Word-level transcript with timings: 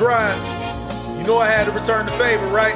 drive. 0.00 0.40
You 1.20 1.26
know 1.26 1.36
I 1.36 1.46
had 1.46 1.66
to 1.66 1.72
return 1.72 2.06
the 2.06 2.12
favor, 2.12 2.46
right? 2.46 2.72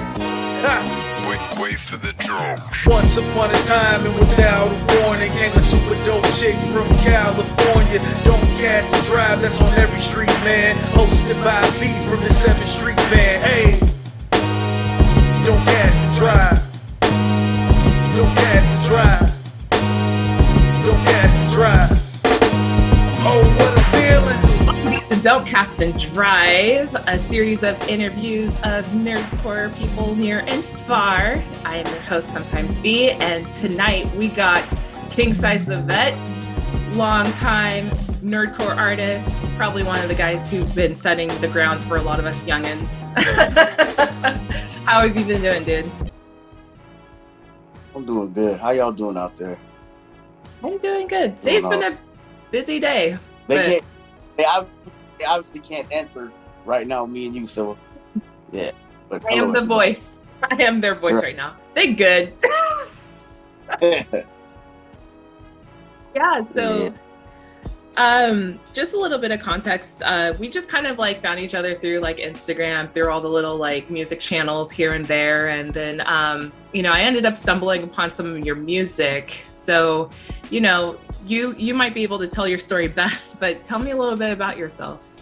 Wait, 1.24 1.40
wait 1.58 1.78
for 1.78 1.96
the 1.96 2.12
drum. 2.20 2.60
Once 2.84 3.16
upon 3.16 3.48
a 3.50 3.54
time 3.64 4.04
and 4.04 4.14
without 4.18 4.68
a 4.68 5.00
warning 5.00 5.32
came 5.32 5.50
a 5.54 5.58
super 5.58 5.96
dope 6.04 6.22
chick 6.36 6.54
from 6.68 6.86
California. 7.00 7.98
Don't 8.28 8.44
cast 8.60 8.92
the 8.92 9.00
drive, 9.08 9.40
that's 9.40 9.58
on 9.58 9.72
every 9.72 10.00
street, 10.00 10.28
man. 10.44 10.76
Hosted 10.92 11.42
by 11.42 11.62
V 11.80 11.88
from 12.10 12.20
the 12.20 12.28
7th 12.28 12.68
Street 12.68 13.00
Band. 13.08 13.42
Hey, 13.42 13.80
don't 15.46 15.64
cast 15.64 15.96
the 16.04 16.20
drive. 16.20 16.60
Don't 18.16 18.36
cast 18.36 18.82
the 18.82 18.88
drive. 18.88 19.33
Don't 25.34 25.48
Cast 25.48 25.82
and 25.82 25.98
Drive, 25.98 26.94
a 27.08 27.18
series 27.18 27.64
of 27.64 27.76
interviews 27.88 28.54
of 28.58 28.84
nerdcore 29.02 29.76
people 29.76 30.14
near 30.14 30.44
and 30.46 30.62
far. 30.64 31.42
I 31.66 31.78
am 31.78 31.86
your 31.88 32.02
host, 32.02 32.32
Sometimes 32.32 32.78
B, 32.78 33.10
and 33.10 33.52
tonight 33.52 34.08
we 34.14 34.28
got 34.28 34.62
King 35.10 35.34
Size 35.34 35.66
the 35.66 35.78
Vet, 35.78 36.14
longtime 36.94 37.90
nerdcore 38.22 38.76
artist, 38.76 39.44
probably 39.56 39.82
one 39.82 40.00
of 40.00 40.06
the 40.06 40.14
guys 40.14 40.48
who've 40.48 40.72
been 40.72 40.94
setting 40.94 41.26
the 41.40 41.48
grounds 41.48 41.84
for 41.84 41.96
a 41.96 42.02
lot 42.02 42.20
of 42.20 42.26
us 42.26 42.44
youngins. 42.44 43.02
How 44.84 45.00
have 45.00 45.18
you 45.18 45.24
been 45.24 45.42
doing, 45.42 45.64
dude? 45.64 45.90
I'm 47.92 48.06
doing 48.06 48.32
good. 48.32 48.60
How 48.60 48.70
y'all 48.70 48.92
doing 48.92 49.16
out 49.16 49.34
there? 49.34 49.58
I'm 50.62 50.78
doing 50.78 51.08
good. 51.08 51.36
Today's 51.38 51.62
Doing 51.64 51.80
been 51.80 51.92
a 51.94 51.98
busy 52.52 52.78
day. 52.78 53.18
They 53.48 53.56
But- 53.56 53.66
can't. 53.66 53.84
They 54.36 54.44
obviously 55.28 55.60
can't 55.60 55.90
answer 55.92 56.30
right 56.64 56.86
now, 56.86 57.04
me 57.06 57.26
and 57.26 57.34
you. 57.34 57.44
So, 57.46 57.76
yeah. 58.52 58.70
But 59.08 59.24
I 59.30 59.34
am 59.34 59.52
the 59.52 59.60
voice. 59.60 60.20
I 60.50 60.62
am 60.62 60.80
their 60.80 60.94
voice 60.94 61.14
Right. 61.14 61.24
right 61.24 61.36
now. 61.36 61.56
They 61.74 61.92
good. 61.94 62.32
yeah 66.14 66.44
so 66.54 66.84
Yeah. 66.84 66.90
um 67.96 68.60
just 68.72 68.92
a 68.94 68.98
little 68.98 69.18
bit 69.18 69.30
of 69.32 69.40
context 69.40 70.02
uh 70.04 70.34
we 70.38 70.48
just 70.48 70.68
kind 70.68 70.86
of 70.86 70.98
like 70.98 71.22
found 71.22 71.40
each 71.40 71.54
other 71.54 71.74
through 71.74 71.98
like 72.00 72.18
instagram 72.18 72.92
through 72.92 73.08
all 73.10 73.20
the 73.20 73.28
little 73.28 73.56
like 73.56 73.90
music 73.90 74.20
channels 74.20 74.70
here 74.70 74.92
and 74.92 75.06
there 75.06 75.48
and 75.48 75.72
then 75.74 76.02
um 76.06 76.52
you 76.72 76.82
know 76.82 76.92
i 76.92 77.00
ended 77.00 77.24
up 77.24 77.36
stumbling 77.36 77.82
upon 77.82 78.10
some 78.10 78.26
of 78.26 78.44
your 78.44 78.54
music 78.56 79.42
so 79.48 80.10
you 80.50 80.60
know 80.60 80.96
you 81.26 81.54
you 81.56 81.74
might 81.74 81.94
be 81.94 82.02
able 82.02 82.18
to 82.18 82.28
tell 82.28 82.46
your 82.46 82.58
story 82.58 82.86
best 83.02 83.40
but 83.40 83.64
tell 83.64 83.78
me 83.78 83.90
a 83.90 83.96
little 83.96 84.16
bit 84.16 84.32
about 84.32 84.56
yourself 84.56 85.13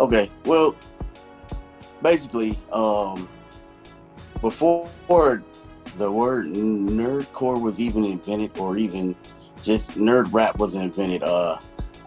Okay. 0.00 0.30
Well, 0.44 0.74
basically, 2.02 2.58
um, 2.72 3.28
before 4.40 4.88
the 5.98 6.10
word 6.10 6.46
nerdcore 6.46 7.60
was 7.60 7.80
even 7.80 8.04
invented, 8.04 8.56
or 8.58 8.76
even 8.76 9.14
just 9.62 9.92
nerd 9.92 10.32
rap 10.32 10.58
wasn't 10.58 10.84
invented, 10.84 11.22
uh, 11.22 11.58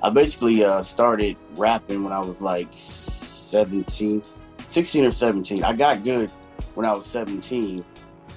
I 0.03 0.09
basically 0.09 0.63
uh, 0.63 0.83
started 0.83 1.37
rapping 1.55 2.03
when 2.03 2.13
I 2.13 2.19
was 2.19 2.41
like 2.41 2.67
17, 2.71 4.23
16 4.67 5.05
or 5.05 5.11
17. 5.11 5.63
I 5.63 5.73
got 5.73 6.03
good 6.03 6.29
when 6.73 6.85
I 6.85 6.93
was 6.93 7.05
17, 7.05 7.83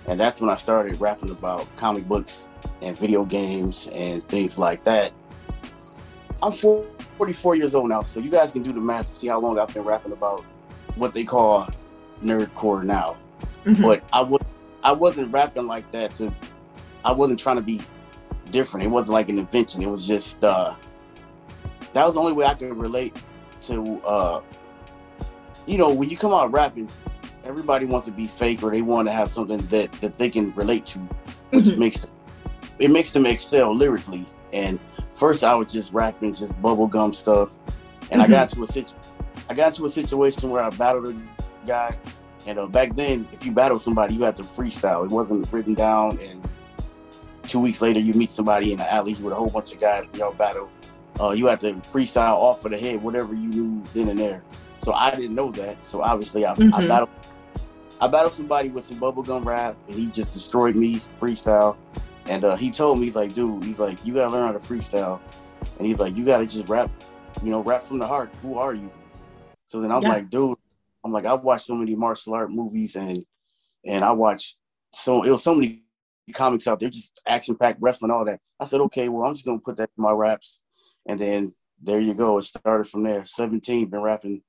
and 0.07 0.21
that's 0.21 0.41
when 0.41 0.51
I 0.51 0.57
started 0.57 1.01
rapping 1.01 1.31
about 1.31 1.75
comic 1.77 2.07
books 2.07 2.47
and 2.83 2.97
video 2.97 3.25
games 3.25 3.89
and 3.93 4.27
things 4.29 4.57
like 4.59 4.85
that. 4.85 5.13
I'm 6.43 6.53
44 7.19 7.57
years 7.57 7.75
old 7.75 7.89
now, 7.89 8.03
so 8.03 8.21
you 8.21 8.31
guys 8.31 8.53
can 8.53 8.63
do 8.63 8.73
the 8.73 8.81
math 8.81 9.07
to 9.09 9.13
see 9.15 9.27
how 9.27 9.41
long 9.41 9.59
I've 9.59 9.75
been 9.75 9.83
rapping 9.83 10.13
about 10.13 10.45
what 10.95 11.13
they 11.13 11.25
call 11.25 11.69
nerdcore 12.23 12.83
now. 12.85 13.17
Mhm. 13.65 13.83
But 13.83 14.03
I 14.13 14.23
was 14.23 14.41
I 14.85 14.93
wasn't 14.93 15.33
rapping 15.33 15.67
like 15.67 15.91
that 15.93 16.15
to 16.17 16.33
I 17.05 17.13
wasn't 17.13 17.39
trying 17.41 17.57
to 17.57 17.63
be 17.63 17.83
different. 18.51 18.87
It 18.87 18.89
wasn't 18.91 19.13
like 19.15 19.29
an 19.29 19.39
invention. 19.39 19.83
It 19.83 19.89
was 19.89 20.07
just 20.07 20.43
uh 20.45 20.75
that 21.93 22.05
was 22.05 22.15
the 22.15 22.21
only 22.21 22.33
way 22.33 22.45
I 22.47 22.55
could 22.55 22.77
relate 22.77 23.17
to 23.63 24.01
uh 24.07 24.41
you 25.67 25.77
know, 25.77 25.93
when 25.93 26.09
you 26.09 26.17
come 26.17 26.33
out 26.33 26.51
rapping, 26.53 26.89
everybody 27.45 27.85
wants 27.85 28.07
to 28.07 28.13
be 28.13 28.27
fake 28.27 28.63
or 28.63 28.71
they 28.71 28.81
want 28.83 29.07
to 29.09 29.13
have 29.13 29.29
something 29.29 29.59
that 29.67 29.91
that 30.01 30.17
they 30.19 30.31
can 30.31 30.53
relate 30.55 30.87
to, 30.87 30.99
which 31.51 31.67
Mhm. 31.67 31.79
makes 31.79 32.07
it 32.79 32.91
makes 32.93 33.11
them 33.11 33.27
excel 33.27 33.75
lyrically. 33.77 34.25
And 34.53 34.79
first 35.13 35.45
I 35.45 35.55
was 35.55 35.73
just 35.73 35.93
rapping 35.93 36.35
just 36.35 36.61
bubblegum 36.63 37.15
stuff. 37.15 37.59
And 38.11 38.23
I 38.23 38.27
Mhm. 38.27 38.31
got 38.31 38.49
to 38.51 38.63
a 38.63 38.67
situ- 38.67 38.97
I 39.51 39.55
got 39.55 39.75
to 39.75 39.85
a 39.85 39.89
situation 39.89 40.51
where 40.51 40.63
I 40.63 40.71
battled 40.71 41.07
a 41.09 41.67
guy 41.67 41.97
and 42.47 42.59
uh, 42.59 42.67
back 42.67 42.95
then, 42.95 43.29
if 43.33 43.45
you 43.45 43.53
battle 43.53 43.79
somebody, 43.79 44.15
you 44.15 44.23
had 44.23 44.37
to 44.39 44.43
freestyle. 44.43 45.05
It 45.05 45.11
wasn't 45.11 45.53
written 45.53 45.75
down. 45.75 46.19
And 46.19 46.43
two 47.43 47.61
weeks 47.61 47.83
later, 47.83 48.01
you 48.01 48.15
meet 48.15 48.31
somebody 48.31 48.73
in 48.73 48.79
the 48.79 48.91
alley 48.91 49.15
with 49.17 49.33
a 49.35 49.37
whole 49.37 49.51
bunch 49.51 49.73
of 49.73 49.81
guys, 49.81 50.07
y'all 50.15 50.33
battle. 50.33 50.69
Uh, 51.21 51.31
you 51.31 51.47
had 51.47 51.61
to 51.61 51.75
freestyle 51.75 52.37
off 52.37 52.65
of 52.65 52.71
the 52.71 52.79
head, 52.79 53.03
whatever 53.03 53.35
you 53.35 53.49
knew 53.49 53.83
then 53.93 54.09
and 54.09 54.19
there. 54.19 54.43
So 54.79 54.93
I 54.95 55.11
didn't 55.15 55.35
know 55.35 55.51
that. 55.53 55.85
So 55.85 56.01
obviously, 56.01 56.47
I, 56.47 56.53
I 56.53 56.55
Mhm. 56.55 56.89
battled. 56.89 57.11
I 58.01 58.07
battled 58.07 58.33
somebody 58.33 58.69
with 58.71 58.85
some 58.85 58.99
bubblegum 58.99 59.45
rap, 59.45 59.77
and 59.89 59.97
he 59.97 60.07
just 60.07 60.31
destroyed 60.33 60.75
me 60.77 61.03
freestyle. 61.21 61.77
And 62.29 62.45
uh, 62.45 62.57
he 62.57 62.71
told 62.71 62.99
me, 62.99 63.07
he's 63.07 63.17
like, 63.17 63.35
dude, 63.35 63.65
he's 63.65 63.79
like, 63.79 64.05
you 64.05 64.15
gotta 64.15 64.31
learn 64.31 64.43
how 64.43 64.53
to 64.53 64.59
freestyle. 64.59 65.21
And 65.79 65.87
he's 65.87 65.99
like, 65.99 66.17
you 66.17 66.25
gotta 66.25 66.47
just 66.47 66.69
rap, 66.69 66.91
you 67.43 67.51
know, 67.51 67.63
rap 67.63 67.83
from 67.83 67.99
the 67.99 68.07
heart. 68.07 68.31
Who 68.43 68.59
are 68.59 68.75
you? 68.75 68.91
So 69.67 69.81
then 69.81 69.91
I'm 69.91 70.03
Yeah. 70.03 70.11
like, 70.11 70.31
dude, 70.31 70.57
I'm 71.05 71.13
like, 71.13 71.25
I 71.25 71.33
watched 71.35 71.65
so 71.67 71.75
many 71.75 71.95
martial 71.95 72.35
art 72.35 72.51
movies 72.51 72.97
and 72.97 73.25
and 73.85 74.05
I 74.05 74.13
watched 74.13 74.57
so 74.93 75.23
it 75.23 75.31
was 75.31 75.43
so 75.43 75.55
many 75.55 75.83
comics 76.35 76.67
out 76.67 76.81
there, 76.81 76.91
just 76.91 77.21
action 77.27 77.57
packed 77.57 77.81
wrestling, 77.81 78.11
all 78.11 78.25
that. 78.25 78.41
I 78.61 78.65
said, 78.65 78.81
okay, 78.83 79.09
well, 79.09 79.27
I'm 79.27 79.33
just 79.33 79.47
gonna 79.47 79.61
put 79.61 79.77
that 79.77 79.91
in 79.97 80.03
my 80.03 80.13
raps, 80.13 80.61
and 81.07 81.19
then 81.19 81.55
there 81.83 82.01
you 82.01 82.13
go. 82.13 82.39
It 82.39 82.43
started 82.43 82.85
from 82.89 83.05
there. 83.05 83.25
17, 83.25 83.89
been 83.89 84.03
rapping 84.03 84.43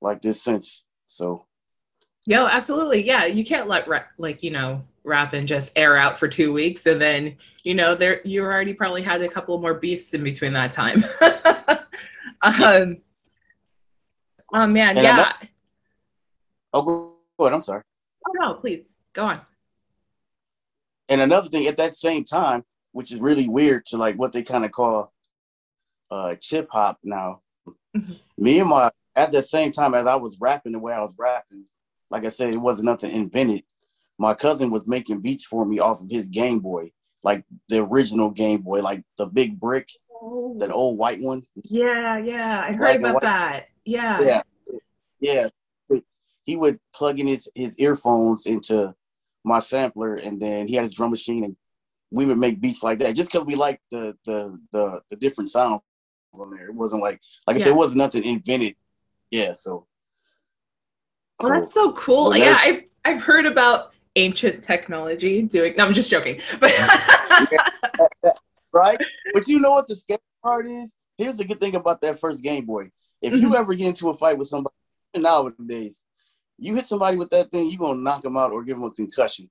like 0.00 0.20
this 0.22 0.42
since. 0.42 0.84
So 1.06 1.46
Yo, 2.26 2.46
absolutely. 2.46 3.04
Yeah, 3.04 3.24
you 3.26 3.44
can't 3.44 3.68
let 3.68 3.88
like 4.18 4.42
you 4.42 4.50
know 4.50 4.84
rap 5.04 5.32
and 5.34 5.46
just 5.46 5.72
air 5.76 5.96
out 5.96 6.18
for 6.18 6.26
two 6.28 6.52
weeks, 6.52 6.86
and 6.86 7.00
then 7.00 7.36
you 7.62 7.74
know 7.74 7.94
there 7.94 8.20
you 8.24 8.42
already 8.42 8.74
probably 8.74 9.02
had 9.02 9.22
a 9.22 9.28
couple 9.28 9.56
more 9.58 9.74
beasts 9.74 10.14
in 10.14 10.24
between 10.24 10.52
that 10.54 10.72
time. 10.72 11.04
um, 12.42 12.98
oh 14.52 14.66
man, 14.66 14.96
And 14.96 14.98
yeah. 14.98 15.14
another- 15.14 15.34
oh, 16.72 16.82
go, 16.82 17.14
go 17.38 17.44
ahead. 17.46 17.54
I'm 17.54 17.60
sorry. 17.60 17.82
Oh 18.26 18.32
no, 18.34 18.54
please 18.54 18.86
go 19.12 19.26
on. 19.26 19.40
And 21.08 21.20
another 21.20 21.48
thing, 21.48 21.66
at 21.66 21.76
that 21.76 21.94
same 21.94 22.24
time, 22.24 22.64
which 22.92 23.12
is 23.12 23.20
really 23.20 23.48
weird 23.48 23.84
to 23.86 23.96
like 23.96 24.16
what 24.16 24.32
they 24.32 24.42
kind 24.42 24.64
of 24.64 24.72
call 24.72 25.12
uh 26.10 26.34
chip 26.40 26.68
hop 26.70 26.98
now. 27.02 27.40
Mhm. 27.96 28.18
Me 28.38 28.58
and 28.60 28.68
my 28.68 28.90
at 29.16 29.30
the 29.30 29.42
same 29.42 29.70
time 29.72 29.94
as 29.94 30.06
I 30.06 30.16
was 30.16 30.38
rapping 30.40 30.72
the 30.72 30.78
way 30.80 30.92
I 30.92 31.00
was 31.00 31.14
rapping, 31.18 31.64
like 32.10 32.24
I 32.24 32.28
said, 32.30 32.52
it 32.52 32.58
wasn't 32.60 32.86
nothing 32.86 33.12
invented. 33.12 33.62
My 34.18 34.34
cousin 34.34 34.70
was 34.70 34.86
making 34.86 35.20
beats 35.20 35.44
for 35.44 35.64
me 35.64 35.78
off 35.78 36.02
of 36.02 36.10
his 36.10 36.28
Game 36.28 36.60
Boy, 36.60 36.92
like 37.22 37.44
the 37.68 37.84
original 37.84 38.30
Game 38.30 38.60
Boy, 38.62 38.80
like 38.80 39.02
the 39.18 39.26
big 39.26 39.58
brick, 39.58 39.88
oh. 40.12 40.56
that 40.58 40.70
old 40.70 40.98
white 40.98 41.20
one. 41.20 41.42
Yeah, 41.56 42.18
yeah, 42.18 42.60
I 42.60 42.72
heard 42.72 43.00
Black 43.00 43.12
about 43.12 43.22
that. 43.22 43.68
Yeah. 43.84 44.20
Yeah. 44.20 44.40
Yeah. 45.20 45.48
He 46.46 46.56
would 46.56 46.78
plug 46.94 47.20
in 47.20 47.26
his, 47.26 47.48
his 47.54 47.74
earphones 47.78 48.44
into 48.44 48.94
my 49.44 49.58
sampler 49.58 50.16
and 50.16 50.40
then 50.40 50.68
he 50.68 50.74
had 50.74 50.84
his 50.84 50.94
drum 50.94 51.10
machine 51.10 51.44
and 51.44 51.56
we 52.10 52.26
would 52.26 52.38
make 52.38 52.60
beats 52.60 52.82
like 52.82 52.98
that 52.98 53.16
just 53.16 53.32
because 53.32 53.46
we 53.46 53.54
liked 53.54 53.82
the, 53.90 54.16
the 54.24 54.58
the 54.72 55.02
the 55.10 55.16
different 55.16 55.50
sounds 55.50 55.80
on 56.34 56.50
there. 56.50 56.66
It 56.66 56.74
wasn't 56.74 57.02
like 57.02 57.20
like 57.46 57.56
I 57.56 57.60
said, 57.60 57.68
it 57.68 57.76
wasn't 57.76 57.98
nothing 57.98 58.24
invented. 58.24 58.76
Yeah, 59.30 59.54
so 59.54 59.86
Oh, 61.40 61.48
that's 61.48 61.74
so 61.74 61.92
cool. 61.92 62.30
Well, 62.30 62.38
yeah, 62.38 62.58
I've 62.60 62.82
I've 63.04 63.22
heard 63.22 63.46
about 63.46 63.93
ancient 64.16 64.62
technology 64.62 65.42
doing. 65.42 65.74
No, 65.76 65.86
I'm 65.86 65.94
just 65.94 66.10
joking. 66.10 66.40
But 66.60 68.38
right? 68.72 68.98
But 69.32 69.46
you 69.48 69.58
know 69.60 69.70
what 69.72 69.88
the 69.88 69.94
scary 69.96 70.18
part 70.42 70.66
is? 70.68 70.96
Here's 71.18 71.36
the 71.36 71.44
good 71.44 71.60
thing 71.60 71.76
about 71.76 72.00
that 72.02 72.18
first 72.18 72.42
Game 72.42 72.64
Boy. 72.64 72.90
If 73.22 73.32
Mm-hmm. 73.32 73.42
you 73.42 73.56
ever 73.56 73.74
get 73.74 73.86
into 73.88 74.10
a 74.10 74.14
fight 74.14 74.36
with 74.36 74.48
somebody 74.48 74.74
nowadays, 75.16 76.04
you 76.58 76.74
hit 76.74 76.86
somebody 76.86 77.16
with 77.16 77.30
that 77.30 77.50
thing, 77.52 77.70
you're 77.70 77.78
gonna 77.78 78.00
knock 78.00 78.22
them 78.22 78.36
out 78.36 78.52
or 78.52 78.62
give 78.64 78.76
them 78.76 78.84
a 78.84 78.90
concussion. 78.90 79.48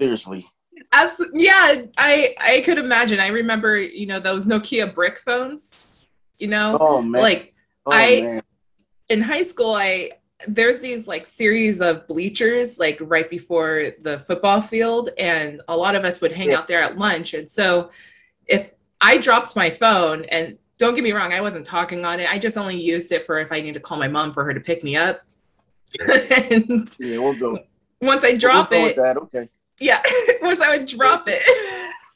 Seriously. 0.00 0.46
Absolutely. 0.92 1.44
Yeah, 1.44 1.82
I 1.98 2.34
I 2.40 2.62
could 2.64 2.78
imagine. 2.78 3.20
I 3.20 3.28
remember, 3.28 3.78
you 3.78 4.06
know, 4.06 4.18
those 4.20 4.46
Nokia 4.46 4.92
brick 4.92 5.18
phones. 5.18 6.00
You 6.40 6.48
know, 6.48 6.76
Oh 6.80 7.00
man. 7.00 7.22
like 7.22 7.54
oh, 7.86 7.92
I- 7.92 8.22
man. 8.22 8.40
in 9.08 9.20
high 9.20 9.44
school, 9.44 9.74
I 9.74 10.10
there's 10.46 10.80
these 10.80 11.06
like 11.08 11.24
series 11.26 11.80
of 11.80 12.06
bleachers 12.06 12.78
like 12.78 12.98
right 13.00 13.28
before 13.28 13.92
the 14.02 14.20
football 14.26 14.60
field, 14.60 15.10
and 15.18 15.60
a 15.68 15.76
lot 15.76 15.94
of 15.94 16.04
us 16.04 16.20
would 16.20 16.32
hang 16.32 16.50
Yeah. 16.50 16.58
out 16.58 16.68
there 16.68 16.82
at 16.82 16.98
lunch. 16.98 17.34
And 17.34 17.50
so, 17.50 17.90
if 18.46 18.70
I 19.00 19.18
dropped 19.18 19.56
my 19.56 19.70
phone 19.70 20.24
and 20.26 20.58
don't 20.78 20.94
get 20.94 21.04
me 21.04 21.12
wrong, 21.12 21.32
I 21.32 21.40
wasn't 21.40 21.64
talking 21.66 22.04
on 22.04 22.20
it. 22.20 22.28
I 22.30 22.38
just 22.38 22.56
only 22.58 22.80
used 22.80 23.12
it 23.12 23.26
for 23.26 23.38
if 23.38 23.52
I 23.52 23.60
need 23.60 23.74
to 23.74 23.80
call 23.80 23.98
my 23.98 24.08
mom 24.08 24.32
for 24.32 24.44
her 24.44 24.52
to 24.54 24.60
pick 24.60 24.82
me 24.84 24.96
up. 24.96 25.22
and 26.00 26.88
Yeah, 26.98 27.18
we'll 27.18 27.34
go. 27.34 27.58
once 28.00 28.24
I 28.24 28.34
drop 28.34 28.70
we'll 28.70 28.86
it. 28.86 28.98
Okay. 28.98 29.48
yeah, 29.80 30.02
once 30.42 30.60
I 30.60 30.76
would 30.76 30.86
drop 30.86 31.24
it, 31.28 31.42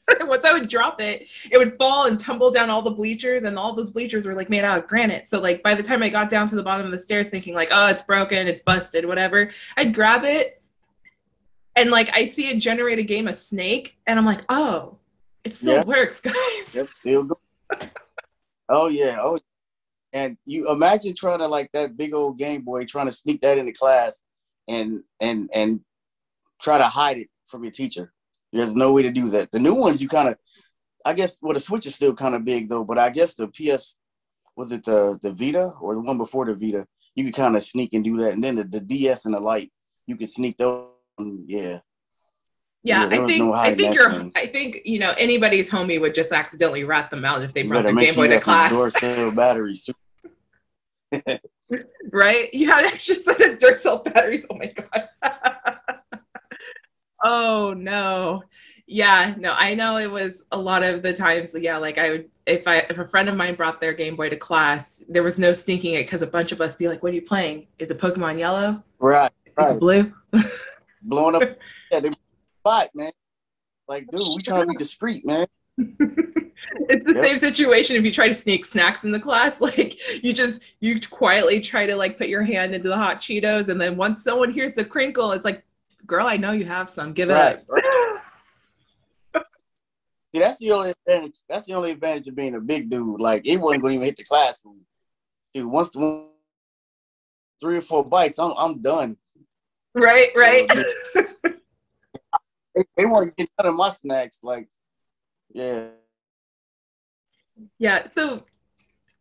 once 0.21 0.45
I 0.45 0.53
would 0.53 0.69
drop 0.69 1.01
it, 1.01 1.29
it 1.51 1.59
would 1.59 1.77
fall 1.77 2.07
and 2.07 2.19
tumble 2.19 2.51
down 2.51 2.71
all 2.71 2.83
the 2.83 2.91
bleachers, 2.91 3.45
and 3.45 3.59
all 3.59 3.75
those 3.75 3.91
bleachers 3.91 4.27
were 4.27 4.35
like 4.35 4.51
made 4.51 4.65
out 4.65 4.79
of 4.79 4.87
granite. 4.87 5.29
So 5.29 5.41
like 5.41 5.63
by 5.63 5.75
the 5.75 5.83
time 5.83 6.03
I 6.03 6.09
got 6.09 6.29
down 6.29 6.49
to 6.49 6.57
the 6.57 6.63
bottom 6.63 6.87
of 6.87 6.93
the 6.93 6.99
stairs, 6.99 7.29
thinking 7.29 7.55
like, 7.55 7.69
oh, 7.71 7.87
it's 7.89 8.03
broken, 8.03 8.49
it's 8.49 8.63
busted, 8.63 9.05
whatever, 9.05 9.51
I'd 9.77 9.95
grab 9.95 10.25
it, 10.25 10.63
and 11.77 11.91
like 11.91 12.11
I 12.15 12.25
see 12.25 12.49
it 12.49 12.59
generate 12.59 12.99
a 12.99 13.05
game 13.05 13.29
of 13.29 13.37
Snake, 13.37 13.99
and 14.07 14.19
I'm 14.19 14.27
like, 14.27 14.43
oh, 14.49 14.99
it 15.45 15.53
still 15.53 15.83
works, 15.85 16.21
guys. 16.21 16.75
Yep, 16.75 16.87
still 16.87 17.23
go. 17.25 17.39
Oh 18.71 18.89
yeah. 18.89 19.19
Oh, 19.23 19.39
and 20.13 20.37
you 20.45 20.71
imagine 20.71 21.15
trying 21.15 21.39
to 21.39 21.47
like 21.47 21.71
that 21.73 21.97
big 21.97 22.13
old 22.13 22.39
Game 22.39 22.63
Boy, 22.63 22.85
trying 22.85 23.07
to 23.07 23.13
sneak 23.13 23.41
that 23.41 23.57
into 23.57 23.73
class, 23.73 24.23
and 24.69 25.03
and 25.21 25.49
and 25.55 25.81
try 26.61 26.77
to 26.77 26.85
hide 26.85 27.19
it 27.19 27.29
from 27.47 27.65
your 27.65 27.73
teacher. 27.73 28.13
There's 28.53 28.75
no 28.75 28.93
way 28.93 29.03
to 29.03 29.11
do 29.11 29.29
that. 29.31 29.51
The 29.51 29.59
new 29.59 29.75
ones, 29.75 30.03
you 30.03 30.09
kind 30.09 30.29
of, 30.29 30.37
I 31.05 31.13
guess, 31.15 31.37
well, 31.41 31.55
the 31.55 31.61
Switch 31.61 31.87
is 31.87 31.95
still 31.95 32.15
kind 32.15 32.35
of 32.35 32.45
big 32.45 32.69
though, 32.69 32.85
but 32.85 32.99
I 32.99 33.11
guess 33.11 33.35
the 33.35 33.49
PS 33.49 33.97
was 34.57 34.73
it 34.73 34.85
the 34.85 35.19
the 35.23 35.33
Vita 35.33 35.71
or 35.81 35.95
the 35.95 36.01
one 36.01 36.19
before 36.19 36.47
the 36.47 36.55
Vita, 36.55 36.87
you 37.15 37.25
could 37.25 37.35
kind 37.35 37.57
of 37.57 37.63
sneak 37.63 37.95
and 37.95 38.05
do 38.05 38.17
that, 38.19 38.33
and 38.33 38.43
then 38.43 38.57
the, 38.57 38.65
the 38.65 38.81
DS 38.81 39.25
and 39.25 39.35
the 39.35 39.41
Lite, 39.41 39.73
you 40.07 40.17
could 40.17 40.31
sneak 40.31 40.57
those. 40.57 40.89
Yeah. 41.19 41.81
Yeah, 42.85 43.09
Yeah, 43.11 43.21
I 43.23 43.27
think 43.27 43.45
no 43.45 43.53
I 43.53 43.75
think 43.75 43.95
you're 43.95 44.13
thing. 44.13 44.33
I 44.37 44.47
think 44.47 44.79
you 44.85 45.01
know 45.01 45.13
anybody's 45.19 45.69
homie 45.69 46.01
would 46.01 46.15
just 46.15 46.31
accidentally 46.33 46.85
rat 46.85 47.11
them 47.11 47.25
out 47.25 47.43
if 47.43 47.53
they 47.53 47.63
You 47.63 47.69
brought 47.69 47.83
their 47.85 47.95
Game 47.95 48.15
Boy 48.15 48.29
to 48.29 48.41
class, 48.41 48.73
Duracell 48.73 49.35
batteries 49.35 49.85
too. 49.85 49.95
right? 52.13 52.53
You 52.55 52.71
had 52.71 52.85
extra 52.85 53.17
set 53.17 53.41
of 53.41 53.59
Duracell 53.59 54.05
batteries. 54.05 54.47
Oh 54.49 54.57
my 54.57 54.73
god. 54.73 55.09
oh 57.25 57.75
no. 57.77 58.43
Yeah, 58.91 59.35
no, 59.37 59.53
I 59.53 59.75
know 59.75 59.99
it 59.99 60.11
was 60.11 60.45
a 60.51 60.57
lot 60.59 60.83
of 60.83 61.03
the 61.03 61.13
times. 61.13 61.55
Yeah, 61.59 61.77
like 61.77 61.99
I 61.99 62.11
would 62.11 62.31
if 62.47 62.67
I 62.67 62.79
if 62.79 62.97
a 62.97 63.07
friend 63.07 63.29
of 63.29 63.37
mine 63.37 63.55
brought 63.55 63.81
their 63.83 63.93
Game 63.93 64.17
Boy 64.17 64.31
to 64.31 64.37
class, 64.37 65.05
there 65.11 65.23
was 65.23 65.39
no 65.39 65.53
sneaking 65.53 65.95
it 65.95 66.05
because 66.05 66.23
a 66.23 66.27
bunch 66.27 66.53
of 66.53 66.61
us 66.63 66.75
be 66.77 66.89
like, 66.89 67.03
"What 67.03 67.13
are 67.13 67.15
you 67.15 67.21
playing? 67.23 67.67
Is 67.79 67.91
it 67.91 67.99
Pokemon 67.99 68.39
Yellow? 68.39 68.83
Right. 68.99 69.31
Right. 69.57 69.75
it 69.77 69.79
blue?" 69.81 70.13
blowing 71.03 71.35
up. 71.37 71.43
Yeah, 71.91 72.01
they 72.01 72.11
spot, 72.61 72.91
man. 72.95 73.13
Like, 73.89 74.07
dude, 74.11 74.21
we 74.37 74.43
trying 74.43 74.61
to 74.61 74.67
be 74.67 74.77
discreet, 74.77 75.25
man. 75.25 75.47
it's 75.79 77.05
the 77.05 77.15
Yep. 77.15 77.25
same 77.25 77.39
situation 77.39 77.97
if 77.97 78.05
you 78.05 78.13
try 78.13 78.29
to 78.29 78.35
sneak 78.35 78.65
snacks 78.67 79.05
in 79.05 79.11
the 79.13 79.21
class 79.21 79.61
like 79.61 80.23
you 80.25 80.33
just 80.33 80.61
you 80.81 81.01
quietly 81.01 81.61
try 81.61 81.87
to 81.87 81.95
like 81.97 82.19
put 82.19 82.29
your 82.29 82.43
hand 82.43 82.75
into 82.75 82.89
the 82.89 82.97
hot 82.97 83.21
cheetos 83.21 83.69
and 83.69 83.81
then 83.81 83.97
once 83.97 84.23
someone 84.23 84.53
hears 84.53 84.75
the 84.75 84.85
crinkle 84.85 85.33
it's 85.33 85.45
like 85.45 85.65
girl 86.09 86.27
i 86.27 86.37
know 86.37 86.51
you 86.51 86.65
have 86.65 86.91
some 86.91 87.13
give 87.13 87.31
it 87.31 87.35
Right, 87.35 87.59
up 87.59 87.65
right. 87.69 87.85
See, 90.35 90.41
that's 90.41 90.59
the 90.59 90.73
only 90.73 90.91
advantage. 91.07 91.39
That's 91.49 91.67
the 91.67 91.73
only 91.73 91.91
advantage 91.93 92.29
of 92.29 92.37
being 92.37 92.55
a 92.55 92.61
big 92.61 92.91
dude. 92.91 93.19
Like, 93.19 93.47
it 93.47 93.57
wasn't 93.57 93.83
going 93.83 93.93
to 93.93 93.97
even 93.97 94.05
hit 94.09 94.17
the 94.19 94.25
classroom. 94.25 94.85
Dude, 95.55 95.65
once 95.65 95.89
the 95.89 96.01
one, 96.01 96.29
three 97.61 97.79
or 97.79 97.81
four 97.81 98.05
bites, 98.05 98.39
I'm 98.39 98.53
I'm 98.59 98.83
done. 98.83 99.17
right 99.95 100.29
right 100.37 100.71
They, 102.75 102.85
they 102.99 103.07
want 103.07 103.31
to 103.31 103.35
get 103.37 103.49
none 103.59 103.73
of 103.73 103.75
my 103.77 103.89
snacks. 103.91 104.41
Like, 104.43 104.69
yeah. 105.51 105.89
yeah 107.79 108.07
so 108.11 108.45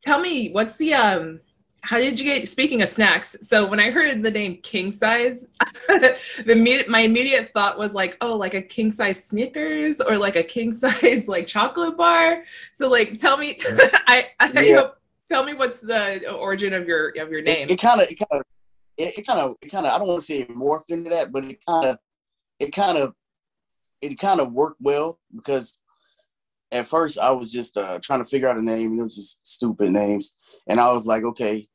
tell 0.03 0.19
me 0.19 0.51
what's 0.51 0.75
the 0.77 0.93
um 0.93 1.39
how 1.87 1.97
did 1.97 2.19
you 2.19 2.25
get 2.25 2.47
speaking 2.47 2.81
of 2.81 2.89
snacks 2.89 3.35
so 3.41 3.65
when 3.65 3.79
i 3.79 3.89
heard 3.89 4.21
the 4.21 4.29
name 4.31 4.57
king 4.61 4.91
size 4.91 5.47
the 5.87 6.85
my 6.87 6.99
immediate 7.01 7.49
thought 7.53 7.77
was 7.79 7.93
like 7.93 8.17
oh 8.21 8.35
like 8.35 8.53
a 8.53 8.61
king 8.61 8.91
size 8.91 9.23
snickers 9.23 10.01
or 10.01 10.17
like 10.17 10.35
a 10.35 10.43
king 10.43 10.71
size 10.83 11.27
like 11.27 11.47
chocolate 11.47 11.95
bar 11.97 12.43
so 12.73 12.89
like 12.89 13.17
tell 13.17 13.37
me 13.37 13.57
i 14.07 14.27
i 14.39 14.61
Yeah. 14.61 14.75
hope 14.81 14.97
tell 15.29 15.43
me 15.43 15.53
what's 15.53 15.79
the 15.79 16.29
origin 16.31 16.73
of 16.73 16.87
your 16.87 17.09
of 17.21 17.29
your 17.31 17.41
name 17.41 17.67
It 17.69 17.79
kind 17.81 18.01
of, 18.01 18.07
it 18.09 18.15
kind 18.19 18.41
of, 18.41 18.43
it 18.97 19.25
kind 19.27 19.39
of, 19.39 19.55
it 19.61 19.69
kind 19.69 19.85
of. 19.85 19.93
I 19.93 19.97
don't 19.99 20.07
want 20.07 20.21
to 20.21 20.25
say 20.25 20.39
it 20.39 20.49
morphed 20.55 20.89
into 20.89 21.09
that, 21.11 21.31
but 21.31 21.43
it 21.43 21.59
kind 21.67 21.85
of, 21.85 21.97
it 22.59 22.71
kind 22.71 22.97
of, 22.97 23.13
it 24.01 24.17
kind 24.17 24.39
of 24.39 24.53
worked 24.53 24.81
well 24.81 25.19
because 25.35 25.77
at 26.71 26.87
first 26.87 27.19
I 27.19 27.29
was 27.31 27.51
just 27.51 27.77
uh, 27.77 27.99
trying 28.01 28.23
to 28.23 28.29
figure 28.29 28.49
out 28.49 28.57
a 28.57 28.61
name. 28.61 28.91
and 28.91 28.99
It 28.99 29.03
was 29.03 29.15
just 29.15 29.45
stupid 29.45 29.91
names, 29.91 30.35
and 30.67 30.79
I 30.79 30.91
was 30.91 31.05
like, 31.05 31.23
okay, 31.23 31.67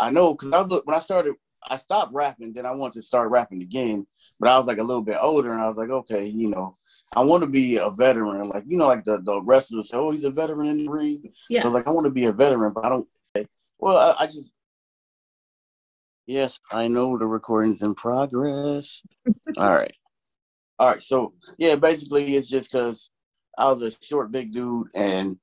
I 0.00 0.10
know 0.10 0.34
because 0.34 0.52
I 0.52 0.58
was 0.58 0.68
look- 0.68 0.86
when 0.86 0.96
I 0.96 1.00
started, 1.00 1.34
I 1.68 1.76
stopped 1.76 2.12
rapping. 2.12 2.52
Then 2.52 2.66
I 2.66 2.72
wanted 2.72 2.94
to 2.94 3.02
start 3.02 3.30
rapping 3.30 3.62
again, 3.62 4.06
but 4.38 4.48
I 4.48 4.56
was 4.56 4.66
like 4.66 4.78
a 4.78 4.82
little 4.82 5.02
bit 5.02 5.18
older, 5.20 5.52
and 5.52 5.60
I 5.60 5.66
was 5.68 5.76
like, 5.76 5.90
okay, 5.90 6.26
you 6.26 6.48
know, 6.48 6.76
I 7.14 7.20
want 7.22 7.42
to 7.42 7.48
be 7.48 7.76
a 7.76 7.90
veteran, 7.90 8.48
like 8.48 8.64
you 8.66 8.78
know, 8.78 8.86
like 8.86 9.04
the 9.04 9.20
the 9.20 9.42
wrestlers 9.42 9.90
say, 9.90 9.96
oh, 9.98 10.10
he's 10.10 10.24
a 10.24 10.30
veteran 10.30 10.68
in 10.68 10.84
the 10.86 10.90
ring. 10.90 11.32
yeah 11.48 11.62
So 11.62 11.68
like 11.68 11.86
I 11.86 11.90
want 11.90 12.06
to 12.06 12.10
be 12.10 12.24
a 12.26 12.32
veteran, 12.32 12.72
but 12.72 12.84
I 12.84 12.88
don't. 12.88 13.08
Well, 13.78 13.96
I, 13.98 14.24
I 14.24 14.26
just. 14.26 14.54
Yes, 16.26 16.60
I 16.70 16.86
know 16.86 17.18
the 17.18 17.26
recording's 17.26 17.82
in 17.82 17.94
progress. 17.94 19.02
All 19.58 19.72
right, 19.74 19.92
all 20.78 20.88
right. 20.88 21.02
So 21.02 21.34
yeah, 21.58 21.74
basically 21.74 22.34
it's 22.34 22.48
just 22.48 22.70
because 22.70 23.10
I 23.58 23.66
was 23.66 23.82
a 23.82 23.90
short, 24.04 24.30
big 24.30 24.52
dude, 24.52 24.86
and 24.94 25.36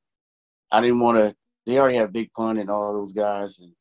I 0.71 0.81
didn't 0.81 1.00
want 1.01 1.18
to. 1.19 1.36
They 1.65 1.77
already 1.77 1.98
have 1.98 2.13
Big 2.13 2.31
Pun 2.33 2.57
and 2.57 2.69
all 2.69 2.94
those 2.94 3.12
guys, 3.12 3.59
and 3.59 3.74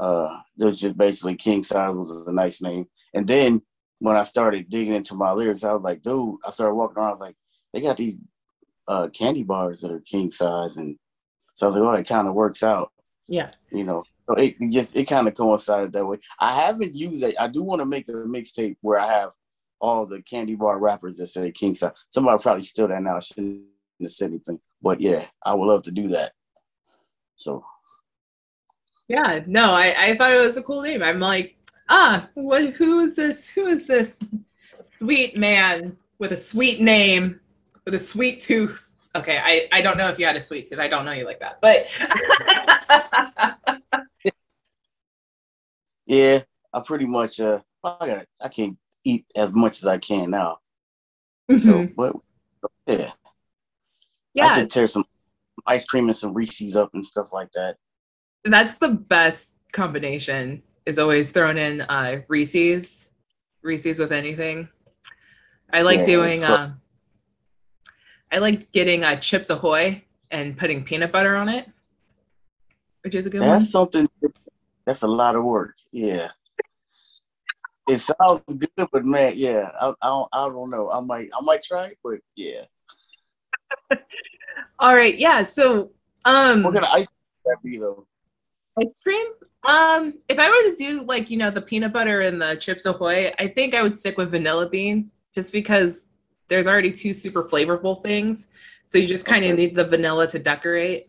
uh, 0.00 0.40
it 0.58 0.64
was 0.64 0.80
just 0.80 0.96
basically 0.96 1.34
King 1.34 1.62
Size 1.62 1.94
was 1.94 2.26
a 2.26 2.32
nice 2.32 2.62
name. 2.62 2.86
And 3.14 3.26
then 3.26 3.62
when 3.98 4.16
I 4.16 4.22
started 4.22 4.70
digging 4.70 4.94
into 4.94 5.14
my 5.14 5.30
lyrics, 5.32 5.62
I 5.62 5.72
was 5.72 5.82
like, 5.82 6.02
dude, 6.02 6.36
I 6.44 6.50
started 6.50 6.74
walking 6.74 6.96
around 6.96 7.08
I 7.08 7.12
was 7.12 7.20
like, 7.20 7.36
they 7.72 7.80
got 7.82 7.98
these 7.98 8.16
uh, 8.88 9.08
candy 9.08 9.42
bars 9.42 9.82
that 9.82 9.92
are 9.92 10.00
king 10.00 10.30
size, 10.30 10.76
and 10.76 10.96
so 11.54 11.66
I 11.66 11.68
was 11.68 11.76
like, 11.76 11.84
oh, 11.84 11.96
that 11.96 12.08
kind 12.08 12.26
of 12.26 12.34
works 12.34 12.62
out, 12.62 12.90
yeah 13.28 13.50
you 13.70 13.84
know. 13.84 14.02
So 14.26 14.34
it 14.34 14.56
just 14.70 14.96
it 14.96 15.06
kind 15.06 15.28
of 15.28 15.34
coincided 15.34 15.92
that 15.92 16.06
way. 16.06 16.18
I 16.38 16.54
haven't 16.54 16.94
used 16.94 17.22
it. 17.22 17.34
I 17.38 17.48
do 17.48 17.62
want 17.62 17.80
to 17.80 17.86
make 17.86 18.08
a 18.08 18.12
mixtape 18.12 18.76
where 18.80 18.98
I 18.98 19.06
have 19.06 19.30
all 19.80 20.06
the 20.06 20.22
candy 20.22 20.54
bar 20.54 20.78
rappers 20.78 21.16
that 21.18 21.28
say 21.28 21.50
king 21.50 21.74
size. 21.74 21.92
Somebody 22.10 22.42
probably 22.42 22.64
steal 22.64 22.88
that 22.88 23.02
now. 23.02 23.16
I 23.16 23.20
shouldn't 23.20 23.62
have 24.00 24.10
said 24.10 24.30
anything, 24.30 24.60
but 24.82 25.00
yeah, 25.00 25.26
I 25.44 25.54
would 25.54 25.66
love 25.66 25.82
to 25.84 25.90
do 25.90 26.08
that. 26.08 26.32
So 27.36 27.64
yeah 29.10 29.40
no 29.46 29.72
i 29.72 30.10
i 30.10 30.16
thought 30.16 30.32
it 30.32 30.40
was 30.40 30.56
a 30.56 30.62
cool 30.62 30.82
name 30.82 31.02
i'm 31.02 31.18
like 31.18 31.56
ah 31.88 32.28
what 32.34 32.62
who 32.74 33.00
is 33.00 33.16
this 33.16 33.48
who 33.48 33.66
is 33.66 33.86
this 33.86 34.18
sweet 34.98 35.36
man 35.36 35.96
with 36.18 36.32
a 36.32 36.36
sweet 36.36 36.80
name 36.80 37.40
with 37.84 37.94
a 37.94 37.98
sweet 37.98 38.40
tooth 38.40 38.86
okay 39.16 39.38
i 39.38 39.66
i 39.72 39.82
don't 39.82 39.98
know 39.98 40.08
if 40.08 40.18
you 40.18 40.24
had 40.24 40.36
a 40.36 40.40
sweet 40.40 40.68
tooth 40.68 40.78
i 40.78 40.86
don't 40.86 41.04
know 41.04 41.12
you 41.12 41.24
like 41.26 41.40
that 41.40 41.58
but 41.60 41.90
yeah, 46.10 46.40
I 46.72 46.80
pretty 46.80 47.06
much 47.06 47.38
uh 47.40 47.60
I 47.84 48.06
got 48.06 48.26
I 48.42 48.48
can't 48.48 48.76
eat 49.04 49.24
as 49.36 49.52
much 49.54 49.82
as 49.82 49.86
I 49.86 49.98
can 49.98 50.30
now. 50.30 50.58
So 51.56 51.72
Mhm. 51.72 51.94
but 51.94 52.16
yeah, 52.86 53.10
yeah, 54.34 54.46
I 54.46 54.58
should 54.58 54.70
tear 54.70 54.88
some 54.88 55.04
ice 55.66 55.84
cream 55.84 56.08
and 56.08 56.16
some 56.16 56.34
Reese's 56.34 56.74
up 56.76 56.90
and 56.94 57.04
stuff 57.04 57.32
like 57.32 57.52
that. 57.52 57.76
That's 58.44 58.76
the 58.78 58.88
best 58.88 59.56
combination 59.72 60.62
is 60.86 60.98
always 60.98 61.30
thrown 61.30 61.56
in 61.56 61.82
uh 61.82 62.20
reese's 62.28 63.12
reese's 63.62 63.98
with 63.98 64.12
anything 64.12 64.68
i 65.72 65.82
like 65.82 65.98
Yeah, 65.98 66.04
doing 66.04 66.38
it's 66.38 66.48
uh, 66.48 66.70
i 68.32 68.38
like 68.38 68.72
getting 68.72 69.04
uh 69.04 69.16
chips 69.16 69.50
ahoy 69.50 70.02
and 70.30 70.56
putting 70.56 70.82
peanut 70.84 71.12
butter 71.12 71.36
on 71.36 71.48
it 71.48 71.68
which 73.02 73.14
is 73.14 73.26
a 73.26 73.30
good 73.30 73.40
one 73.40 73.48
That's 73.48 73.70
something. 73.70 74.08
That's 74.86 75.02
a 75.02 75.08
lot 75.08 75.36
of 75.36 75.44
work. 75.44 75.74
Yeah. 75.92 76.30
It 77.88 77.98
sounds 77.98 78.42
good, 78.46 78.88
but 78.92 79.04
man, 79.04 79.32
yeah, 79.36 79.70
I, 79.80 79.88
I 80.02 80.08
don't, 80.08 80.28
I 80.32 80.48
don't 80.48 80.70
know. 80.70 80.90
I 80.90 81.00
might, 81.00 81.28
I 81.34 81.40
might 81.42 81.62
try 81.62 81.86
it, 81.86 81.98
but 82.04 82.18
yeah. 82.36 82.62
all 84.80 84.96
right 84.96 85.16
yeah 85.16 85.44
so 85.44 85.92
um 86.24 86.64
What 86.64 86.74
kind 86.74 86.84
of 86.84 86.92
ice 86.92 87.06
cream 87.06 87.44
that 87.44 87.56
be 87.62 87.78
though? 87.78 88.06
Ice 88.80 88.94
cream 89.02 89.26
um 89.64 90.14
if 90.28 90.38
i 90.38 90.48
were 90.48 90.70
to 90.70 90.76
do 90.76 91.04
like 91.04 91.30
you 91.30 91.36
know 91.36 91.50
the 91.50 91.60
peanut 91.60 91.92
butter 91.92 92.20
and 92.22 92.40
the 92.40 92.56
chips 92.56 92.86
ahoy 92.86 93.32
i 93.38 93.46
think 93.46 93.74
i 93.74 93.82
would 93.82 93.96
stick 93.96 94.16
with 94.16 94.30
vanilla 94.30 94.68
bean 94.68 95.10
just 95.34 95.52
because 95.52 96.06
there's 96.48 96.66
already 96.66 96.90
two 96.92 97.12
super 97.12 97.44
flavorful 97.44 98.02
things 98.02 98.48
so 98.90 98.98
you 98.98 99.06
just 99.06 99.26
kind 99.26 99.44
of 99.44 99.50
Okay. 99.52 99.66
need 99.66 99.74
the 99.76 99.84
vanilla 99.84 100.26
to 100.26 100.38
decorate 100.38 101.06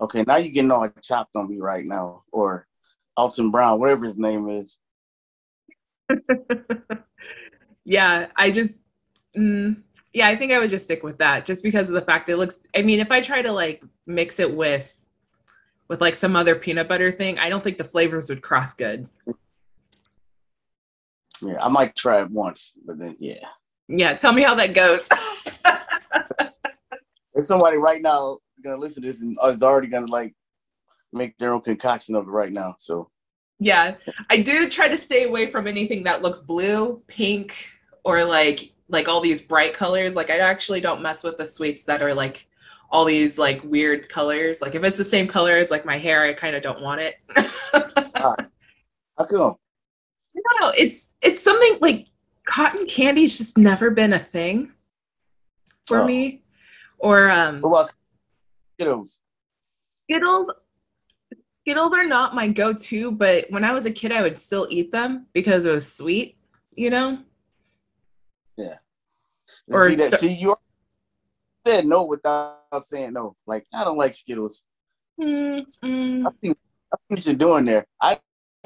Okay, 0.00 0.24
now 0.26 0.36
you're 0.36 0.50
getting 0.52 0.70
all 0.72 0.88
chopped 1.00 1.30
on 1.36 1.48
me 1.48 1.60
right 1.60 1.84
now, 1.84 2.24
or 2.32 2.66
Alton 3.16 3.52
Brown, 3.52 3.78
whatever 3.78 4.04
his 4.04 4.18
name 4.18 4.48
is. 4.48 4.80
yeah 7.84 8.26
i 8.36 8.50
just 8.50 8.74
mm, 9.36 9.76
yeah 10.12 10.26
i 10.28 10.36
think 10.36 10.52
i 10.52 10.58
would 10.58 10.70
just 10.70 10.84
stick 10.86 11.02
with 11.02 11.18
that 11.18 11.46
just 11.46 11.62
because 11.62 11.88
of 11.88 11.94
the 11.94 12.02
fact 12.02 12.28
it 12.28 12.36
looks 12.36 12.60
i 12.76 12.82
mean 12.82 13.00
if 13.00 13.10
i 13.10 13.20
try 13.20 13.42
to 13.42 13.52
like 13.52 13.82
mix 14.06 14.40
it 14.40 14.54
with 14.54 15.01
with 15.92 16.00
like 16.00 16.14
some 16.14 16.34
other 16.36 16.54
peanut 16.54 16.88
butter 16.88 17.12
thing, 17.12 17.38
I 17.38 17.50
don't 17.50 17.62
think 17.62 17.76
the 17.76 17.84
flavors 17.84 18.30
would 18.30 18.40
cross 18.40 18.72
good. 18.72 19.06
Yeah, 21.42 21.62
I 21.62 21.68
might 21.68 21.94
try 21.94 22.22
it 22.22 22.30
once, 22.30 22.72
but 22.86 22.98
then 22.98 23.14
yeah. 23.20 23.44
Yeah, 23.88 24.14
tell 24.14 24.32
me 24.32 24.40
how 24.40 24.54
that 24.54 24.72
goes. 24.72 25.06
There's 27.34 27.46
somebody 27.46 27.76
right 27.76 28.00
now 28.00 28.38
gonna 28.64 28.78
listen 28.78 29.02
to 29.02 29.08
this 29.10 29.20
and 29.20 29.36
uh, 29.44 29.48
is 29.48 29.62
already 29.62 29.88
gonna 29.88 30.06
like 30.06 30.34
make 31.12 31.36
their 31.36 31.52
own 31.52 31.60
concoction 31.60 32.14
of 32.14 32.26
it 32.26 32.30
right 32.30 32.52
now. 32.52 32.74
So 32.78 33.10
yeah, 33.60 33.96
I 34.30 34.38
do 34.38 34.70
try 34.70 34.88
to 34.88 34.96
stay 34.96 35.24
away 35.24 35.50
from 35.50 35.66
anything 35.66 36.04
that 36.04 36.22
looks 36.22 36.40
blue, 36.40 37.02
pink, 37.06 37.68
or 38.02 38.24
like 38.24 38.72
like 38.88 39.08
all 39.08 39.20
these 39.20 39.42
bright 39.42 39.74
colors. 39.74 40.16
Like 40.16 40.30
I 40.30 40.38
actually 40.38 40.80
don't 40.80 41.02
mess 41.02 41.22
with 41.22 41.36
the 41.36 41.44
sweets 41.44 41.84
that 41.84 42.00
are 42.00 42.14
like 42.14 42.48
all 42.92 43.06
these 43.06 43.38
like 43.38 43.60
weird 43.64 44.08
colors. 44.10 44.60
Like 44.60 44.74
if 44.74 44.84
it's 44.84 44.98
the 44.98 45.04
same 45.04 45.26
color 45.26 45.52
as 45.56 45.70
like 45.70 45.84
my 45.86 45.98
hair, 45.98 46.22
I 46.24 46.34
kind 46.34 46.54
of 46.54 46.62
don't 46.62 46.80
want 46.82 47.00
it. 47.00 47.16
How 47.72 49.24
come? 49.28 49.56
I 50.36 50.40
don't 50.44 50.60
know. 50.60 50.72
It's 50.76 51.14
it's 51.22 51.42
something 51.42 51.78
like 51.80 52.06
cotton 52.46 52.86
candy's 52.86 53.38
just 53.38 53.56
never 53.56 53.90
been 53.90 54.12
a 54.12 54.18
thing 54.18 54.72
for 55.86 55.98
Oh. 56.02 56.06
me. 56.06 56.42
Or 56.98 57.30
um 57.30 57.60
What 57.62 57.70
about 57.70 57.92
Skittles? 58.78 59.20
Skittles 60.04 60.50
Skittles 61.62 61.92
are 61.92 62.04
not 62.06 62.34
my 62.34 62.48
go-to, 62.48 63.12
but 63.12 63.46
when 63.50 63.64
I 63.64 63.72
was 63.72 63.86
a 63.86 63.90
kid 63.90 64.12
I 64.12 64.20
would 64.20 64.38
still 64.38 64.66
eat 64.68 64.92
them 64.92 65.26
because 65.32 65.64
it 65.64 65.72
was 65.72 65.90
sweet, 65.90 66.36
you 66.74 66.90
know? 66.90 67.18
Yeah. 68.58 68.78
Or 69.70 69.88
see, 69.88 69.96
that, 69.96 70.20
see, 70.20 70.32
you 70.34 70.56
said 71.66 71.86
no 71.86 72.06
without 72.06 72.60
saying 72.80 73.14
no. 73.14 73.36
Like 73.46 73.66
I 73.74 73.84
don't 73.84 73.96
like 73.96 74.14
Skittles. 74.14 74.64
Mm, 75.20 75.64
mm. 75.84 76.26
I 76.26 76.30
see, 76.42 76.50
I 76.50 76.52
see 76.52 76.54
what 77.08 77.26
you're 77.26 77.34
doing 77.34 77.64
there. 77.64 77.86
I 78.00 78.18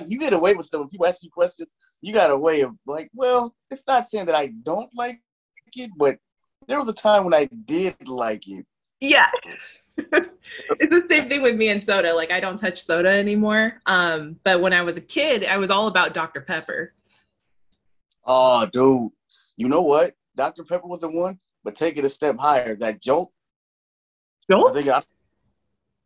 you 0.07 0.19
get 0.19 0.33
away 0.33 0.55
with 0.55 0.67
stuff 0.67 0.81
when 0.81 0.89
people 0.89 1.07
ask 1.07 1.23
you 1.23 1.31
questions. 1.31 1.73
You 2.03 2.13
got 2.13 2.31
a 2.31 2.37
way 2.37 2.61
of 2.61 2.73
like, 2.87 3.11
well, 3.15 3.55
it's 3.71 3.85
not 3.87 4.07
saying 4.07 4.27
that 4.27 4.35
I 4.35 4.53
don't 4.63 4.91
like 4.95 5.21
it, 5.75 5.91
but 5.97 6.19
there 6.69 6.79
was 6.79 6.89
a 6.89 6.93
time 6.93 7.25
when 7.25 7.35
I 7.35 7.49
did 7.65 7.97
like 8.07 8.47
it. 8.47 8.67
Yeah. 9.01 9.31
it's 9.97 10.91
the 10.91 11.07
same 11.11 11.29
thing 11.29 11.43
with 11.43 11.57
me 11.57 11.69
and 11.69 11.83
soda. 11.83 12.15
Like 12.15 12.31
I 12.31 12.41
don't 12.41 12.59
touch 12.59 12.83
soda 12.83 13.09
anymore. 13.09 13.81
Um, 13.87 14.37
but 14.45 14.61
when 14.61 14.73
I 14.73 14.83
was 14.83 14.97
a 14.97 15.03
kid, 15.03 15.45
I 15.45 15.57
was 15.59 15.71
all 15.71 15.87
about 15.87 16.15
Dr. 16.15 16.41
Pepper. 16.41 16.93
Oh, 18.25 18.67
dude, 18.67 19.11
you 19.57 19.69
know 19.69 19.83
what? 19.83 20.15
Dr. 20.35 20.65
Pepper 20.65 20.87
was 20.87 21.01
the 21.01 21.09
one, 21.09 21.39
but 21.67 21.75
take 21.75 21.99
it 21.99 22.05
a 22.05 22.09
step 22.09 22.39
higher. 22.39 22.77
That 22.77 23.03
jolt. 23.03 23.33
I 24.49 24.55
Jolt? 24.55 24.73
think 24.73 24.89
I, 24.89 24.99
it's 24.99 25.07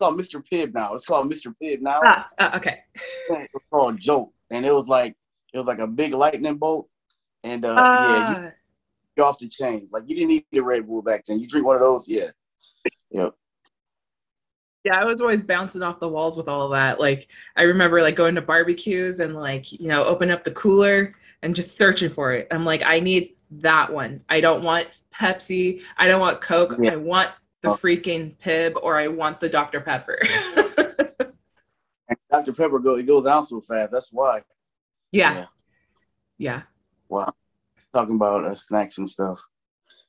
called 0.01 0.19
Mr. 0.19 0.43
Pibb 0.51 0.73
now. 0.73 0.95
It's 0.95 1.05
called 1.05 1.31
Mr. 1.31 1.55
Pibb 1.63 1.83
now. 1.83 2.01
Ah, 2.03 2.29
ah, 2.41 2.57
okay. 2.57 2.79
It's 2.95 3.53
was 3.53 3.63
called 3.71 4.01
Jolt, 4.01 4.33
and 4.51 4.65
it 4.65 4.73
was 4.73 4.89
like 4.89 5.15
it 5.53 5.59
was 5.59 5.67
like 5.67 5.79
a 5.79 5.87
big 5.87 6.15
lightning 6.15 6.57
bolt, 6.57 6.89
and 7.45 7.65
uh, 7.67 7.77
yeah, 8.01 8.17
you 8.31 8.53
Ah, 9.19 9.23
off 9.23 9.39
the 9.39 9.49
chain. 9.49 9.87
Like 9.93 10.05
you 10.07 10.17
didn't 10.17 10.31
need 10.31 10.47
a 10.55 10.63
Red 10.63 10.87
Bull 10.87 11.03
back 11.03 11.25
then. 11.27 11.39
You 11.39 11.47
drink 11.47 11.67
one 11.67 11.77
of 11.77 11.83
those, 11.83 12.09
yeah. 12.09 12.31
Yep. 13.11 13.35
yeah, 14.85 14.95
I 14.99 15.05
was 15.05 15.21
always 15.21 15.43
bouncing 15.43 15.83
off 15.83 16.01
the 16.01 16.09
walls 16.09 16.39
with 16.39 16.49
all 16.49 16.65
of 16.65 16.71
that. 16.71 16.99
Like 16.99 17.29
I 17.55 17.63
remember 17.63 18.01
like 18.01 18.17
going 18.17 18.35
to 18.37 18.41
barbecues 18.41 19.21
and 19.21 19.37
like, 19.37 19.71
you 19.73 19.89
know, 19.89 20.05
open 20.05 20.31
up 20.31 20.43
the 20.43 20.53
cooler 20.53 21.15
and 21.43 21.55
just 21.55 21.77
searching 21.77 22.09
for 22.09 22.33
it. 22.33 22.49
I'm 22.51 22.65
like, 22.65 22.83
I 22.83 23.01
need 23.01 23.35
that 23.51 23.93
one. 23.93 24.23
I 24.29 24.41
don't 24.41 24.63
want 24.63 24.89
Pepsi. 25.15 25.83
I 25.97 26.07
don't 26.09 26.21
want 26.21 26.41
Coke. 26.41 26.77
Yeah. 26.81 26.93
I 26.93 26.97
want 26.97 27.31
the 27.63 27.71
Oh. 27.71 27.77
freaking 27.77 28.37
Pibb 28.39 28.77
or 28.83 28.97
I 28.97 29.09
want 29.09 29.41
the 29.41 29.49
Dr. 29.49 29.81
Pepper. 29.81 30.19
Dr. 32.31 32.53
Pepper 32.53 32.79
go 32.79 32.97
it 32.97 33.07
goes 33.07 33.25
down 33.25 33.45
so 33.45 33.61
fast. 33.61 33.93
That's 33.93 34.13
why. 34.13 34.41
yeah. 35.13 35.47
Yeah. 36.39 36.63
Wow. 37.09 37.33
Talking 37.93 38.17
about 38.17 38.47
uh, 38.47 38.55
snacks 38.55 38.99
and 38.99 39.09
stuff. 39.09 39.41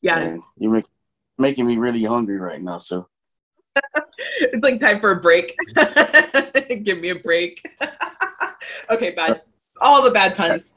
Yeah. 0.01 0.19
And 0.19 0.41
you're 0.57 0.71
make, 0.71 0.85
making 1.37 1.65
me 1.67 1.77
really 1.77 2.03
hungry 2.03 2.37
right 2.37 2.61
now. 2.61 2.77
So 2.77 3.07
it's 4.39 4.63
like 4.63 4.79
time 4.79 5.01
for 5.01 5.11
a 5.11 5.19
break. 5.19 5.55
Give 6.83 6.99
me 6.99 7.09
a 7.09 7.15
break. 7.15 7.61
okay, 8.89 9.11
bad. 9.11 9.41
All 9.81 10.01
the 10.03 10.11
bad 10.11 10.35
puns. 10.37 10.75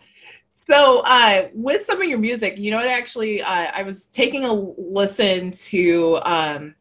So, 0.66 1.00
uh, 1.00 1.49
with 1.52 1.83
some 1.83 2.00
of 2.00 2.09
your 2.09 2.18
music, 2.18 2.59
you 2.59 2.71
know, 2.71 2.80
it 2.80 2.87
actually, 2.87 3.42
uh, 3.42 3.71
I 3.75 3.83
was 3.83 4.06
taking 4.06 4.44
a 4.44 4.52
listen 4.52 5.50
to, 5.50 6.18
um, 6.23 6.75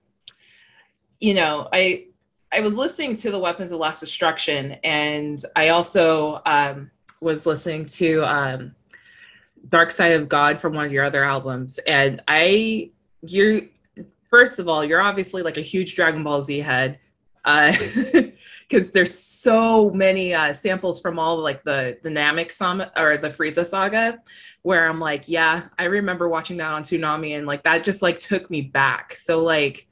you 1.20 1.34
know, 1.34 1.68
I, 1.74 2.06
I 2.54 2.62
was 2.62 2.76
listening 2.76 3.16
to 3.18 3.32
the 3.32 3.40
Weapons 3.40 3.74
of 3.74 3.80
Last 3.80 4.00
Destruction, 4.00 4.74
and 4.84 5.44
I 5.56 5.70
also 5.70 6.42
um, 6.46 6.92
was 7.20 7.46
listening 7.46 7.86
to 7.88 8.24
um, 8.24 8.76
Dark 9.68 9.92
Side 9.92 10.14
of 10.14 10.30
God 10.30 10.60
from 10.60 10.74
one 10.74 10.86
of 10.86 10.92
your 10.94 11.04
other 11.04 11.26
albums, 11.26 11.78
and 11.80 12.22
I, 12.28 12.92
you're 13.22 13.62
first 14.30 14.60
of 14.60 14.68
all, 14.68 14.84
you're 14.84 15.02
obviously 15.02 15.44
like 15.44 15.58
a 15.58 15.62
huge 15.62 15.96
Dragon 15.96 16.24
Ball 16.24 16.42
Z 16.42 16.60
head, 16.60 17.00
because 18.74 18.90
there's 18.90 19.14
so 19.14 19.92
many 19.92 20.34
uh, 20.34 20.52
samples 20.52 21.00
from 21.00 21.20
all 21.20 21.38
like 21.38 21.64
the 21.64 21.96
Namek 22.04 22.52
saga 22.52 22.92
or 23.00 23.18
the 23.18 23.30
Frieza 23.30 23.64
saga, 23.64 24.20
where 24.64 24.90
I'm 24.90 25.00
like, 25.00 25.30
yeah, 25.30 25.66
I 25.78 25.84
remember 25.84 26.28
watching 26.28 26.58
that 26.58 26.72
on 26.72 26.82
Toonami, 26.82 27.38
and 27.38 27.46
like 27.46 27.64
that 27.64 27.84
just 27.84 28.02
like 28.02 28.18
took 28.18 28.50
me 28.50 28.62
back. 28.62 29.14
So 29.14 29.44
like, 29.44 29.88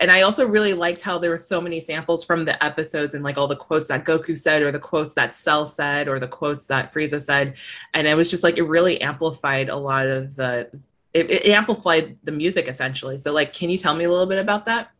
and 0.00 0.10
I 0.10 0.22
also 0.22 0.46
really 0.46 0.72
liked 0.72 1.02
how 1.02 1.18
there 1.18 1.30
were 1.30 1.36
so 1.36 1.60
many 1.60 1.78
samples 1.78 2.24
from 2.24 2.46
the 2.46 2.62
episodes 2.64 3.12
and 3.12 3.22
like 3.22 3.36
all 3.36 3.48
the 3.48 3.56
quotes 3.56 3.88
that 3.88 4.06
Goku 4.06 4.38
said, 4.38 4.62
or 4.62 4.72
the 4.72 4.78
quotes 4.78 5.12
that 5.14 5.36
Cell 5.36 5.66
said, 5.66 6.08
or 6.08 6.18
the 6.18 6.26
quotes 6.26 6.66
that 6.68 6.94
Frieza 6.94 7.20
said, 7.20 7.56
and 7.92 8.06
it 8.06 8.14
was 8.14 8.30
just 8.30 8.42
like 8.42 8.56
it 8.56 8.62
really 8.62 8.98
amplified 9.02 9.68
a 9.68 9.76
lot 9.76 10.06
of 10.06 10.36
the 10.36 10.70
it, 11.12 11.30
it 11.30 11.46
amplified 11.48 12.16
the 12.24 12.32
music 12.32 12.66
essentially. 12.66 13.18
So 13.18 13.34
like, 13.34 13.52
can 13.52 13.68
you 13.68 13.76
tell 13.76 13.94
me 13.94 14.04
a 14.04 14.10
little 14.10 14.24
bit 14.24 14.38
about 14.38 14.64
that? 14.66 14.90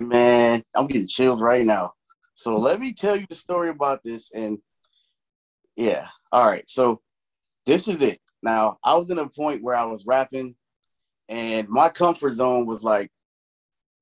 Man, 0.00 0.62
I'm 0.74 0.86
getting 0.86 1.06
chills 1.08 1.42
right 1.42 1.64
now. 1.64 1.92
So 2.34 2.56
let 2.56 2.80
me 2.80 2.92
tell 2.92 3.16
you 3.16 3.26
the 3.28 3.34
story 3.34 3.68
about 3.68 4.02
this. 4.02 4.30
And 4.32 4.58
yeah, 5.76 6.06
all 6.32 6.48
right. 6.48 6.68
So 6.68 7.00
this 7.66 7.86
is 7.86 8.00
it. 8.02 8.18
Now 8.42 8.78
I 8.82 8.94
was 8.94 9.10
in 9.10 9.18
a 9.18 9.28
point 9.28 9.62
where 9.62 9.76
I 9.76 9.84
was 9.84 10.06
rapping, 10.06 10.56
and 11.28 11.68
my 11.68 11.90
comfort 11.90 12.32
zone 12.32 12.66
was 12.66 12.82
like 12.82 13.10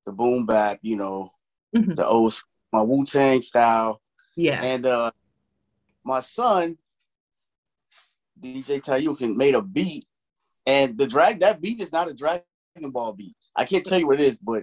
the 0.06 0.12
boom 0.12 0.46
bap, 0.46 0.78
you 0.82 0.96
know, 0.96 1.30
Mhm. 1.74 1.96
the 1.96 2.06
old 2.06 2.40
my 2.72 2.82
Wu 2.82 3.04
Tang 3.04 3.42
style. 3.42 4.00
Yeah. 4.36 4.62
And 4.62 4.86
uh 4.86 5.10
my 6.04 6.20
son, 6.20 6.78
DJ 8.40 8.80
Tayukin, 8.80 9.34
made 9.34 9.54
a 9.54 9.62
beat, 9.62 10.06
and 10.64 10.96
the 10.96 11.06
drag 11.06 11.40
that 11.40 11.60
beat 11.60 11.80
is 11.80 11.92
not 11.92 12.08
a 12.08 12.14
Dragon 12.14 12.44
Ball 12.92 13.12
beat. 13.12 13.34
I 13.56 13.64
can't 13.64 13.84
tell 13.84 13.98
you 13.98 14.06
what 14.06 14.20
it 14.20 14.26
is, 14.26 14.38
but 14.38 14.62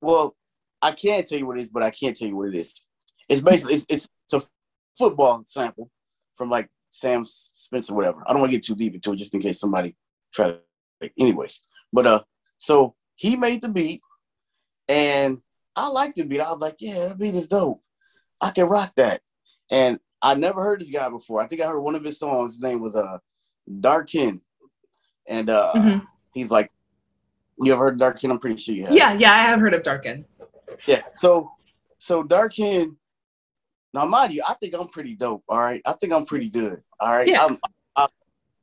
well, 0.00 0.36
I 0.82 0.92
can't 0.92 1.26
tell 1.26 1.38
you 1.38 1.46
what 1.46 1.58
it 1.58 1.62
is, 1.62 1.68
but 1.68 1.82
I 1.82 1.90
can't 1.90 2.16
tell 2.16 2.28
you 2.28 2.36
what 2.36 2.48
it 2.48 2.54
is. 2.54 2.80
It's 3.28 3.40
basically 3.40 3.74
it's 3.74 3.86
it's, 3.88 4.08
it's 4.24 4.44
a 4.44 4.48
football 4.98 5.42
sample 5.44 5.90
from 6.34 6.50
like 6.50 6.68
Sam 6.90 7.24
Spencer, 7.26 7.94
whatever. 7.94 8.22
I 8.26 8.32
don't 8.32 8.40
want 8.40 8.50
to 8.50 8.56
get 8.56 8.64
too 8.64 8.74
deep 8.74 8.94
into 8.94 9.12
it 9.12 9.16
just 9.16 9.34
in 9.34 9.40
case 9.40 9.60
somebody 9.60 9.94
try 10.32 10.52
to. 10.52 11.10
Anyways, 11.18 11.62
but 11.92 12.06
uh, 12.06 12.22
so 12.58 12.94
he 13.16 13.34
made 13.36 13.62
the 13.62 13.70
beat, 13.70 14.02
and 14.88 15.40
I 15.76 15.88
liked 15.88 16.16
the 16.16 16.26
beat. 16.26 16.40
I 16.40 16.50
was 16.50 16.60
like, 16.60 16.76
yeah, 16.78 17.08
that 17.08 17.18
beat 17.18 17.34
is 17.34 17.46
dope. 17.46 17.80
I 18.40 18.50
can 18.50 18.66
rock 18.66 18.92
that. 18.96 19.20
And 19.70 19.98
I 20.20 20.34
never 20.34 20.62
heard 20.62 20.80
this 20.80 20.90
guy 20.90 21.08
before. 21.08 21.40
I 21.40 21.46
think 21.46 21.62
I 21.62 21.66
heard 21.68 21.80
one 21.80 21.94
of 21.94 22.04
his 22.04 22.18
songs. 22.18 22.54
His 22.54 22.62
name 22.62 22.80
was 22.80 22.94
uh 22.96 23.18
Darkin, 23.80 24.40
and 25.26 25.48
uh 25.48 25.72
Mhm. 25.74 26.06
he's 26.34 26.50
like, 26.50 26.70
you 27.62 27.72
ever 27.72 27.84
heard 27.84 27.98
Darkin? 27.98 28.30
I'm 28.30 28.38
pretty 28.38 28.56
sure 28.58 28.74
you 28.74 28.84
have. 28.84 28.92
Yeah, 28.92 29.14
yeah, 29.14 29.32
I 29.32 29.38
have 29.42 29.60
heard 29.60 29.72
of 29.74 29.82
Darkin. 29.82 30.24
Yeah. 30.86 31.02
So, 31.14 31.52
so 31.98 32.22
Darkin. 32.22 32.96
Now, 33.92 34.04
mind 34.04 34.32
you, 34.32 34.42
I 34.46 34.54
think 34.54 34.74
I'm 34.74 34.88
pretty 34.88 35.16
dope. 35.16 35.42
All 35.48 35.58
right, 35.58 35.82
I 35.84 35.92
think 35.94 36.12
I'm 36.12 36.24
pretty 36.24 36.48
good. 36.48 36.80
All 37.00 37.10
right, 37.10 37.26
Yeah. 37.26 37.44
I'm 37.44 37.58
I, 37.96 38.06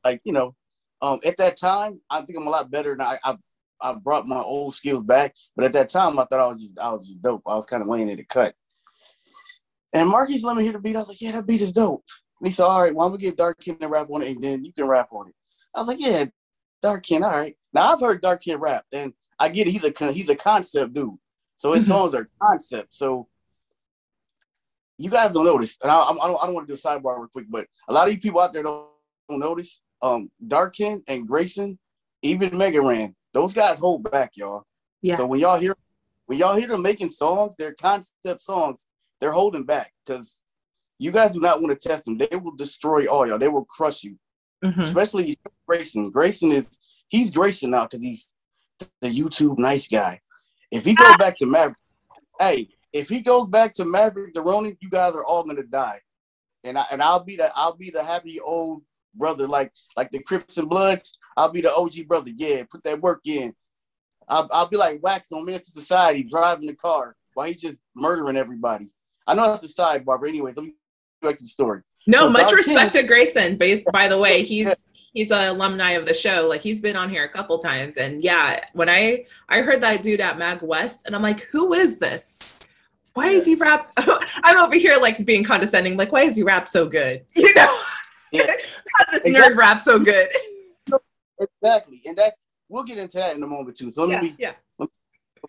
like 0.05 0.21
you 0.23 0.31
know, 0.31 0.55
um, 1.01 1.19
at 1.25 1.37
that 1.37 1.57
time, 1.57 1.99
I 2.09 2.21
think 2.21 2.37
I'm 2.39 2.47
a 2.47 2.49
lot 2.49 2.71
better. 2.71 2.95
Now, 2.95 3.07
I, 3.07 3.19
I 3.23 3.37
I 3.81 3.93
brought 3.93 4.27
my 4.27 4.39
old 4.39 4.73
skills 4.73 5.03
back, 5.03 5.35
but 5.55 5.65
at 5.65 5.73
that 5.73 5.89
time, 5.89 6.17
I 6.17 6.25
thought 6.25 6.39
I 6.39 6.47
was 6.47 6.61
just 6.61 6.79
I 6.79 6.91
was 6.91 7.07
just 7.07 7.21
dope. 7.21 7.43
I 7.45 7.55
was 7.55 7.65
kind 7.65 7.81
of 7.81 7.89
laying 7.89 8.09
in 8.09 8.17
the 8.17 8.23
cut. 8.23 8.55
And 9.93 10.09
Marquis 10.09 10.41
let 10.43 10.55
me 10.55 10.63
hear 10.63 10.73
the 10.73 10.79
beat. 10.79 10.95
I 10.95 10.99
was 10.99 11.09
like, 11.09 11.21
yeah, 11.21 11.31
that 11.31 11.47
beat 11.47 11.61
is 11.61 11.71
dope. 11.71 12.03
And 12.39 12.47
he 12.47 12.51
said, 12.51 12.65
all 12.65 12.81
right, 12.81 12.93
well, 12.93 13.07
I'm 13.07 13.13
gonna 13.13 13.21
get 13.21 13.37
Darkin 13.37 13.77
to 13.79 13.87
rap 13.87 14.07
on 14.09 14.21
it, 14.21 14.29
and 14.29 14.43
then 14.43 14.63
you 14.63 14.73
can 14.73 14.85
rap 14.85 15.09
on 15.11 15.29
it. 15.29 15.35
I 15.75 15.79
was 15.79 15.87
like, 15.87 16.01
yeah, 16.01 16.25
Darkin, 16.81 17.23
all 17.23 17.31
right. 17.31 17.55
Now 17.73 17.93
I've 17.93 17.99
heard 17.99 18.21
Darkin 18.21 18.59
rap, 18.59 18.85
and 18.93 19.13
I 19.39 19.49
get 19.49 19.67
it. 19.67 19.71
He's 19.71 19.83
a 19.83 20.11
he's 20.11 20.29
a 20.29 20.35
concept 20.35 20.93
dude. 20.93 21.17
So 21.57 21.73
his 21.73 21.87
songs 21.87 22.13
are 22.13 22.29
concept. 22.41 22.95
So 22.95 23.27
you 24.97 25.09
guys 25.09 25.33
don't 25.33 25.45
notice, 25.45 25.77
and 25.81 25.91
I, 25.91 25.99
I 25.99 26.13
don't, 26.13 26.41
I 26.41 26.45
don't 26.45 26.55
want 26.55 26.67
to 26.67 26.73
do 26.73 26.79
a 26.79 26.81
sidebar 26.81 27.17
real 27.17 27.27
quick, 27.27 27.45
but 27.49 27.67
a 27.87 27.93
lot 27.93 28.07
of 28.07 28.13
you 28.13 28.19
people 28.19 28.39
out 28.39 28.53
there 28.53 28.63
don't, 28.63 28.89
don't 29.29 29.39
notice. 29.39 29.81
Um, 30.01 30.29
Darkin 30.47 31.03
and 31.07 31.27
Grayson, 31.27 31.77
even 32.21 32.55
Mega 32.57 32.81
Ran, 32.81 33.15
those 33.33 33.53
guys 33.53 33.79
hold 33.79 34.09
back, 34.09 34.31
y'all. 34.35 34.63
Yeah. 35.01 35.17
So 35.17 35.25
when 35.25 35.39
y'all 35.39 35.59
hear 35.59 35.75
when 36.27 36.37
y'all 36.39 36.55
hear 36.55 36.67
them 36.67 36.81
making 36.81 37.09
songs, 37.09 37.55
their 37.55 37.73
concept 37.73 38.41
songs, 38.41 38.85
they're 39.19 39.31
holding 39.31 39.63
back 39.63 39.93
because 40.05 40.41
you 40.99 41.11
guys 41.11 41.33
do 41.33 41.39
not 41.39 41.61
want 41.61 41.79
to 41.79 41.87
test 41.87 42.05
them. 42.05 42.17
They 42.17 42.35
will 42.35 42.55
destroy 42.55 43.07
all 43.07 43.27
y'all. 43.27 43.37
They 43.39 43.47
will 43.47 43.65
crush 43.65 44.03
you. 44.03 44.17
Mhm. 44.63 44.81
Especially 44.81 45.35
Grayson. 45.67 46.09
Grayson 46.11 46.51
is 46.51 46.79
he's 47.09 47.31
Grayson 47.31 47.71
now 47.71 47.83
because 47.83 48.01
he's 48.01 48.33
the 49.01 49.09
YouTube 49.09 49.57
nice 49.57 49.87
guy. 49.87 50.19
If 50.71 50.85
he 50.85 50.95
goes 50.95 51.15
back 51.17 51.35
to 51.37 51.45
Maverick, 51.45 51.77
hey, 52.39 52.69
if 52.93 53.09
he 53.09 53.21
goes 53.21 53.47
back 53.47 53.73
to 53.75 53.85
Maverick 53.85 54.33
the 54.33 54.41
Ronin, 54.41 54.77
you 54.81 54.89
guys 54.89 55.15
are 55.15 55.25
all 55.25 55.43
gonna 55.43 55.63
die. 55.63 55.99
And 56.63 56.77
I 56.77 56.85
and 56.91 57.01
I'll 57.01 57.23
be 57.23 57.35
the 57.35 57.51
I'll 57.55 57.75
be 57.75 57.89
the 57.89 58.03
happy 58.03 58.39
old 58.39 58.83
brother 59.15 59.47
like 59.47 59.71
like 59.95 60.11
the 60.11 60.21
Crips 60.23 60.57
and 60.57 60.69
Bloods. 60.69 61.17
I'll 61.35 61.51
be 61.51 61.61
the 61.61 61.73
OG 61.73 62.07
brother. 62.07 62.31
Yeah, 62.35 62.63
put 62.69 62.83
that 62.83 63.01
work 63.01 63.21
in. 63.25 63.53
I'll, 64.27 64.49
I'll 64.51 64.67
be 64.67 64.77
like 64.77 65.01
Wax 65.01 65.31
on 65.31 65.45
Menace 65.45 65.73
II 65.75 65.81
Society 65.81 66.23
driving 66.23 66.67
the 66.67 66.75
car 66.75 67.15
while 67.33 67.47
he's 67.47 67.61
just 67.61 67.79
murdering 67.95 68.35
everybody. 68.35 68.89
I 69.25 69.35
know 69.35 69.47
that's 69.47 69.63
a 69.63 69.81
sidebar, 69.81 70.19
but 70.19 70.27
anyways, 70.27 70.57
let 70.57 70.65
me 70.65 70.73
go 71.21 71.29
back 71.29 71.37
to 71.37 71.43
the 71.43 71.49
story. 71.49 71.81
No, 72.07 72.21
So 72.21 72.29
much 72.29 72.51
respect 72.51 72.93
King- 72.93 73.01
to 73.03 73.07
Grayson. 73.07 73.57
Based 73.57 73.85
by 73.91 74.07
the 74.07 74.17
way, 74.17 74.43
he's 74.43 74.73
he's 75.13 75.31
an 75.31 75.47
alumni 75.47 75.91
of 75.91 76.05
the 76.05 76.13
show. 76.13 76.47
Like 76.47 76.61
he's 76.61 76.81
been 76.81 76.95
on 76.95 77.09
here 77.09 77.23
a 77.23 77.29
couple 77.29 77.57
times, 77.57 77.97
and 77.97 78.21
yeah, 78.23 78.63
when 78.73 78.89
I 78.89 79.25
I 79.49 79.61
heard 79.61 79.81
that 79.81 80.03
dude 80.03 80.21
at 80.21 80.37
MAGWest, 80.37 81.05
and 81.05 81.15
I'm 81.15 81.21
like, 81.21 81.41
who 81.41 81.73
is 81.73 81.99
this? 81.99 82.65
Why 83.13 83.29
is 83.29 83.45
he 83.45 83.55
rap? 83.55 83.91
I'm 84.43 84.57
over 84.57 84.75
here 84.75 84.97
like 85.01 85.25
being 85.25 85.43
condescending. 85.43 85.97
Like, 85.97 86.11
why 86.11 86.21
is 86.23 86.35
he 86.35 86.43
rap 86.43 86.67
so 86.67 86.87
good? 86.87 87.25
You 87.35 87.53
know, 87.55 87.79
Yeah. 88.31 88.45
how 88.95 89.11
does 89.11 89.21
Exactly. 89.23 89.31
nerd 89.33 89.57
rap 89.57 89.81
so 89.81 89.99
good? 89.99 90.29
Exactly, 91.39 92.01
and 92.05 92.17
that's 92.17 92.45
we'll 92.69 92.83
get 92.83 92.97
into 92.97 93.17
that 93.17 93.35
in 93.35 93.43
a 93.43 93.47
moment 93.47 93.77
too. 93.77 93.89
So 93.89 94.05
let 94.05 94.23
yeah, 94.23 94.29
me 94.29 94.35
yeah. 94.39 94.53
go 94.79 94.87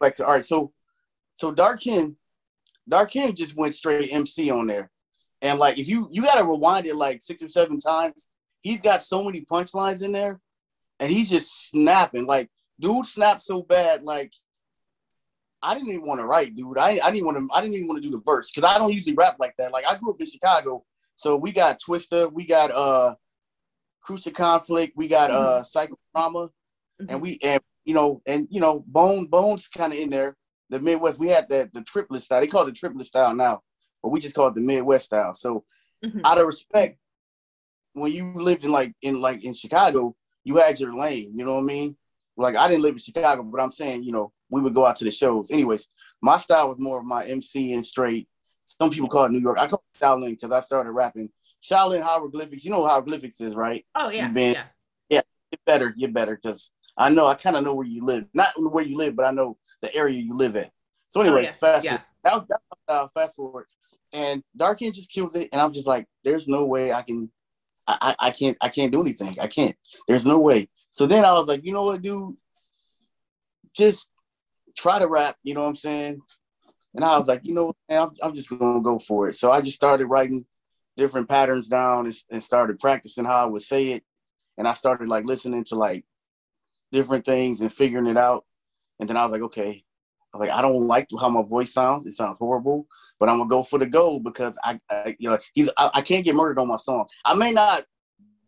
back 0.01 0.15
to 0.17 0.27
all 0.27 0.33
right. 0.35 0.45
So 0.45 0.73
so 1.35 1.51
Darkin, 1.53 2.17
Darkin 2.89 3.35
just 3.35 3.57
went 3.57 3.75
straight 3.75 4.13
MC 4.13 4.51
on 4.51 4.67
there, 4.67 4.91
and 5.41 5.59
like 5.59 5.79
if 5.79 5.89
you 5.89 6.09
you 6.11 6.23
gotta 6.23 6.45
rewind 6.45 6.87
it 6.87 6.95
like 6.97 7.23
six 7.23 7.43
or 7.43 7.49
seven 7.49 7.79
times. 7.79 8.29
He's 8.63 8.81
got 8.81 9.03
so 9.03 9.23
many 9.23 9.43
punchlines 9.43 10.03
in 10.03 10.13
there, 10.13 10.41
and 11.01 11.11
he's 11.11 11.31
just 11.31 11.71
snapping. 11.71 12.27
Like 12.27 12.51
dude 12.81 13.07
snapped 13.07 13.43
so 13.43 13.63
bad, 13.63 14.05
like 14.05 14.33
I 15.63 15.75
didn't 15.75 15.89
even 15.89 16.07
want 16.07 16.21
to 16.21 16.27
write, 16.27 16.55
dude. 16.55 16.79
I, 16.79 16.99
I 17.03 17.11
didn't 17.11 17.27
want 17.27 17.39
to. 17.39 17.49
I 17.55 17.61
didn't 17.61 17.75
even 17.75 17.89
want 17.89 18.03
to 18.03 18.09
do 18.09 18.17
the 18.17 18.23
verse 18.25 18.51
because 18.51 18.69
I 18.69 18.79
don't 18.79 18.93
usually 18.93 19.17
rap 19.17 19.37
like 19.41 19.55
that. 19.59 19.73
Like 19.73 19.87
I 19.87 19.97
grew 19.97 20.11
up 20.11 20.21
in 20.21 20.27
Chicago, 20.27 20.85
so 21.17 21.37
we 21.37 21.53
got 21.53 21.81
Twista, 21.81 22.33
we 22.33 22.47
got 22.47 22.71
uh, 22.71 23.15
Crucial 24.01 24.33
Conflict, 24.33 24.93
we 24.97 25.09
got 25.09 25.31
uh, 25.31 25.63
Psychodrama, 25.65 26.51
and 27.09 27.21
we 27.21 27.39
and 27.43 27.61
you 27.85 27.95
know 27.95 28.23
and 28.27 28.47
you 28.51 28.61
know 28.61 28.85
Bone 28.87 29.27
Bones 29.27 29.67
kind 29.69 29.93
of 29.93 29.99
in 29.99 30.11
there. 30.11 30.37
The 30.71 30.81
Midwest, 30.81 31.19
we 31.19 31.29
had 31.29 31.49
the 31.49 31.69
the 31.73 31.83
triplet 31.83 32.23
style. 32.23 32.41
They 32.41 32.47
call 32.47 32.63
it 32.63 32.67
the 32.67 32.73
triplet 32.73 33.07
style 33.07 33.35
now, 33.35 33.63
but 34.03 34.11
we 34.11 34.21
just 34.21 34.35
call 34.35 34.49
it 34.49 34.55
the 34.55 34.61
Midwest 34.61 35.07
style. 35.07 35.35
So 35.35 35.65
Mhm. 36.05 36.21
out 36.25 36.39
of 36.39 36.47
respect, 36.47 37.01
when 38.01 38.13
you 38.13 38.33
lived 38.35 38.65
in 38.65 38.71
like 38.71 38.93
in 39.03 39.21
like 39.21 39.45
in 39.45 39.53
Chicago, 39.55 40.15
you 40.45 40.57
had 40.57 40.79
your 40.81 40.97
lane. 40.97 41.33
You 41.37 41.45
know 41.45 41.55
what 41.55 41.61
I 41.63 41.65
mean? 41.65 41.97
Like 42.37 42.57
I 42.57 42.69
didn't 42.69 42.83
live 42.83 42.93
in 42.95 42.99
Chicago, 42.99 43.43
but 43.43 43.61
I'm 43.61 43.71
saying 43.71 44.03
you 44.05 44.13
know 44.13 44.33
we 44.51 44.61
would 44.61 44.75
go 44.75 44.87
out 44.87 44.97
to 44.97 45.05
the 45.05 45.11
shows. 45.11 45.51
Anyways, 45.51 45.89
my 46.23 46.37
style 46.37 46.67
was 46.69 46.79
more 46.79 46.99
of 46.99 47.05
my 47.05 47.25
MC 47.27 47.73
and 47.73 47.85
straight. 47.85 48.29
Some 48.65 48.91
people 48.91 49.09
call 49.09 49.25
it 49.25 49.33
New 49.33 49.41
York. 49.41 49.59
I 49.59 49.67
call 49.67 49.83
it 49.95 49.99
Shaolin 49.99 50.31
because 50.31 50.53
I 50.53 50.61
started 50.61 50.93
rapping 50.93 51.31
Shaolin 51.63 52.03
hieroglyphics. 52.03 52.65
You 52.65 52.71
know 52.71 52.81
what 52.81 52.91
hieroglyphics 52.91 53.41
is, 53.41 53.55
right? 53.55 53.85
Oh 53.95 54.09
yeah, 54.11 54.27
You've 54.27 54.35
been- 54.35 54.55
yeah. 54.55 54.65
Get 55.51 55.65
better, 55.65 55.91
get 55.91 56.13
better, 56.13 56.37
because 56.37 56.71
I 56.99 57.09
know 57.09 57.27
I 57.27 57.35
kind 57.35 57.57
of 57.57 57.65
know 57.65 57.73
where 57.75 57.87
you 57.87 58.05
live. 58.05 58.27
Not 58.35 58.51
where 58.59 58.85
you 58.85 58.99
live, 58.99 59.17
but 59.17 59.25
I 59.25 59.31
know 59.31 59.57
the 59.81 59.95
area 59.95 60.19
you 60.19 60.35
live 60.35 60.57
at. 60.57 60.71
So, 61.09 61.21
oh, 61.21 61.25
anyways, 61.25 61.47
Oh, 61.47 61.49
yeah, 61.49 61.53
fast 61.53 61.85
yeah. 61.87 61.91
forward. 61.91 62.05
That 62.25 62.33
was, 62.35 62.43
that 62.49 62.61
was 62.71 62.79
style. 62.87 63.09
Fast 63.15 63.37
forward, 63.37 63.67
and 64.13 64.43
Darkin 64.55 64.93
just 64.93 65.11
kills 65.11 65.35
it, 65.37 65.49
and 65.51 65.59
I'm 65.63 65.73
just 65.73 65.87
like, 65.87 66.05
there's 66.23 66.49
no 66.49 66.67
way 66.67 66.93
I 66.93 67.01
can, 67.01 67.31
I, 67.89 68.15
I, 68.19 68.31
can't, 68.31 68.57
I 68.61 68.69
can't 68.69 68.93
do 68.93 69.01
anything. 69.01 69.37
I 69.41 69.47
can't. 69.47 69.75
There's 70.07 70.27
no 70.27 70.39
way. 70.39 70.69
So 70.91 71.07
then 71.07 71.25
I 71.25 71.33
was 71.33 71.49
like, 71.49 71.65
you 71.65 71.73
know 71.73 71.85
what, 71.85 72.03
dude, 72.03 72.37
just 73.75 74.11
try 74.77 74.99
to 74.99 75.07
rap. 75.07 75.37
You 75.43 75.55
know 75.55 75.63
what 75.63 75.69
I'm 75.69 75.77
saying? 75.77 76.21
And 76.95 77.05
I 77.05 77.17
was 77.17 77.29
like, 77.29 77.41
you 77.45 77.55
know, 77.55 77.67
what, 77.67 77.77
man, 77.89 78.03
I'm, 78.03 78.11
I'm 78.23 78.35
just 78.35 78.51
gonna 78.51 78.83
go 78.83 78.99
for 78.99 79.29
it. 79.29 79.35
So 79.35 79.51
I 79.51 79.61
just 79.61 79.77
started 79.77 80.07
writing 80.07 80.45
different 80.97 81.29
patterns 81.29 81.69
down 81.69 82.07
and, 82.07 82.15
and 82.31 82.43
started 82.43 82.79
practicing 82.79 83.25
how 83.25 83.37
I 83.37 83.47
would 83.47 83.63
say 83.63 83.93
it. 83.93 84.05
And 84.57 84.67
I 84.67 84.73
started 84.73 85.09
like 85.09 85.25
listening 85.25 85.65
to 85.65 85.77
like 85.77 86.05
different 86.91 87.25
things 87.25 87.61
and 87.61 87.73
figuring 87.73 88.09
it 88.09 88.17
out. 88.17 88.45
And 88.99 89.09
then 89.09 89.17
I 89.17 89.23
was 89.23 89.33
like, 89.33 89.43
okay. 89.43 89.85
I 90.33 90.37
was 90.37 90.47
like, 90.47 90.57
I 90.57 90.61
don't 90.61 90.87
like 90.87 91.09
how 91.19 91.29
my 91.31 91.43
voice 91.43 91.73
sounds. 91.73 92.07
It 92.07 92.13
sounds 92.13 92.39
horrible, 92.39 92.87
but 93.19 93.29
I'm 93.29 93.39
gonna 93.39 93.49
go 93.49 93.63
for 93.63 93.79
the 93.79 93.87
gold 93.87 94.25
because 94.25 94.59
I, 94.63 94.79
I 94.91 95.17
you 95.19 95.31
know, 95.31 95.39
he's 95.55 95.71
I, 95.79 95.91
I 95.95 96.03
can't 96.03 96.25
get 96.25 96.35
murdered 96.35 96.59
on 96.59 96.69
my 96.69 96.77
song. 96.77 97.07
I 97.25 97.35
may 97.35 97.51
not 97.51 97.85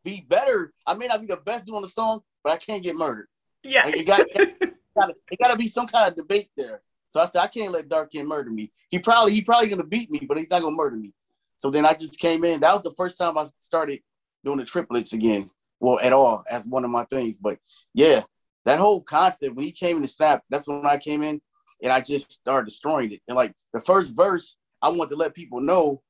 be 0.05 0.27
better. 0.29 0.73
I 0.87 0.95
may 0.95 1.07
not 1.07 1.21
be 1.21 1.27
the 1.27 1.38
best 1.38 1.71
on 1.71 1.83
the 1.83 1.88
song, 1.88 2.21
but 2.45 2.53
I 2.53 2.57
can't 2.57 2.83
get 2.83 2.97
murdered. 2.97 3.29
Yeah. 3.62 3.85
Like, 3.85 3.97
it 3.97 4.07
got 4.07 4.21
it 4.35 5.38
gotta, 5.40 5.57
be 5.57 5.69
some 5.69 5.87
kind 5.87 6.11
of 6.11 6.16
debate 6.16 6.51
there. 6.57 6.83
So 7.09 7.21
I 7.21 7.27
said 7.27 7.40
I 7.40 7.47
can't 7.47 7.73
let 7.73 7.88
Dark 7.88 8.14
murder 8.14 8.51
me. 8.51 8.71
He 8.90 8.99
probably 8.99 9.33
he 9.33 9.43
probably 9.43 9.69
gonna 9.69 9.85
beat 9.85 10.11
me, 10.11 10.21
but 10.29 10.37
he's 10.37 10.51
not 10.51 10.62
gonna 10.62 10.77
murder 10.77 10.97
me. 10.97 11.12
So 11.59 11.71
then 11.71 11.87
I 11.87 11.95
just 11.95 12.19
came 12.19 12.45
in. 12.45 12.61
That 12.61 12.73
was 12.73 12.83
the 12.83 12.95
first 12.97 13.19
time 13.19 13.37
I 13.38 13.47
started 13.59 14.01
doing 14.45 14.59
the 14.59 14.64
triplets 14.64 15.12
again. 15.12 15.51
Well, 15.79 15.99
at 16.01 16.12
all 16.12 16.45
as 16.51 16.66
one 16.66 16.85
of 16.85 16.90
my 16.90 17.05
things. 17.05 17.38
But 17.38 17.59
yeah, 17.95 18.23
that 18.64 18.79
whole 18.79 19.03
concept 19.03 19.55
when 19.55 19.64
he 19.64 19.73
came 19.73 19.97
in 19.97 20.03
the 20.03 20.09
snap, 20.09 20.43
that's 20.51 20.69
when 20.69 20.85
I 20.85 20.99
came 20.99 21.23
in 21.23 21.40
and 21.83 21.93
I 21.93 22.01
just 22.01 22.33
started 22.33 22.69
destroying 22.69 23.12
it. 23.12 23.21
And 23.29 23.37
like 23.37 23.53
the 23.73 23.81
first 23.81 24.16
verse, 24.16 24.57
I 24.83 24.88
want 24.88 25.11
to 25.11 25.16
let 25.16 25.35
people 25.35 25.61
know 25.61 26.03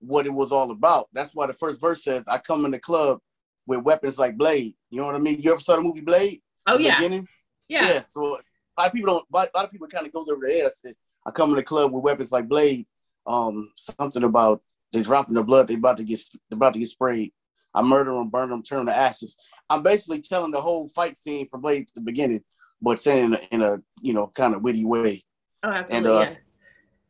what 0.00 0.26
it 0.26 0.32
was 0.32 0.52
all 0.52 0.70
about. 0.70 1.08
That's 1.12 1.34
why 1.34 1.46
the 1.46 1.52
first 1.52 1.80
verse 1.80 2.04
says, 2.04 2.24
"I 2.26 2.38
come 2.38 2.64
in 2.64 2.70
the 2.70 2.78
club 2.78 3.20
with 3.66 3.82
weapons 3.82 4.18
like 4.18 4.36
Blade." 4.36 4.74
You 4.90 5.00
know 5.00 5.06
what 5.06 5.14
I 5.14 5.18
mean? 5.18 5.40
You 5.40 5.52
ever 5.52 5.60
saw 5.60 5.76
the 5.76 5.82
movie 5.82 6.00
Blade? 6.00 6.42
Oh 6.66 6.78
yeah, 6.78 6.96
Beginning? 6.96 7.28
yeah. 7.68 8.02
So 8.02 8.20
a 8.22 8.80
lot 8.80 8.88
of 8.88 8.92
people 8.92 9.12
don't. 9.12 9.26
A 9.32 9.56
lot 9.56 9.64
of 9.64 9.70
people 9.70 9.88
kind 9.88 10.06
of 10.06 10.12
goes 10.12 10.28
over 10.28 10.46
their 10.46 10.56
head. 10.56 10.66
I 10.66 10.70
said, 10.70 10.94
I 11.26 11.30
come 11.30 11.50
in 11.50 11.56
the 11.56 11.62
club 11.62 11.92
with 11.92 12.02
weapons 12.02 12.32
like 12.32 12.48
Blade. 12.48 12.86
Um, 13.26 13.70
something 13.76 14.24
about 14.24 14.62
they 14.92 15.02
dropping 15.02 15.34
the 15.34 15.42
blood. 15.42 15.68
They 15.68 15.74
about 15.74 15.96
to 15.98 16.04
get. 16.04 16.20
They 16.50 16.54
about 16.54 16.74
to 16.74 16.80
get 16.80 16.88
sprayed. 16.88 17.32
I 17.74 17.82
murder 17.82 18.12
them, 18.12 18.28
burn 18.28 18.50
them, 18.50 18.62
turn 18.62 18.78
them 18.78 18.86
to 18.86 18.96
ashes. 18.96 19.36
I'm 19.70 19.82
basically 19.82 20.20
telling 20.20 20.50
the 20.50 20.60
whole 20.60 20.88
fight 20.88 21.16
scene 21.16 21.48
from 21.48 21.62
Blade 21.62 21.86
at 21.88 21.94
the 21.94 22.02
beginning, 22.02 22.42
but 22.82 23.00
saying 23.00 23.26
in 23.26 23.34
a, 23.34 23.40
in 23.52 23.62
a 23.62 23.82
you 24.00 24.12
know 24.12 24.26
kind 24.28 24.54
of 24.54 24.62
witty 24.62 24.84
way. 24.84 25.24
Oh, 25.62 25.70
absolutely. 25.70 26.10
uh, 26.10 26.20
yeah. 26.20 26.34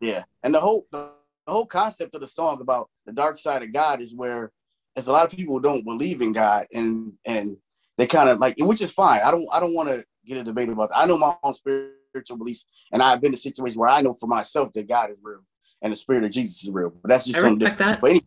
Yeah, 0.00 0.24
and 0.42 0.54
the 0.54 0.60
whole 0.60 0.86
the, 0.92 1.10
whole 1.48 1.66
concept 1.66 2.14
of 2.14 2.20
the 2.20 2.28
song 2.28 2.60
about 2.60 2.88
the 3.04 3.12
dark 3.12 3.36
side 3.38 3.62
of 3.62 3.72
God 3.72 4.00
is 4.00 4.14
where 4.14 4.52
there's 4.94 5.08
a 5.08 5.12
lot 5.12 5.24
of 5.24 5.36
people 5.36 5.58
don't 5.58 5.84
believe 5.84 6.22
in 6.22 6.32
God, 6.32 6.66
and 6.72 7.12
and 7.24 7.56
they 7.98 8.06
kind 8.06 8.28
of 8.28 8.38
like, 8.38 8.54
which 8.58 8.80
is 8.80 8.92
fine. 8.92 9.20
I 9.24 9.30
don't 9.30 9.46
I 9.52 9.60
don't 9.60 9.74
want 9.74 9.88
to 9.88 10.04
get 10.26 10.38
a 10.38 10.44
debate 10.44 10.68
about 10.68 10.90
that. 10.90 10.98
I 10.98 11.06
know 11.06 11.18
my 11.18 11.34
own 11.42 11.54
spiritual 11.54 12.36
beliefs, 12.36 12.66
and 12.92 13.02
I've 13.02 13.20
been 13.20 13.32
in 13.32 13.38
situations 13.38 13.76
where 13.76 13.88
I 13.88 14.02
know 14.02 14.12
for 14.12 14.26
myself 14.26 14.72
that 14.72 14.88
God 14.88 15.10
is 15.10 15.18
real 15.22 15.44
and 15.82 15.92
the 15.92 15.96
spirit 15.96 16.24
of 16.24 16.30
Jesus 16.30 16.62
is 16.62 16.70
real. 16.70 16.90
But 16.90 17.10
that's 17.10 17.26
just 17.26 17.38
I 17.38 17.42
something 17.42 17.58
different. 17.58 17.78
that. 17.78 18.00
But 18.00 18.10
any, 18.10 18.22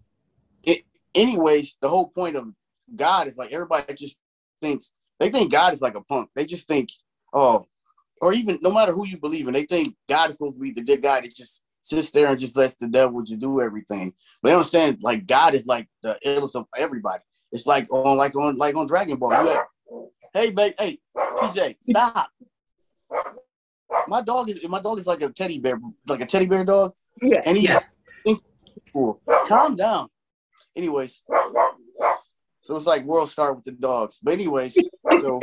it, 0.63 0.83
anyways, 1.15 1.77
the 1.81 1.89
whole 1.89 2.09
point 2.09 2.35
of 2.35 2.47
God 2.95 3.27
is 3.27 3.37
like 3.37 3.51
everybody 3.51 3.93
just 3.93 4.19
thinks 4.61 4.91
they 5.19 5.29
think 5.29 5.51
God 5.51 5.73
is 5.73 5.81
like 5.81 5.95
a 5.95 6.01
punk. 6.01 6.29
They 6.35 6.45
just 6.45 6.67
think, 6.67 6.89
oh, 7.35 7.67
or 8.21 8.33
even 8.33 8.57
no 8.61 8.71
matter 8.71 8.93
who 8.93 9.05
you 9.05 9.17
believe 9.17 9.47
in, 9.47 9.53
they 9.53 9.65
think 9.65 9.95
God 10.09 10.29
is 10.29 10.37
supposed 10.37 10.55
to 10.55 10.61
be 10.61 10.71
the 10.71 10.81
good 10.81 11.03
guy 11.03 11.21
that 11.21 11.35
just 11.35 11.61
sits 11.81 12.09
there 12.09 12.27
and 12.27 12.39
just 12.39 12.57
lets 12.57 12.75
the 12.75 12.87
devil 12.87 13.21
just 13.21 13.39
do 13.39 13.61
everything. 13.61 14.13
But 14.41 14.49
they 14.49 14.55
understand 14.55 14.97
like 15.01 15.27
God 15.27 15.53
is 15.53 15.67
like 15.67 15.87
the 16.01 16.17
illest 16.25 16.55
of 16.55 16.65
everybody. 16.75 17.21
It's 17.51 17.67
like 17.67 17.87
on 17.91 18.17
like 18.17 18.35
on 18.35 18.55
like 18.55 18.75
on 18.75 18.87
Dragon 18.87 19.17
Ball. 19.17 19.31
You 19.31 19.49
have, 19.49 19.65
hey 20.33 20.49
babe, 20.49 20.73
hey 20.79 20.99
PJ, 21.15 21.75
stop. 21.81 22.29
My 24.07 24.21
dog 24.21 24.49
is 24.49 24.67
my 24.67 24.81
dog 24.81 24.97
is 24.97 25.07
like 25.07 25.21
a 25.21 25.29
teddy 25.29 25.59
bear, 25.59 25.79
like 26.07 26.21
a 26.21 26.25
teddy 26.25 26.47
bear 26.47 26.65
dog. 26.65 26.93
Yeah. 27.21 27.41
And 27.45 27.57
he 27.57 27.65
yeah. 27.65 27.81
cool. 28.91 29.21
Calm 29.45 29.75
down. 29.75 30.09
Anyways, 30.75 31.21
so 32.61 32.75
it's 32.75 32.87
like 32.87 33.05
World 33.05 33.29
start 33.29 33.55
with 33.55 33.65
the 33.65 33.71
dogs. 33.73 34.19
But 34.21 34.33
anyways, 34.33 34.77
so 35.21 35.39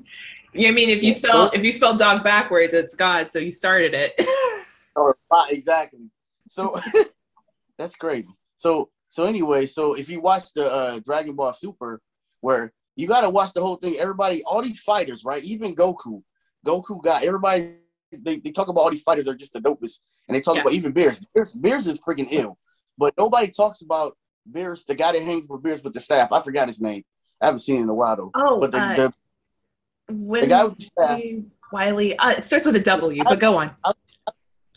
Yeah, 0.54 0.68
I 0.68 0.72
mean, 0.72 0.90
if 0.90 1.02
you 1.02 1.14
spell 1.14 1.50
if 1.52 1.64
you 1.64 1.72
spell 1.72 1.96
dog 1.96 2.22
backwards, 2.22 2.74
it's 2.74 2.94
God. 2.94 3.30
So 3.32 3.38
you 3.38 3.50
started 3.50 3.94
it. 3.94 4.12
or 4.96 5.16
uh, 5.30 5.46
exactly. 5.48 6.10
So 6.40 6.78
that's 7.78 7.96
crazy. 7.96 8.28
So 8.56 8.90
so 9.08 9.24
anyway, 9.24 9.66
so 9.66 9.94
if 9.94 10.08
you 10.10 10.20
watch 10.20 10.52
the 10.54 10.66
uh, 10.72 11.00
Dragon 11.04 11.34
Ball 11.34 11.52
Super, 11.52 12.00
where 12.40 12.72
you 12.96 13.06
got 13.06 13.22
to 13.22 13.30
watch 13.30 13.52
the 13.52 13.60
whole 13.62 13.76
thing, 13.76 13.96
everybody, 13.98 14.42
all 14.44 14.62
these 14.62 14.80
fighters, 14.80 15.24
right? 15.24 15.42
Even 15.44 15.74
Goku, 15.74 16.22
Goku 16.66 17.02
got 17.02 17.22
everybody. 17.24 17.76
They, 18.12 18.36
they 18.36 18.50
talk 18.50 18.68
about 18.68 18.82
all 18.82 18.90
these 18.90 19.02
fighters 19.02 19.26
are 19.26 19.34
just 19.34 19.54
the 19.54 19.60
dopest, 19.60 20.00
and 20.28 20.34
they 20.36 20.40
talk 20.40 20.56
Yeah. 20.56 20.62
about 20.62 20.74
even 20.74 20.92
Beerus. 20.92 21.24
Beerus. 21.34 21.56
Beerus 21.58 21.86
is 21.86 21.98
freaking 22.06 22.28
ill, 22.30 22.58
but 22.98 23.14
nobody 23.18 23.48
talks 23.50 23.80
about 23.80 24.16
Beerus, 24.50 24.84
the 24.84 24.94
guy 24.94 25.12
that 25.12 25.22
hangs 25.22 25.46
with 25.48 25.62
Beerus 25.62 25.82
with 25.82 25.94
the 25.94 26.00
staff. 26.00 26.30
I 26.30 26.42
forgot 26.42 26.68
his 26.68 26.80
name. 26.80 27.04
I 27.40 27.46
haven't 27.46 27.60
seen 27.60 27.76
it 27.80 27.82
in 27.84 27.88
a 27.88 27.94
while 27.94 28.16
though. 28.16 28.30
oh, 28.34 28.60
But 28.60 28.72
the, 28.72 28.78
uh, 28.78 28.94
the 28.96 29.14
guy 30.08 30.14
with 30.64 30.76
the 30.76 30.84
staff- 30.84 31.10
Wednesday, 31.10 31.42
Wiley. 31.72 32.16
Uh, 32.18 32.30
it 32.30 32.44
starts 32.44 32.66
with 32.66 32.76
a 32.76 32.80
W, 32.80 33.22
but 33.24 33.38
go 33.40 33.56
on. 33.58 33.74
I've 33.84 33.94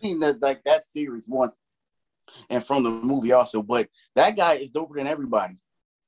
seen 0.01 0.19
that 0.19 0.41
like 0.41 0.63
that 0.63 0.83
series 0.83 1.27
once, 1.27 1.57
and 2.49 2.63
from 2.63 2.83
the 2.83 2.89
movie 2.89 3.31
also. 3.31 3.61
But 3.61 3.89
that 4.15 4.35
guy 4.37 4.53
is 4.53 4.71
doper 4.71 4.95
than 4.95 5.07
everybody, 5.07 5.55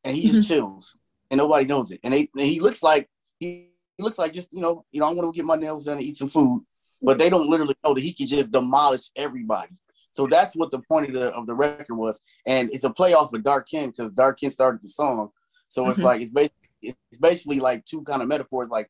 and 0.04 0.16
he 0.16 0.28
just 0.28 0.48
chills, 0.48 0.96
and 1.32 1.38
nobody 1.38 1.66
knows 1.66 1.92
it. 1.92 2.00
And, 2.04 2.14
they, 2.14 2.30
and 2.38 2.48
he 2.48 2.60
looks 2.60 2.84
like 2.84 3.10
he, 3.40 3.70
he 3.98 4.04
looks 4.04 4.18
like 4.18 4.34
just 4.34 4.52
you 4.54 4.62
know 4.62 4.86
you 4.92 5.00
know 5.00 5.08
I 5.08 5.14
want 5.14 5.34
to 5.34 5.38
get 5.38 5.46
my 5.46 5.56
nails 5.56 5.86
done 5.86 5.98
and 5.98 6.06
eat 6.06 6.18
some 6.18 6.30
food, 6.30 6.64
but 7.02 7.18
they 7.18 7.30
don't 7.30 7.50
literally 7.50 7.76
know 7.84 7.94
that 7.94 8.02
he 8.02 8.14
can 8.14 8.28
just 8.28 8.52
demolish 8.52 9.10
everybody. 9.16 9.74
So 10.12 10.26
that's 10.26 10.56
what 10.56 10.72
the 10.72 10.80
point 10.80 11.08
of 11.08 11.14
the 11.14 11.28
of 11.36 11.46
the 11.46 11.54
record 11.54 11.96
was, 11.96 12.22
and 12.46 12.70
it's 12.72 12.84
a 12.84 12.90
play 12.90 13.14
off 13.14 13.34
of 13.34 13.44
Dark 13.44 13.68
Ken 13.70 13.90
because 13.90 14.12
Dark 14.12 14.40
Ken 14.40 14.52
started 14.52 14.82
the 14.82 14.88
song. 14.88 15.30
So 15.70 15.90
it's 15.90 16.00
Mhm. 16.00 16.04
like 16.04 16.22
it's 16.22 16.30
basically 16.32 16.54
it's 16.82 17.18
basically 17.20 17.60
like 17.60 17.84
two 17.86 18.02
kind 18.04 18.22
of 18.22 18.28
metaphors, 18.28 18.70
like 18.70 18.90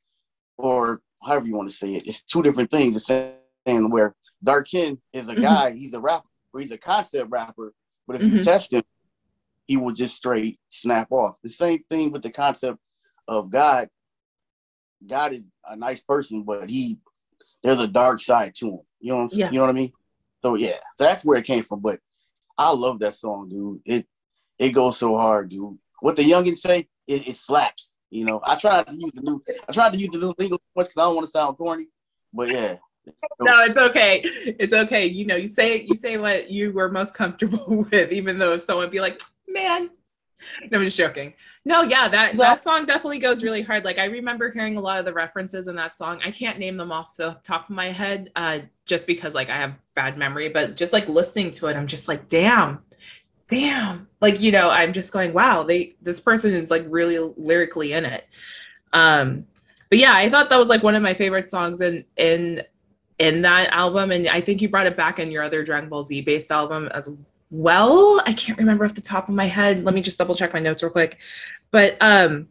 or 0.58 1.02
however 1.26 1.48
you 1.48 1.56
want 1.56 1.70
to 1.70 1.76
say 1.76 1.94
it. 1.94 2.08
It's 2.08 2.24
two 2.24 2.42
different 2.44 2.72
things. 2.72 2.96
It's 2.96 3.06
saying 3.06 3.90
where 3.90 4.16
Dark 4.44 4.70
Ken 4.70 5.00
is 5.14 5.30
a 5.30 5.36
Mhm. 5.36 5.42
guy, 5.42 5.72
he's 5.72 5.94
a 5.94 6.00
rapper, 6.00 6.28
or 6.54 6.60
he's 6.60 6.72
a 6.72 6.78
concept 6.78 7.30
rapper, 7.30 7.74
but 8.06 8.16
if 8.16 8.22
you 8.24 8.36
Mhm. 8.36 8.42
test 8.42 8.74
him, 8.74 8.84
he 9.68 9.78
will 9.78 9.94
just 9.94 10.16
straight 10.16 10.60
snap 10.70 11.12
off. 11.12 11.38
The 11.42 11.50
same 11.50 11.84
thing 11.90 12.12
with 12.12 12.22
the 12.24 12.32
concept 12.32 12.80
of 13.28 13.50
God. 13.50 13.90
God 15.06 15.34
is 15.34 15.48
a 15.66 15.76
nice 15.76 16.02
person, 16.04 16.44
but 16.44 16.70
he 16.70 17.00
there's 17.64 17.80
a 17.80 17.88
dark 17.88 18.22
side 18.22 18.54
to 18.56 18.68
him. 18.68 18.80
You 19.00 19.10
know 19.10 19.18
what 19.18 19.34
I'm, 19.34 19.40
Yeah. 19.40 19.50
you 19.50 19.56
know 19.56 19.62
what 19.62 19.70
I 19.70 19.74
mean? 19.74 19.94
So 20.44 20.56
yeah, 20.56 20.80
so 20.96 21.04
that's 21.04 21.26
where 21.26 21.38
it 21.40 21.46
came 21.46 21.64
from. 21.64 21.82
But 21.82 22.00
I 22.58 22.72
love 22.72 23.00
that 23.00 23.16
song, 23.16 23.50
dude. 23.50 23.82
It 23.86 24.08
it 24.58 24.70
goes 24.72 24.98
so 24.98 25.16
hard, 25.18 25.50
dude. 25.50 25.78
What 26.00 26.16
the 26.16 26.24
youngins 26.24 26.60
say, 26.60 26.88
it, 27.08 27.28
it 27.28 27.36
slaps. 27.36 27.97
You 28.10 28.26
know, 28.26 28.42
I 28.44 28.56
tried 28.56 28.88
to 28.88 28.96
use 28.96 29.12
the 29.12 29.22
new 29.22 29.44
I 29.68 29.72
tried 29.72 29.94
to 29.94 30.00
use 30.00 30.10
the 30.10 30.20
new 30.20 30.34
lingo 30.38 30.58
much 30.76 30.88
because 30.88 30.98
I 30.98 31.02
don't 31.02 31.16
want 31.16 31.26
to 31.26 31.32
sound 31.32 31.58
corny, 31.58 31.88
but 32.34 32.50
yeah. 32.50 32.78
No, 33.40 33.64
it's 33.64 33.78
okay. 33.78 34.22
It's 34.24 34.74
okay. 34.74 35.06
You 35.06 35.26
know, 35.26 35.38
you 35.38 35.48
say 35.48 35.84
you 35.84 35.96
say 35.96 36.18
what 36.18 36.52
you 36.52 36.74
were 36.74 36.90
most 36.90 37.14
comfortable 37.14 37.86
with, 37.92 38.12
even 38.12 38.38
though 38.38 38.54
if 38.54 38.64
someone 38.64 38.90
be 38.90 39.00
like, 39.00 39.22
man. 39.48 39.90
No, 40.70 40.80
I'm 40.80 40.86
just 40.86 40.98
joking. 40.98 41.34
No, 41.66 41.82
yeah, 41.82 42.08
that 42.08 42.34
that 42.36 42.64
song 42.64 42.86
definitely 42.86 43.20
goes 43.20 43.44
really 43.44 43.62
hard. 43.62 43.84
Like 43.84 43.98
I 43.98 44.06
remember 44.06 44.52
hearing 44.52 44.78
a 44.78 44.82
lot 44.82 45.00
of 45.00 45.06
the 45.06 45.14
references 45.14 45.68
in 45.68 45.76
that 45.76 45.98
song. 45.98 46.22
I 46.24 46.32
can't 46.32 46.60
name 46.60 46.78
them 46.78 46.92
off 46.92 47.18
the 47.18 47.38
top 47.44 47.70
of 47.70 47.76
my 47.76 47.92
head, 47.92 48.32
uh, 48.36 48.60
just 48.86 49.06
because 49.06 49.36
like 49.36 49.50
I 49.50 49.58
have 49.58 49.76
bad 49.96 50.18
memory, 50.18 50.48
but 50.50 50.76
just 50.76 50.94
like 50.94 51.10
listening 51.10 51.52
to 51.52 51.68
it, 51.68 51.76
I'm 51.76 51.88
just 51.88 52.08
like, 52.08 52.30
damn, 52.30 52.84
damn. 53.50 54.08
Like, 54.22 54.42
you 54.42 54.52
know, 54.52 54.70
I'm 54.70 54.94
just 54.94 55.12
going, 55.12 55.34
wow, 55.34 55.64
they 55.64 55.96
this 56.02 56.20
person 56.20 56.54
is 56.54 56.72
like 56.72 56.86
really 56.88 57.18
lyrically 57.38 57.94
in 57.94 58.06
it. 58.06 58.26
Um, 58.94 59.46
but 59.90 60.00
yeah, 60.00 60.14
I 60.14 60.30
thought 60.30 60.50
that 60.50 60.58
was 60.58 60.70
like 60.70 60.84
one 60.84 60.96
of 60.96 61.02
my 61.02 61.14
favorite 61.14 61.48
songs 61.48 61.82
in 61.82 62.04
in 62.18 62.62
in 63.20 63.42
that 63.42 63.70
album, 63.72 64.12
and 64.12 64.28
I 64.28 64.42
think 64.42 64.62
you 64.62 64.70
brought 64.70 64.86
it 64.86 64.98
back 64.98 65.20
in 65.20 65.32
your 65.32 65.44
other 65.44 65.64
Dragon 65.64 65.90
Ball 65.90 66.04
Z 66.04 66.22
based 66.22 66.52
album 66.52 66.88
as 66.94 67.16
well. 67.50 68.22
I 68.26 68.34
can't 68.34 68.58
remember 68.58 68.86
off 68.86 68.94
the 68.94 69.02
top 69.02 69.30
of 69.30 69.36
my 69.36 69.46
head. 69.46 69.84
Let 69.84 69.94
me 69.94 70.02
just 70.02 70.18
double 70.18 70.36
check 70.36 70.54
my 70.54 70.60
notes 70.60 70.84
real 70.84 70.92
quick. 70.92 71.18
But 71.72 71.98
um, 72.02 72.50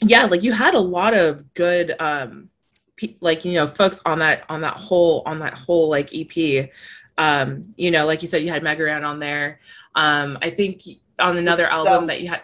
yeah, 0.00 0.24
like 0.24 0.42
you 0.42 0.52
had 0.52 0.74
a 0.74 0.80
lot 0.80 1.14
of 1.14 1.52
good 1.54 1.94
um, 2.00 2.48
pe- 2.96 3.16
like 3.20 3.44
you 3.44 3.54
know 3.54 3.66
folks 3.66 4.00
on 4.06 4.20
that 4.20 4.44
on 4.48 4.62
that 4.62 4.76
whole 4.76 5.22
on 5.26 5.38
that 5.40 5.54
whole 5.54 5.88
like 5.88 6.10
EP. 6.14 6.70
Um, 7.18 7.74
you 7.76 7.90
know, 7.90 8.06
like 8.06 8.22
you 8.22 8.28
said, 8.28 8.42
you 8.42 8.48
had 8.48 8.62
Mega 8.62 8.84
Ran 8.84 9.04
on 9.04 9.18
there. 9.18 9.60
Um, 10.00 10.38
I 10.40 10.48
think 10.48 10.82
on 11.18 11.36
another 11.36 11.66
album 11.68 12.06
that 12.06 12.22
you 12.22 12.28
had. 12.28 12.40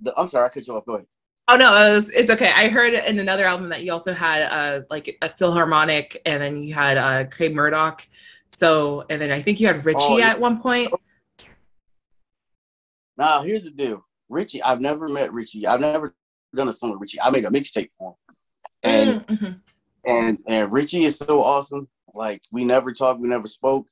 The, 0.00 0.12
I'm 0.16 0.26
sorry, 0.26 0.46
I 0.46 0.48
cut 0.50 0.66
you 0.66 0.74
off. 0.76 0.84
Go 0.84 0.94
ahead. 0.96 1.06
Oh 1.50 1.56
no, 1.56 1.74
it 1.74 1.94
was, 1.94 2.10
it's 2.10 2.30
okay. 2.30 2.52
I 2.54 2.68
heard 2.68 2.92
in 2.92 3.18
another 3.18 3.46
album 3.46 3.70
that 3.70 3.82
you 3.82 3.90
also 3.92 4.12
had 4.12 4.42
uh 4.42 4.82
like 4.90 5.16
a 5.22 5.30
Philharmonic, 5.30 6.20
and 6.26 6.42
then 6.42 6.62
you 6.62 6.74
had 6.74 6.98
uh 6.98 7.24
Craig 7.30 7.54
Murdoch. 7.54 8.06
So, 8.50 9.06
and 9.08 9.20
then 9.22 9.30
I 9.30 9.40
think 9.40 9.58
you 9.58 9.66
had 9.68 9.82
Richie 9.86 9.98
Oh, 10.00 10.18
yeah. 10.18 10.28
at 10.28 10.38
one 10.40 10.60
point. 10.60 10.92
Now 13.16 13.40
here's 13.40 13.64
the 13.64 13.70
deal. 13.70 14.04
Richie, 14.28 14.62
I've 14.62 14.82
never 14.82 15.08
met 15.08 15.32
Richie. 15.32 15.66
I've 15.66 15.80
never 15.80 16.14
done 16.54 16.68
a 16.68 16.72
song 16.74 16.90
with 16.92 17.00
Richie. 17.00 17.20
I 17.22 17.30
made 17.30 17.46
a 17.46 17.50
mixtape 17.50 17.90
for 17.96 18.10
him. 18.10 18.36
And 18.82 19.26
Mhm. 19.26 19.60
and 20.04 20.38
and 20.46 20.70
Richie 20.72 21.04
is 21.06 21.16
so 21.16 21.40
awesome. 21.42 21.88
Like 22.14 22.42
we 22.52 22.64
never 22.64 22.92
talked, 22.92 23.20
we 23.20 23.28
never 23.28 23.46
spoke, 23.46 23.86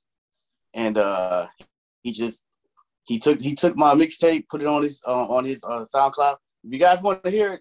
and 0.75 0.99
uh 0.99 1.47
he 2.07 2.13
just 2.13 2.45
he 3.05 3.19
took 3.19 3.41
he 3.41 3.55
took 3.55 3.77
my 3.77 3.95
mixtape, 3.95 4.49
put 4.49 4.61
it 4.63 4.67
on 4.69 4.83
his 4.85 5.03
uh, 5.07 5.27
on 5.27 5.45
his 5.45 5.63
uh, 5.65 5.85
SoundCloud. 5.93 6.37
If 6.65 6.73
you 6.73 6.79
guys 6.79 7.03
want 7.03 7.25
to 7.25 7.31
hear 7.31 7.53
it, 7.55 7.61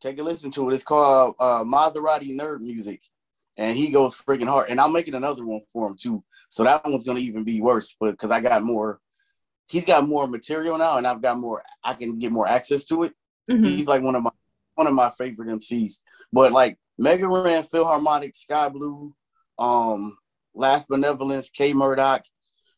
take 0.00 0.18
a 0.18 0.22
listen 0.22 0.50
to 0.52 0.70
it. 0.70 0.74
It's 0.74 0.82
called 0.82 1.34
uh, 1.38 1.62
Maserati 1.64 2.34
Nerd 2.38 2.60
Music, 2.60 3.00
and 3.58 3.76
he 3.76 3.90
goes 3.90 4.20
freaking 4.20 4.48
hard. 4.48 4.70
And 4.70 4.80
I'm 4.80 4.92
making 4.92 5.14
another 5.14 5.44
one 5.44 5.60
for 5.70 5.88
him 5.88 5.96
too, 5.98 6.24
so 6.48 6.64
that 6.64 6.82
one's 6.84 7.04
gonna 7.04 7.20
even 7.20 7.44
be 7.44 7.60
worse. 7.60 7.94
But 8.00 8.12
because 8.12 8.30
I 8.30 8.40
got 8.40 8.64
more, 8.64 9.00
he's 9.68 9.84
got 9.84 10.08
more 10.08 10.26
material 10.26 10.78
now, 10.78 10.96
and 10.96 11.06
I've 11.06 11.20
got 11.22 11.38
more. 11.38 11.62
I 11.84 11.92
can 11.94 12.18
get 12.18 12.32
more 12.32 12.48
access 12.48 12.84
to 12.86 13.02
it 13.04 13.12
Mhm. 13.50 13.66
he's 13.66 13.86
like 13.86 14.02
one 14.02 14.16
of 14.16 14.22
my 14.22 14.30
one 14.76 14.86
of 14.86 14.94
my 14.94 15.10
favorite 15.10 15.50
MCs. 15.50 16.00
But 16.32 16.52
like 16.52 16.78
Mega 16.98 17.28
Ran, 17.28 17.62
Philharmonic, 17.62 18.34
Sky 18.34 18.68
Blue, 18.70 19.14
um, 19.58 20.16
Last 20.54 20.88
Benevolence, 20.88 21.50
K 21.50 21.72
Murdock, 21.74 22.22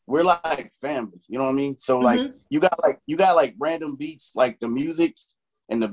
we're 0.07 0.23
like 0.23 0.71
family. 0.73 1.21
You 1.27 1.37
know 1.37 1.43
what 1.43 1.51
I 1.51 1.53
mean? 1.53 1.77
So 1.77 1.99
like 1.99 2.21
Mhm. 2.21 2.33
you 2.49 2.59
got 2.59 2.81
like 2.81 2.99
you 3.05 3.17
got 3.17 3.35
like 3.35 3.55
random 3.59 3.95
beats, 3.95 4.31
like 4.35 4.59
the 4.59 4.67
music 4.67 5.13
and 5.69 5.81
the 5.81 5.87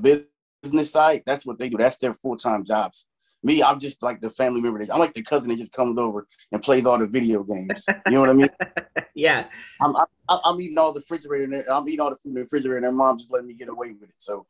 business 0.63 0.91
side. 0.91 1.21
That's 1.25 1.45
what 1.45 1.59
they 1.59 1.69
do. 1.69 1.77
That's 1.77 1.97
their 1.97 2.13
full 2.13 2.37
time 2.37 2.63
jobs. 2.63 3.07
Me, 3.43 3.61
I'm 3.61 3.77
just 3.79 4.01
like 4.01 4.21
the 4.21 4.29
family 4.29 4.61
member. 4.61 4.81
I'm 4.91 4.99
like 4.99 5.13
the 5.13 5.21
cousin 5.21 5.49
that 5.49 5.57
just 5.57 5.73
comes 5.73 5.99
over 5.99 6.25
and 6.51 6.63
plays 6.63 6.85
all 6.87 6.97
the 6.97 7.05
video 7.05 7.43
games. 7.43 7.85
You 8.07 8.13
know 8.13 8.21
what 8.21 8.29
I 8.29 8.33
mean? 8.33 8.49
yeah. 9.15 9.47
I'm, 9.79 9.93
I'm, 10.29 10.39
I'm 10.43 10.61
eating 10.61 10.77
all 10.79 10.91
the 10.93 10.99
refrigerator. 11.01 11.63
I'm 11.69 11.87
eating 11.87 11.99
all 11.99 12.09
the 12.09 12.15
food 12.15 12.29
in 12.29 12.33
the 12.35 12.41
refrigerator, 12.41 12.77
and 12.77 12.85
their 12.85 12.91
mom 12.91 13.17
just 13.17 13.31
letting 13.31 13.47
me 13.47 13.53
get 13.53 13.69
away 13.69 13.91
with 13.91 14.09
it. 14.09 14.15
So, 14.17 14.47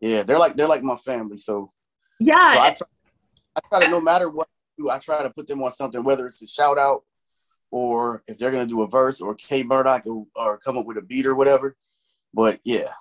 yeah, 0.00 0.22
they're 0.24 0.38
like 0.38 0.56
they're 0.56 0.68
like 0.68 0.82
my 0.82 0.96
family. 0.96 1.38
So, 1.38 1.70
Yeah. 2.18 2.52
so 2.52 2.58
I 2.58 2.70
try, 2.72 2.86
I 3.56 3.60
try 3.70 3.84
to 3.84 3.90
no 3.90 4.00
matter 4.00 4.28
what 4.28 4.48
I 4.48 4.82
do, 4.82 4.90
I 4.90 4.98
try 4.98 5.22
to 5.22 5.30
put 5.30 5.46
them 5.46 5.62
on 5.62 5.70
something, 5.70 6.02
whether 6.04 6.26
it's 6.26 6.42
a 6.42 6.46
shout 6.46 6.76
out 6.76 7.04
or 7.70 8.22
if 8.26 8.38
they're 8.38 8.50
gonna 8.50 8.66
do 8.66 8.82
a 8.82 8.88
verse 8.88 9.20
or 9.20 9.34
K 9.34 9.62
Murdock 9.62 10.06
or, 10.06 10.26
or 10.36 10.58
come 10.58 10.78
up 10.78 10.86
with 10.86 10.98
a 10.98 11.02
beat 11.02 11.26
or 11.26 11.34
whatever. 11.34 11.76
But 12.32 12.60
yeah, 12.64 12.92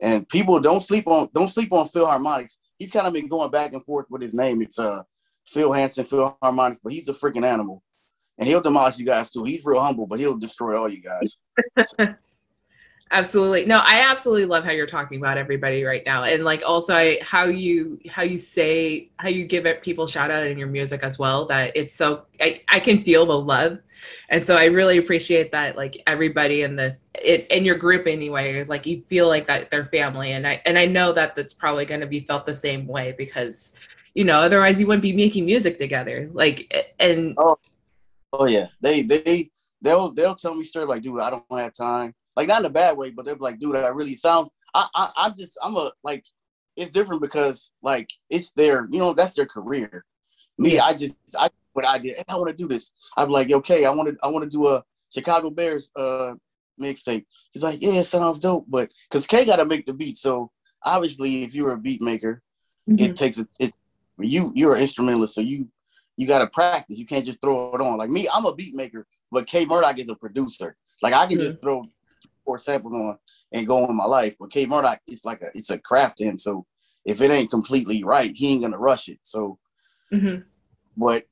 and 0.00 0.28
people 0.28 0.60
don't 0.60 0.80
sleep 0.80 1.06
on 1.06 1.28
don't 1.34 1.48
sleep 1.48 1.72
on 1.72 1.88
Phil 1.88 2.06
Harmonics. 2.06 2.58
He's 2.78 2.90
kind 2.90 3.06
of 3.06 3.12
been 3.12 3.28
going 3.28 3.50
back 3.50 3.72
and 3.72 3.84
forth 3.84 4.06
with 4.10 4.22
his 4.22 4.34
name. 4.34 4.62
It's 4.62 4.78
uh 4.78 5.02
Phil 5.46 5.72
Hansen, 5.72 6.04
Phil 6.04 6.36
Harmonics, 6.42 6.80
but 6.82 6.92
he's 6.92 7.08
a 7.08 7.12
freaking 7.12 7.46
animal. 7.46 7.82
And 8.38 8.46
he'll 8.46 8.60
demolish 8.60 8.98
you 8.98 9.06
guys 9.06 9.30
too. 9.30 9.44
He's 9.44 9.64
real 9.64 9.80
humble, 9.80 10.06
but 10.06 10.20
he'll 10.20 10.36
destroy 10.36 10.78
all 10.78 10.90
you 10.90 11.02
guys. 11.02 11.38
absolutely 13.12 13.64
no 13.64 13.78
i 13.84 14.00
absolutely 14.00 14.44
love 14.44 14.64
how 14.64 14.72
you're 14.72 14.86
talking 14.86 15.18
about 15.18 15.38
everybody 15.38 15.84
right 15.84 16.02
now 16.04 16.24
and 16.24 16.44
like 16.44 16.62
also 16.66 16.94
I, 16.94 17.18
how 17.22 17.44
you 17.44 18.00
how 18.10 18.22
you 18.22 18.36
say 18.36 19.10
how 19.18 19.28
you 19.28 19.44
give 19.44 19.64
it 19.64 19.82
people 19.82 20.08
shout 20.08 20.32
out 20.32 20.46
in 20.46 20.58
your 20.58 20.66
music 20.66 21.04
as 21.04 21.18
well 21.18 21.44
that 21.46 21.70
it's 21.76 21.94
so 21.94 22.26
I, 22.40 22.62
I 22.68 22.80
can 22.80 23.00
feel 23.00 23.24
the 23.24 23.38
love 23.38 23.78
and 24.28 24.44
so 24.44 24.56
i 24.56 24.64
really 24.64 24.98
appreciate 24.98 25.52
that 25.52 25.76
like 25.76 26.02
everybody 26.08 26.62
in 26.62 26.74
this 26.74 27.02
it, 27.14 27.46
in 27.48 27.64
your 27.64 27.78
group 27.78 28.08
anyway 28.08 28.56
is 28.56 28.68
like 28.68 28.86
you 28.86 29.00
feel 29.02 29.28
like 29.28 29.46
that 29.46 29.70
they're 29.70 29.86
family 29.86 30.32
and 30.32 30.46
i 30.46 30.60
and 30.66 30.76
i 30.76 30.84
know 30.84 31.12
that 31.12 31.36
that's 31.36 31.54
probably 31.54 31.84
going 31.84 32.00
to 32.00 32.06
be 32.08 32.20
felt 32.20 32.44
the 32.44 32.54
same 32.54 32.88
way 32.88 33.14
because 33.16 33.74
you 34.14 34.24
know 34.24 34.40
otherwise 34.40 34.80
you 34.80 34.86
wouldn't 34.86 35.02
be 35.02 35.12
making 35.12 35.46
music 35.46 35.78
together 35.78 36.28
like 36.32 36.72
and 36.98 37.34
Oh 37.38 37.56
oh 38.32 38.46
yeah, 38.46 38.66
they 38.80 39.02
they 39.02 39.50
they'll 39.82 40.12
they'll 40.12 40.34
tell 40.34 40.54
me 40.54 40.62
straight 40.62 40.88
like, 40.88 41.02
dude, 41.02 41.20
I 41.20 41.30
don't 41.30 41.44
have 41.50 41.74
time. 41.74 42.14
Like 42.36 42.48
not 42.48 42.60
in 42.60 42.66
a 42.66 42.70
bad 42.70 42.96
way, 42.96 43.10
but 43.10 43.24
they're 43.24 43.36
like, 43.36 43.58
dude, 43.58 43.76
I 43.76 43.88
really 43.88 44.14
sounds. 44.14 44.48
I 44.74 44.86
I 44.94 45.10
I'm 45.16 45.34
just 45.36 45.58
I'm 45.62 45.76
a 45.76 45.90
like, 46.02 46.24
it's 46.76 46.90
different 46.90 47.22
because 47.22 47.72
like 47.82 48.08
it's 48.30 48.50
their 48.52 48.86
you 48.90 48.98
know 48.98 49.14
that's 49.14 49.34
their 49.34 49.46
career. 49.46 50.04
Me, 50.58 50.78
I 50.78 50.92
just 50.92 51.18
I 51.38 51.48
what 51.72 51.86
I 51.86 51.98
did. 51.98 52.16
Hey, 52.16 52.24
I 52.28 52.36
want 52.36 52.50
to 52.50 52.56
do 52.56 52.68
this. 52.68 52.92
I'm 53.16 53.30
like, 53.30 53.50
okay, 53.52 53.84
I 53.84 53.90
want 53.90 54.08
to 54.10 54.16
I 54.22 54.28
want 54.28 54.44
to 54.44 54.50
do 54.50 54.66
a 54.68 54.82
Chicago 55.12 55.50
Bears 55.50 55.90
uh 55.96 56.34
mixtape. 56.80 57.24
He's 57.52 57.62
like, 57.62 57.80
yeah, 57.82 58.00
it 58.00 58.04
sounds 58.04 58.38
dope, 58.38 58.66
but 58.68 58.90
because 59.10 59.26
K 59.26 59.44
got 59.46 59.56
to 59.56 59.64
make 59.64 59.86
the 59.86 59.94
beat, 59.94 60.18
so 60.18 60.50
obviously 60.84 61.42
if 61.42 61.54
you're 61.54 61.72
a 61.72 61.78
beat 61.78 62.02
maker, 62.02 62.42
Mhm. 62.88 63.00
it 63.00 63.16
takes 63.16 63.38
a, 63.38 63.48
it 63.58 63.72
you 64.18 64.52
you're 64.54 64.74
an 64.76 64.80
instrumentalist 64.82 65.34
so 65.34 65.40
you 65.40 65.68
you 66.16 66.26
got 66.26 66.38
to 66.38 66.46
practice 66.46 66.98
you 66.98 67.04
can't 67.04 67.26
just 67.26 67.40
throw 67.42 67.74
it 67.74 67.80
on 67.82 67.98
like 67.98 68.08
me 68.08 68.26
i'm 68.32 68.46
a 68.46 68.54
beat 68.54 68.74
maker 68.74 69.06
but 69.30 69.46
k 69.46 69.66
murdock 69.66 69.98
is 69.98 70.08
a 70.08 70.14
producer 70.14 70.74
like 71.02 71.12
i 71.12 71.26
can 71.26 71.38
just 71.38 71.60
throw 71.60 71.84
four 72.46 72.56
samples 72.56 72.94
on 72.94 73.18
and 73.52 73.66
go 73.66 73.84
on 73.84 73.94
my 73.94 74.04
life 74.06 74.36
but 74.40 74.50
k 74.50 74.64
murdock 74.64 75.00
it's 75.06 75.24
like 75.26 75.42
a 75.42 75.50
it's 75.54 75.70
a 75.70 75.78
craft 75.78 76.16
to 76.18 76.24
him 76.24 76.38
so 76.38 76.64
if 77.04 77.20
it 77.20 77.30
ain't 77.30 77.50
completely 77.50 78.02
right 78.04 78.32
he 78.34 78.52
ain't 78.52 78.62
gonna 78.62 78.78
rush 78.78 79.08
it 79.08 79.18
so 79.22 79.58
Mhm. 80.12 80.44
but 80.96 81.24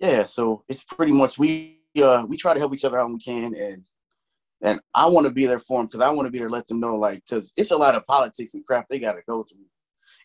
yeah 0.00 0.24
so 0.24 0.64
it's 0.68 0.82
pretty 0.82 1.12
much 1.12 1.38
we 1.38 1.78
uh 2.02 2.24
we 2.26 2.36
try 2.36 2.54
to 2.54 2.58
help 2.58 2.74
each 2.74 2.84
other 2.84 2.98
out 2.98 3.04
when 3.04 3.14
we 3.14 3.20
can 3.20 3.54
and 3.54 3.84
and 4.62 4.80
i 4.94 5.06
want 5.06 5.26
to 5.26 5.32
be 5.32 5.44
there 5.46 5.58
for 5.58 5.78
them 5.78 5.86
because 5.86 6.00
i 6.00 6.08
want 6.08 6.26
to 6.26 6.30
be 6.30 6.38
there 6.38 6.48
to 6.48 6.52
let 6.54 6.66
them 6.66 6.80
know 6.80 6.96
like 6.96 7.22
because 7.28 7.52
it's 7.56 7.70
a 7.70 7.76
lot 7.76 7.94
of 7.94 8.06
politics 8.06 8.54
and 8.54 8.64
crap 8.66 8.88
they 8.88 8.98
got 8.98 9.12
to 9.12 9.22
go 9.28 9.42
through 9.44 9.66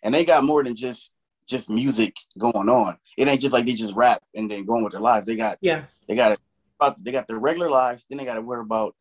and 0.04 0.13
they 0.13 0.23
got 0.23 0.43
more 0.45 0.63
than 0.63 0.75
just 0.75 1.12
just 1.47 1.69
music 1.69 2.15
going 2.39 2.69
on. 2.69 2.97
It 3.19 3.28
ain't 3.28 3.39
just 3.39 3.54
like 3.54 3.67
they 3.67 3.73
just 3.73 3.93
rap 3.95 4.19
and 4.34 4.49
then 4.49 4.65
going 4.65 4.84
with 4.84 4.93
their 4.93 4.99
lives. 5.01 5.28
They 5.28 5.36
got 5.36 5.60
Yeah. 5.62 5.86
they 6.08 6.15
got 6.15 6.39
about 6.80 7.04
they 7.04 7.12
got 7.12 7.28
their 7.28 7.38
regular 7.38 7.69
lives. 7.69 8.08
Then 8.10 8.17
they 8.17 8.25
got 8.25 8.34
to 8.34 8.41
worry 8.41 8.62
about. 8.62 8.95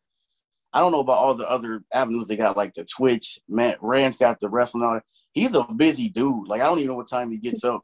I 0.74 0.80
don't 0.80 0.90
know 0.90 0.98
about 0.98 1.18
all 1.18 1.34
the 1.34 1.48
other 1.48 1.84
avenues 1.94 2.26
they 2.26 2.36
got, 2.36 2.56
like 2.56 2.74
the 2.74 2.84
Twitch. 2.84 3.38
Matt 3.48 3.78
Rand's 3.80 4.16
got 4.16 4.40
the 4.40 4.48
wrestling. 4.48 4.82
All 4.82 4.94
that. 4.94 5.04
He's 5.32 5.54
a 5.54 5.64
busy 5.64 6.08
dude. 6.08 6.48
Like 6.48 6.60
I 6.60 6.66
don't 6.66 6.78
even 6.78 6.90
know 6.90 6.96
what 6.96 7.08
time 7.08 7.30
he 7.30 7.38
gets 7.38 7.64
up. 7.64 7.82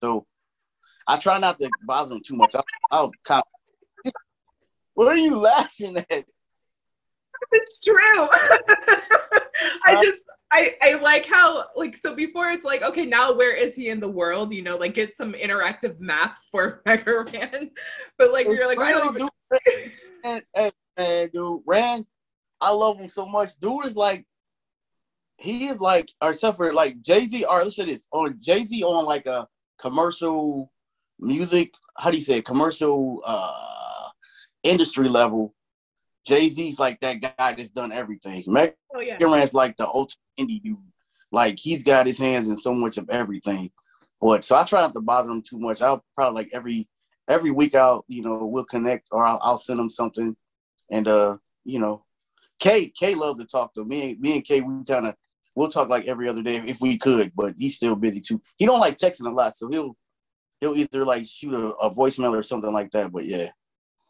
So 0.00 0.24
I 1.08 1.18
try 1.18 1.38
not 1.38 1.58
to 1.58 1.68
bother 1.82 2.14
him 2.14 2.22
too 2.24 2.36
much. 2.36 2.54
I, 2.54 2.60
I'll 2.92 3.10
kind 3.24 3.42
of, 4.06 4.12
What 4.94 5.08
are 5.08 5.16
you 5.16 5.36
laughing 5.36 5.98
at? 5.98 6.24
It's 7.52 7.78
true. 7.80 7.94
I 9.86 9.94
uh, 9.94 10.02
just 10.02 10.18
I, 10.50 10.74
I 10.82 10.94
like 10.94 11.24
how 11.24 11.66
like 11.76 11.96
so 11.96 12.14
before 12.14 12.50
it's 12.50 12.64
like 12.64 12.82
okay 12.82 13.06
now 13.06 13.32
where 13.32 13.54
is 13.54 13.74
he 13.74 13.90
in 13.90 14.00
the 14.00 14.08
world 14.08 14.52
you 14.52 14.62
know 14.62 14.76
like 14.76 14.94
get 14.94 15.12
some 15.12 15.34
interactive 15.34 16.00
map 16.00 16.38
for 16.50 16.82
Mega 16.86 17.24
Man 17.32 17.70
but 18.18 18.32
like 18.32 18.46
It's 18.46 18.58
you're 18.58 18.68
like 18.68 18.80
I 18.80 18.92
don't 18.92 19.14
even, 19.14 19.28
dude. 19.50 19.92
Man, 20.24 20.42
hey, 20.54 20.70
man, 20.98 21.30
dude, 21.32 21.62
Ran, 21.64 22.04
I 22.60 22.70
love 22.70 22.98
him 22.98 23.08
so 23.08 23.26
much. 23.26 23.50
Dude 23.60 23.86
is 23.86 23.96
like, 23.96 24.24
he 25.38 25.68
is 25.68 25.80
like, 25.80 26.08
or 26.20 26.32
for 26.32 26.72
like 26.72 27.00
Jay 27.02 27.24
Z. 27.24 27.44
Or 27.44 27.62
listen 27.62 27.86
to 27.86 27.92
this 27.92 28.08
on 28.12 28.38
Jay 28.40 28.64
Z 28.64 28.82
on 28.82 29.04
like 29.04 29.26
a 29.26 29.46
commercial 29.80 30.72
music. 31.20 31.72
How 31.96 32.10
do 32.10 32.16
you 32.16 32.22
say 32.22 32.38
it? 32.38 32.44
commercial 32.44 33.22
uh 33.24 34.08
industry 34.64 35.08
level? 35.08 35.54
Jay 36.26 36.48
Z's 36.48 36.78
like 36.78 37.00
that 37.00 37.20
guy 37.20 37.52
that's 37.52 37.70
done 37.70 37.92
everything. 37.92 38.42
Mega 38.46 38.74
oh 38.94 39.00
yeah 39.00 39.16
Ran's 39.20 39.54
like 39.54 39.76
the 39.76 39.86
ultimate 39.86 40.18
indie 40.38 40.62
dude. 40.62 40.78
Like 41.30 41.58
he's 41.58 41.82
got 41.82 42.06
his 42.06 42.18
hands 42.18 42.48
in 42.48 42.56
so 42.56 42.72
much 42.72 42.98
of 42.98 43.08
everything. 43.08 43.70
But 44.20 44.44
so 44.44 44.56
I 44.56 44.64
try 44.64 44.80
not 44.80 44.92
to 44.94 45.00
bother 45.00 45.30
him 45.30 45.42
too 45.42 45.58
much. 45.58 45.80
I'll 45.80 46.04
probably 46.14 46.42
like 46.42 46.50
every 46.52 46.88
every 47.28 47.52
week 47.52 47.76
I'll 47.76 48.04
you 48.08 48.22
know 48.22 48.44
we'll 48.44 48.64
connect 48.64 49.06
or 49.12 49.24
I'll, 49.24 49.38
I'll 49.42 49.58
send 49.58 49.78
him 49.78 49.90
something, 49.90 50.36
and 50.90 51.06
uh 51.06 51.38
you 51.64 51.78
know, 51.78 52.04
Kay 52.58 52.92
Kay 52.98 53.14
loves 53.14 53.38
to 53.40 53.46
talk 53.46 53.74
to 53.74 53.84
me. 53.84 54.12
and 54.12 54.20
Me 54.20 54.34
and 54.36 54.44
Kay 54.44 54.60
we 54.60 54.84
kind 54.84 55.06
of 55.06 55.14
we'll 55.54 55.68
talk 55.68 55.88
like 55.88 56.06
every 56.06 56.28
other 56.28 56.42
day 56.42 56.56
if 56.58 56.80
we 56.80 56.96
could, 56.98 57.32
but 57.34 57.54
he's 57.58 57.76
still 57.76 57.96
busy 57.96 58.20
too. 58.20 58.40
He 58.56 58.66
don't 58.66 58.80
like 58.80 58.96
texting 58.96 59.26
a 59.26 59.30
lot, 59.30 59.56
so 59.56 59.68
he'll 59.68 59.96
he'll 60.60 60.74
either 60.76 61.04
like 61.04 61.24
shoot 61.26 61.54
a, 61.54 61.74
a 61.76 61.90
voicemail 61.94 62.36
or 62.36 62.42
something 62.42 62.72
like 62.72 62.90
that. 62.92 63.12
But 63.12 63.24
yeah, 63.26 63.48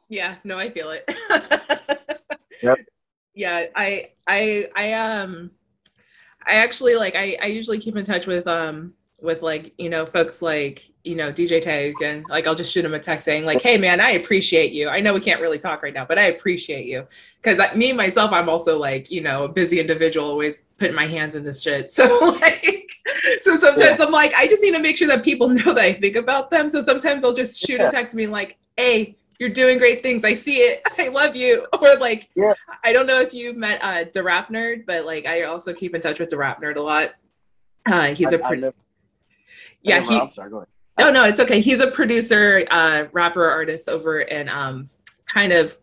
yeah 0.08 0.37
no 0.44 0.58
I 0.58 0.70
feel 0.70 0.90
it 0.90 1.04
Yep. 2.62 2.78
yeah 3.34 3.66
I 3.76 4.11
I 4.26 4.66
I 4.74 4.92
um 4.94 5.50
I 6.44 6.54
actually 6.54 6.96
like 6.96 7.14
I 7.14 7.37
I 7.40 7.46
usually 7.46 7.78
keep 7.78 7.96
in 7.96 8.04
touch 8.04 8.26
with 8.26 8.46
um 8.46 8.94
with 9.20 9.42
like 9.42 9.72
you 9.78 9.88
know 9.90 10.07
folks 10.07 10.40
like 10.42 10.88
you 11.02 11.16
know 11.16 11.33
DJ 11.33 11.61
Tag 11.62 11.94
and 12.02 12.24
like 12.28 12.46
I'll 12.46 12.54
just 12.54 12.72
shoot 12.72 12.85
him 12.85 12.94
a 12.94 13.00
text 13.00 13.24
saying 13.24 13.44
like 13.44 13.61
hey 13.61 13.76
man 13.76 14.00
I 14.00 14.11
appreciate 14.11 14.72
you. 14.72 14.88
I 14.88 15.00
know 15.00 15.12
we 15.12 15.20
can't 15.20 15.40
really 15.40 15.59
talk 15.59 15.83
right 15.83 15.92
now 15.94 16.04
but 16.04 16.18
I 16.18 16.26
appreciate 16.26 16.87
you. 16.87 17.07
Because 17.42 17.59
me 17.74 17.92
myself 17.92 18.31
I'm 18.33 18.48
also 18.48 18.78
like 18.78 19.11
you 19.11 19.20
know 19.20 19.44
a 19.44 19.48
busy 19.48 19.81
individual 19.81 20.28
always 20.28 20.62
putting 20.78 20.94
my 20.94 21.07
hands 21.07 21.35
in 21.35 21.42
this 21.44 21.62
shit. 21.62 21.90
So 21.98 22.04
like 22.40 22.85
so 23.40 23.57
sometimes 23.57 24.00
I'm 24.00 24.12
like 24.12 24.33
I 24.35 24.46
just 24.46 24.62
need 24.62 24.72
to 24.72 24.78
make 24.78 24.96
sure 24.96 25.09
that 25.09 25.24
people 25.24 25.48
know 25.59 25.74
that 25.74 25.85
I 25.85 25.92
think 25.94 26.14
about 26.16 26.50
them. 26.50 26.70
So 26.70 26.85
sometimes 26.85 27.24
I'll 27.24 27.35
just 27.35 27.59
shoot 27.61 27.81
Yeah. 27.81 27.88
a 27.88 27.90
text 27.90 28.14
being 28.14 28.31
like 28.31 28.57
hey 28.76 29.16
you're 29.40 29.48
doing 29.48 29.78
great 29.78 30.02
things. 30.02 30.24
I 30.24 30.35
see 30.35 30.59
it. 30.59 30.83
I 30.98 31.09
love 31.09 31.35
you. 31.35 31.64
Or 31.81 31.96
like 31.96 32.28
Yeah. 32.37 32.52
I 32.85 32.92
don't 32.92 33.07
know 33.07 33.20
if 33.20 33.35
you've 33.35 33.57
met 33.57 33.81
uh 33.83 34.04
the 34.12 34.22
rap 34.22 34.50
nerd 34.50 34.87
but 34.87 35.04
like 35.07 35.26
I 35.26 35.42
also 35.44 35.72
keep 35.74 35.94
in 35.96 36.00
touch 36.00 36.20
with 36.20 36.31
the 36.31 36.37
rap 36.37 36.62
nerd 36.62 36.76
a 36.76 36.81
lot. 36.83 37.14
Uh 37.85 38.14
he's 38.14 38.33
I- 38.33 38.37
a 38.37 38.44
I 38.44 38.54
never- 38.54 38.76
yeah 39.83 40.01
he 40.01 40.19
I'm 40.19 40.31
sorry. 40.31 40.51
Go 40.51 40.57
ahead. 40.59 40.69
Oh 40.99 41.11
no, 41.12 41.25
it's 41.25 41.38
okay. 41.41 41.61
He's 41.61 41.81
a 41.81 41.91
producer, 41.91 42.67
uh, 42.71 43.05
rapper, 43.12 43.49
artist 43.49 43.88
over 43.88 44.21
in 44.21 44.49
um, 44.49 44.91
kind 45.33 45.53
of 45.53 45.79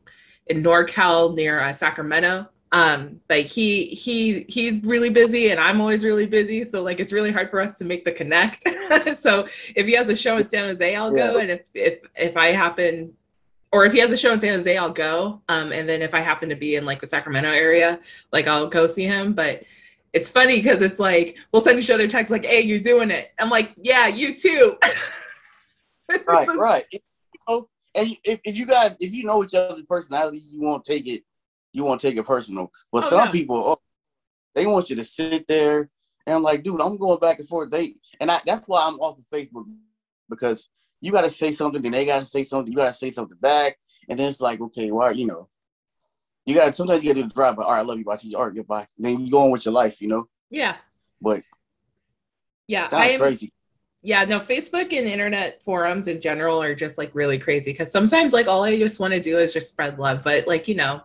in 0.47 0.61
NorCal 0.61 1.33
near 1.33 1.61
uh, 1.61 1.71
Sacramento. 1.71 2.47
Um, 2.71 3.21
like 3.29 3.45
he 3.45 3.85
he 3.85 4.45
he's 4.49 4.83
really 4.83 5.09
busy, 5.09 5.51
and 5.51 5.59
I'm 5.59 5.79
always 5.79 6.03
really 6.03 6.25
busy. 6.25 6.65
So 6.65 6.83
like 6.83 6.99
it's 6.99 7.13
really 7.13 7.31
hard 7.31 7.49
for 7.49 7.61
us 7.61 7.77
to 7.77 7.85
make 7.85 8.03
the 8.03 8.11
connect. 8.11 8.63
so 9.15 9.47
if 9.75 9.85
he 9.85 9.93
has 9.93 10.09
a 10.09 10.15
show 10.15 10.35
in 10.37 10.45
San 10.45 10.65
Jose, 10.65 10.95
I'll 10.95 11.11
go, 11.11 11.35
Yeah. 11.35 11.41
and 11.41 11.51
if 11.51 11.61
if 11.73 11.99
if 12.15 12.37
I 12.37 12.51
happen. 12.51 13.13
Or 13.71 13.85
if 13.85 13.91
he 13.91 13.99
has 13.99 14.09
a 14.11 14.15
show 14.15 14.31
in 14.31 14.39
San 14.39 14.53
Jose, 14.53 14.77
I'll 14.77 14.89
go. 14.89 15.41
Um, 15.49 15.73
and 15.73 15.89
then 15.89 16.01
if 16.01 16.13
I 16.13 16.21
happen 16.21 16.47
to 16.47 16.55
be 16.55 16.75
in 16.75 16.85
like 16.85 17.01
the 17.01 17.07
Sacramento 17.07 17.49
area, 17.49 17.99
like 18.31 18.47
I'll 18.47 18.67
go 18.67 18.87
see 18.87 19.03
him. 19.03 19.33
But 19.33 19.63
it's 20.15 20.29
funny 20.29 20.55
because 20.55 20.81
it's 20.81 20.97
like 20.97 21.37
we'll 21.51 21.61
send 21.61 21.77
each 21.77 21.89
other 21.89 22.07
texts 22.07 22.31
like, 22.31 22.45
"Hey, 22.45 22.61
you 22.61 22.79
doing 22.79 23.11
it?" 23.11 23.33
I'm 23.37 23.49
like, 23.49 23.73
"Yeah, 23.75 24.07
you 24.07 24.33
too." 24.33 24.77
right, 26.27 26.47
right. 26.47 26.85
Know, 27.47 27.67
and 27.93 28.15
if, 28.23 28.39
if 28.45 28.57
you 28.57 28.65
guys, 28.65 28.95
if 29.01 29.13
you 29.13 29.25
know 29.25 29.43
each 29.43 29.53
other's 29.53 29.83
personality, 29.83 30.41
you 30.49 30.61
won't 30.61 30.85
take 30.85 31.05
it, 31.05 31.23
you 31.73 31.83
won't 31.83 31.99
take 31.99 32.15
it 32.15 32.25
personal. 32.25 32.71
But 32.93 33.03
Oh, 33.03 33.09
some 33.09 33.25
no. 33.25 33.31
people, 33.31 33.57
oh, 33.57 33.77
they 34.55 34.65
want 34.65 34.89
you 34.89 34.95
to 34.95 35.03
sit 35.03 35.45
there 35.49 35.89
and 36.25 36.35
I'm 36.35 36.41
like, 36.43 36.63
dude, 36.63 36.81
I'm 36.81 36.97
going 36.97 37.19
back 37.19 37.39
and 37.39 37.47
forth. 37.47 37.69
They 37.69 37.95
and 38.21 38.31
I, 38.31 38.39
that's 38.45 38.69
why 38.69 38.85
I'm 38.87 38.99
off 38.99 39.19
of 39.19 39.25
Facebook 39.25 39.65
because 40.29 40.69
you 41.01 41.11
got 41.11 41.25
to 41.25 41.29
say 41.29 41.51
something, 41.51 41.81
then 41.81 41.91
they 41.91 42.05
got 42.05 42.21
to 42.21 42.25
say 42.25 42.45
something, 42.45 42.71
you 42.71 42.77
got 42.77 42.87
to 42.87 42.93
say 42.93 43.11
something 43.11 43.37
back, 43.39 43.77
and 44.07 44.17
then 44.17 44.29
it's 44.29 44.41
like, 44.41 44.61
okay, 44.61 44.91
well, 44.91 45.13
you 45.13 45.27
know, 45.27 45.49
you 46.45 46.55
got 46.55 46.75
sometimes 46.75 47.03
you 47.03 47.13
got 47.13 47.21
to 47.21 47.35
drive 47.35 47.55
by. 47.55 47.63
All 47.63 47.71
right, 47.73 47.79
I 47.79 47.81
love 47.81 47.97
you, 47.97 48.05
bye. 48.05 48.15
See 48.15 48.29
you. 48.29 48.37
All 48.37 48.45
right, 48.45 48.55
goodbye. 48.55 48.87
And 48.97 49.05
then 49.05 49.19
you 49.21 49.29
go 49.31 49.43
on 49.43 49.51
with 49.51 49.65
your 49.65 49.73
life, 49.73 50.01
you 50.01 50.07
know. 50.07 50.25
Yeah, 50.49 50.77
But 51.21 51.43
yeah. 52.67 52.87
I 52.91 53.09
am, 53.11 53.19
crazy. 53.19 53.51
yeah, 54.01 54.23
no, 54.25 54.39
Facebook 54.39 54.93
and 54.93 55.07
internet 55.07 55.61
forums 55.63 56.07
in 56.07 56.21
general 56.21 56.61
are 56.61 56.75
just 56.75 56.97
like 56.97 57.11
really 57.13 57.37
crazy 57.39 57.71
because 57.71 57.91
sometimes 57.91 58.33
like 58.33 58.47
all 58.47 58.63
I 58.63 58.77
just 58.77 58.99
want 58.99 59.13
to 59.13 59.19
do 59.19 59.39
is 59.39 59.53
just 59.53 59.69
spread 59.69 59.97
love, 59.99 60.23
but 60.23 60.47
like 60.47 60.67
you 60.67 60.75
know, 60.75 61.01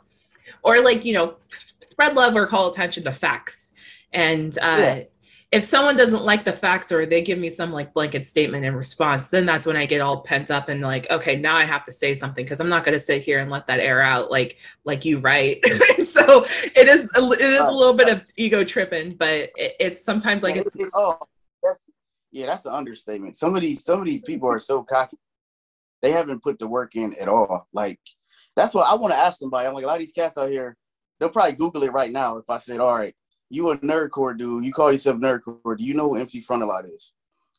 or 0.63 0.83
like 0.83 1.05
you 1.05 1.15
know, 1.15 1.37
spread 1.81 2.15
love 2.15 2.35
or 2.37 2.47
call 2.47 2.71
attention 2.71 3.05
to 3.05 3.13
facts. 3.13 3.69
And 4.13 4.59
uh, 4.59 4.77
Yeah. 4.79 5.03
If 5.53 5.65
someone 5.65 5.97
doesn't 5.97 6.25
like 6.25 6.45
the 6.45 6.53
facts 6.53 6.93
or 6.93 7.07
they 7.07 7.23
give 7.23 7.39
me 7.39 7.51
some 7.51 7.73
like 7.73 7.93
blanket 7.93 8.25
statement 8.25 8.65
in 8.65 8.75
response, 8.77 9.27
then 9.29 9.47
that's 9.47 9.67
when 9.67 9.77
I 9.77 9.85
get 9.85 10.01
all 10.01 10.21
pent 10.21 10.49
up 10.49 10.69
and 10.69 10.81
like, 10.81 11.11
okay, 11.11 11.35
now 11.37 11.57
I 11.57 11.65
have 11.65 11.83
to 11.85 11.93
say 11.93 12.15
something 12.15 12.45
because 12.45 12.61
I'm 12.61 12.69
not 12.69 12.85
going 12.85 12.93
to 12.97 13.01
sit 13.05 13.23
here 13.23 13.41
and 13.41 13.51
let 13.51 13.67
that 13.67 13.81
air 13.81 14.01
out 14.01 14.31
like 14.31 14.59
like 14.85 15.05
you 15.05 15.19
write. 15.19 15.65
So 16.05 16.45
it 16.75 16.89
is 16.89 17.11
a, 17.17 17.23
it 17.33 17.41
is 17.41 17.61
a 17.61 17.71
little 17.71 17.95
bit 17.95 18.09
of 18.09 18.25
ego 18.37 18.65
tripping, 18.65 19.15
but 19.15 19.51
it, 19.57 19.75
it's 19.79 20.05
sometimes 20.05 20.43
like 20.43 20.57
it's 20.57 20.75
it- 20.75 20.83
it- 20.83 20.91
oh, 20.95 21.17
yeah, 22.33 22.47
that's 22.47 22.65
an 22.67 22.73
understatement. 22.73 23.37
Some 23.37 23.55
of 23.55 23.61
these, 23.61 23.85
some 23.85 24.01
of 24.01 24.07
these 24.07 24.23
people 24.23 24.49
are 24.49 24.59
so 24.59 24.83
cocky. 24.85 25.19
They 26.03 26.13
haven't 26.13 26.43
put 26.43 26.59
the 26.59 26.69
work 26.69 26.95
in 26.97 27.13
at 27.15 27.29
all. 27.29 27.67
Like, 27.73 27.99
that's 28.57 28.73
what 28.73 28.91
I 28.91 28.95
want 28.95 29.13
to 29.13 29.19
ask 29.19 29.39
somebody. 29.39 29.67
I'm 29.67 29.75
like, 29.75 29.85
a 29.85 29.87
lot 29.89 29.95
of 29.95 30.01
these 30.01 30.13
cats 30.13 30.39
out 30.39 30.49
here, 30.49 30.77
they'll 31.19 31.29
probably 31.29 31.53
Google 31.57 31.83
it 31.83 31.93
right 31.93 32.11
now. 32.11 32.37
If 32.39 32.49
I 32.49 32.59
said, 32.59 32.79
all 32.81 32.97
right, 32.97 33.15
you 33.51 33.71
a 33.71 33.79
nerdcore 33.79 34.39
dude, 34.39 34.65
you 34.65 34.73
call 34.73 34.93
yourself 34.93 35.19
nerdcore, 35.19 35.77
do 35.77 35.85
you 35.85 35.93
know 35.93 36.09
who 36.09 36.17
MC 36.17 36.41
Frontalot 36.41 36.93
is? 36.95 37.13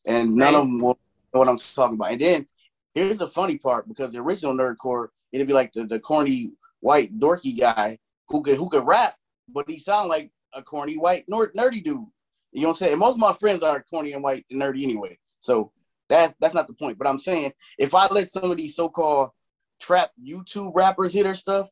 And 0.08 0.36
none 0.36 0.56
of 0.56 0.62
them 0.62 0.80
will 0.80 0.98
know 1.34 1.40
what 1.40 1.50
I'm 1.50 1.58
talking 1.58 1.96
about. 1.96 2.12
And 2.12 2.22
then 2.22 2.48
here's 2.96 3.20
the 3.20 3.28
funny 3.28 3.58
part 3.58 3.88
because 3.88 4.14
the 4.14 4.20
original 4.20 4.56
nerdcore, 4.56 5.10
it'd 5.32 5.48
be 5.48 5.54
like 5.54 5.74
the, 5.74 5.86
the 5.86 6.00
corny 6.00 6.52
white 6.80 7.20
dorky 7.20 7.58
guy 7.60 7.98
who 8.30 8.42
could 8.42 8.58
who 8.58 8.70
could 8.70 8.88
rap, 8.88 9.14
but 9.50 9.70
he 9.70 9.78
sound 9.78 10.10
like 10.10 10.32
a 10.54 10.62
corny 10.64 10.98
white 10.98 11.26
nerd, 11.32 11.54
nerdy 11.54 11.84
dude. 11.84 12.06
You 12.52 12.62
know 12.62 12.68
what 12.70 12.74
I'm 12.74 12.74
saying? 12.76 12.92
And 12.94 13.00
most 13.00 13.16
of 13.16 13.20
my 13.20 13.34
friends 13.34 13.62
are 13.62 13.84
corny 13.84 14.14
and 14.14 14.24
white 14.24 14.46
and 14.50 14.62
nerdy 14.62 14.84
anyway. 14.84 15.18
So 15.40 15.72
that 16.10 16.36
that's 16.40 16.54
not 16.56 16.68
the 16.68 16.74
point. 16.74 16.98
But 16.98 17.08
I'm 17.08 17.18
saying 17.18 17.52
if 17.78 17.94
I 17.94 18.08
let 18.08 18.30
some 18.30 18.50
of 18.50 18.58
these 18.58 18.76
so-called 18.76 19.32
trap 19.80 20.12
YouTube 20.24 20.72
rappers 20.74 21.14
hear 21.14 21.24
their 21.24 21.36
stuff, 21.36 21.70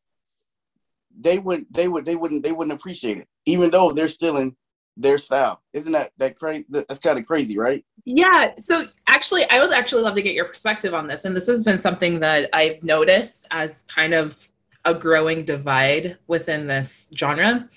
they 1.19 1.39
wouldn't 1.39 1.71
they 1.73 1.87
would 1.87 2.05
they 2.05 2.15
wouldn't 2.15 2.43
they 2.43 2.51
wouldn't 2.51 2.77
appreciate 2.77 3.17
it, 3.17 3.27
even 3.49 3.69
though 3.71 3.91
they're 3.91 4.07
stealing 4.07 4.55
their 4.97 5.17
style. 5.17 5.61
Isn't 5.73 5.93
that 5.93 6.11
that 6.17 6.37
crazy? 6.37 6.65
That's 6.69 6.99
kind 6.99 7.17
of 7.17 7.25
crazy, 7.25 7.57
right? 7.57 7.83
Yeah. 8.05 8.51
So 8.59 8.85
actually, 9.07 9.49
I 9.49 9.59
would 9.59 9.71
actually 9.71 10.03
love 10.03 10.15
to 10.15 10.21
get 10.21 10.33
your 10.33 10.45
perspective 10.45 10.93
on 10.93 11.07
this. 11.07 11.25
And 11.25 11.35
this 11.35 11.47
has 11.47 11.63
been 11.63 11.79
something 11.79 12.19
that 12.19 12.49
I've 12.53 12.83
noticed 12.83 13.47
as 13.51 13.83
kind 13.83 14.13
of 14.13 14.47
a 14.85 14.93
growing 14.93 15.45
divide 15.45 16.17
within 16.27 16.67
this 16.67 17.09
genre 17.15 17.69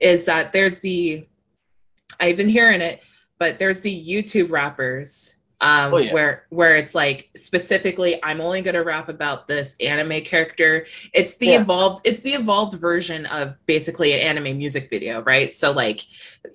is 0.00 0.24
that 0.24 0.52
there's 0.52 0.80
the, 0.80 1.26
I've 2.20 2.36
been 2.36 2.48
hearing 2.48 2.80
it, 2.80 3.02
but 3.38 3.58
there's 3.58 3.80
the 3.80 4.06
YouTube 4.06 4.50
rappers. 4.50 5.36
Um, 5.62 5.94
Oh, 5.94 5.98
yeah. 5.98 6.12
where 6.12 6.44
where 6.50 6.74
it's 6.74 6.92
like 6.94 7.30
specifically 7.36 8.18
I'm 8.22 8.40
only 8.40 8.62
gonna 8.62 8.82
rap 8.82 9.08
about 9.08 9.46
this 9.46 9.76
anime 9.78 10.22
character. 10.22 10.86
It's 11.14 11.36
the 11.36 11.46
Yeah. 11.46 11.60
evolved 11.60 12.00
it's 12.04 12.20
the 12.22 12.32
evolved 12.32 12.74
version 12.80 13.26
of 13.26 13.54
basically 13.66 14.12
an 14.12 14.20
anime 14.20 14.58
music 14.58 14.90
video, 14.90 15.22
right? 15.22 15.54
So 15.54 15.70
like 15.70 16.00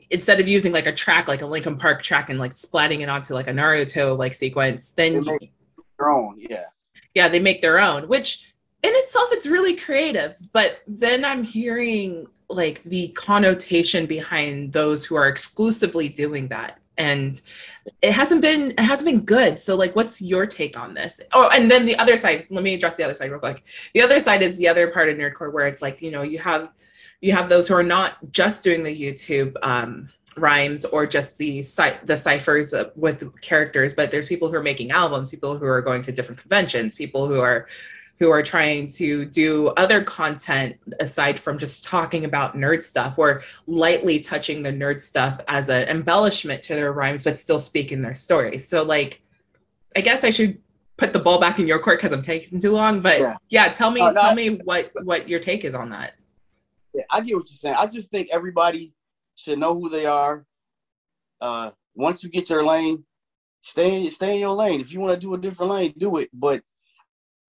instead 0.10 0.42
of 0.42 0.48
using 0.50 0.74
like 0.74 0.88
a 0.88 0.92
track 0.94 1.30
like 1.30 1.42
a 1.42 1.46
Linkin 1.46 1.78
Park 1.78 2.04
track 2.04 2.30
and 2.30 2.38
like 2.38 2.52
splatting 2.52 3.00
it 3.00 3.08
onto 3.10 3.34
like 3.34 3.48
a 3.48 3.52
Naruto 3.54 4.18
like 4.18 4.34
sequence, 4.34 4.92
then 4.92 5.24
their 5.98 6.10
own, 6.12 6.36
yeah. 6.38 6.66
yeah, 7.16 7.30
they 7.30 7.40
make 7.40 7.62
their 7.62 7.80
own, 7.80 8.08
which 8.10 8.54
in 8.84 8.92
itself 8.94 9.30
it's 9.32 9.48
really 9.48 9.76
creative. 9.76 10.36
But 10.52 10.80
then 10.86 11.24
I'm 11.24 11.44
hearing 11.44 12.28
like 12.50 12.84
the 12.84 13.08
connotation 13.10 14.06
behind 14.06 14.74
those 14.74 15.06
who 15.06 15.16
are 15.16 15.28
exclusively 15.28 16.10
doing 16.10 16.50
that. 16.50 16.80
and 17.00 17.40
it 18.02 18.12
hasn't 18.12 18.42
been 18.42 18.72
it 18.72 18.82
hasn't 18.82 19.10
been 19.10 19.22
good. 19.22 19.60
So 19.60 19.76
like 19.76 19.96
what's 19.96 20.22
your 20.22 20.46
take 20.46 20.78
on 20.78 20.94
this? 20.94 21.22
Oh 21.34 21.50
and 21.54 21.70
then 21.70 21.86
the 21.86 21.98
other 21.98 22.18
side 22.18 22.48
let 22.50 22.64
me 22.64 22.74
address 22.74 22.96
the 22.96 23.04
other 23.04 23.16
side 23.16 23.32
real 23.32 23.40
quick. 23.40 23.64
The 23.94 24.02
other 24.02 24.20
side 24.20 24.42
is 24.42 24.58
the 24.58 24.68
other 24.68 24.90
part 24.90 25.10
of 25.10 25.18
nerdcore 25.18 25.52
where 25.52 25.68
it's 25.68 25.82
like 25.82 26.02
you 26.02 26.12
know 26.12 26.22
you 26.22 26.40
have 26.40 26.72
you 27.22 27.34
have 27.34 27.50
those 27.50 27.68
who 27.68 27.74
are 27.74 27.84
not 27.84 28.18
just 28.32 28.64
doing 28.64 28.84
the 28.84 28.96
youtube 28.96 29.56
um, 29.64 30.10
rhymes 30.36 30.86
or 30.86 31.06
just 31.06 31.38
the 31.38 31.62
the 32.04 32.16
ciphers 32.16 32.74
with 32.96 33.42
characters 33.42 33.94
but 33.94 34.12
there's 34.12 34.28
people 34.28 34.50
who 34.50 34.56
are 34.56 34.64
making 34.64 34.92
albums 34.92 35.32
people 35.32 35.58
who 35.58 35.66
are 35.66 35.82
going 35.82 36.02
to 36.02 36.12
different 36.12 36.40
conventions 36.40 36.94
people 36.94 37.28
who 37.28 37.40
are 37.40 37.68
who 38.20 38.32
are 38.32 38.42
trying 38.42 38.88
to 38.88 39.26
do 39.26 39.68
other 39.70 40.04
content 40.04 40.76
aside 41.00 41.40
from 41.40 41.58
just 41.58 41.84
talking 41.84 42.26
about 42.26 42.56
nerd 42.56 42.82
stuff 42.84 43.18
or 43.18 43.42
lightly 43.68 44.20
touching 44.20 44.64
the 44.64 44.72
nerd 44.72 45.00
stuff 45.00 45.40
as 45.48 45.70
an 45.70 45.88
embellishment 45.88 46.62
to 46.64 46.76
their 46.76 46.92
rhymes, 46.92 47.24
but 47.24 47.38
still 47.38 47.60
speaking 47.60 48.02
their 48.02 48.16
story. 48.16 48.58
So, 48.58 48.84
like, 48.84 49.22
I 49.96 50.02
guess 50.02 50.24
I 50.24 50.32
should 50.32 50.58
put 50.98 51.14
the 51.14 51.20
ball 51.20 51.40
back 51.40 51.60
in 51.60 51.68
your 51.68 51.80
court 51.80 52.00
because 52.00 52.12
I'm 52.12 52.22
taking 52.22 52.60
too 52.60 52.72
long. 52.72 53.02
But 53.02 53.20
yeah, 53.20 53.36
yeah 53.50 53.70
tell 53.70 53.92
me, 53.92 54.02
uh, 54.02 54.14
tell 54.14 54.34
me 54.34 54.58
what 54.64 54.92
what 55.04 55.30
your 55.30 55.40
take 55.40 55.64
is 55.64 55.76
on 55.76 55.90
that. 55.92 56.14
Yeah, 56.94 57.04
I 57.12 57.22
get 57.22 57.36
what 57.36 57.48
you're 57.50 57.58
saying. 57.58 57.76
I 57.78 57.88
just 57.88 58.10
think 58.10 58.30
everybody 58.32 58.94
should 59.36 59.60
know 59.60 59.80
who 59.80 59.90
they 59.90 60.08
are. 60.08 60.46
Uh, 61.40 61.70
once 61.96 62.24
you 62.24 62.30
get 62.30 62.50
your 62.50 62.64
lane, 62.64 63.06
stay 63.62 64.04
in, 64.04 64.10
stay 64.10 64.34
in 64.34 64.40
your 64.40 64.56
lane. 64.56 64.82
If 64.82 64.92
you 64.92 65.00
want 65.00 65.14
to 65.14 65.20
do 65.20 65.34
a 65.36 65.38
different 65.38 65.72
lane, 65.72 65.94
do 65.98 66.18
it. 66.18 66.30
But 66.34 66.62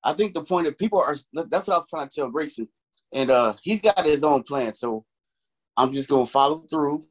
I 0.05 0.13
think 0.13 0.35
the 0.35 0.45
point 0.45 0.67
of 0.67 0.79
people 0.79 1.01
are 1.01 1.15
that's 1.51 1.67
what 1.67 1.75
I 1.75 1.79
was 1.79 1.91
trying 1.91 2.09
to 2.09 2.21
tell 2.21 2.31
Grayson. 2.31 2.69
And 3.13 3.31
uh 3.31 3.55
he's 3.63 3.81
got 3.81 4.05
his 4.05 4.25
own 4.25 4.43
plan. 4.43 4.75
So 4.75 5.05
I'm 5.77 5.93
just 5.93 6.09
gonna 6.09 6.27
follow 6.27 6.65
through. 6.71 7.05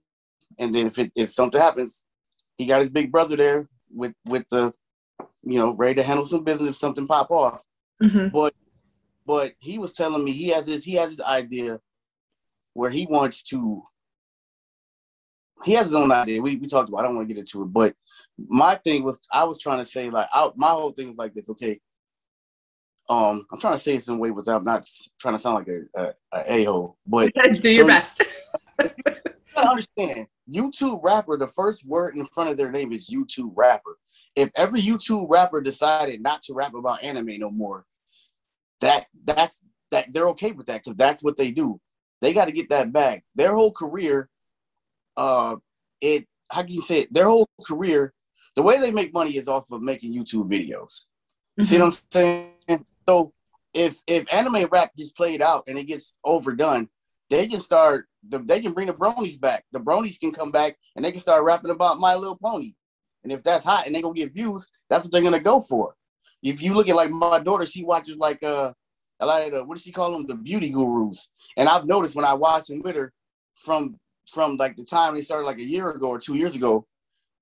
And 0.59 0.73
then 0.73 0.87
if 0.87 0.97
it 0.99 1.11
if 1.15 1.29
something 1.29 1.59
happens, 1.59 2.05
he 2.57 2.65
got 2.65 2.81
his 2.81 2.89
big 2.89 3.11
brother 3.11 3.35
there 3.35 3.69
with 3.89 4.13
with 4.25 4.45
the 4.49 4.73
you 5.43 5.59
know, 5.59 5.73
ready 5.75 5.95
to 5.95 6.03
handle 6.03 6.25
some 6.25 6.43
business 6.43 6.69
if 6.69 6.75
something 6.75 7.07
pop 7.07 7.31
off. 7.31 7.63
Mm-hmm. 8.03 8.29
But 8.29 8.53
but 9.25 9.53
he 9.59 9.77
was 9.77 9.93
telling 9.93 10.23
me 10.23 10.31
he 10.31 10.49
has 10.49 10.65
this 10.65 10.83
he 10.83 10.95
has 10.95 11.17
this 11.17 11.25
idea 11.25 11.79
where 12.73 12.89
he 12.89 13.05
wants 13.09 13.43
to 13.43 13.81
he 15.63 15.73
has 15.73 15.87
his 15.87 15.95
own 15.95 16.11
idea. 16.11 16.41
We, 16.41 16.55
we 16.55 16.67
talked 16.67 16.89
about. 16.89 16.99
I 16.99 17.03
don't 17.03 17.15
want 17.15 17.27
to 17.27 17.33
get 17.33 17.39
into 17.39 17.63
it, 17.63 17.73
but 17.73 17.95
my 18.37 18.75
thing 18.75 19.03
was 19.03 19.19
I 19.31 19.43
was 19.43 19.59
trying 19.59 19.79
to 19.79 19.85
say 19.85 20.09
like 20.09 20.27
I, 20.31 20.49
my 20.55 20.69
whole 20.69 20.91
thing 20.91 21.09
is 21.09 21.17
like 21.17 21.33
this. 21.33 21.49
Okay, 21.49 21.79
um, 23.09 23.45
I'm 23.51 23.59
trying 23.59 23.73
to 23.73 23.79
say 23.79 23.93
it 23.93 24.07
a 24.07 24.15
way 24.15 24.31
without 24.31 24.63
not 24.63 24.87
trying 25.19 25.35
to 25.35 25.39
sound 25.39 25.55
like 25.55 25.67
a, 25.67 26.01
a, 26.01 26.13
a 26.33 26.61
a-hole, 26.61 26.97
but 27.05 27.31
do 27.61 27.69
your 27.69 27.85
so 27.85 27.87
best. 27.87 28.23
gotta 29.57 29.69
understand, 29.69 30.27
YouTube 30.51 30.99
rapper, 31.03 31.37
the 31.37 31.47
first 31.47 31.85
word 31.85 32.15
in 32.17 32.25
front 32.27 32.49
of 32.49 32.57
their 32.57 32.71
name 32.71 32.91
is 32.91 33.09
YouTube 33.09 33.51
rapper. 33.55 33.97
If 34.35 34.49
every 34.55 34.81
YouTube 34.81 35.27
rapper 35.29 35.61
decided 35.61 36.21
not 36.21 36.41
to 36.43 36.53
rap 36.53 36.73
about 36.73 37.03
anime 37.03 37.39
no 37.39 37.49
more, 37.49 37.85
that 38.81 39.05
that's 39.23 39.63
that 39.91 40.11
they're 40.13 40.27
okay 40.29 40.51
with 40.51 40.67
that 40.67 40.83
because 40.83 40.95
that's 40.95 41.23
what 41.23 41.37
they 41.37 41.51
do. 41.51 41.79
They 42.21 42.33
got 42.33 42.45
to 42.45 42.51
get 42.51 42.69
that 42.69 42.91
back. 42.91 43.23
Their 43.35 43.55
whole 43.55 43.71
career, 43.71 44.29
uh, 45.15 45.55
it 46.01 46.25
how 46.51 46.61
can 46.61 46.73
you 46.73 46.81
say 46.81 46.99
it? 47.01 47.13
Their 47.13 47.27
whole 47.27 47.47
career, 47.65 48.13
the 48.55 48.63
way 48.63 48.79
they 48.79 48.91
make 48.91 49.13
money 49.13 49.37
is 49.37 49.47
off 49.47 49.71
of 49.71 49.81
making 49.81 50.13
YouTube 50.13 50.49
videos. 50.49 51.05
Mm-hmm. 51.59 51.63
See 51.63 51.79
what 51.79 51.85
I'm 51.85 51.91
saying? 52.11 52.85
So 53.07 53.33
if 53.73 54.01
if 54.07 54.25
anime 54.31 54.67
rap 54.71 54.91
gets 54.95 55.11
played 55.11 55.41
out 55.41 55.63
and 55.67 55.77
it 55.77 55.85
gets 55.85 56.17
overdone, 56.23 56.89
they 57.29 57.47
can 57.47 57.59
start. 57.59 58.07
They 58.23 58.59
can 58.59 58.73
bring 58.73 58.87
the 58.87 58.93
bronies 58.93 59.39
back. 59.39 59.65
The 59.71 59.79
bronies 59.79 60.19
can 60.19 60.31
come 60.31 60.51
back 60.51 60.77
and 60.95 61.03
they 61.03 61.11
can 61.11 61.21
start 61.21 61.43
rapping 61.43 61.71
about 61.71 61.99
My 61.99 62.15
Little 62.15 62.37
Pony. 62.37 62.73
And 63.23 63.31
if 63.31 63.43
that's 63.43 63.65
hot 63.65 63.85
and 63.85 63.95
they 63.95 64.01
gonna 64.01 64.13
get 64.13 64.33
views, 64.33 64.69
that's 64.89 65.03
what 65.03 65.11
they're 65.11 65.21
gonna 65.21 65.39
go 65.39 65.59
for. 65.59 65.95
If 66.43 66.61
you 66.61 66.73
look 66.73 66.89
at 66.89 66.95
like 66.95 67.09
my 67.09 67.39
daughter, 67.39 67.65
she 67.65 67.83
watches 67.83 68.17
like 68.17 68.43
uh 68.43 68.73
a 69.19 69.25
lot 69.25 69.45
of 69.45 69.51
the, 69.51 69.63
what 69.63 69.75
does 69.75 69.83
she 69.83 69.91
call 69.91 70.11
them? 70.11 70.27
The 70.27 70.35
beauty 70.35 70.69
gurus. 70.69 71.29
And 71.55 71.67
I've 71.67 71.85
noticed 71.85 72.15
when 72.15 72.25
I 72.25 72.33
watch 72.33 72.67
them 72.67 72.81
with 72.83 72.95
her 72.95 73.11
from 73.55 73.97
from 74.31 74.57
like 74.57 74.75
the 74.75 74.83
time 74.83 75.15
they 75.15 75.21
started 75.21 75.45
like 75.45 75.59
a 75.59 75.63
year 75.63 75.89
ago 75.89 76.09
or 76.09 76.19
two 76.19 76.35
years 76.35 76.55
ago, 76.55 76.85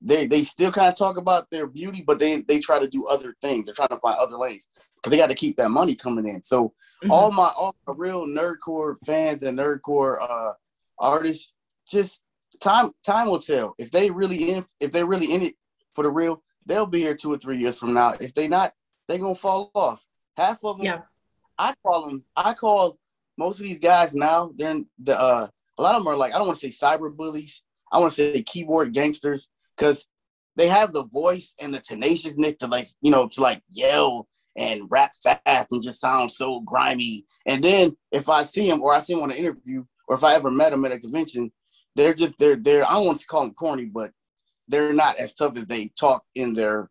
they 0.05 0.27
they 0.27 0.43
still 0.43 0.71
kind 0.71 0.87
of 0.87 0.95
talk 0.95 1.17
about 1.17 1.49
their 1.49 1.65
beauty, 1.65 2.03
but 2.05 2.19
they 2.19 2.41
they 2.41 2.59
try 2.59 2.77
to 2.77 2.87
do 2.87 3.07
other 3.07 3.35
things. 3.41 3.65
They're 3.65 3.75
trying 3.75 3.89
to 3.89 3.99
find 3.99 4.17
other 4.17 4.37
lanes 4.37 4.69
because 4.95 5.09
they 5.09 5.17
got 5.17 5.29
to 5.29 5.35
keep 5.35 5.57
that 5.57 5.71
money 5.71 5.95
coming 5.95 6.29
in. 6.29 6.43
So 6.43 6.65
mm-hmm. 7.03 7.11
all 7.11 7.31
my 7.31 7.51
all 7.57 7.75
my 7.87 7.93
real 7.97 8.25
nerdcore 8.27 8.95
fans 9.03 9.41
and 9.41 9.57
nerdcore 9.57 10.17
uh, 10.21 10.53
artists, 10.99 11.53
just 11.89 12.21
time 12.59 12.91
time 13.03 13.27
will 13.27 13.39
tell 13.39 13.73
if 13.79 13.89
they 13.89 14.11
really 14.11 14.51
in 14.51 14.63
if 14.79 14.91
they 14.91 15.03
really 15.03 15.33
in 15.33 15.41
it 15.41 15.55
for 15.93 16.03
the 16.03 16.11
real. 16.11 16.41
They'll 16.67 16.87
be 16.87 16.99
here 16.99 17.15
two 17.15 17.31
or 17.33 17.37
three 17.37 17.57
years 17.57 17.77
from 17.77 17.93
now. 17.93 18.13
If 18.19 18.33
they 18.33 18.47
not, 18.47 18.73
they 19.07 19.17
gonna 19.17 19.35
fall 19.35 19.71
off. 19.73 20.05
Half 20.37 20.63
of 20.63 20.77
them, 20.77 20.85
yeah. 20.85 21.01
I 21.57 21.73
call 21.83 22.07
them. 22.07 22.25
I 22.35 22.53
call 22.53 22.99
most 23.37 23.59
of 23.59 23.65
these 23.65 23.79
guys 23.79 24.13
now. 24.13 24.51
They're 24.55 24.71
in 24.71 24.85
the. 25.03 25.19
Uh, 25.19 25.47
a 25.77 25.81
lot 25.81 25.95
of 25.95 26.03
them 26.03 26.07
are 26.07 26.17
like 26.17 26.33
I 26.33 26.37
don't 26.37 26.47
want 26.47 26.59
to 26.59 26.71
say 26.71 26.85
cyber 26.85 27.15
bullies. 27.15 27.63
I 27.91 27.99
want 27.99 28.13
to 28.13 28.33
say 28.33 28.43
keyboard 28.43 28.93
gangsters 28.93 29.49
because 29.77 30.07
they 30.55 30.67
have 30.67 30.93
the 30.93 31.05
voice 31.05 31.53
and 31.59 31.73
the 31.73 31.79
tenaciousness 31.79 32.55
to 32.55 32.67
like 32.67 32.87
you 33.01 33.11
know 33.11 33.27
to 33.27 33.41
like 33.41 33.61
yell 33.69 34.27
and 34.55 34.83
rap 34.89 35.11
fast 35.21 35.71
and 35.71 35.83
just 35.83 35.99
sound 35.99 36.31
so 36.31 36.61
grimy. 36.61 37.25
And 37.45 37.63
then 37.63 37.95
if 38.11 38.29
I 38.29 38.43
see 38.43 38.69
him 38.69 38.81
or 38.81 38.93
I 38.93 38.99
see 38.99 39.13
him 39.13 39.21
on 39.21 39.31
an 39.31 39.37
interview 39.37 39.83
or 40.07 40.15
if 40.15 40.23
I 40.23 40.35
ever 40.35 40.49
met 40.49 40.73
him 40.73 40.85
at 40.85 40.93
a 40.93 40.99
convention, 40.99 41.51
they're 41.95 42.13
just 42.13 42.37
they're 42.37 42.55
they're 42.55 42.87
I 42.87 42.93
don't 42.93 43.05
want 43.05 43.19
to 43.19 43.27
call 43.27 43.41
them 43.41 43.53
corny, 43.53 43.85
but 43.85 44.11
they're 44.67 44.93
not 44.93 45.17
as 45.17 45.33
tough 45.33 45.57
as 45.57 45.65
they 45.65 45.91
talk 45.99 46.23
in 46.35 46.53
their 46.53 46.89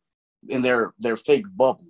in 0.49 0.63
their 0.63 0.93
their 0.99 1.17
fake 1.17 1.47
bubble. 1.57 1.87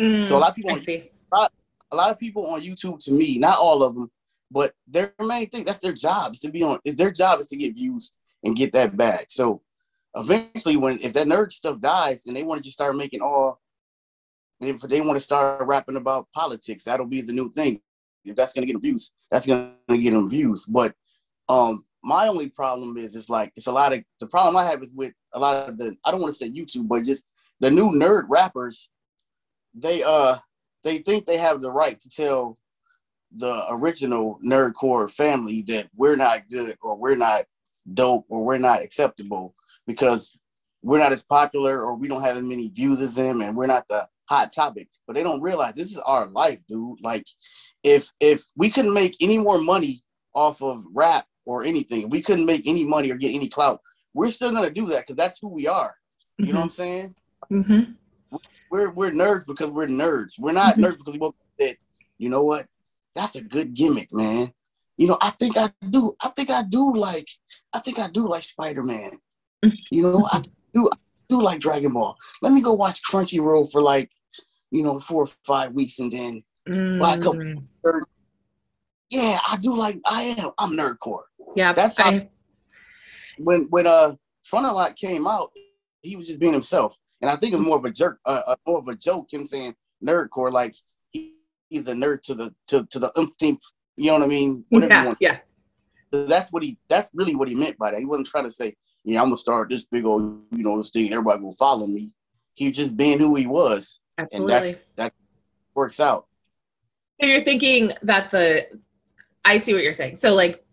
Mm, 0.00 0.24
so 0.24 0.36
a 0.36 0.38
lot 0.38 0.50
of 0.50 0.56
people, 0.56 0.70
on, 0.72 0.78
a, 0.78 1.10
lot, 1.32 1.52
a 1.90 1.96
lot 1.96 2.10
of 2.10 2.18
people 2.18 2.46
on 2.46 2.60
YouTube, 2.60 3.02
to 3.04 3.12
me, 3.12 3.36
not 3.38 3.58
all 3.58 3.82
of 3.82 3.94
them, 3.94 4.08
but 4.50 4.72
their 4.86 5.12
main 5.20 5.48
thing 5.48 5.64
that's 5.64 5.80
their 5.80 5.92
job 5.92 6.34
is 6.34 6.40
to 6.40 6.50
be 6.50 6.62
on. 6.62 6.78
Is 6.84 6.96
their 6.96 7.10
job 7.10 7.40
is 7.40 7.48
to 7.48 7.56
get 7.56 7.74
views 7.74 8.12
and 8.44 8.54
get 8.54 8.72
that 8.72 8.96
bag. 8.96 9.26
So 9.28 9.62
eventually 10.16 10.76
when 10.76 10.98
if 11.00 11.12
that 11.12 11.26
nerd 11.26 11.52
stuff 11.52 11.80
dies 11.80 12.26
and 12.26 12.34
they 12.34 12.42
want 12.42 12.58
to 12.58 12.64
just 12.64 12.74
start 12.74 12.96
making 12.96 13.20
all 13.20 13.60
if 14.60 14.80
they 14.80 15.00
want 15.00 15.16
to 15.16 15.20
start 15.20 15.64
rapping 15.66 15.96
about 15.96 16.26
politics, 16.32 16.84
that'll 16.84 17.06
be 17.06 17.20
the 17.20 17.32
new 17.32 17.50
thing. 17.52 17.80
If 18.24 18.34
that's 18.34 18.52
gonna 18.52 18.66
get 18.66 18.80
views, 18.82 19.12
that's 19.30 19.46
gonna 19.46 19.74
get 19.88 20.12
them 20.12 20.28
views. 20.28 20.66
But 20.66 20.94
um 21.48 21.84
my 22.02 22.28
only 22.28 22.48
problem 22.48 22.96
is 22.96 23.14
it's 23.14 23.28
like 23.28 23.52
it's 23.56 23.66
a 23.66 23.72
lot 23.72 23.92
of 23.92 24.02
the 24.20 24.26
problem 24.26 24.56
I 24.56 24.64
have 24.64 24.82
is 24.82 24.92
with 24.92 25.12
a 25.34 25.38
lot 25.38 25.68
of 25.68 25.78
the 25.78 25.96
I 26.04 26.10
don't 26.10 26.20
want 26.20 26.32
to 26.32 26.38
say 26.38 26.50
YouTube, 26.50 26.88
but 26.88 27.04
just 27.04 27.30
the 27.60 27.70
new 27.70 27.90
nerd 27.90 28.24
rappers, 28.28 28.88
they 29.74 30.02
uh 30.02 30.36
they 30.84 30.98
think 30.98 31.26
they 31.26 31.38
have 31.38 31.60
the 31.60 31.70
right 31.70 31.98
to 32.00 32.08
tell 32.08 32.56
the 33.36 33.66
original 33.70 34.38
nerdcore 34.44 35.10
family 35.10 35.62
that 35.62 35.88
we're 35.94 36.16
not 36.16 36.48
good 36.48 36.76
or 36.80 36.96
we're 36.96 37.16
not 37.16 37.44
dope 37.92 38.24
or 38.28 38.44
we're 38.44 38.58
not 38.58 38.82
acceptable 38.82 39.54
because 39.88 40.38
we're 40.82 41.00
not 41.00 41.10
as 41.12 41.24
popular 41.24 41.82
or 41.82 41.96
we 41.96 42.06
don't 42.06 42.22
have 42.22 42.36
as 42.36 42.42
many 42.44 42.68
views 42.68 43.00
as 43.00 43.16
them 43.16 43.40
and 43.40 43.56
we're 43.56 43.66
not 43.66 43.88
the 43.88 44.06
hot 44.28 44.52
topic 44.52 44.88
but 45.06 45.16
they 45.16 45.22
don't 45.22 45.40
realize 45.40 45.74
this 45.74 45.90
is 45.90 45.98
our 45.98 46.28
life 46.28 46.62
dude. 46.68 46.98
Like 47.02 47.26
if 47.82 48.12
if 48.20 48.44
we 48.56 48.70
couldn't 48.70 48.94
make 48.94 49.16
any 49.20 49.38
more 49.38 49.58
money 49.58 50.02
off 50.34 50.62
of 50.62 50.84
rap 50.94 51.26
or 51.46 51.64
anything 51.64 52.08
we 52.10 52.20
couldn't 52.20 52.46
make 52.46 52.62
any 52.66 52.84
money 52.84 53.10
or 53.10 53.16
get 53.16 53.34
any 53.34 53.48
clout 53.48 53.80
we're 54.14 54.28
still 54.28 54.52
gonna 54.52 54.70
do 54.70 54.86
that 54.86 55.00
because 55.00 55.16
that's 55.16 55.38
who 55.40 55.48
we 55.48 55.66
are. 55.66 55.94
You 56.36 56.44
mm-hmm. 56.44 56.54
know 56.54 56.60
what 56.60 56.64
i'm 56.64 56.70
saying? 56.70 57.14
Mm-hmm. 57.50 58.36
we're 58.70 58.90
we're 58.90 59.10
nerds 59.10 59.46
because 59.46 59.70
we're 59.70 59.88
nerds. 59.88 60.38
We're 60.38 60.52
not 60.52 60.76
mm-hmm. 60.76 60.84
nerds 60.84 60.98
because 60.98 61.14
we 61.14 61.18
both 61.18 61.34
said 61.58 61.76
you 62.18 62.28
know 62.28 62.44
what? 62.44 62.66
That's 63.14 63.36
a 63.36 63.42
good 63.42 63.74
gimmick 63.74 64.12
man. 64.12 64.52
You 64.98 65.06
know 65.06 65.18
i 65.20 65.30
think 65.30 65.56
i 65.56 65.70
do 65.88 66.14
i 66.20 66.28
think 66.30 66.50
i 66.50 66.62
do 66.62 66.92
like 66.92 67.28
i 67.72 67.78
think 67.78 68.00
i 68.00 68.08
do 68.08 68.28
like 68.28 68.42
spider-man 68.42 69.12
you 69.90 70.02
know, 70.02 70.28
I 70.30 70.42
do 70.72 70.88
I 70.92 70.96
do 71.28 71.42
like 71.42 71.60
Dragon 71.60 71.92
Ball. 71.92 72.16
Let 72.42 72.52
me 72.52 72.60
go 72.60 72.74
watch 72.74 73.00
Crunchyroll 73.02 73.70
for 73.70 73.82
like, 73.82 74.10
you 74.70 74.82
know, 74.82 74.98
four 74.98 75.24
or 75.24 75.28
five 75.46 75.72
weeks 75.72 75.98
and 75.98 76.12
then 76.12 76.42
mm. 76.68 77.00
buy 77.00 77.14
a 77.14 77.18
couple. 77.18 77.40
Nerd. 77.84 78.02
Yeah, 79.10 79.38
I 79.46 79.56
do 79.56 79.76
like 79.76 80.00
I 80.04 80.22
am. 80.38 80.50
I'm 80.58 80.72
nerdcore. 80.72 81.22
Yeah, 81.56 81.72
that's 81.72 81.98
how. 81.98 82.10
I... 82.10 82.28
When 83.38 83.66
when 83.70 83.86
uh 83.86 84.14
Frontalot 84.50 84.96
came 84.96 85.26
out, 85.26 85.50
he 86.02 86.16
was 86.16 86.28
just 86.28 86.40
being 86.40 86.52
himself, 86.52 86.96
and 87.20 87.30
I 87.30 87.36
think 87.36 87.54
it's 87.54 87.62
more 87.62 87.76
of 87.76 87.84
a 87.84 87.90
jerk, 87.90 88.18
uh, 88.24 88.42
uh, 88.46 88.56
more 88.66 88.78
of 88.78 88.88
a 88.88 88.96
joke. 88.96 89.32
Him 89.32 89.44
saying 89.44 89.74
nerdcore, 90.04 90.52
like 90.52 90.74
he, 91.10 91.34
he's 91.68 91.86
a 91.88 91.92
nerd 91.92 92.22
to 92.22 92.34
the 92.34 92.54
to 92.68 92.86
to 92.86 92.98
the 92.98 93.16
umpteenth. 93.18 93.62
You 93.96 94.06
know 94.06 94.14
what 94.14 94.22
I 94.22 94.26
mean? 94.26 94.64
Whatever 94.68 95.16
yeah, 95.20 95.32
yeah. 95.32 95.38
So 96.12 96.26
that's 96.26 96.52
what 96.52 96.62
he. 96.62 96.78
That's 96.88 97.10
really 97.12 97.34
what 97.34 97.48
he 97.48 97.54
meant 97.54 97.78
by 97.78 97.90
that. 97.90 98.00
He 98.00 98.06
wasn't 98.06 98.28
trying 98.28 98.44
to 98.44 98.52
say 98.52 98.74
yeah, 99.08 99.20
I'm 99.20 99.26
gonna 99.26 99.36
start 99.38 99.70
this 99.70 99.84
big 99.84 100.04
old, 100.04 100.42
you 100.50 100.62
know, 100.62 100.76
this 100.76 100.90
thing, 100.90 101.06
and 101.06 101.14
everybody 101.14 101.42
will 101.42 101.52
follow 101.52 101.86
me. 101.86 102.12
He 102.54 102.70
just 102.70 102.96
being 102.96 103.18
who 103.18 103.34
he 103.36 103.46
was, 103.46 104.00
Absolutely. 104.18 104.54
and 104.54 104.64
that's 104.64 104.78
that 104.96 105.12
works 105.74 105.98
out. 105.98 106.26
So 107.20 107.26
you're 107.26 107.44
thinking 107.44 107.92
that 108.02 108.30
the, 108.30 108.66
I 109.44 109.56
see 109.56 109.74
what 109.74 109.82
you're 109.82 109.94
saying. 109.94 110.16
So 110.16 110.34
like, 110.34 110.64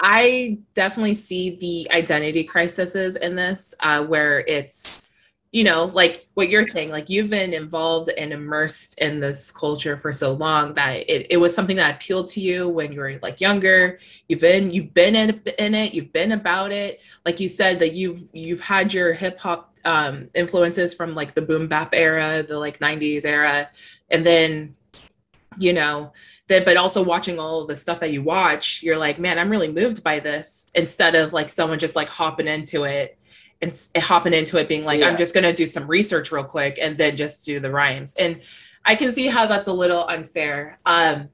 I 0.00 0.58
definitely 0.74 1.14
see 1.14 1.56
the 1.56 1.90
identity 1.92 2.44
crises 2.44 3.16
in 3.16 3.36
this, 3.36 3.74
uh, 3.80 4.02
where 4.02 4.40
it's 4.40 5.06
you 5.52 5.64
know, 5.64 5.86
like 5.86 6.28
what 6.34 6.48
you're 6.48 6.64
saying, 6.64 6.90
like 6.90 7.10
you've 7.10 7.30
been 7.30 7.52
involved 7.52 8.10
and 8.10 8.32
immersed 8.32 8.98
in 9.00 9.18
this 9.18 9.50
culture 9.50 9.96
for 9.96 10.12
so 10.12 10.32
long 10.32 10.74
that 10.74 11.10
it, 11.10 11.26
it 11.28 11.36
was 11.38 11.54
something 11.54 11.76
that 11.76 11.96
appealed 11.96 12.28
to 12.28 12.40
you 12.40 12.68
when 12.68 12.92
you 12.92 13.00
were 13.00 13.18
like 13.20 13.40
younger. 13.40 13.98
You've 14.28 14.40
been 14.40 14.70
you've 14.70 14.94
been 14.94 15.16
in, 15.16 15.42
in 15.58 15.74
it, 15.74 15.92
you've 15.92 16.12
been 16.12 16.32
about 16.32 16.70
it. 16.70 17.00
Like 17.26 17.40
you 17.40 17.48
said 17.48 17.80
that 17.80 17.94
you've 17.94 18.22
you've 18.32 18.60
had 18.60 18.94
your 18.94 19.12
hip 19.12 19.40
hop 19.40 19.74
um, 19.84 20.28
influences 20.34 20.94
from 20.94 21.16
like 21.16 21.34
the 21.34 21.42
boom 21.42 21.66
bap 21.66 21.94
era, 21.94 22.44
the 22.44 22.56
like 22.58 22.78
90s 22.78 23.24
era, 23.24 23.70
and 24.08 24.24
then 24.24 24.76
you 25.58 25.72
know 25.72 26.12
that 26.46 26.64
but 26.64 26.76
also 26.76 27.02
watching 27.02 27.40
all 27.40 27.66
the 27.66 27.74
stuff 27.74 27.98
that 28.00 28.12
you 28.12 28.22
watch, 28.22 28.84
you're 28.84 28.98
like, 28.98 29.18
man, 29.18 29.38
I'm 29.38 29.50
really 29.50 29.72
moved 29.72 30.04
by 30.04 30.20
this 30.20 30.70
instead 30.76 31.16
of 31.16 31.32
like 31.32 31.48
someone 31.48 31.80
just 31.80 31.96
like 31.96 32.08
hopping 32.08 32.46
into 32.46 32.84
it 32.84 33.16
and 33.62 33.72
hopping 33.96 34.32
into 34.32 34.56
it 34.56 34.68
being 34.68 34.84
like 34.84 35.00
yeah. 35.00 35.08
i'm 35.08 35.18
just 35.18 35.34
going 35.34 35.44
to 35.44 35.52
do 35.52 35.66
some 35.66 35.86
research 35.86 36.32
real 36.32 36.44
quick 36.44 36.78
and 36.80 36.96
then 36.96 37.16
just 37.16 37.44
do 37.44 37.60
the 37.60 37.70
rhymes 37.70 38.14
and 38.16 38.40
i 38.84 38.94
can 38.94 39.12
see 39.12 39.26
how 39.26 39.46
that's 39.46 39.68
a 39.68 39.72
little 39.72 40.06
unfair 40.08 40.78
um 40.86 41.28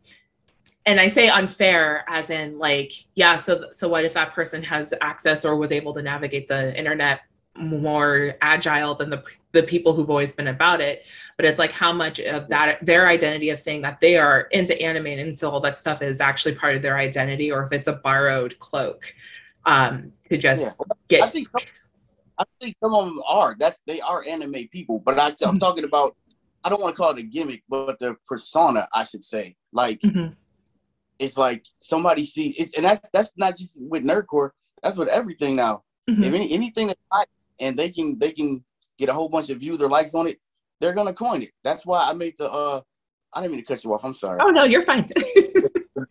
and 0.85 1.01
i 1.01 1.07
say 1.07 1.29
unfair 1.29 2.05
as 2.09 2.31
in 2.31 2.59
like 2.59 2.93
yeah 3.15 3.37
so 3.37 3.67
so 3.73 3.89
what 3.89 4.05
if 4.05 4.15
that 4.15 4.33
person 4.35 4.63
has 4.63 4.93
access 5.01 5.45
or 5.45 5.57
was 5.57 5.73
able 5.73 5.93
to 5.93 6.03
navigate 6.03 6.49
the 6.49 6.77
internet 6.77 7.21
more 7.59 8.35
agile 8.43 8.95
than 8.95 9.11
the 9.11 9.23
the 9.53 9.63
people 9.63 9.95
who've 9.95 10.11
always 10.11 10.35
been 10.35 10.49
about 10.49 10.81
it 10.81 11.07
but 11.37 11.47
it's 11.47 11.59
like 11.59 11.73
how 11.73 11.93
much 11.93 12.21
of 12.21 12.47
that 12.49 12.85
their 12.85 13.09
identity 13.09 13.49
of 13.51 13.59
saying 13.59 13.81
that 13.81 13.99
they 14.01 14.17
are 14.17 14.43
into 14.51 14.79
anime 14.83 15.07
and 15.07 15.21
into 15.21 15.49
all 15.49 15.61
that 15.61 15.77
stuff 15.77 16.03
is 16.03 16.21
actually 16.21 16.55
part 16.55 16.77
of 16.77 16.83
their 16.83 16.99
identity 16.99 17.51
or 17.51 17.63
if 17.63 17.73
it's 17.73 17.89
a 17.89 17.95
borrowed 17.95 18.59
cloak 18.59 19.15
um 19.65 20.13
to 20.29 20.37
just 20.37 20.63
yeah. 20.63 20.71
get 21.09 21.23
I 21.23 21.31
think 21.31 21.49
I 22.39 22.45
think 22.61 22.77
some 22.83 22.95
of 22.95 23.07
them 23.07 23.21
are. 23.29 23.57
That's 23.59 23.81
they 23.87 24.01
are 24.01 24.25
anime 24.29 24.69
people, 24.71 25.01
but 25.05 25.19
I, 25.19 25.29
am 25.29 25.33
mm-hmm. 25.35 25.57
talking 25.57 25.85
about. 25.85 26.17
I 26.65 26.69
don't 26.69 26.81
want 26.83 26.97
to 26.97 27.01
call 27.01 27.13
it 27.13 27.21
a 27.21 27.23
gimmick, 27.23 27.63
but 27.69 27.99
the 28.01 28.17
persona, 28.27 28.89
I 28.93 29.05
should 29.05 29.23
say. 29.23 29.55
Like, 29.73 30.01
mm-hmm. 30.01 30.33
it's 31.19 31.39
like 31.39 31.65
somebody 31.79 32.25
see 32.25 32.51
it, 32.59 32.77
and 32.77 32.85
that's 32.85 33.09
that's 33.13 33.33
not 33.37 33.57
just 33.57 33.81
with 33.89 34.05
nerdcore. 34.05 34.51
That's 34.83 34.97
with 34.97 35.09
everything 35.09 35.57
now. 35.57 35.85
Mm-hmm. 36.11 36.23
If 36.23 36.35
any 36.35 36.53
anything 36.53 36.87
that's 36.89 37.01
hot 37.11 37.27
and 37.61 37.77
they 37.77 37.91
can 37.91 38.19
they 38.19 38.33
can 38.33 38.65
get 38.99 39.09
a 39.09 39.13
whole 39.13 39.29
bunch 39.29 39.51
of 39.51 39.59
views 39.59 39.81
or 39.81 39.89
likes 39.89 40.15
on 40.15 40.27
it, 40.27 40.39
they're 40.81 40.95
gonna 40.95 41.15
coin 41.15 41.43
it. 41.43 41.53
That's 41.65 41.87
why 41.87 42.09
I 42.09 42.13
made 42.13 42.35
the. 42.39 42.51
uh 42.51 42.81
I 43.33 43.41
didn't 43.41 43.53
mean 43.53 43.65
to 43.65 43.67
cut 43.67 43.85
you 43.85 43.93
off. 43.93 44.05
I'm 44.05 44.15
sorry. 44.15 44.39
Oh 44.41 44.49
no, 44.49 44.65
you're 44.65 44.83
fine. 44.83 45.07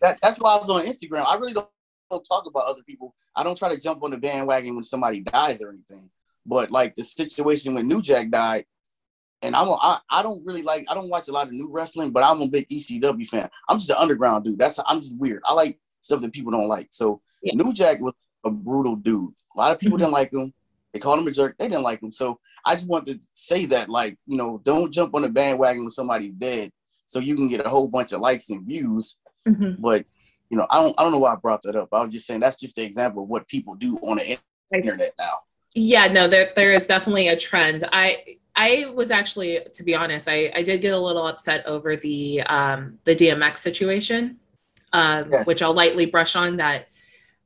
that, 0.00 0.18
that's 0.22 0.38
why 0.38 0.54
I 0.54 0.58
was 0.58 0.70
on 0.70 0.86
Instagram. 0.86 1.24
I 1.26 1.34
really 1.36 1.54
don't, 1.54 1.68
don't 2.10 2.22
talk 2.22 2.46
about 2.46 2.66
other 2.66 2.82
people. 2.84 3.14
I 3.34 3.42
don't 3.42 3.58
try 3.58 3.68
to 3.74 3.80
jump 3.80 4.02
on 4.04 4.12
the 4.12 4.18
bandwagon 4.18 4.76
when 4.76 4.84
somebody 4.84 5.20
dies 5.20 5.60
or 5.60 5.70
anything. 5.70 6.08
But 6.46 6.70
like 6.70 6.94
the 6.94 7.04
situation 7.04 7.74
when 7.74 7.88
New 7.88 8.00
Jack 8.00 8.30
died, 8.30 8.64
and 9.42 9.54
I'm 9.54 9.68
a, 9.68 9.74
I, 9.74 9.98
I 10.10 10.22
don't 10.22 10.44
really 10.46 10.62
like 10.62 10.86
I 10.90 10.94
don't 10.94 11.10
watch 11.10 11.28
a 11.28 11.32
lot 11.32 11.48
of 11.48 11.52
new 11.52 11.70
wrestling, 11.70 12.12
but 12.12 12.22
I'm 12.22 12.40
a 12.40 12.48
big 12.48 12.68
ECW 12.68 13.26
fan. 13.26 13.48
I'm 13.68 13.78
just 13.78 13.90
an 13.90 13.96
underground 13.98 14.44
dude. 14.44 14.58
That's 14.58 14.78
I'm 14.86 15.00
just 15.00 15.18
weird. 15.18 15.42
I 15.44 15.52
like 15.52 15.78
stuff 16.00 16.20
that 16.22 16.32
people 16.32 16.52
don't 16.52 16.68
like. 16.68 16.88
So 16.90 17.20
yeah. 17.42 17.52
New 17.54 17.72
Jack 17.72 18.00
was 18.00 18.14
a 18.44 18.50
brutal 18.50 18.96
dude. 18.96 19.32
A 19.54 19.58
lot 19.58 19.72
of 19.72 19.78
people 19.78 19.96
mm-hmm. 19.96 20.04
didn't 20.04 20.14
like 20.14 20.32
him. 20.32 20.52
They 20.92 21.00
called 21.00 21.18
him 21.18 21.26
a 21.26 21.30
jerk. 21.30 21.56
They 21.58 21.68
didn't 21.68 21.82
like 21.82 22.02
him. 22.02 22.12
So 22.12 22.40
I 22.64 22.74
just 22.74 22.88
wanted 22.88 23.20
to 23.20 23.26
say 23.34 23.66
that, 23.66 23.90
like, 23.90 24.16
you 24.26 24.38
know, 24.38 24.60
don't 24.64 24.92
jump 24.92 25.14
on 25.14 25.22
the 25.22 25.28
bandwagon 25.28 25.82
when 25.82 25.90
somebody's 25.90 26.32
dead, 26.32 26.72
so 27.06 27.18
you 27.18 27.34
can 27.34 27.48
get 27.48 27.64
a 27.64 27.68
whole 27.68 27.88
bunch 27.88 28.12
of 28.12 28.20
likes 28.20 28.48
and 28.48 28.64
views. 28.64 29.18
Mm-hmm. 29.46 29.82
But 29.82 30.06
you 30.48 30.56
know, 30.56 30.66
I 30.70 30.82
don't 30.82 30.98
I 30.98 31.02
don't 31.02 31.12
know 31.12 31.18
why 31.18 31.32
I 31.32 31.36
brought 31.36 31.62
that 31.62 31.76
up. 31.76 31.88
I 31.92 32.02
was 32.02 32.12
just 32.12 32.26
saying 32.26 32.40
that's 32.40 32.56
just 32.56 32.76
the 32.76 32.82
example 32.82 33.24
of 33.24 33.28
what 33.28 33.48
people 33.48 33.74
do 33.74 33.96
on 33.98 34.16
the 34.16 34.38
internet 34.72 35.12
now. 35.18 35.40
Yeah, 35.78 36.06
no, 36.06 36.26
there 36.26 36.50
there 36.56 36.72
is 36.72 36.86
definitely 36.86 37.28
a 37.28 37.36
trend. 37.36 37.86
I 37.92 38.24
I 38.56 38.90
was 38.94 39.10
actually, 39.10 39.60
to 39.74 39.82
be 39.82 39.94
honest, 39.94 40.26
I, 40.26 40.50
I 40.54 40.62
did 40.62 40.80
get 40.80 40.94
a 40.94 40.98
little 40.98 41.26
upset 41.26 41.66
over 41.66 41.96
the 41.96 42.40
um, 42.44 42.98
the 43.04 43.14
DMX 43.14 43.58
situation, 43.58 44.38
um, 44.94 45.28
yes. 45.30 45.46
which 45.46 45.60
I'll 45.60 45.74
lightly 45.74 46.06
brush 46.06 46.34
on. 46.34 46.56
That 46.56 46.88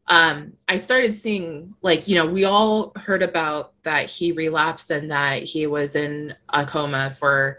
um, 0.07 0.53
I 0.68 0.76
started 0.76 1.16
seeing, 1.16 1.74
like, 1.83 2.07
you 2.07 2.14
know, 2.14 2.26
we 2.26 2.45
all 2.45 2.93
heard 2.95 3.24
about 3.24 3.72
that 3.83 4.09
he 4.09 4.31
relapsed 4.31 4.93
and 4.93 5.11
that 5.11 5.43
he 5.43 5.66
was 5.66 5.97
in 5.97 6.37
a 6.51 6.64
coma 6.64 7.16
for 7.18 7.59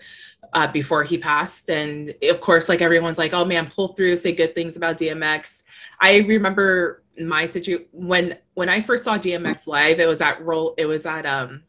uh, 0.53 0.71
before 0.71 1.03
he 1.03 1.17
passed, 1.17 1.69
and 1.69 2.15
of 2.23 2.39
course, 2.39 2.69
like 2.69 2.81
everyone's 2.81 3.17
like, 3.17 3.33
"Oh 3.33 3.43
man, 3.43 3.69
pull 3.69 3.89
through, 3.89 4.15
say 4.15 4.31
good 4.31 4.55
things 4.55 4.77
about 4.77 4.97
DMX." 4.97 5.63
I 6.01 6.17
remember 6.17 7.03
my 7.19 7.45
situation 7.45 7.87
when 7.91 8.37
when 8.55 8.67
I 8.67 8.81
first 8.81 9.03
saw 9.03 9.17
DMX 9.17 9.67
live, 9.67 9.99
it 9.99 10.07
was 10.07 10.21
at 10.21 10.41
roll 10.43 10.73
it 10.77 10.85
was 10.85 11.05
at 11.05 11.25
um 11.25 11.63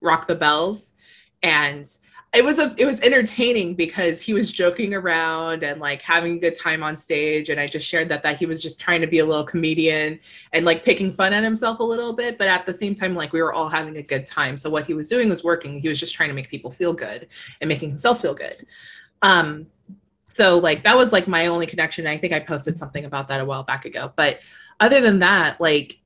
Rock 0.00 0.26
the 0.26 0.34
Bells. 0.34 0.94
And 1.42 1.86
it 2.34 2.42
was 2.42 2.58
a 2.58 2.74
it 2.78 2.86
was 2.86 3.00
entertaining 3.00 3.74
because 3.74 4.22
he 4.22 4.32
was 4.32 4.50
joking 4.50 4.94
around 4.94 5.62
and 5.62 5.80
like 5.80 6.00
having 6.00 6.36
a 6.36 6.38
good 6.38 6.58
time 6.58 6.82
on 6.82 6.96
stage. 6.96 7.50
And 7.50 7.60
I 7.60 7.66
just 7.66 7.86
shared 7.86 8.08
that 8.08 8.22
that 8.22 8.38
he 8.38 8.46
was 8.46 8.62
just 8.62 8.80
trying 8.80 9.02
to 9.02 9.06
be 9.06 9.18
a 9.18 9.24
little 9.24 9.44
comedian 9.44 10.18
and 10.54 10.64
like 10.64 10.82
picking 10.82 11.12
fun 11.12 11.34
at 11.34 11.44
himself 11.44 11.80
a 11.80 11.84
little 11.84 12.14
bit. 12.14 12.38
But 12.38 12.48
at 12.48 12.64
the 12.64 12.72
same 12.72 12.94
time 12.94 13.14
like 13.14 13.34
we 13.34 13.42
were 13.42 13.52
all 13.52 13.68
having 13.68 13.98
a 13.98 14.02
good 14.02 14.24
time. 14.24 14.56
So 14.56 14.70
what 14.70 14.86
he 14.86 14.94
was 14.94 15.08
doing 15.08 15.28
was 15.28 15.44
working. 15.44 15.78
He 15.78 15.88
was 15.88 16.00
just 16.00 16.14
trying 16.14 16.30
to 16.30 16.34
make 16.34 16.48
people 16.48 16.70
feel 16.70 16.94
good 16.94 17.28
and 17.60 17.68
making 17.68 17.90
himself 17.90 18.22
feel 18.22 18.34
good. 18.34 18.66
Um 19.20 19.66
so 20.34 20.58
like 20.58 20.84
that 20.84 20.96
was 20.96 21.12
like 21.12 21.28
my 21.28 21.46
only 21.46 21.66
connection. 21.66 22.06
I 22.06 22.16
think 22.18 22.32
i 22.32 22.40
posted 22.40 22.78
something 22.78 23.04
about 23.04 23.28
that 23.28 23.40
a 23.40 23.44
while 23.44 23.62
back 23.62 23.84
ago. 23.84 24.12
But 24.16 24.40
other 24.80 25.00
than 25.00 25.20
that 25.20 25.60
like 25.60 26.00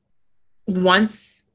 once 0.67 1.47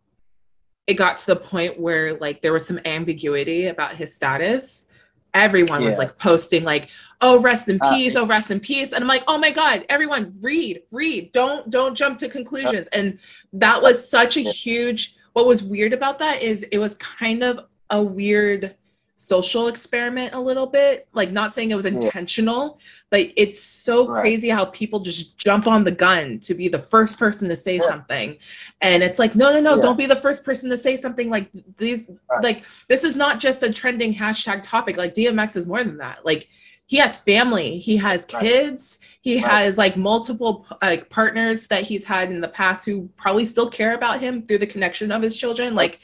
it 0.88 0.96
got 0.96 1.18
to 1.20 1.26
the 1.28 1.36
point 1.36 1.80
where 1.80 2.16
like 2.16 2.42
there 2.42 2.54
was 2.54 2.66
some 2.66 2.80
ambiguity 2.86 3.68
about 3.68 3.96
his 3.96 4.16
status 4.16 4.88
everyone 5.34 5.82
yeah. 5.82 5.88
was 5.88 5.98
like 5.98 6.18
posting 6.18 6.64
like 6.64 6.90
oh 7.22 7.40
rest 7.40 7.70
in 7.70 7.78
uh, 7.82 7.92
peace. 7.92 8.16
Uh, 8.16 8.22
oh 8.22 8.26
rest 8.26 8.52
in 8.52 8.60
peace. 8.60 8.94
And 8.94 9.04
i'm 9.04 9.08
like 9.08 9.24
oh 9.28 9.38
my 9.38 9.52
god 9.52 9.86
everyone 9.90 10.38
read 10.42 10.82
read. 10.92 11.32
Don't 11.34 11.70
don't 11.70 11.96
jump 11.96 12.18
to 12.20 12.30
conclusions. 12.30 12.88
And 12.92 13.20
that 13.54 13.82
was 13.82 14.10
such 14.10 14.38
a 14.38 14.42
huge 14.42 15.16
what 15.34 15.46
was 15.46 15.64
weird 15.64 15.94
about 15.94 16.20
that 16.20 16.42
is 16.42 16.64
it 16.64 16.78
was 16.78 16.96
kind 16.96 17.44
of 17.44 17.60
a 17.90 18.02
weird 18.02 18.76
social 19.22 19.68
experiment 19.68 20.34
a 20.34 20.40
little 20.40 20.66
bit 20.66 21.08
like 21.14 21.32
not 21.32 21.54
saying 21.54 21.70
it 21.70 21.76
was 21.76 21.86
intentional 21.86 22.80
yeah. 22.80 22.86
but 23.12 23.34
it's 23.38 23.62
so 23.62 24.08
right. 24.08 24.22
crazy 24.22 24.50
how 24.50 24.66
people 24.66 25.00
just 25.00 25.38
jump 25.38 25.68
on 25.68 25.84
the 25.84 25.92
gun 25.92 26.40
to 26.40 26.56
be 26.56 26.68
the 26.68 26.80
first 26.80 27.20
person 27.20 27.48
to 27.48 27.56
say 27.56 27.76
yeah. 27.76 27.82
something 27.82 28.36
and 28.82 29.04
it's 29.04 29.20
like 29.20 29.36
no 29.36 29.54
no 29.54 29.60
no 29.60 29.76
yeah. 29.76 29.82
don't 29.82 29.98
be 29.98 30.08
the 30.08 30.16
first 30.16 30.44
person 30.44 30.72
to 30.72 30.78
say 30.78 30.98
something 30.98 31.30
like 31.30 31.48
these 31.78 32.02
right. 32.32 32.44
like 32.44 32.66
this 32.88 33.04
is 33.04 33.16
not 33.16 33.40
just 33.40 33.62
a 33.62 33.72
trending 33.72 34.12
hashtag 34.12 34.64
topic 34.64 34.98
like 34.98 35.14
dmx 35.14 35.56
is 35.56 35.68
more 35.68 35.84
than 35.84 35.98
that 35.98 36.26
like 36.26 36.50
he 36.88 36.98
has 36.98 37.16
family 37.16 37.78
he 37.78 37.98
has 37.98 38.26
kids 38.26 38.98
right. 39.02 39.10
he 39.22 39.38
has 39.38 39.78
like 39.78 39.96
multiple 39.96 40.66
like 40.82 41.08
partners 41.12 41.68
that 41.68 41.84
he's 41.84 42.04
had 42.04 42.32
in 42.32 42.42
the 42.42 42.48
past 42.48 42.86
who 42.86 43.08
probably 43.18 43.46
still 43.46 43.70
care 43.70 43.94
about 43.94 44.20
him 44.20 44.42
through 44.42 44.58
the 44.58 44.66
connection 44.66 45.12
of 45.12 45.22
his 45.22 45.38
children 45.38 45.76
like 45.76 46.00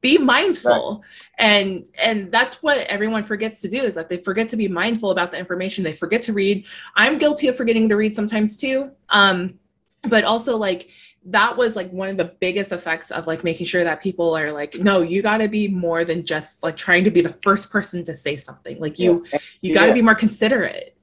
be 0.00 0.18
mindful. 0.18 1.02
Right. 1.38 1.44
and 1.46 1.86
and 2.02 2.32
that's 2.32 2.62
what 2.62 2.78
everyone 2.78 3.24
forgets 3.24 3.60
to 3.62 3.68
do 3.68 3.82
is 3.82 3.94
that 3.94 4.08
they 4.08 4.18
forget 4.18 4.48
to 4.50 4.56
be 4.56 4.68
mindful 4.68 5.10
about 5.10 5.30
the 5.30 5.38
information. 5.38 5.84
They 5.84 5.92
forget 5.92 6.22
to 6.22 6.32
read. 6.32 6.66
I'm 6.96 7.18
guilty 7.18 7.48
of 7.48 7.56
forgetting 7.56 7.88
to 7.88 7.96
read 7.96 8.14
sometimes 8.14 8.56
too. 8.56 8.90
Um 9.08 9.58
but 10.04 10.24
also 10.24 10.56
like 10.56 10.88
that 11.26 11.56
was 11.56 11.76
like 11.76 11.90
one 11.90 12.08
of 12.08 12.16
the 12.16 12.32
biggest 12.40 12.72
effects 12.72 13.10
of 13.10 13.26
like 13.26 13.44
making 13.44 13.66
sure 13.66 13.84
that 13.84 14.00
people 14.00 14.34
are 14.34 14.52
like 14.52 14.76
no 14.76 15.02
you 15.02 15.20
got 15.20 15.38
to 15.38 15.48
be 15.48 15.68
more 15.68 16.02
than 16.04 16.24
just 16.24 16.62
like 16.62 16.78
trying 16.78 17.04
to 17.04 17.10
be 17.10 17.20
the 17.20 17.36
first 17.44 17.70
person 17.70 18.04
to 18.04 18.14
say 18.14 18.36
something. 18.36 18.80
Like 18.80 18.98
you 18.98 19.26
yeah. 19.32 19.38
you 19.60 19.74
got 19.74 19.82
to 19.82 19.88
yeah. 19.88 19.94
be 19.94 20.02
more 20.02 20.14
considerate. 20.14 20.96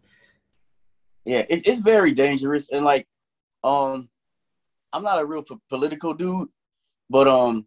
Yeah 1.25 1.45
it, 1.49 1.67
it's 1.67 1.81
very 1.81 2.13
dangerous. 2.13 2.69
And 2.69 2.83
like 2.83 3.07
um 3.63 4.09
i'm 4.93 5.03
not 5.03 5.21
a 5.21 5.25
real 5.25 5.43
p- 5.43 5.55
political 5.69 6.13
dude 6.13 6.47
but 7.09 7.27
um 7.27 7.65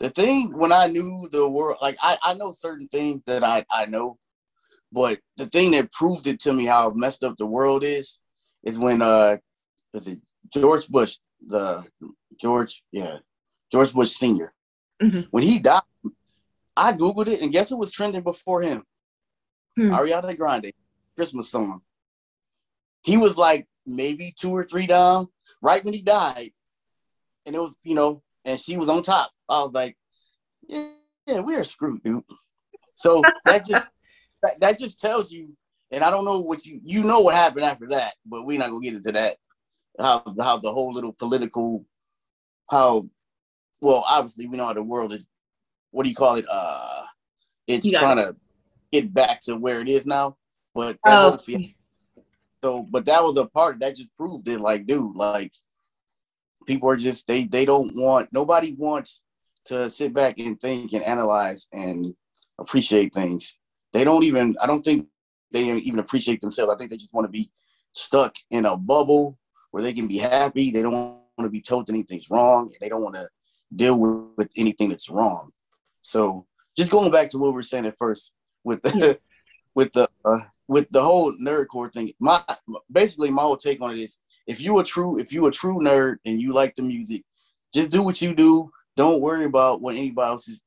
the 0.00 0.10
thing 0.10 0.52
when 0.56 0.72
I 0.72 0.86
knew 0.86 1.28
the 1.30 1.48
world, 1.48 1.78
like 1.80 1.96
I, 2.02 2.18
I 2.22 2.34
know 2.34 2.50
certain 2.50 2.88
things 2.88 3.22
that 3.22 3.44
I, 3.44 3.64
I 3.70 3.86
know, 3.86 4.18
but 4.92 5.20
the 5.36 5.46
thing 5.46 5.72
that 5.72 5.92
proved 5.92 6.26
it 6.26 6.40
to 6.40 6.52
me 6.52 6.64
how 6.64 6.90
messed 6.90 7.24
up 7.24 7.36
the 7.38 7.46
world 7.46 7.84
is, 7.84 8.18
is 8.64 8.78
when 8.78 9.02
uh, 9.02 9.36
is 9.92 10.08
it 10.08 10.20
George 10.52 10.88
Bush, 10.88 11.18
the 11.46 11.84
George, 12.40 12.82
yeah, 12.92 13.18
George 13.70 13.92
Bush 13.92 14.10
Senior, 14.10 14.52
mm-hmm. 15.02 15.22
when 15.30 15.42
he 15.42 15.58
died, 15.58 15.82
I 16.76 16.92
googled 16.92 17.28
it 17.28 17.40
and 17.40 17.52
guess 17.52 17.68
who 17.68 17.76
was 17.76 17.92
trending 17.92 18.22
before 18.22 18.62
him? 18.62 18.84
Hmm. 19.76 19.92
Ariana 19.92 20.36
Grande, 20.36 20.72
Christmas 21.16 21.50
song. 21.50 21.82
He 23.02 23.16
was 23.16 23.36
like 23.36 23.66
maybe 23.86 24.32
two 24.36 24.50
or 24.50 24.64
three 24.64 24.86
down 24.86 25.28
right 25.60 25.84
when 25.84 25.94
he 25.94 26.02
died, 26.02 26.50
and 27.46 27.54
it 27.54 27.58
was 27.58 27.76
you 27.82 27.94
know, 27.94 28.22
and 28.44 28.58
she 28.58 28.76
was 28.76 28.88
on 28.88 29.02
top. 29.02 29.30
I 29.48 29.60
was 29.60 29.72
like, 29.74 29.96
yeah, 30.66 30.88
yeah 31.26 31.40
we're 31.40 31.64
screwed, 31.64 32.02
dude. 32.02 32.24
So 32.94 33.22
that 33.44 33.66
just 33.66 33.88
that, 34.42 34.60
that 34.60 34.78
just 34.78 35.00
tells 35.00 35.32
you, 35.32 35.54
and 35.90 36.02
I 36.04 36.10
don't 36.10 36.24
know 36.24 36.40
what 36.40 36.64
you 36.66 36.80
you 36.84 37.02
know 37.02 37.20
what 37.20 37.34
happened 37.34 37.64
after 37.64 37.86
that, 37.88 38.14
but 38.26 38.46
we're 38.46 38.58
not 38.58 38.70
gonna 38.70 38.80
get 38.80 38.94
into 38.94 39.12
that. 39.12 39.36
how 39.98 40.22
how 40.40 40.58
the 40.58 40.72
whole 40.72 40.92
little 40.92 41.12
political 41.12 41.84
how 42.70 43.04
well 43.80 44.04
obviously 44.08 44.46
we 44.46 44.56
know 44.56 44.66
how 44.66 44.72
the 44.72 44.82
world 44.82 45.12
is 45.12 45.26
what 45.90 46.02
do 46.04 46.08
you 46.08 46.14
call 46.14 46.36
it 46.36 46.46
uh 46.50 47.02
it's 47.66 47.86
trying 48.00 48.16
to 48.16 48.34
get 48.92 49.12
back 49.12 49.40
to 49.40 49.56
where 49.56 49.80
it 49.80 49.88
is 49.88 50.06
now 50.06 50.36
but 50.74 50.98
that 51.04 51.18
Oh, 51.18 51.36
so 52.62 52.82
but 52.90 53.04
that 53.04 53.22
was 53.22 53.36
a 53.36 53.46
part 53.46 53.78
that 53.80 53.96
just 53.96 54.14
proved 54.16 54.48
it 54.48 54.58
like 54.60 54.86
dude 54.86 55.14
like 55.14 55.52
people 56.66 56.88
are 56.88 56.96
just 56.96 57.26
they 57.26 57.44
they 57.44 57.64
don't 57.64 57.92
want 57.94 58.28
nobody 58.32 58.74
wants 58.76 59.22
to 59.66 59.90
sit 59.90 60.12
back 60.12 60.38
and 60.38 60.60
think 60.60 60.92
and 60.92 61.04
analyze 61.04 61.66
and 61.72 62.14
appreciate 62.58 63.14
things. 63.14 63.58
They 63.92 64.04
don't 64.04 64.24
even 64.24 64.56
i 64.60 64.66
don't 64.66 64.84
think 64.84 65.06
they 65.52 65.62
even 65.62 66.00
appreciate 66.00 66.40
themselves. 66.40 66.72
I 66.72 66.76
think 66.76 66.90
they 66.90 66.96
just 66.96 67.14
want 67.14 67.26
to 67.26 67.30
be 67.30 67.50
stuck 67.92 68.34
in 68.50 68.66
a 68.66 68.76
bubble 68.76 69.38
where 69.70 69.82
they 69.82 69.92
can 69.92 70.08
be 70.08 70.18
happy. 70.18 70.70
They 70.70 70.82
don't 70.82 70.92
want 70.92 71.20
to 71.42 71.48
be 71.48 71.60
told 71.60 71.88
anything's 71.88 72.28
wrong 72.28 72.64
and 72.64 72.76
they 72.80 72.88
don't 72.88 73.02
want 73.02 73.14
to 73.14 73.28
deal 73.74 73.96
with, 73.96 74.24
with 74.36 74.50
anything 74.56 74.88
that's 74.88 75.08
wrong. 75.08 75.52
So 76.02 76.46
just 76.76 76.90
going 76.90 77.12
back 77.12 77.30
to 77.30 77.38
what 77.38 77.48
we 77.48 77.54
were 77.54 77.62
saying 77.62 77.86
at 77.86 77.96
first 77.96 78.34
with 78.64 78.82
the 78.82 78.98
Yeah. 78.98 79.12
with 79.74 79.92
the 79.92 80.08
uh, 80.24 80.38
with 80.68 80.88
the 80.90 81.02
whole 81.02 81.34
nerdcore 81.42 81.92
thing 81.92 82.12
my 82.20 82.42
basically 82.90 83.30
my 83.30 83.42
whole 83.42 83.56
take 83.56 83.82
on 83.82 83.90
it 83.90 83.98
is 84.00 84.18
if 84.46 84.62
you 84.62 84.78
a 84.78 84.84
true 84.84 85.18
if 85.18 85.32
you 85.32 85.46
a 85.46 85.50
true 85.50 85.78
nerd 85.80 86.16
and 86.24 86.40
you 86.40 86.52
like 86.52 86.74
the 86.74 86.82
music 86.82 87.22
just 87.74 87.90
do 87.90 88.02
what 88.02 88.22
you 88.22 88.34
do 88.34 88.70
don't 88.96 89.20
worry 89.20 89.44
about 89.44 89.80
what 89.80 89.96
anybody 89.96 90.28
else 90.28 90.48
is 90.48 90.62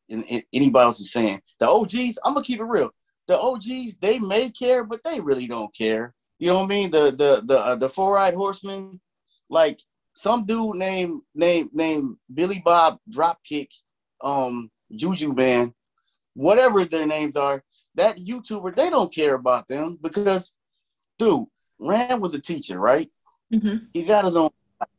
anybody 0.53 0.83
else 0.83 0.99
is 0.99 1.11
saying 1.11 1.41
the 1.59 1.67
og's 1.67 2.17
i'm 2.25 2.33
gonna 2.33 2.43
keep 2.43 2.59
it 2.59 2.63
real 2.63 2.91
the 3.27 3.37
og's 3.37 3.95
they 4.01 4.19
may 4.19 4.49
care 4.49 4.83
but 4.83 5.03
they 5.03 5.19
really 5.19 5.47
don't 5.47 5.73
care 5.75 6.13
you 6.39 6.47
know 6.47 6.55
what 6.59 6.65
i 6.65 6.67
mean 6.67 6.91
the 6.91 7.11
the 7.11 7.41
the 7.45 7.57
uh, 7.59 7.75
the 7.75 7.89
four-eyed 7.89 8.33
horseman 8.33 8.99
like 9.49 9.79
some 10.13 10.45
dude 10.45 10.75
named 10.75 11.21
named 11.35 11.69
named 11.73 12.15
billy 12.33 12.61
bob 12.63 12.97
dropkick 13.09 13.69
um 14.21 14.69
juju 14.95 15.33
band 15.33 15.73
whatever 16.33 16.85
their 16.85 17.05
names 17.05 17.35
are 17.35 17.63
that 17.95 18.17
youtuber 18.17 18.75
they 18.75 18.89
don't 18.89 19.13
care 19.13 19.35
about 19.35 19.67
them 19.67 19.97
because 20.01 20.53
dude 21.17 21.45
Ran 21.79 22.19
was 22.19 22.33
a 22.33 22.41
teacher 22.41 22.79
right 22.79 23.09
Mhm. 23.53 23.87
he's 23.93 24.07
got 24.07 24.25
his 24.25 24.35
own 24.35 24.49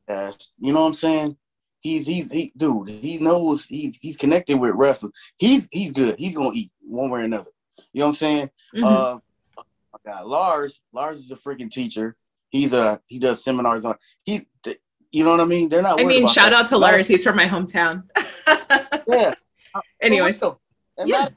podcast. 0.09 0.51
You 0.59 0.72
know 0.72 0.81
what 0.81 0.87
I'm 0.87 0.93
saying? 0.95 1.37
He's 1.81 2.07
he's 2.07 2.33
he 2.33 2.53
dude, 2.57 2.89
he 2.89 3.18
knows 3.18 3.64
he's 3.66 3.97
he's 4.01 4.16
connected 4.16 4.57
with 4.59 4.72
wrestling. 4.74 5.12
He's 5.37 5.68
he's 5.70 5.93
good. 5.93 6.16
He's 6.18 6.37
gonna 6.37 6.51
eat 6.55 6.70
one 6.83 7.11
way 7.11 7.20
or 7.20 7.24
another. 7.24 7.51
You 7.93 8.01
know 8.01 8.07
what 8.07 8.11
I'm 8.11 8.14
saying? 8.16 8.51
Mhm. 8.74 8.85
Uh 8.85 9.18
oh 9.59 9.62
my 9.93 9.99
god, 10.12 10.26
Lars, 10.26 10.81
Lars 10.93 11.20
is 11.20 11.31
a 11.33 11.37
freaking 11.37 11.70
teacher. 11.70 12.16
He's 12.51 12.72
a 12.74 13.01
he 13.07 13.18
does 13.18 13.45
seminars 13.45 13.85
on 13.85 13.95
he 14.24 14.47
th- 14.62 14.81
you 15.12 15.22
know 15.24 15.31
what 15.31 15.41
I 15.41 15.45
mean? 15.45 15.68
They're 15.68 15.83
not 15.83 16.01
I 16.01 16.05
mean, 16.05 16.26
shout 16.26 16.51
that. 16.51 16.64
out 16.64 16.68
to 16.70 16.79
Matter 16.79 16.97
Lars. 16.97 17.09
He's 17.09 17.22
from 17.24 17.37
my 17.37 17.47
hometown. 17.47 18.05
Yeah. 19.09 19.33
Anyways, 20.03 20.39
So, 20.39 20.61
Yeah. 21.05 21.29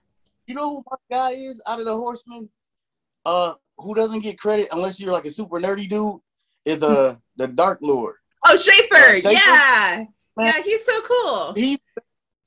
you 0.47 0.55
know 0.55 0.69
who 0.69 0.83
my 0.89 0.97
guy 1.09 1.31
is 1.31 1.61
out 1.67 1.79
of 1.79 1.85
the 1.85 1.95
horsemen? 1.95 2.49
Uh 3.25 3.53
who 3.77 3.93
doesn't 3.95 4.21
get 4.21 4.37
credit 4.39 4.67
unless 4.71 4.99
you're 4.99 5.13
like 5.13 5.25
a 5.25 5.31
super 5.31 5.59
nerdy 5.59 5.87
dude 5.87 6.19
is 6.65 6.83
uh 6.83 7.15
the 7.37 7.47
Dark 7.47 7.79
Lord. 7.81 8.15
oh 8.45 8.57
Schaffer, 8.57 8.95
Uh, 8.95 9.19
Schaffer? 9.19 9.31
yeah, 9.31 10.03
yeah, 10.41 10.61
he's 10.63 10.85
so 10.85 11.01
cool. 11.01 11.53
He 11.55 11.79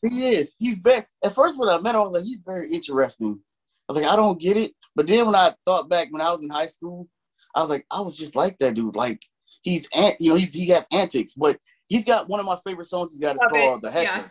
he 0.03 0.29
is. 0.29 0.55
He's 0.59 0.75
very. 0.77 1.05
At 1.25 1.33
first, 1.35 1.59
when 1.59 1.69
I 1.69 1.79
met 1.79 1.95
him, 1.95 2.03
I 2.03 2.05
was 2.05 2.17
like, 2.19 2.25
he's 2.25 2.41
very 2.45 2.71
interesting. 2.73 3.41
I 3.89 3.93
was 3.93 4.03
like, 4.03 4.11
I 4.13 4.17
don't 4.17 4.41
get 4.41 4.57
it. 4.57 4.73
But 4.97 5.07
then 5.07 5.27
when 5.27 5.35
I 5.35 5.53
thought 5.65 5.89
back 5.89 6.09
when 6.11 6.21
I 6.23 6.31
was 6.31 6.43
in 6.45 6.51
high 6.51 6.67
school, 6.67 7.09
I 7.55 7.61
was 7.61 7.71
like, 7.71 7.87
I 7.91 8.01
was 8.01 8.17
just 8.17 8.37
like 8.37 8.59
that 8.59 8.75
dude. 8.75 8.97
Like 8.97 9.23
he's 9.63 9.89
ant, 9.95 10.17
you 10.21 10.31
know, 10.31 10.37
he's 10.37 10.55
he 10.55 10.67
got 10.67 10.87
antics, 10.93 11.35
but 11.35 11.59
he's 11.89 12.05
got 12.05 12.29
one 12.29 12.39
of 12.41 12.47
my 12.47 12.59
favorite 12.67 12.85
songs. 12.87 13.13
He's 13.13 13.21
got 13.21 13.37
is 13.37 13.41
Love 13.43 13.51
it. 13.53 13.59
called 13.59 13.83
the 13.83 13.91
Heckler. 13.91 14.13
Yeah. 14.17 14.29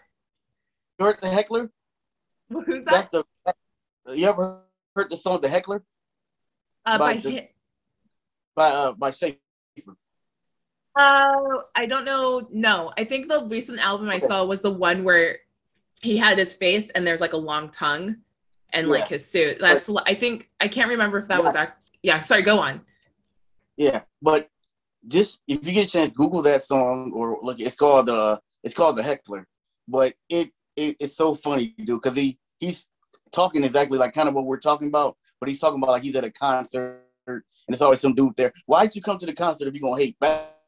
You 1.00 1.06
heard 1.06 1.20
the 1.22 1.30
Heckler? 1.30 1.72
Who's 2.50 2.84
That's 2.86 3.10
that? 3.10 3.26
the. 4.06 4.16
You 4.16 4.28
ever 4.28 4.62
heard 4.96 5.10
the 5.10 5.18
song 5.18 5.42
the 5.42 5.48
Heckler 5.50 5.84
Uh, 6.86 6.98
by 6.98 7.16
by 7.16 7.20
the- 7.22 7.48
by 8.56 8.70
uh, 8.70 8.92
by 8.92 9.10
Schaffer? 9.12 9.38
Oh, 10.96 11.64
I 11.76 11.86
don't 11.86 12.06
know. 12.06 12.48
No, 12.52 12.92
I 12.98 13.04
think 13.06 13.28
the 13.28 13.46
recent 13.46 13.80
album 13.80 14.10
I 14.10 14.16
Okay. 14.18 14.28
saw 14.28 14.44
was 14.46 14.62
the 14.62 14.72
one 14.72 15.04
where 15.04 15.40
he 16.02 16.18
had 16.18 16.38
his 16.38 16.54
face 16.54 16.90
and 16.92 17.06
there's 17.06 17.22
like 17.22 17.34
a 17.34 17.38
long 17.38 17.70
tongue 17.70 18.18
and 18.74 18.88
like 18.90 19.08
his 19.08 19.26
suit. 19.26 19.58
That's 19.60 19.90
I 20.06 20.14
think 20.16 20.50
I 20.60 20.68
can't 20.68 20.90
remember 20.90 21.18
if 21.18 21.28
that 21.30 21.44
was 21.44 21.56
ac- 21.56 21.72
yeah. 22.04 22.22
Sorry, 22.22 22.42
go 22.42 22.60
on. 22.60 22.82
Yeah, 23.78 24.02
but 24.22 24.50
just 25.08 25.42
if 25.48 25.66
you 25.66 25.74
get 25.74 25.88
a 25.88 25.90
chance, 25.90 26.14
Google 26.14 26.42
that 26.44 26.64
song 26.64 27.12
or 27.14 27.40
look. 27.42 27.60
It's 27.60 27.76
called 27.76 28.10
uh, 28.10 28.38
it's 28.64 28.76
called 28.76 28.96
the 28.98 29.04
Heckler. 29.04 29.48
But 29.88 30.14
it, 30.30 30.52
it 30.76 30.96
it's 31.00 31.16
so 31.18 31.34
funny, 31.36 31.74
dude, 31.78 32.02
because 32.02 32.16
he 32.16 32.38
he's 32.60 32.88
talking 33.32 33.64
exactly 33.64 33.98
like 33.98 34.14
kind 34.14 34.30
of 34.30 34.36
what 34.36 34.46
we're 34.46 34.60
talking 34.60 34.88
about, 34.90 35.18
but 35.40 35.50
he's 35.50 35.60
talking 35.60 35.82
about 35.82 35.92
like 35.94 36.04
he's 36.04 36.16
at 36.16 36.24
a 36.24 36.32
concert 36.32 37.02
and 37.26 37.42
it's 37.70 37.82
always 37.82 38.00
some 38.00 38.14
dude 38.14 38.36
there. 38.38 38.52
Why'd 38.66 38.96
you 38.96 39.02
come 39.02 39.18
to 39.18 39.26
the 39.26 39.34
concert 39.34 39.68
if 39.68 39.74
you're 39.74 39.82
gonna 39.90 40.02
hate? 40.02 40.18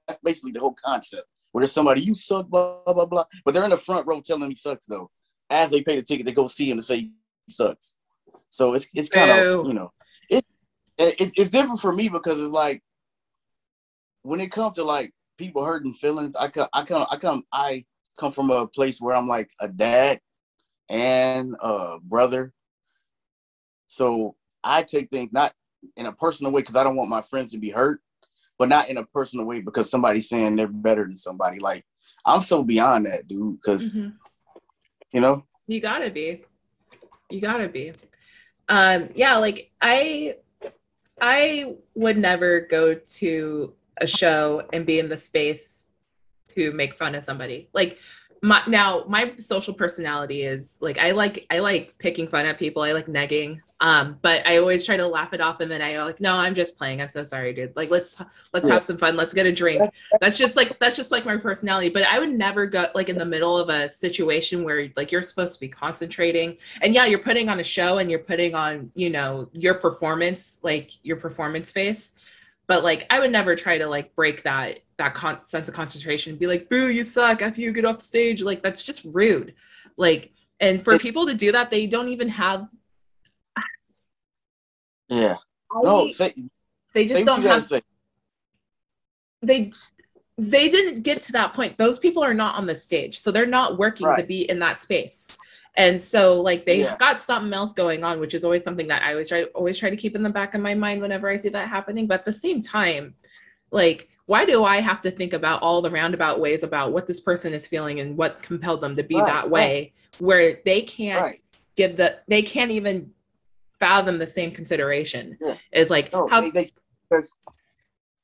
That's 0.07 0.19
basically 0.23 0.51
the 0.51 0.59
whole 0.59 0.75
concept. 0.83 1.27
Where 1.51 1.61
there's 1.61 1.71
somebody 1.71 2.01
you 2.01 2.13
suck, 2.13 2.47
blah 2.49 2.79
blah 2.85 3.05
blah 3.05 3.23
but 3.43 3.53
they're 3.53 3.63
in 3.63 3.69
the 3.69 3.77
front 3.77 4.05
row 4.07 4.19
telling 4.19 4.43
him 4.43 4.49
he 4.49 4.55
sucks 4.55 4.85
though. 4.85 5.09
As 5.49 5.69
they 5.69 5.81
pay 5.81 5.95
the 5.95 6.01
ticket, 6.01 6.25
they 6.25 6.33
go 6.33 6.47
see 6.47 6.69
him 6.69 6.77
to 6.77 6.83
say 6.83 6.97
he 6.97 7.13
sucks. 7.49 7.97
So 8.49 8.73
it's 8.73 8.87
it's 8.93 9.09
kind 9.09 9.31
of 9.31 9.67
you 9.67 9.73
know 9.73 9.91
it 10.29 10.45
it's 10.97 11.33
it's 11.35 11.49
different 11.49 11.79
for 11.79 11.91
me 11.91 12.09
because 12.09 12.41
it's 12.41 12.49
like 12.49 12.81
when 14.23 14.41
it 14.41 14.51
comes 14.51 14.75
to 14.75 14.83
like 14.83 15.13
people 15.37 15.63
hurting 15.63 15.93
feelings, 15.93 16.35
I 16.35 16.47
come 16.47 16.67
I 16.73 16.83
come 16.83 17.05
I 17.09 17.17
come 17.17 17.43
I 17.53 17.85
come 18.17 18.31
from 18.31 18.49
a 18.49 18.67
place 18.67 18.99
where 18.99 19.15
I'm 19.15 19.27
like 19.27 19.49
a 19.59 19.67
dad 19.67 20.19
and 20.89 21.55
a 21.59 21.97
brother. 22.01 22.53
So 23.87 24.35
I 24.63 24.83
take 24.83 25.09
things 25.09 25.31
not 25.31 25.53
in 25.95 26.05
a 26.05 26.11
personal 26.11 26.51
way 26.51 26.61
because 26.61 26.75
I 26.75 26.83
don't 26.83 26.95
want 26.95 27.09
my 27.09 27.21
friends 27.21 27.51
to 27.51 27.57
be 27.57 27.69
hurt, 27.69 28.01
but 28.57 28.69
not 28.69 28.89
in 28.89 28.97
a 28.97 29.05
personal 29.05 29.45
way 29.45 29.61
because 29.61 29.89
somebody's 29.89 30.29
saying 30.29 30.55
they're 30.55 30.67
better 30.67 31.03
than 31.03 31.17
somebody. 31.17 31.59
Like 31.59 31.85
I'm 32.25 32.41
so 32.41 32.63
beyond 32.63 33.05
that, 33.05 33.27
dude. 33.27 33.61
Because 33.61 33.93
Mhm. 33.93 34.13
you 35.11 35.21
know, 35.21 35.45
You 35.67 35.79
gotta 35.81 36.09
be. 36.11 36.43
You 37.29 37.41
gotta 37.41 37.67
be. 37.67 37.93
Um, 38.69 39.09
yeah, 39.15 39.37
like 39.37 39.71
I 39.81 40.37
I 41.21 41.75
would 41.95 42.17
never 42.17 42.61
go 42.61 42.93
to 42.95 43.73
a 44.01 44.07
show 44.07 44.67
and 44.73 44.85
be 44.85 44.99
in 44.99 45.07
the 45.07 45.17
space 45.17 45.87
to 46.49 46.71
make 46.73 46.95
fun 46.95 47.15
of 47.15 47.23
somebody. 47.23 47.69
Like 47.73 47.97
my 48.45 48.61
now 48.67 49.03
my 49.07 49.33
social 49.37 49.73
personality 49.73 50.43
is 50.43 50.77
like 50.79 50.99
I 50.99 51.11
like 51.11 51.47
I 51.49 51.59
like 51.59 51.95
picking 51.97 52.27
fun 52.27 52.45
at 52.45 52.59
people. 52.59 52.83
I 52.83 52.91
like 52.91 53.07
negging. 53.07 53.59
Um, 53.81 54.19
but 54.21 54.45
I 54.47 54.57
always 54.57 54.83
try 54.83 54.97
to 54.97 55.07
laugh 55.07 55.33
it 55.33 55.41
off 55.41 55.59
and 55.61 55.69
then 55.69 55.81
I 55.81 55.93
go 55.93 56.05
like, 56.05 56.21
no, 56.21 56.35
I'm 56.35 56.53
just 56.53 56.77
playing. 56.77 57.01
I'm 57.01 57.09
so 57.09 57.23
sorry, 57.23 57.53
dude. 57.53 57.75
Like 57.75 57.89
let's 57.89 58.15
let's 58.53 58.67
have 58.67 58.83
some 58.83 58.97
fun. 58.97 59.15
Let's 59.15 59.33
get 59.33 59.47
a 59.47 59.51
drink. 59.51 59.81
That's 60.21 60.37
just 60.37 60.55
like 60.55 60.77
that's 60.77 60.95
just 60.95 61.11
like 61.11 61.25
my 61.25 61.37
personality. 61.37 61.89
But 61.89 62.03
I 62.03 62.19
would 62.19 62.29
never 62.29 62.67
go 62.67 62.85
like 62.93 63.09
in 63.09 63.17
the 63.17 63.25
middle 63.25 63.57
of 63.57 63.69
a 63.69 63.89
situation 63.89 64.63
where 64.63 64.89
like 64.95 65.11
you're 65.11 65.23
supposed 65.23 65.55
to 65.55 65.59
be 65.59 65.67
concentrating. 65.67 66.57
And 66.83 66.93
yeah, 66.93 67.05
you're 67.05 67.19
putting 67.19 67.49
on 67.49 67.59
a 67.59 67.63
show 67.63 67.97
and 67.97 68.11
you're 68.11 68.19
putting 68.19 68.53
on, 68.53 68.91
you 68.93 69.09
know, 69.09 69.49
your 69.53 69.73
performance, 69.73 70.59
like 70.61 70.91
your 71.03 71.17
performance 71.17 71.71
face. 71.71 72.13
But 72.67 72.83
like 72.83 73.05
I 73.09 73.19
would 73.19 73.31
never 73.31 73.55
try 73.55 73.77
to 73.77 73.87
like 73.87 74.15
break 74.15 74.43
that 74.43 74.79
that 74.97 75.13
con- 75.13 75.45
sense 75.45 75.67
of 75.67 75.73
concentration 75.73 76.31
and 76.31 76.39
be 76.39 76.47
like, 76.47 76.69
boo, 76.69 76.89
you 76.89 77.03
suck. 77.03 77.41
After 77.41 77.61
you 77.61 77.71
get 77.71 77.85
off 77.85 77.99
the 77.99 78.05
stage. 78.05 78.41
Like 78.41 78.63
that's 78.63 78.83
just 78.83 79.05
rude. 79.05 79.53
Like 79.97 80.31
and 80.59 80.83
for 80.83 80.97
people 80.97 81.27
to 81.27 81.33
do 81.33 81.51
that, 81.51 81.69
they 81.69 81.85
don't 81.85 82.09
even 82.09 82.29
have 82.29 82.67
yeah. 85.09 85.35
No, 85.83 86.07
say, 86.07 86.33
they 86.93 87.05
just 87.05 87.25
don't 87.25 87.41
have 87.43 87.63
say. 87.63 87.81
they 89.41 89.71
they 90.37 90.69
didn't 90.69 91.03
get 91.03 91.21
to 91.21 91.31
that 91.33 91.53
point 91.53 91.77
those 91.77 91.99
people 91.99 92.23
are 92.23 92.33
not 92.33 92.55
on 92.55 92.65
the 92.65 92.75
stage 92.75 93.19
so 93.19 93.31
they're 93.31 93.45
not 93.45 93.77
working 93.77 94.07
to 94.15 94.23
be 94.23 94.49
in 94.49 94.59
that 94.59 94.81
space 94.81 95.37
and 95.77 96.01
so 96.01 96.39
like 96.41 96.65
they 96.65 96.79
Yeah. 96.79 96.95
got 96.97 97.19
something 97.19 97.53
else 97.53 97.73
going 97.73 98.03
on 98.03 98.19
which 98.19 98.33
is 98.33 98.43
always 98.43 98.63
something 98.63 98.87
that 98.87 99.01
i 99.01 99.11
always 99.11 99.29
try 99.29 99.43
always 99.55 99.77
try 99.77 99.89
to 99.89 99.97
keep 99.97 100.15
in 100.15 100.23
the 100.23 100.29
back 100.29 100.53
of 100.55 100.61
my 100.61 100.73
mind 100.73 101.01
whenever 101.01 101.29
i 101.29 101.37
see 101.37 101.49
that 101.49 101.67
happening 101.67 102.07
but 102.07 102.19
at 102.19 102.25
the 102.25 102.33
same 102.33 102.61
time 102.61 103.13
like 103.71 104.09
why 104.25 104.45
do 104.45 104.63
i 104.63 104.79
have 104.79 105.01
to 105.01 105.11
think 105.11 105.33
about 105.33 105.61
all 105.61 105.81
the 105.81 105.89
roundabout 105.89 106.39
ways 106.39 106.63
about 106.63 106.91
what 106.91 107.07
this 107.07 107.19
person 107.19 107.53
is 107.53 107.67
feeling 107.67 107.99
and 107.99 108.15
what 108.17 108.41
compelled 108.41 108.81
them 108.81 108.95
to 108.95 109.03
be 109.03 109.15
Right, 109.15 109.25
that 109.25 109.49
way 109.49 109.93
where 110.19 110.59
they 110.65 110.81
can't 110.81 111.21
Right. 111.23 111.41
give 111.75 111.97
the 111.97 112.19
they 112.27 112.41
can't 112.41 112.71
even 112.71 113.11
fathom 113.79 114.17
the 114.17 114.27
same 114.27 114.51
consideration 114.51 115.37
Yeah. 115.41 115.55
is 115.71 115.89
like 115.89 116.11
No, 116.13 116.27
how 116.27 116.41
they, 116.41 116.51
they, 116.51 116.71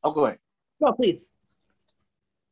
oh, 0.03 0.11
go 0.11 0.25
ahead. 0.25 0.39
no 0.79 0.93
please 0.93 1.29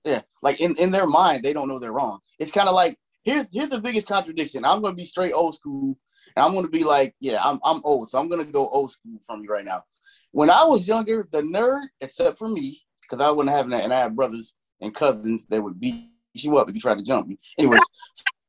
Yeah, 0.04 0.22
like 0.42 0.60
in, 0.60 0.76
in 0.78 0.92
their 0.92 1.08
mind, 1.08 1.44
they 1.44 1.54
don't 1.54 1.68
know 1.68 1.78
they're 1.80 1.92
wrong. 1.94 2.20
It's 2.40 2.52
kind 2.52 2.68
of 2.70 2.76
like 2.76 2.98
here's 3.24 3.54
here's 3.54 3.70
the 3.70 3.82
biggest 3.82 4.08
contradiction. 4.08 4.66
I'm 4.66 4.82
gonna 4.82 4.96
be 4.96 5.06
straight 5.06 5.34
old 5.34 5.56
school, 5.56 5.98
and 6.36 6.46
I'm 6.46 6.54
gonna 6.54 6.70
be 6.70 6.84
like, 6.84 7.16
yeah, 7.20 7.40
I'm 7.44 7.60
I'm 7.64 7.82
old, 7.84 8.08
so 8.08 8.20
I'm 8.20 8.30
gonna 8.30 8.46
go 8.46 8.68
old 8.68 8.92
school 8.92 9.20
from 9.26 9.44
you 9.44 9.50
right 9.50 9.66
now. 9.66 9.84
When 10.32 10.50
I 10.50 10.64
was 10.64 10.88
younger, 10.88 11.26
the 11.32 11.42
nerd, 11.42 11.88
except 12.02 12.38
for 12.38 12.50
me, 12.50 12.82
because 13.02 13.24
I 13.24 13.32
wasn't 13.32 13.56
having 13.56 13.72
that, 13.72 13.84
and 13.84 13.94
I 13.94 14.00
had 14.02 14.16
brothers, 14.16 14.54
and 14.82 14.94
cousins 14.94 15.46
that 15.50 15.62
would 15.62 15.80
beat 15.80 16.12
you 16.34 16.58
up 16.58 16.70
if 16.70 16.76
you 16.76 16.82
tried 16.82 16.98
to 17.00 17.04
jump 17.04 17.28
me. 17.28 17.38
Anyways, 17.58 17.84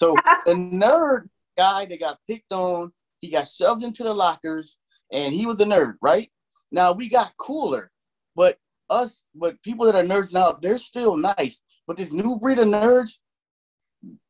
so 0.00 0.16
the 0.46 0.54
nerd 0.54 1.28
guy 1.56 1.86
that 1.86 2.00
got 2.00 2.18
picked 2.28 2.52
on, 2.52 2.92
he 3.20 3.30
got 3.30 3.48
shoved 3.48 3.82
into 3.82 4.02
the 4.02 4.14
lockers, 4.14 4.78
and 5.12 5.34
he 5.34 5.46
was 5.46 5.60
a 5.60 5.64
nerd, 5.64 5.94
right? 6.00 6.30
Now 6.72 6.92
we 6.92 7.08
got 7.08 7.36
cooler, 7.36 7.90
but 8.36 8.58
us, 8.88 9.24
but 9.34 9.62
people 9.62 9.86
that 9.86 9.94
are 9.94 10.02
nerds 10.02 10.32
now, 10.32 10.52
they're 10.52 10.78
still 10.78 11.16
nice. 11.16 11.62
But 11.86 11.96
this 11.96 12.12
new 12.12 12.36
breed 12.36 12.58
of 12.58 12.68
nerds, 12.68 13.20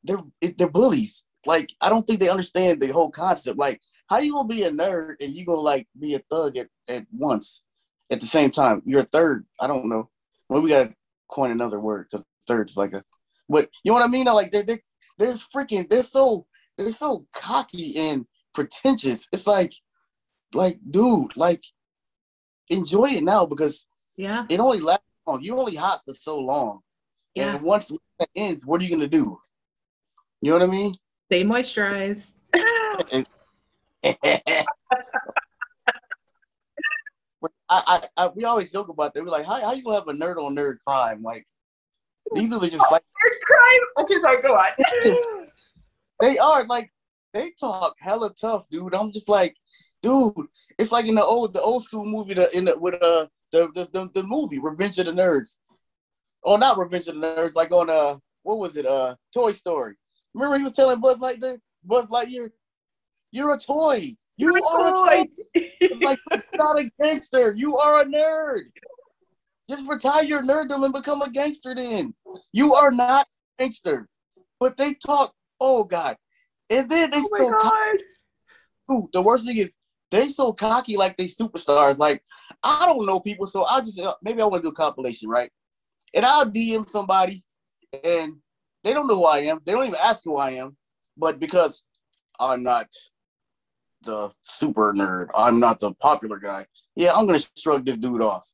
they're 0.05 0.23
they're 0.57 0.69
bullies. 0.69 1.25
Like 1.47 1.71
I 1.81 1.89
don't 1.89 2.03
think 2.03 2.21
they 2.21 2.29
understand 2.29 2.81
the 2.81 2.89
whole 2.89 3.11
concept. 3.11 3.59
Like, 3.59 3.81
how 4.09 4.19
you 4.19 4.33
gonna 4.33 4.49
be 4.49 4.65
a 4.65 4.71
nerd 4.71 5.15
and 5.21 5.33
you 5.33 5.45
gonna 5.47 5.61
like 5.61 5.87
be 5.99 6.15
a 6.15 6.19
thug 6.31 6.57
at, 6.57 6.69
at 6.89 7.07
once 7.13 7.63
at 8.11 8.21
the 8.21 8.27
same 8.27 8.51
time? 8.51 8.83
You're 8.85 9.01
a 9.01 9.05
third. 9.05 9.47
I 9.61 9.67
don't 9.67 9.87
know. 9.87 10.11
Well, 10.49 10.63
we 10.63 10.71
gotta 10.71 10.95
coin 11.31 11.51
another 11.51 11.81
word 11.81 12.07
because 12.11 12.25
third's 12.47 12.77
like 12.77 12.93
a. 12.93 13.03
But 13.49 13.69
you 13.85 13.91
know 13.91 13.95
what 13.95 14.05
I 14.05 14.09
mean? 14.09 14.27
Like 14.27 14.53
they're 14.53 14.65
they're 14.65 14.83
they're 15.19 15.33
freaking. 15.35 15.89
They're 15.89 16.03
so 16.03 16.47
they're 16.77 16.91
so 16.91 17.27
cocky 17.33 17.97
and 17.99 18.27
pretentious. 18.55 19.29
It's 19.33 19.47
like, 19.47 19.73
like, 20.55 20.79
dude, 20.91 21.37
like, 21.37 21.63
enjoy 22.69 23.11
it 23.11 23.23
now 23.25 23.47
because 23.47 23.87
Yeah. 24.17 24.47
it 24.49 24.61
only 24.61 24.81
lasts 24.81 25.05
long. 25.27 25.43
You 25.43 25.57
only 25.59 25.77
hot 25.77 26.01
for 26.05 26.13
so 26.13 26.39
long. 26.39 26.81
Yeah. 27.35 27.55
And 27.57 27.65
once 27.65 27.93
that 28.19 28.29
ends, 28.35 28.67
what 28.67 28.81
are 28.81 28.85
you 28.85 28.91
gonna 28.91 29.09
do? 29.09 29.39
You 30.41 30.53
know 30.53 30.59
what 30.59 30.69
I 30.69 30.71
mean? 30.71 30.95
Stay 31.27 31.45
moisturized. 31.45 32.33
But 37.43 37.53
I, 37.69 37.83
I, 37.87 38.25
I, 38.25 38.29
we 38.29 38.45
always 38.45 38.73
joke 38.73 38.89
about 38.89 39.15
that. 39.15 39.25
We're 39.25 39.31
like, 39.31 39.47
how, 39.47 39.61
how 39.61 39.73
you 39.73 39.83
gonna 39.83 39.97
have 39.97 40.09
a 40.09 40.13
nerd 40.13 40.37
on 40.37 40.55
nerd 40.55 40.77
crime? 40.87 41.23
Like, 41.23 41.47
these 42.35 42.53
are 42.53 42.61
just 42.61 42.91
like 42.91 43.03
nerd 43.03 43.41
crime. 43.45 43.81
Okay, 44.05 44.15
sorry, 44.21 44.43
go 44.43 44.55
on. 44.55 45.47
they 46.21 46.39
are 46.39 46.65
like 46.67 46.91
they 47.33 47.51
talk 47.59 47.95
hella 48.01 48.33
tough, 48.39 48.69
dude. 48.71 48.95
I'm 48.95 49.13
just 49.13 49.29
like, 49.29 49.57
dude, 50.03 50.33
it's 50.79 50.93
like 50.93 51.07
in 51.07 51.15
the 51.15 51.25
old 51.25 51.55
the 51.55 51.61
old 51.61 51.85
school 51.85 52.05
movie 52.05 52.35
the 52.35 52.55
in 52.57 52.67
the 52.67 52.79
with 52.79 52.95
uh 53.03 53.27
the 53.53 53.69
the, 53.75 53.89
the, 53.93 54.11
the 54.15 54.23
movie 54.23 54.59
Revenge 54.59 54.99
of 54.99 55.07
the 55.07 55.13
Nerds. 55.13 55.59
Oh, 56.45 56.57
not 56.57 56.79
Revenge 56.79 57.09
of 57.09 57.15
the 57.15 57.21
Nerds, 57.21 57.55
like 57.55 57.73
on 57.73 57.89
uh 57.89 58.17
what 58.43 58.59
was 58.59 58.77
it? 58.77 58.87
Uh 58.87 59.17
Toy 59.33 59.53
Story. 59.53 59.95
Remember 60.35 60.57
he 60.57 60.63
was 60.63 60.73
telling 60.73 61.01
Buzz 61.01 61.19
Lightyear, 61.19 61.59
Buzz 61.85 62.07
Lightyear, 62.07 62.51
you're 63.33 63.55
a 63.55 63.59
toy. 63.59 64.17
You 64.37 64.55
are 64.55 64.89
a 64.89 64.93
toy. 64.93 65.25
It's 65.55 66.03
like 66.03 66.19
you're 66.31 66.43
not 66.55 66.79
a 66.79 66.91
gangster. 67.01 67.55
You 67.55 67.77
are 67.77 68.03
a 68.03 68.05
nerd. 68.05 68.63
Just 69.69 69.89
retire 69.89 70.25
your 70.25 70.43
nerddom 70.43 70.85
and 70.85 70.95
become 70.95 71.23
a 71.23 71.31
gangster 71.31 71.75
then. 71.75 72.15
You 72.53 72.75
are 72.75 72.91
not 72.91 73.27
a 73.27 73.63
gangster. 73.63 74.09
But 74.59 74.77
they 74.77 74.95
talk, 74.95 75.33
oh 75.61 75.85
God. 75.85 76.17
And 76.71 76.89
then 76.91 77.11
they 77.11 77.19
Oh 77.19 77.29
my 77.31 77.39
so 77.39 77.51
cocky. 77.51 78.05
Dude, 78.89 79.05
the 79.13 79.23
worst 79.23 79.47
thing 79.47 79.59
is 79.59 79.73
they 80.11 80.29
so 80.29 80.53
cocky 80.53 80.97
like 80.97 81.17
they 81.17 81.27
superstars. 81.27 81.99
Like, 81.99 82.23
I 82.63 82.85
don't 82.87 83.07
know 83.07 83.21
people, 83.21 83.47
so 83.47 83.63
I'll 83.63 83.81
just 83.81 84.01
uh, 84.01 84.15
maybe 84.23 84.43
I 84.43 84.47
want 84.47 84.63
to 84.63 84.69
do 84.69 84.73
a 84.73 84.75
compilation, 84.75 85.29
right? 85.29 85.51
And 86.15 86.27
I'll 86.27 86.51
DM 86.51 86.89
somebody 86.89 87.43
and 88.03 88.37
they 88.85 88.93
don't 88.93 89.07
know 89.07 89.17
who 89.17 89.27
I 89.27 89.39
am. 89.41 89.61
They 89.65 89.73
don't 89.73 89.87
even 89.87 89.99
ask 90.03 90.23
who 90.25 90.37
I 90.37 90.51
am. 90.53 90.77
But 91.17 91.39
because 91.39 91.83
I'm 92.39 92.63
not 92.63 92.87
the 94.03 94.31
super 94.43 94.93
nerd, 94.95 95.29
I'm 95.35 95.61
not 95.61 95.79
the 95.79 95.93
popular 95.95 96.39
guy. 96.39 96.67
Yeah, 96.97 97.13
I'm 97.15 97.27
gonna 97.27 97.41
shrug 97.57 97.85
this 97.85 97.99
dude 97.99 98.23
off. 98.23 98.47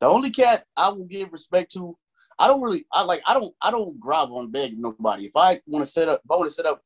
The 0.00 0.06
only 0.06 0.30
cat 0.30 0.64
I 0.76 0.90
will 0.90 1.04
give 1.04 1.32
respect 1.32 1.72
to, 1.72 1.96
I 2.38 2.46
don't 2.46 2.62
really, 2.62 2.84
I 2.92 3.02
like, 3.02 3.22
I 3.26 3.34
don't, 3.34 3.54
I 3.62 3.70
don't 3.70 3.98
grovel 4.00 4.40
and 4.40 4.52
beg 4.52 4.78
nobody. 4.78 5.26
If 5.26 5.36
I 5.36 5.60
want 5.66 5.84
to 5.84 5.90
set 5.90 6.08
up, 6.08 6.20
if 6.24 6.30
I 6.30 6.36
want 6.36 6.48
to 6.48 6.54
set 6.54 6.66
up, 6.66 6.82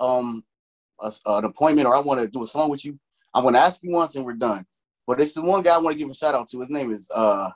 um, 0.00 0.44
a, 1.00 1.12
an 1.26 1.44
appointment 1.44 1.86
or 1.86 1.96
I 1.96 2.00
want 2.00 2.20
to 2.20 2.28
do 2.28 2.42
a 2.42 2.46
song 2.46 2.70
with 2.70 2.84
you, 2.84 2.98
I'm 3.34 3.44
gonna 3.44 3.58
ask 3.58 3.82
you 3.82 3.90
once 3.90 4.16
and 4.16 4.24
we're 4.24 4.34
done. 4.34 4.64
But 5.06 5.20
it's 5.20 5.32
the 5.32 5.42
one 5.42 5.62
guy 5.62 5.74
I 5.74 5.78
want 5.78 5.92
to 5.94 5.98
give 5.98 6.10
a 6.10 6.14
shout 6.14 6.34
out 6.34 6.48
to. 6.50 6.60
His 6.60 6.70
name 6.70 6.90
is 6.90 7.10
uh, 7.14 7.50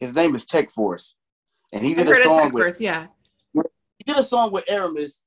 his 0.00 0.14
name 0.14 0.34
is 0.34 0.44
Tech 0.44 0.70
Force, 0.70 1.16
and 1.72 1.84
he 1.84 1.94
did 1.94 2.08
a 2.08 2.16
song 2.22 2.44
Tech 2.44 2.52
with 2.52 2.62
Force, 2.64 2.80
yeah. 2.80 3.06
He 3.98 4.04
did 4.04 4.16
a 4.16 4.22
song 4.22 4.52
with 4.52 4.70
Aramis, 4.70 5.24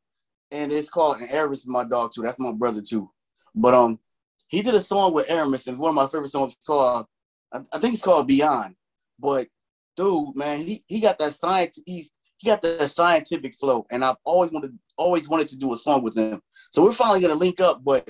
and 0.52 0.72
it's 0.72 0.90
called 0.90 1.18
and 1.20 1.32
Aramis 1.32 1.60
is 1.60 1.68
my 1.68 1.84
dog 1.84 2.12
too. 2.14 2.22
That's 2.22 2.40
my 2.40 2.52
brother 2.54 2.82
too. 2.82 3.10
But 3.54 3.74
um, 3.74 4.00
he 4.48 4.62
did 4.62 4.76
a 4.76 4.82
song 4.82 5.14
with 5.14 5.30
Aramis, 5.30 5.68
and 5.68 5.78
one 5.78 5.90
of 5.90 5.96
my 5.96 6.08
favorite 6.08 6.30
songs 6.30 6.56
called 6.66 7.06
I, 7.54 7.60
I 7.72 7.80
think 7.80 7.94
it's 7.94 8.04
called 8.04 8.28
Beyond. 8.28 8.76
But 9.20 9.48
dude, 9.96 10.36
man, 10.36 10.60
he 10.60 10.84
he 10.88 11.00
got 11.00 11.20
that 11.20 11.34
science. 11.34 11.82
He's 11.86 12.12
he 12.38 12.50
got 12.50 12.62
that 12.62 12.90
scientific 12.90 13.56
flow, 13.56 13.86
and 13.92 14.04
I've 14.04 14.16
always 14.24 14.52
wanted 14.52 14.78
always 14.98 15.28
wanted 15.28 15.48
to 15.50 15.58
do 15.58 15.74
a 15.74 15.78
song 15.78 16.04
with 16.04 16.18
him. 16.18 16.42
So 16.72 16.84
we're 16.84 16.92
finally 16.92 17.22
gonna 17.22 17.36
link 17.36 17.60
up. 17.60 17.84
But 17.84 18.10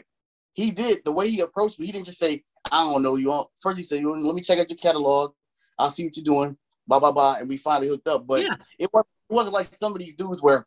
he 0.54 0.72
did 0.72 1.04
the 1.06 1.12
way 1.12 1.30
he 1.30 1.42
approached 1.42 1.80
me. 1.80 1.86
He 1.88 1.92
didn't 1.92 2.06
just 2.06 2.20
say, 2.20 2.44
"I 2.72 2.84
don't 2.84 3.04
know 3.04 3.16
you." 3.16 3.32
all 3.32 3.52
First, 3.62 3.78
he 3.78 3.84
said, 3.84 4.04
"Let 4.04 4.36
me 4.36 4.42
check 4.42 4.60
out 4.60 4.70
your 4.70 4.78
catalog. 4.78 5.34
I'll 5.80 5.92
see 5.92 6.06
what 6.06 6.16
you're 6.16 6.24
doing." 6.24 6.58
Blah 6.88 7.00
blah 7.00 7.12
blah, 7.12 7.36
and 7.36 7.48
we 7.48 7.58
finally 7.58 7.88
hooked 7.88 8.08
up. 8.08 8.26
But 8.28 8.44
Yeah. 8.44 8.56
it 8.80 8.90
wasn't 8.92 9.10
it 9.21 9.21
wasn't 9.32 9.54
like 9.54 9.74
some 9.74 9.94
of 9.94 10.00
these 10.00 10.16
dudes 10.16 10.42
where 10.42 10.66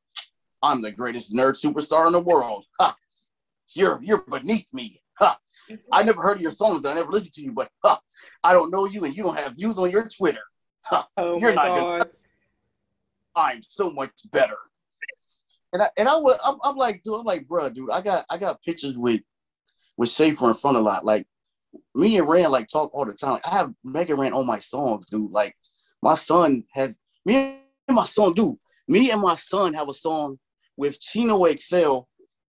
I'm 0.62 0.82
the 0.82 0.90
greatest 0.90 1.32
nerd 1.32 1.60
superstar 1.62 2.06
in 2.06 2.12
the 2.12 2.20
world. 2.20 2.64
Ha! 2.80 2.94
You're 3.74 4.00
you're 4.02 4.22
beneath 4.22 4.66
me. 4.72 4.98
Ha! 5.18 5.36
I 5.92 6.02
never 6.02 6.20
heard 6.22 6.36
of 6.36 6.42
your 6.42 6.50
songs 6.50 6.84
and 6.84 6.92
I 6.92 6.96
never 6.96 7.10
listened 7.10 7.32
to 7.34 7.42
you, 7.42 7.52
but 7.52 7.68
ha! 7.84 8.00
I 8.42 8.52
don't 8.52 8.70
know 8.70 8.86
you 8.86 9.04
and 9.04 9.14
you 9.14 9.22
don't 9.22 9.36
have 9.36 9.56
views 9.56 9.78
on 9.78 9.90
your 9.90 10.08
Twitter. 10.08 10.42
Oh 11.16 11.38
You're 11.38 11.54
not 11.54 11.68
gonna- 11.68 12.06
I'm 13.36 13.62
so 13.62 13.90
much 13.90 14.10
better. 14.32 14.56
And 15.72 15.82
I 15.82 15.88
and 15.96 16.08
I 16.08 16.16
was 16.16 16.38
I'm, 16.44 16.56
I'm 16.62 16.76
like, 16.76 17.02
dude, 17.02 17.14
I'm 17.14 17.24
like, 17.24 17.48
bro, 17.48 17.68
dude, 17.70 17.90
I 17.90 18.00
got 18.00 18.24
I 18.30 18.38
got 18.38 18.62
pictures 18.62 18.96
with 18.96 19.22
with 19.96 20.10
Schaffer 20.10 20.48
in 20.48 20.54
front 20.54 20.76
a 20.76 20.80
lot. 20.80 21.04
Like 21.04 21.26
me 21.94 22.16
and 22.18 22.28
Ran 22.28 22.50
like 22.50 22.68
talk 22.68 22.90
all 22.94 23.04
the 23.04 23.12
time. 23.12 23.40
I 23.44 23.50
have 23.50 23.72
Mega 23.84 24.14
Ran 24.14 24.32
on 24.32 24.46
my 24.46 24.58
songs, 24.58 25.08
dude. 25.08 25.30
Like 25.32 25.56
my 26.02 26.14
son 26.14 26.64
has 26.74 27.00
me 27.24 27.60
and 27.88 27.94
my 27.94 28.04
son, 28.04 28.32
dude. 28.34 28.56
Me 28.88 29.10
and 29.10 29.20
my 29.20 29.34
son 29.34 29.74
have 29.74 29.88
a 29.88 29.94
song 29.94 30.38
with 30.76 31.00
Chino 31.00 31.46
XL. 31.46 32.00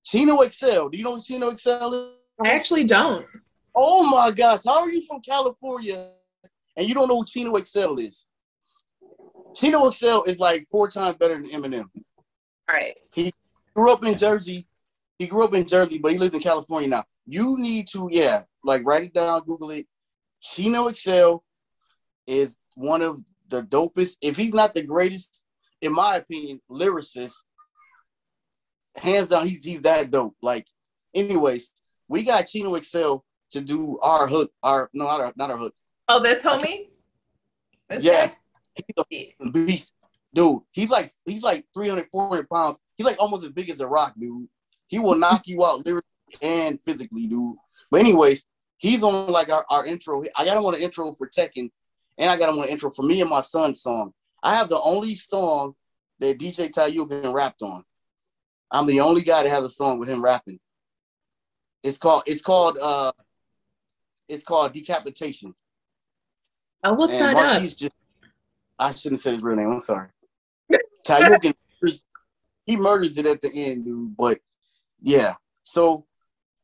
Chino 0.06 0.44
XL. 0.44 0.90
Do 0.90 0.98
you 0.98 1.04
know 1.04 1.16
who 1.16 1.22
Chino 1.22 1.56
XL 1.56 1.94
is? 1.94 2.12
I 2.44 2.50
actually 2.50 2.84
don't. 2.84 3.26
Oh 3.76 4.06
my 4.10 4.32
gosh, 4.32 4.62
how 4.66 4.82
are 4.82 4.90
you 4.90 5.02
from 5.06 5.22
California 5.22 6.12
and 6.78 6.88
you 6.88 6.94
don't 6.94 7.08
know 7.08 7.18
who 7.18 7.26
Chino 7.26 7.58
XL 7.58 8.00
is? 8.00 8.26
Chino 9.56 9.90
XL 9.90 10.24
is 10.24 10.40
like 10.40 10.66
four 10.66 10.90
times 10.90 11.18
better 11.18 11.36
than 11.36 11.50
Eminem. 11.50 11.86
All 12.68 12.76
right. 12.76 12.96
He 13.14 13.34
grew 13.74 13.92
up 13.92 14.04
in 14.04 14.18
Jersey. 14.18 14.68
He 15.18 15.28
grew 15.28 15.44
up 15.44 15.54
in 15.54 15.66
Jersey, 15.66 15.98
but 15.98 16.12
he 16.12 16.18
lives 16.18 16.34
in 16.34 16.42
California 16.42 16.90
now. 16.90 17.06
You 17.26 17.56
need 17.58 17.88
to, 17.88 18.10
yeah, 18.12 18.44
like 18.64 18.86
write 18.86 19.04
it 19.04 19.14
down, 19.14 19.44
Google 19.46 19.72
it. 19.72 19.88
Chino 20.42 20.92
XL 20.92 21.38
is 22.28 22.58
one 22.76 23.02
of 23.02 23.20
the 23.56 23.64
dopest, 23.64 24.18
if 24.22 24.36
he's 24.38 24.54
not 24.54 24.74
the 24.74 24.84
greatest, 24.84 25.46
in 25.82 25.94
my 25.94 26.18
opinion, 26.18 26.62
lyricist. 26.70 27.36
Hands 28.98 29.28
down, 29.28 29.46
he's 29.46 29.64
he's 29.64 29.82
that 29.82 30.10
dope. 30.12 30.36
Like, 30.42 30.66
anyways, 31.14 31.72
we 32.08 32.24
got 32.24 32.48
Chino 32.48 32.76
XL 32.80 33.18
to 33.52 33.62
do 33.62 34.00
our 34.02 34.26
hook, 34.28 34.52
our 34.64 34.90
no, 34.94 35.06
not 35.06 35.22
our 35.22 35.34
not 35.36 35.52
our 35.52 35.58
hook. 35.58 35.74
Oh, 36.08 36.22
this 36.22 36.44
homie? 36.44 36.88
This 37.90 38.04
Yes. 38.04 38.44
guy? 39.10 39.34
beast. 39.52 39.94
Dude, 40.34 40.60
he's 40.72 40.90
like 40.90 41.10
he's 41.26 41.44
like 41.44 41.66
300, 41.74 42.08
400 42.10 42.50
pounds. 42.50 42.80
He's 42.98 43.06
like 43.06 43.18
almost 43.20 43.44
as 43.46 43.52
big 43.52 43.70
as 43.70 43.80
a 43.82 43.88
rock, 43.88 44.14
dude. 44.20 44.48
He 44.88 45.00
will 45.00 45.16
knock 45.16 45.44
you 45.46 45.64
out 45.66 45.86
lyrically 45.86 46.10
and 46.42 46.80
physically, 46.84 47.28
dude. 47.28 47.56
But 47.92 48.02
anyways, 48.02 48.46
he's 48.78 49.04
on 49.04 49.32
like 49.32 49.50
our, 49.50 49.66
our 49.70 49.86
intro. 49.86 50.24
I 50.38 50.46
got 50.46 50.58
him 50.58 50.66
on 50.66 50.76
an 50.76 50.82
intro 50.82 51.14
for 51.14 51.28
Tekken, 51.30 51.70
and 52.18 52.30
I 52.30 52.38
got 52.38 52.50
him 52.50 52.60
on 52.60 52.66
an 52.66 52.70
intro 52.70 52.90
for 52.90 53.04
me 53.04 53.22
and 53.22 53.30
my 53.30 53.42
son's 53.42 53.82
song. 53.82 54.14
I 54.44 54.56
have 54.56 54.70
the 54.70 54.80
only 54.82 55.16
song 55.16 55.76
that 56.20 56.40
DJ 56.40 56.70
Tayukin 56.70 57.34
rapped 57.34 57.62
on. 57.62 57.84
I'm 58.72 58.86
the 58.86 59.02
only 59.02 59.22
guy 59.22 59.44
that 59.44 59.50
has 59.50 59.64
a 59.64 59.70
song 59.70 60.00
with 60.00 60.10
him 60.10 60.24
rapping. 60.24 60.60
It's 61.84 61.98
called 61.98 62.24
it's 62.26 62.42
called 62.42 62.78
uh 62.82 63.12
it's 64.28 64.44
called 64.44 64.74
Decapitation. 64.74 65.54
I'll 66.84 66.98
look 66.98 67.12
And 67.12 67.36
that 67.36 67.36
up. 67.36 67.62
Just 67.62 67.92
I 68.78 68.94
shouldn't 68.94 69.22
say 69.22 69.32
his 69.32 69.44
real 69.44 69.56
name. 69.56 69.72
I'm 69.72 69.80
sorry. 69.80 70.10
Tayukin, 71.08 71.54
he 72.66 72.76
murders 72.76 73.18
it 73.18 73.26
at 73.26 73.42
the 73.42 73.52
end, 73.54 73.86
dude. 73.86 74.18
But 74.18 74.40
yeah, 75.02 75.36
so 75.62 76.06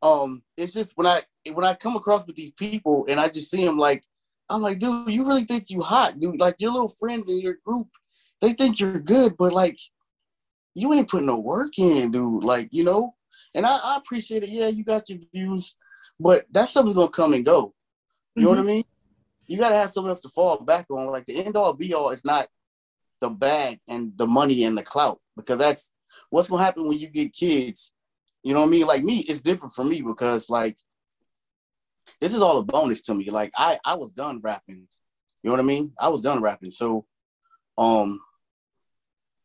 um, 0.02 0.42
it's 0.58 0.74
just 0.74 0.98
when 0.98 1.08
I 1.08 1.22
when 1.54 1.66
I 1.66 1.74
come 1.74 1.96
across 1.96 2.28
with 2.28 2.36
these 2.36 2.52
people 2.52 3.06
and 3.08 3.20
I 3.20 3.30
just 3.30 3.50
see 3.50 3.64
them 3.66 3.78
like, 3.78 4.04
I'm 4.52 4.62
like, 4.62 4.80
dude, 4.80 5.14
you 5.14 5.26
really 5.26 5.46
think 5.46 5.70
you 5.70 5.82
hot, 5.82 6.20
dude? 6.20 6.40
Like 6.40 6.56
your 6.60 6.72
little 6.72 6.90
friends 6.90 7.32
in 7.32 7.40
your 7.40 7.56
group, 7.66 7.88
they 8.42 8.54
think 8.54 8.80
you're 8.80 9.00
good, 9.00 9.36
but 9.38 9.54
like, 9.54 9.80
you 10.76 10.94
ain't 10.94 11.10
putting 11.10 11.28
no 11.28 11.38
work 11.38 11.80
in, 11.80 12.12
dude. 12.12 12.44
Like 12.44 12.70
you 12.72 12.84
know, 12.84 13.16
and 13.56 13.66
I, 13.66 13.78
I 13.84 13.98
appreciate 13.98 14.44
it. 14.44 14.50
Yeah, 14.50 14.68
you 14.68 14.84
got 14.84 15.10
your 15.10 15.20
views, 15.34 15.76
but 16.20 16.46
that 16.52 16.70
stuff 16.70 16.86
is 16.88 16.94
gonna 16.94 17.10
come 17.10 17.34
and 17.34 17.46
go. 17.46 17.74
You 18.36 18.44
know 18.44 18.50
what 18.50 18.58
I 18.58 18.62
mm-hmm. 18.62 18.68
mean? 18.68 18.84
You 19.48 19.58
gotta 19.58 19.76
have 19.76 19.92
something 19.92 20.10
else 20.10 20.22
to 20.22 20.30
fall 20.30 20.60
back 20.62 20.86
on. 20.90 21.08
Like 21.08 21.26
the 21.26 21.46
end 21.46 21.56
all 21.58 21.74
be 21.74 21.94
all 21.94 22.12
is 22.12 22.24
not 22.26 22.48
the 23.20 23.30
bag 23.30 23.80
and 23.88 24.12
the 24.18 24.28
money 24.28 24.64
and 24.64 24.78
the 24.78 24.84
clout 24.84 25.20
because 25.36 25.58
that's 25.58 25.92
what's 26.30 26.50
gonna 26.50 26.64
happen 26.64 26.88
when 26.88 26.98
you 26.98 27.08
get 27.08 27.34
kids. 27.34 27.94
You 28.44 28.54
know 28.54 28.62
what 28.62 28.68
I 28.68 28.72
mean? 28.72 28.88
Like 28.88 29.04
me, 29.04 29.20
it's 29.20 29.42
different 29.42 29.74
for 29.74 29.84
me 29.84 30.02
because 30.02 30.50
like 30.50 30.78
this 32.20 32.34
is 32.34 32.42
all 32.42 32.58
a 32.58 32.64
bonus 32.64 33.02
to 33.04 33.14
me. 33.14 33.30
Like 33.30 33.52
I 33.58 33.80
I 33.86 33.96
was 33.96 34.14
done 34.14 34.40
rapping. 34.42 34.88
You 35.44 35.50
know 35.50 35.52
what 35.52 35.60
I 35.60 35.64
mean? 35.64 35.94
I 36.00 36.08
was 36.10 36.22
done 36.22 36.42
rapping. 36.42 36.72
So 36.72 37.06
um 37.78 38.20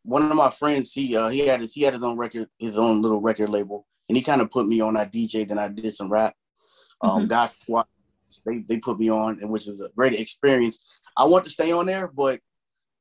one 0.04 0.30
of 0.30 0.36
my 0.36 0.50
friends, 0.50 0.92
he 0.92 1.16
uh 1.16 1.28
he 1.28 1.40
had 1.46 1.61
his 1.61 1.72
he 1.72 1.82
had 1.82 1.94
his 1.94 2.02
own 2.02 2.16
record, 2.16 2.48
his 2.59 2.78
own 2.78 3.02
little 3.02 3.20
record 3.20 3.48
label, 3.48 3.86
and 4.09 4.16
he 4.16 4.22
kind 4.22 4.40
of 4.40 4.50
put 4.50 4.66
me 4.66 4.80
on. 4.80 4.96
I 4.96 5.04
DJ, 5.04 5.46
then 5.48 5.59
I 5.59 5.68
did 5.68 5.94
some 5.94 6.11
rap. 6.11 6.34
Um 7.00 7.24
Mhm. 7.24 7.28
God 7.28 7.46
Squad, 7.46 7.86
they 8.44 8.59
they 8.68 8.78
put 8.78 8.98
me 8.98 9.11
on, 9.11 9.38
and 9.40 9.50
which 9.50 9.66
is 9.68 9.80
a 9.82 9.88
great 9.96 10.12
experience. 10.14 10.78
I 11.16 11.24
want 11.24 11.44
to 11.44 11.50
stay 11.50 11.72
on 11.72 11.86
there, 11.86 12.09
but 12.09 12.40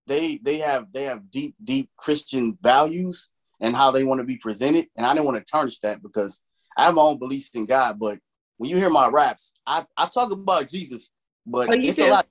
they 0.08 0.38
they 0.38 0.58
have 0.60 0.92
they 0.92 1.04
have 1.04 1.30
deep 1.32 1.56
deep 1.64 1.90
Christian 1.98 2.58
values 2.62 3.30
and 3.62 3.76
how 3.76 3.92
they 3.92 4.04
want 4.04 4.20
to 4.20 4.26
be 4.26 4.38
presented, 4.38 4.88
and 4.96 5.06
I 5.06 5.14
didn't 5.14 5.26
want 5.26 5.38
to 5.38 5.52
tarnish 5.52 5.80
that 5.80 6.02
because 6.02 6.42
I 6.78 6.86
have 6.86 6.96
my 6.96 7.02
own 7.02 7.20
beliefs 7.20 7.50
in 7.56 7.66
God. 7.66 8.00
But 8.00 8.20
when 8.58 8.70
you 8.70 8.78
hear 8.78 8.90
my 8.90 9.08
raps, 9.08 9.54
I 9.66 9.86
I 9.98 10.08
talk 10.08 10.32
about 10.32 10.68
Jesus, 10.68 11.12
but 11.46 11.70
Oh, 11.70 11.74
it's 11.74 11.98
do? 11.98 12.06
a 12.06 12.08
lot. 12.08 12.28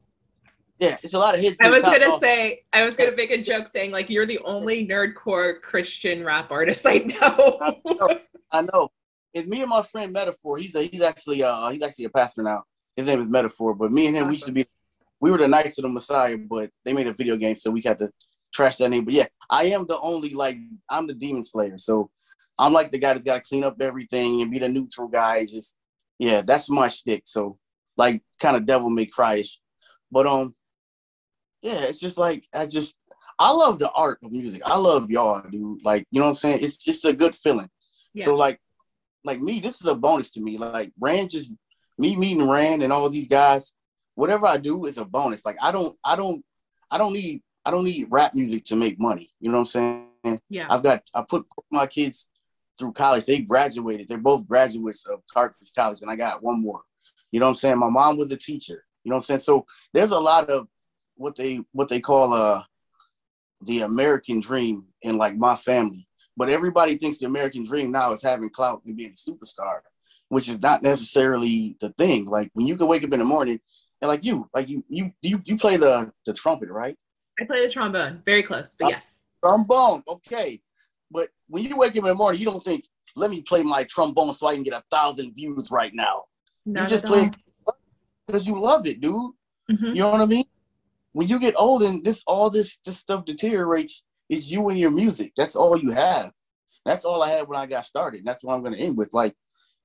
Yeah, 0.80 0.96
it's 1.02 1.14
a 1.14 1.18
lot 1.18 1.34
of 1.34 1.40
his. 1.40 1.56
I 1.60 1.70
was 1.70 1.82
gonna 1.82 2.06
off. 2.06 2.20
say, 2.20 2.64
I 2.72 2.82
was 2.82 2.96
gonna 2.96 3.14
make 3.16 3.30
a 3.30 3.40
joke 3.40 3.68
saying 3.68 3.92
like 3.92 4.10
you're 4.10 4.26
the 4.26 4.40
only 4.40 4.86
nerdcore 4.86 5.60
Christian 5.60 6.24
rap 6.24 6.50
artist 6.50 6.84
I 6.88 6.98
know. 6.98 7.76
I 8.50 8.62
know. 8.62 8.90
It's 9.32 9.46
me 9.48 9.60
and 9.60 9.70
my 9.70 9.82
friend 9.82 10.12
Metaphor. 10.12 10.58
He's 10.58 10.74
a, 10.74 10.82
he's 10.82 11.02
actually 11.02 11.42
uh 11.42 11.70
he's 11.70 11.82
actually 11.82 12.06
a 12.06 12.10
pastor 12.10 12.42
now. 12.42 12.64
His 12.96 13.06
name 13.06 13.18
is 13.18 13.28
Metaphor. 13.28 13.74
But 13.74 13.92
me 13.92 14.06
and 14.06 14.16
him, 14.16 14.28
we 14.28 14.34
used 14.34 14.46
to 14.46 14.52
be 14.52 14.66
we 15.20 15.30
were 15.30 15.38
the 15.38 15.48
Knights 15.48 15.78
of 15.78 15.82
the 15.82 15.88
Messiah, 15.88 16.36
but 16.36 16.70
they 16.84 16.92
made 16.92 17.06
a 17.06 17.12
video 17.12 17.36
game, 17.36 17.56
so 17.56 17.70
we 17.70 17.82
had 17.84 17.98
to 17.98 18.10
trash 18.52 18.76
that 18.76 18.90
name. 18.90 19.04
But 19.04 19.14
yeah, 19.14 19.26
I 19.50 19.64
am 19.64 19.86
the 19.86 19.98
only 20.00 20.30
like 20.30 20.56
I'm 20.88 21.06
the 21.06 21.14
demon 21.14 21.44
slayer. 21.44 21.78
So 21.78 22.10
I'm 22.58 22.72
like 22.72 22.90
the 22.90 22.98
guy 22.98 23.12
that's 23.12 23.24
gotta 23.24 23.40
clean 23.40 23.64
up 23.64 23.80
everything 23.80 24.42
and 24.42 24.50
be 24.50 24.58
the 24.58 24.68
neutral 24.68 25.08
guy. 25.08 25.46
Just 25.46 25.76
yeah, 26.18 26.42
that's 26.42 26.70
my 26.70 26.88
stick. 26.88 27.22
So 27.26 27.58
like 27.96 28.22
kind 28.40 28.56
of 28.56 28.66
devil 28.66 28.90
may 28.90 29.06
cry-ish. 29.06 29.58
But 30.10 30.26
um 30.26 30.54
yeah, 31.62 31.84
it's 31.84 31.98
just 31.98 32.18
like 32.18 32.46
I 32.54 32.66
just 32.66 32.96
I 33.38 33.50
love 33.50 33.78
the 33.78 33.90
art 33.90 34.18
of 34.22 34.32
music. 34.32 34.62
I 34.64 34.76
love 34.76 35.10
y'all, 35.10 35.42
dude. 35.50 35.84
Like, 35.84 36.06
you 36.10 36.20
know 36.20 36.26
what 36.26 36.30
I'm 36.30 36.36
saying? 36.36 36.58
It's 36.62 36.86
it's 36.86 37.04
a 37.04 37.12
good 37.12 37.34
feeling. 37.34 37.68
Yeah. 38.12 38.26
So 38.26 38.34
like, 38.36 38.60
like 39.24 39.40
me, 39.40 39.60
this 39.60 39.80
is 39.80 39.88
a 39.88 39.94
bonus 39.94 40.30
to 40.32 40.40
me. 40.40 40.56
Like 40.58 40.92
Ran 41.00 41.28
just 41.28 41.52
me 41.98 42.16
meeting 42.16 42.48
Ran 42.48 42.82
and 42.82 42.92
all 42.92 43.08
these 43.08 43.28
guys, 43.28 43.74
whatever 44.14 44.46
I 44.46 44.56
do 44.56 44.84
is 44.84 44.98
a 44.98 45.04
bonus. 45.04 45.44
Like 45.44 45.56
I 45.62 45.72
don't, 45.72 45.96
I 46.04 46.16
don't, 46.16 46.44
I 46.90 46.98
don't 46.98 47.12
need, 47.12 47.42
I 47.64 47.70
don't 47.70 47.84
need 47.84 48.06
rap 48.10 48.34
music 48.34 48.64
to 48.66 48.76
make 48.76 49.00
money. 49.00 49.32
You 49.40 49.50
know 49.50 49.58
what 49.58 49.74
I'm 49.74 50.06
saying? 50.24 50.40
yeah. 50.48 50.66
I've 50.70 50.82
got, 50.82 51.02
I 51.14 51.24
put 51.28 51.46
my 51.70 51.86
kids 51.86 52.28
through 52.78 52.92
college. 52.92 53.26
They 53.26 53.40
graduated. 53.40 54.08
They're 54.08 54.18
both 54.18 54.46
graduates 54.48 55.06
of 55.06 55.20
Carthage 55.32 55.72
College, 55.76 56.00
and 56.02 56.10
I 56.10 56.16
got 56.16 56.42
one 56.42 56.62
more. 56.62 56.82
You 57.32 57.40
know 57.40 57.46
what 57.46 57.50
I'm 57.50 57.56
saying? 57.56 57.78
My 57.78 57.88
mom 57.88 58.16
was 58.16 58.30
a 58.32 58.36
teacher. 58.36 58.84
You 59.02 59.10
know 59.10 59.16
what 59.16 59.18
I'm 59.18 59.22
saying? 59.22 59.38
So 59.40 59.66
there's 59.92 60.10
a 60.10 60.18
lot 60.18 60.50
of 60.50 60.66
what 61.16 61.36
they 61.36 61.60
what 61.72 61.88
they 61.88 62.00
call 62.00 62.32
uh 62.32 62.62
the 63.62 63.82
American 63.82 64.40
dream 64.40 64.86
in 65.02 65.16
like 65.16 65.36
my 65.36 65.56
family. 65.56 66.06
But 66.36 66.48
everybody 66.48 66.96
thinks 66.96 67.18
the 67.18 67.26
American 67.26 67.64
dream 67.64 67.92
now 67.92 68.12
is 68.12 68.22
having 68.22 68.50
clout 68.50 68.82
and 68.84 68.96
being 68.96 69.12
a 69.12 69.30
superstar, 69.30 69.80
which 70.28 70.48
is 70.48 70.60
not 70.60 70.82
necessarily 70.82 71.76
the 71.80 71.90
thing. 71.90 72.26
Like 72.26 72.50
when 72.54 72.66
you 72.66 72.76
can 72.76 72.88
wake 72.88 73.04
up 73.04 73.12
in 73.12 73.20
the 73.20 73.24
morning 73.24 73.60
and 74.00 74.08
like 74.08 74.24
you, 74.24 74.48
like 74.54 74.68
you 74.68 74.84
you 74.88 75.12
you, 75.22 75.40
you 75.44 75.56
play 75.56 75.76
the 75.76 76.12
the 76.26 76.32
trumpet, 76.32 76.70
right? 76.70 76.96
I 77.40 77.44
play 77.44 77.66
the 77.66 77.72
trombone. 77.72 78.22
Very 78.24 78.42
close, 78.42 78.76
but 78.78 78.86
Uh, 78.86 78.88
yes. 78.90 79.26
Trombone, 79.44 80.02
okay. 80.08 80.60
But 81.14 81.28
when 81.48 81.62
you 81.62 81.76
wake 81.76 81.92
up 81.92 81.98
in 81.98 82.04
the 82.04 82.14
morning, 82.14 82.40
you 82.40 82.46
don't 82.46 82.62
think, 82.62 82.84
let 83.16 83.30
me 83.30 83.40
play 83.42 83.62
my 83.62 83.84
trombone 83.84 84.34
so 84.34 84.48
I 84.48 84.54
can 84.54 84.64
get 84.64 84.74
a 84.74 84.82
thousand 84.90 85.32
views 85.34 85.70
right 85.70 85.94
now. 85.94 86.24
Not 86.66 86.88
just 86.88 87.04
play- 87.06 87.30
Because 88.26 88.48
you 88.48 88.60
love 88.60 88.86
it, 88.86 89.00
dude. 89.00 89.32
Mhm. 89.70 89.94
You 89.94 90.02
know 90.02 90.10
what 90.10 90.20
I 90.20 90.26
mean? 90.26 90.44
When 91.12 91.28
you 91.28 91.38
get 91.38 91.54
old 91.56 91.82
and 91.84 92.04
this 92.04 92.24
all 92.26 92.50
this 92.50 92.78
this 92.78 92.98
stuff 92.98 93.24
deteriorates, 93.26 94.02
it's 94.28 94.50
you 94.50 94.68
and 94.70 94.78
your 94.78 94.90
music. 94.90 95.32
That's 95.36 95.54
all 95.54 95.78
you 95.78 95.90
have. 95.92 96.32
That's 96.84 97.04
all 97.04 97.22
I 97.22 97.28
had 97.28 97.46
when 97.46 97.58
I 97.60 97.66
got 97.66 97.84
started. 97.84 98.18
And 98.18 98.26
that's 98.26 98.42
what 98.42 98.54
I'm 98.54 98.62
gonna 98.64 98.78
end 98.78 98.96
with. 98.96 99.12
Like, 99.14 99.36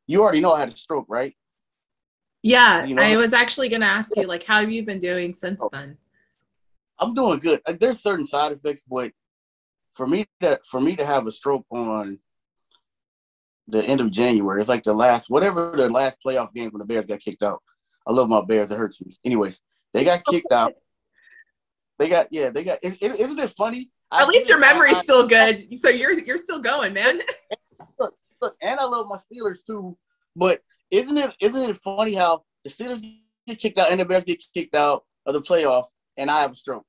you 0.08 0.22
already 0.22 0.40
know 0.42 0.54
I 0.54 0.60
had 0.60 0.70
a 0.70 0.78
stroke, 0.78 1.06
right? 1.10 1.36
Yeah, 2.42 2.86
You 2.86 2.96
know- 2.96 3.02
I 3.04 3.16
was 3.18 3.34
actually 3.34 3.68
gonna 3.70 3.86
ask 3.86 4.16
you, 4.16 4.24
like, 4.24 4.44
how 4.46 4.62
have 4.62 4.72
you 4.72 4.84
been 4.84 5.00
doing 5.00 5.34
since 5.34 5.60
Oh. 5.62 5.70
then? 5.72 5.98
I'm 6.98 7.14
doing 7.14 7.40
good. 7.40 7.62
There's 7.80 8.00
certain 8.00 8.26
side 8.26 8.52
effects, 8.54 8.84
but 8.90 9.12
for 9.94 10.08
me 10.08 10.26
to 10.42 10.60
for 10.70 10.80
me 10.82 10.96
to 10.96 11.06
have 11.06 11.26
a 11.28 11.32
stroke 11.32 11.66
on 11.72 12.20
the 13.68 13.84
end 13.86 14.02
of 14.02 14.10
January, 14.12 14.60
it's 14.60 14.70
like 14.70 14.84
the 14.84 14.94
last 14.94 15.30
whatever 15.30 15.74
the 15.76 15.90
last 15.90 16.18
playoff 16.26 16.54
game 16.54 16.70
when 16.72 16.80
the 16.80 16.86
Bears 16.86 17.06
got 17.06 17.20
kicked 17.20 17.44
out. 17.44 17.62
I 18.08 18.12
love 18.14 18.30
my 18.30 18.42
Bears. 18.42 18.72
It 18.72 18.78
hurts 18.78 19.04
me. 19.06 19.16
Anyways, 19.24 19.62
they 19.94 20.04
got 20.04 20.24
kicked 20.26 20.52
out. 20.52 20.74
They 22.00 22.10
got 22.10 22.28
yeah. 22.32 22.50
They 22.50 22.64
got. 22.64 22.80
Is, 22.84 22.98
isn't 22.98 23.40
it 23.40 23.50
funny? 23.52 23.90
I 24.12 24.22
At 24.24 24.28
least 24.30 24.50
your 24.50 24.60
it- 24.60 24.66
I- 24.66 24.74
memory's 24.74 24.98
I- 24.98 25.02
still 25.02 25.28
good, 25.28 25.78
so 25.78 25.90
you're 25.90 26.14
you're 26.20 26.38
still 26.38 26.60
going, 26.60 26.94
man. 26.94 27.20
look, 28.00 28.56
and 28.62 28.80
I 28.80 28.84
love 28.86 29.08
my 29.08 29.18
Steelers 29.18 29.66
too. 29.66 29.98
But 30.36 30.62
isn't 30.92 31.18
it 31.18 31.34
isn't 31.42 31.70
it 31.70 31.76
funny 31.78 32.16
how 32.16 32.44
the 32.64 32.70
Steelers 32.70 33.02
get 33.48 33.60
kicked 33.60 33.78
out 33.78 33.92
and 33.92 34.00
the 34.00 34.06
Bears 34.06 34.24
get 34.24 34.42
kicked 34.54 34.76
out 34.76 35.04
of 35.26 35.34
the 35.34 35.42
playoffs, 35.42 35.88
and 36.18 36.32
I 36.32 36.42
have 36.42 36.52
a 36.52 36.56
stroke, 36.56 36.86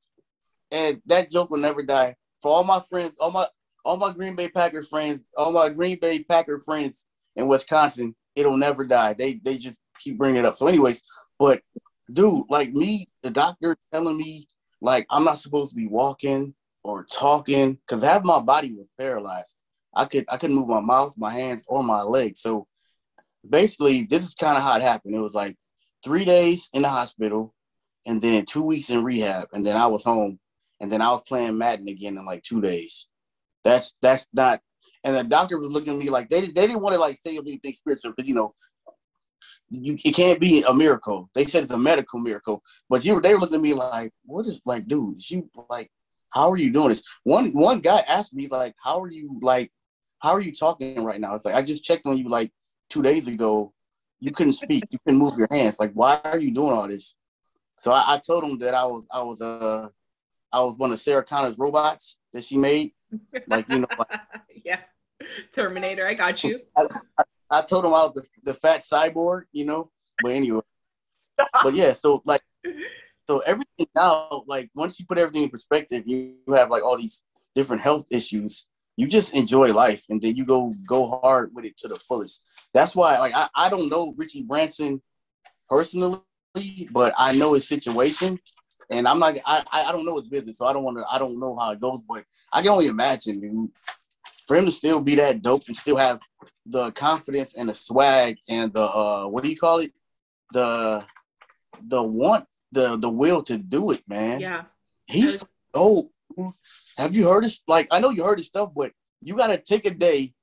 and 0.71 1.03
that 1.07 1.31
joke 1.31 1.51
will 1.51 1.59
never 1.59 1.83
die. 1.83 2.15
For 2.43 2.51
all 2.51 2.65
my 2.65 2.81
friends, 2.81 3.17
all 3.21 3.31
my 3.31 3.47
all 3.85 3.97
my 3.97 4.13
Green 4.13 4.37
Bay 4.37 4.49
Packer 4.49 4.83
friends, 4.83 5.29
all 5.37 5.53
my 5.53 5.69
Green 5.69 5.99
Bay 6.01 6.23
Packer 6.25 6.59
friends 6.59 7.07
in 7.37 7.49
Wisconsin, 7.49 8.15
it'll 8.35 8.57
never 8.57 8.85
die. 8.85 9.15
They 9.15 9.35
they 9.35 9.59
just 9.59 9.81
keep 9.99 10.19
bringing 10.19 10.39
it 10.39 10.45
up. 10.45 10.55
So, 10.55 10.67
anyways, 10.67 11.03
but 11.39 11.63
dude, 12.13 12.45
like 12.49 12.73
me, 12.73 13.09
the 13.23 13.31
doctor 13.31 13.77
telling 13.93 14.17
me 14.17 14.47
like 14.81 15.07
I'm 15.11 15.25
not 15.25 15.39
supposed 15.39 15.71
to 15.71 15.77
be 15.77 15.87
walking 15.87 16.55
or 16.83 17.05
talking 17.05 17.75
because 17.75 18.03
half 18.03 18.25
my 18.25 18.41
body 18.41 18.73
was 18.73 18.89
paralyzed. 18.99 19.57
I 19.95 20.05
could 20.05 20.25
I 20.29 20.37
couldn't 20.37 20.57
move 20.57 20.69
my 20.69 20.81
mouth, 20.81 21.15
my 21.17 21.33
hands, 21.33 21.65
or 21.69 21.83
my 21.83 22.03
legs. 22.03 22.41
So 22.41 22.67
basically, 23.49 24.03
this 24.03 24.25
is 24.25 24.35
kind 24.35 24.57
of 24.57 24.63
how 24.63 24.77
it 24.77 24.83
happened. 24.83 25.15
It 25.15 25.21
was 25.21 25.35
like 25.35 25.57
three 26.05 26.25
days 26.25 26.69
in 26.73 26.83
the 26.83 26.89
hospital, 26.89 27.55
and 28.07 28.21
then 28.21 28.45
two 28.45 28.63
weeks 28.63 28.91
in 28.91 29.05
rehab, 29.05 29.49
and 29.53 29.65
then 29.65 29.77
I 29.77 29.87
was 29.87 30.05
home, 30.05 30.39
and 30.81 30.91
then 30.91 31.03
I 31.03 31.11
was 31.11 31.23
playing 31.23 31.59
Madden 31.59 31.89
again 31.89 32.17
in 32.17 32.25
like 32.25 32.43
two 32.43 32.61
days. 32.61 33.07
That's 33.65 33.95
that's 34.01 34.27
not. 34.33 34.61
And 35.05 35.17
the 35.17 35.25
doctor 35.25 35.59
was 35.59 35.69
looking 35.69 35.95
at 35.95 35.99
me 35.99 36.11
like 36.11 36.29
they 36.29 36.41
they 36.41 36.67
didn't 36.67 36.83
want 36.83 36.95
to 36.95 37.01
like 37.01 37.17
say 37.17 37.35
it 37.35 37.39
was 37.39 37.49
anything 37.49 37.73
spiritual 37.73 38.13
because 38.13 38.29
you 38.29 38.35
know 38.35 38.55
you 39.71 39.97
it 40.05 40.15
can't 40.15 40.41
be 40.41 40.63
a 40.63 40.75
miracle. 40.75 41.31
They 41.35 41.45
said 41.45 41.65
it's 41.65 41.73
a 41.73 41.79
medical 41.79 42.21
miracle, 42.21 42.63
but 42.89 43.05
you 43.05 43.21
they 43.21 43.35
were 43.35 43.41
looking 43.41 43.57
at 43.57 43.63
me 43.63 43.75
like, 43.75 44.13
what 44.25 44.47
is 44.47 44.63
like, 44.65 44.87
dude? 44.87 45.19
You 45.31 45.49
like, 45.69 45.91
how 46.31 46.51
are 46.51 46.57
you 46.57 46.73
doing 46.73 46.89
this? 46.89 47.03
One 47.25 47.53
one 47.53 47.81
guy 47.81 48.03
asked 48.09 48.35
me 48.35 48.49
like, 48.49 48.75
how 48.83 49.01
are 49.01 49.11
you 49.11 49.39
like, 49.43 49.71
how 50.21 50.33
are 50.33 50.41
you 50.41 50.53
talking 50.53 51.03
right 51.05 51.21
now? 51.21 51.35
It's 51.35 51.45
like 51.45 51.55
I 51.55 51.63
just 51.63 51.85
checked 51.85 52.07
on 52.07 52.19
you 52.19 52.29
like 52.29 52.53
two 52.89 53.03
days 53.03 53.29
ago. 53.29 53.73
You 54.19 54.33
couldn't 54.33 54.53
speak. 54.53 54.85
You 54.91 54.99
couldn't 55.05 55.21
move 55.21 55.39
your 55.39 55.49
hands. 55.51 55.77
Like, 55.79 55.93
why 55.93 56.21
are 56.25 56.39
you 56.39 56.53
doing 56.53 56.73
all 56.73 56.87
this? 56.89 57.17
So 57.79 57.93
I, 57.93 58.15
I 58.15 58.19
told 58.19 58.45
him 58.45 58.59
that 58.59 58.75
I 58.75 58.85
was 58.85 59.07
I 59.11 59.23
was 59.23 59.41
uh 59.41 59.89
I 60.53 60.61
was 60.61 60.79
one 60.79 60.93
of 60.93 61.01
Sarah 61.01 61.25
Connor's 61.25 61.59
robots 61.59 62.19
that 62.33 62.45
she 62.45 62.57
made. 62.57 62.93
Like 63.49 63.69
you 63.69 63.81
know, 63.81 63.89
like, 63.99 64.21
yeah, 64.65 64.79
Terminator. 65.53 66.07
I 66.07 66.15
got 66.15 66.45
you. 66.45 66.61
I 67.51 67.63
told 67.63 67.85
him 67.85 67.93
I 67.93 68.05
was 68.05 68.13
the, 68.15 68.53
the 68.53 68.55
fat 68.55 68.83
cyborg. 68.83 69.43
You 69.51 69.67
know, 69.67 69.91
but 70.23 70.31
anyway. 70.31 70.61
but 71.65 71.75
yeah, 71.75 71.93
so 71.93 72.23
like, 72.25 72.43
so 73.29 73.41
everything 73.41 73.89
now, 73.97 74.45
like 74.47 74.71
once 74.77 75.01
you 75.01 75.07
put 75.07 75.19
everything 75.19 75.43
in 75.43 75.51
perspective, 75.51 76.05
you, 76.07 76.37
you 76.47 76.55
have 76.55 76.71
like 76.71 76.85
all 76.85 76.97
these 76.97 77.25
different 77.55 77.83
health 77.83 78.07
issues. 78.11 78.67
You 78.97 79.07
just 79.07 79.35
enjoy 79.35 79.73
life, 79.73 80.05
and 80.09 80.21
then 80.21 80.37
you 80.37 80.45
go 80.45 80.75
go 80.87 81.21
hard 81.21 81.51
with 81.55 81.65
it 81.65 81.77
to 81.79 81.89
the 81.89 81.97
fullest. 81.97 82.49
That's 82.75 82.95
why, 82.95 83.19
like, 83.19 83.35
I, 83.35 83.49
I 83.57 83.69
don't 83.69 83.89
know 83.89 84.15
Richie 84.17 84.43
Branson 84.43 85.03
personally, 85.69 86.21
but 86.93 87.15
I 87.17 87.35
know 87.37 87.55
his 87.55 87.67
situation, 87.67 88.39
and 88.91 89.07
I'm 89.07 89.19
not. 89.19 89.39
I 89.47 89.65
I 89.73 89.93
don't 89.93 90.05
know 90.05 90.17
his 90.17 90.29
business, 90.29 90.59
so 90.59 90.67
I 90.67 90.73
don't 90.73 90.83
want 90.83 90.99
to. 90.99 91.05
I 91.11 91.19
don't 91.19 91.39
know 91.39 91.57
how 91.57 91.71
it 91.71 91.81
goes, 91.81 92.03
but 92.03 92.25
I 92.53 92.61
can 92.61 92.71
only 92.71 92.89
imagine, 92.89 93.41
dude. 93.41 93.71
For 94.47 94.57
him 94.57 94.65
to 94.65 94.73
still 94.73 95.01
be 95.01 95.15
that 95.15 95.43
dope 95.43 95.69
and 95.69 95.77
still 95.77 95.97
have 95.97 96.21
the 96.67 96.91
confidence 96.93 97.55
and 97.57 97.69
the 97.69 97.75
swag 97.75 98.39
and 98.49 98.73
the 98.73 98.83
uh 98.83 99.27
what 99.27 99.45
do 99.45 99.51
you 99.51 99.57
call 99.57 99.79
it? 99.79 99.93
The 100.53 101.05
the 101.89 102.03
want 102.03 102.47
the 102.73 102.97
the 102.97 103.09
will 103.09 103.43
to 103.45 103.57
do 103.57 103.93
it, 103.93 104.03
man. 104.09 104.41
Yeah. 104.41 104.63
He's 105.07 105.45
oh 105.75 106.11
have 106.97 107.15
you 107.15 107.29
heard 107.29 107.45
his 107.45 107.63
like 107.69 107.87
I 107.91 108.01
know 108.01 108.11
you 108.11 108.25
heard 108.25 108.39
his 108.39 108.49
stuff, 108.49 108.71
but 108.75 108.93
you 109.23 109.37
gotta 109.37 109.57
take 109.57 109.87
a 109.87 109.91
day. 109.91 110.35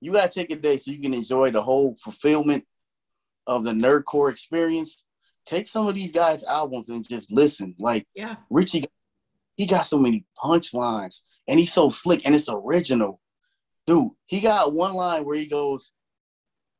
You 0.00 0.12
gotta 0.12 0.28
take 0.28 0.50
a 0.50 0.56
day 0.56 0.76
so 0.76 0.92
you 0.92 1.00
can 1.00 1.14
enjoy 1.14 1.50
the 1.50 1.62
whole 1.62 1.96
fulfillment 1.96 2.64
of 3.46 3.64
the 3.64 3.72
nerdcore 3.72 4.30
experience. 4.30 5.04
Take 5.50 5.66
some 5.66 5.88
of 5.88 5.96
these 5.96 6.12
guys' 6.12 6.44
albums 6.44 6.90
and 6.90 7.06
just 7.08 7.32
listen. 7.32 7.74
Like 7.80 8.06
Yeah. 8.14 8.36
Richie 8.50 8.84
he 9.56 9.66
got 9.66 9.82
so 9.84 9.98
many 9.98 10.24
punchlines 10.38 11.22
and 11.48 11.58
he's 11.58 11.72
so 11.72 11.90
slick 11.90 12.22
and 12.24 12.36
it's 12.36 12.48
original. 12.48 13.20
Dude, 13.84 14.10
he 14.26 14.40
got 14.40 14.72
one 14.72 14.94
line 14.94 15.24
where 15.24 15.34
he 15.36 15.46
goes, 15.46 15.90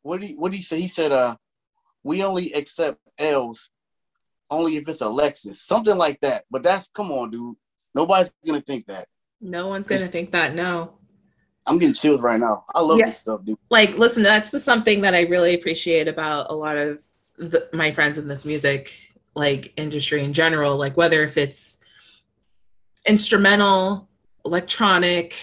what 0.02 0.20
did 0.20 0.28
he 0.28 0.34
what 0.36 0.52
did 0.52 0.58
he 0.58 0.62
say? 0.62 0.80
He 0.80 0.86
said, 0.86 1.10
uh, 1.10 1.34
we 2.04 2.22
only 2.22 2.52
accept 2.52 3.00
L's 3.18 3.70
only 4.52 4.76
if 4.76 4.88
it's 4.88 5.00
a 5.00 5.06
Lexus. 5.06 5.56
Something 5.56 5.96
like 5.96 6.20
that. 6.20 6.44
But 6.48 6.62
that's 6.62 6.88
come 6.94 7.10
on, 7.10 7.32
dude. 7.32 7.56
Nobody's 7.92 8.32
gonna 8.46 8.60
think 8.60 8.86
that. 8.86 9.08
No 9.40 9.66
one's 9.66 9.88
gonna 9.88 10.06
think 10.08 10.30
that, 10.30 10.54
no. 10.54 10.92
I'm 11.66 11.78
getting 11.78 11.94
chills 11.94 12.22
right 12.22 12.38
now. 12.38 12.64
I 12.72 12.80
love 12.82 12.98
Yeah. 13.00 13.06
this 13.06 13.18
stuff, 13.18 13.44
dude. 13.44 13.58
like 13.68 13.98
listen 13.98 14.22
that's 14.22 14.50
the 14.50 14.60
something 14.60 15.00
that 15.00 15.14
i 15.14 15.22
really 15.22 15.54
appreciate 15.54 16.06
about 16.08 16.46
a 16.50 16.54
lot 16.54 16.76
of 16.76 17.04
the, 17.40 17.68
my 17.72 17.90
friends 17.90 18.18
in 18.18 18.28
this 18.28 18.44
music 18.44 18.92
like 19.34 19.72
industry 19.76 20.22
in 20.24 20.32
general 20.32 20.76
like 20.76 20.96
whether 20.96 21.22
if 21.22 21.36
it's 21.36 21.78
instrumental 23.06 24.08
electronic 24.44 25.34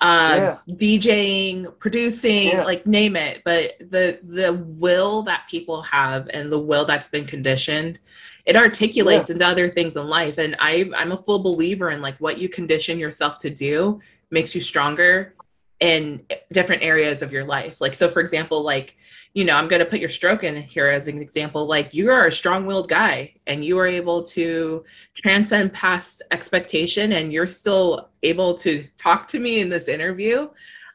uh 0.00 0.56
djing 0.68 1.78
producing 1.78 2.48
Yeah. 2.48 2.64
like 2.64 2.86
name 2.86 3.16
it. 3.16 3.42
But 3.44 3.76
the 3.80 4.20
the 4.22 4.52
will 4.52 5.22
that 5.22 5.44
people 5.50 5.82
have 5.82 6.28
and 6.32 6.52
the 6.52 6.58
will 6.58 6.84
that's 6.84 7.08
been 7.08 7.24
conditioned 7.24 7.98
it 8.44 8.54
articulates 8.56 9.30
into 9.30 9.44
other 9.44 9.68
things 9.68 9.96
in 9.96 10.06
life. 10.06 10.38
And 10.38 10.54
i 10.60 10.88
i'm 10.96 11.12
a 11.12 11.16
full 11.16 11.38
believer 11.42 11.90
in 11.90 12.02
like 12.02 12.16
what 12.18 12.38
you 12.38 12.48
condition 12.48 12.98
yourself 12.98 13.38
to 13.40 13.50
do 13.50 14.00
makes 14.30 14.54
you 14.54 14.60
stronger 14.60 15.34
in 15.80 16.24
different 16.52 16.82
areas 16.82 17.22
of 17.22 17.32
your 17.32 17.44
life. 17.44 17.80
Like, 17.80 17.94
so 17.94 18.08
for 18.08 18.20
example, 18.20 18.62
like, 18.62 18.96
you 19.34 19.44
know, 19.44 19.54
I'm 19.54 19.68
going 19.68 19.80
to 19.80 19.86
put 19.86 20.00
your 20.00 20.08
stroke 20.08 20.42
in 20.44 20.62
here 20.62 20.86
as 20.86 21.08
an 21.08 21.18
example. 21.18 21.66
Like, 21.66 21.92
you 21.92 22.10
are 22.10 22.26
a 22.26 22.32
strong 22.32 22.64
willed 22.64 22.88
guy 22.88 23.34
and 23.46 23.62
you 23.62 23.78
are 23.78 23.86
able 23.86 24.22
to 24.22 24.84
transcend 25.22 25.74
past 25.74 26.22
expectation 26.30 27.12
and 27.12 27.32
you're 27.32 27.46
still 27.46 28.08
able 28.22 28.54
to 28.54 28.86
talk 28.96 29.28
to 29.28 29.38
me 29.38 29.60
in 29.60 29.68
this 29.68 29.88
interview. 29.88 30.48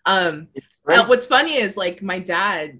Um, 0.05 0.47
Right? 0.83 1.07
what's 1.07 1.27
funny 1.27 1.57
is 1.57 1.77
like 1.77 2.01
my 2.01 2.17
dad 2.17 2.79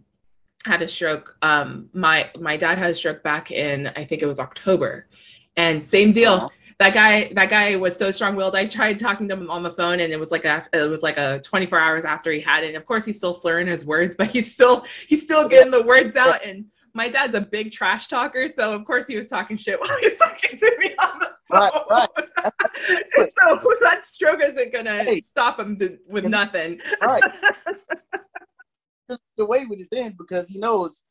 had 0.66 0.82
a 0.82 0.88
stroke. 0.88 1.38
Um, 1.43 1.89
my 1.93 2.32
my 2.39 2.58
dad 2.58 2.80
had 2.80 2.89
a 2.89 2.95
stroke 2.95 3.22
back 3.22 3.52
in 3.52 3.91
I 3.95 4.06
think 4.06 4.24
it 4.24 4.26
was 4.26 4.39
October, 4.39 5.08
and 5.56 5.82
same 5.84 6.12
deal 6.12 6.34
Uh-huh. 6.34 6.49
That 6.82 6.93
guy 6.95 7.32
that 7.34 7.49
guy 7.49 7.75
was 7.75 7.95
so 7.95 8.09
strong-willed 8.09 8.55
i 8.55 8.65
tried 8.65 8.99
talking 8.99 9.27
to 9.27 9.36
him 9.36 9.49
on 9.51 9.61
the 9.61 9.69
phone 9.69 9.99
and 9.99 10.11
it 10.11 10.19
was 10.19 10.32
like 10.32 10.45
a 10.45 10.65
it 10.73 10.89
was 10.89 11.03
like 11.03 11.17
a 11.17 11.39
24 11.41 11.79
hours 11.79 12.05
after 12.05 12.32
he 12.32 12.39
had 12.41 12.63
it 12.63 12.67
and 12.69 12.75
of 12.75 12.86
course 12.88 13.05
he's 13.05 13.17
still 13.17 13.34
slurring 13.36 13.67
his 13.67 13.86
words 13.86 14.15
but 14.19 14.32
he's 14.32 14.51
still 14.51 14.84
he's 15.07 15.21
still 15.21 15.47
getting 15.47 15.71
the 15.71 15.84
words 15.84 16.15
out 16.15 16.43
and 16.43 16.65
my 16.93 17.07
dad's 17.07 17.36
a 17.36 17.41
big 17.41 17.71
trash 17.71 18.07
talker 18.07 18.47
so 18.47 18.73
of 18.73 18.84
course 18.86 19.07
he 19.07 19.15
was 19.15 19.27
talking 19.27 19.57
shit 19.57 19.79
while 19.79 19.89
he 20.01 20.07
was 20.09 20.17
talking 20.17 20.57
to 20.57 20.75
me 20.79 20.93
on 21.03 21.19
the 21.19 21.25
phone 21.51 21.69
Right, 21.69 21.84
right. 21.89 22.09
so 23.63 23.73
that 23.82 24.05
stroke 24.05 24.39
isn't 24.43 24.73
gonna 24.73 25.03
Hey. 25.03 25.21
stop 25.21 25.59
him 25.59 25.77
to, 25.79 25.97
with 26.09 26.23
And- 26.25 26.32
nothing 26.32 26.79
Right. 27.01 27.21
Just 29.09 29.21
the 29.38 29.45
way 29.45 29.65
with 29.69 29.79
it 29.82 29.89
then 29.91 30.15
because 30.17 30.47
he 30.47 30.57
knows, 30.59 31.03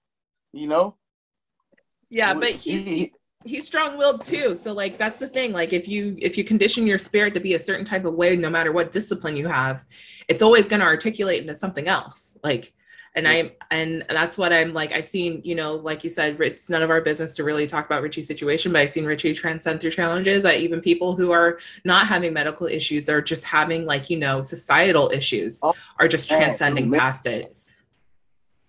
you 0.52 0.66
know. 0.68 0.96
yeah 2.08 2.32
but 2.34 2.50
he- 2.52 3.12
he's 3.45 3.66
strong-willed 3.66 4.20
too 4.22 4.55
so 4.55 4.72
like 4.72 4.99
that's 4.99 5.18
the 5.18 5.28
thing 5.28 5.53
like 5.53 5.72
if 5.72 5.88
you 5.88 6.16
if 6.20 6.36
you 6.36 6.45
condition 6.45 6.86
your 6.86 6.99
spirit 6.99 7.32
to 7.32 7.41
be 7.41 7.55
a 7.55 7.61
certain 7.61 7.84
type 7.86 8.05
of 8.05 8.14
way 8.14 8.36
no 8.36 8.51
matter 8.51 8.70
what 8.70 8.93
discipline 8.93 9.36
you 9.36 9.49
have 9.49 9.86
it's 10.28 10.43
always 10.43 10.68
going 10.68 10.80
to 10.80 10.86
articulate 10.86 11.41
into 11.41 11.55
something 11.55 11.88
else 11.88 12.38
like 12.45 12.74
and 13.14 13.24
Yeah. 13.24 13.30
i 13.30 13.53
and 13.70 14.05
that's 14.11 14.36
what 14.36 14.53
i'm 14.53 14.74
like 14.74 14.93
i've 14.93 15.07
seen 15.07 15.41
you 15.43 15.55
know 15.55 15.76
like 15.76 16.05
you 16.05 16.11
said 16.11 16.38
it's 16.41 16.68
none 16.68 16.82
of 16.82 16.91
our 16.91 17.01
business 17.01 17.34
to 17.36 17.45
really 17.45 17.66
talk 17.66 17.86
about 17.86 18.03
richie's 18.03 18.26
situation 18.26 18.72
but 18.72 18.82
i've 18.82 18.91
seen 18.91 19.07
richie 19.07 19.32
transcend 19.32 19.80
through 19.80 19.93
challenges 19.93 20.43
that 20.43 20.59
even 20.61 20.82
people 20.82 21.16
who 21.16 21.30
are 21.30 21.59
not 21.86 22.07
having 22.07 22.34
medical 22.34 22.66
issues 22.66 23.09
or 23.09 23.22
just 23.22 23.43
having 23.43 23.86
like 23.86 24.11
you 24.11 24.18
know 24.18 24.43
societal 24.43 25.11
issues 25.14 25.61
Oh, 25.62 25.72
are 25.99 26.09
just 26.09 26.28
transcending 26.28 26.93
past 26.93 27.26
it 27.26 27.57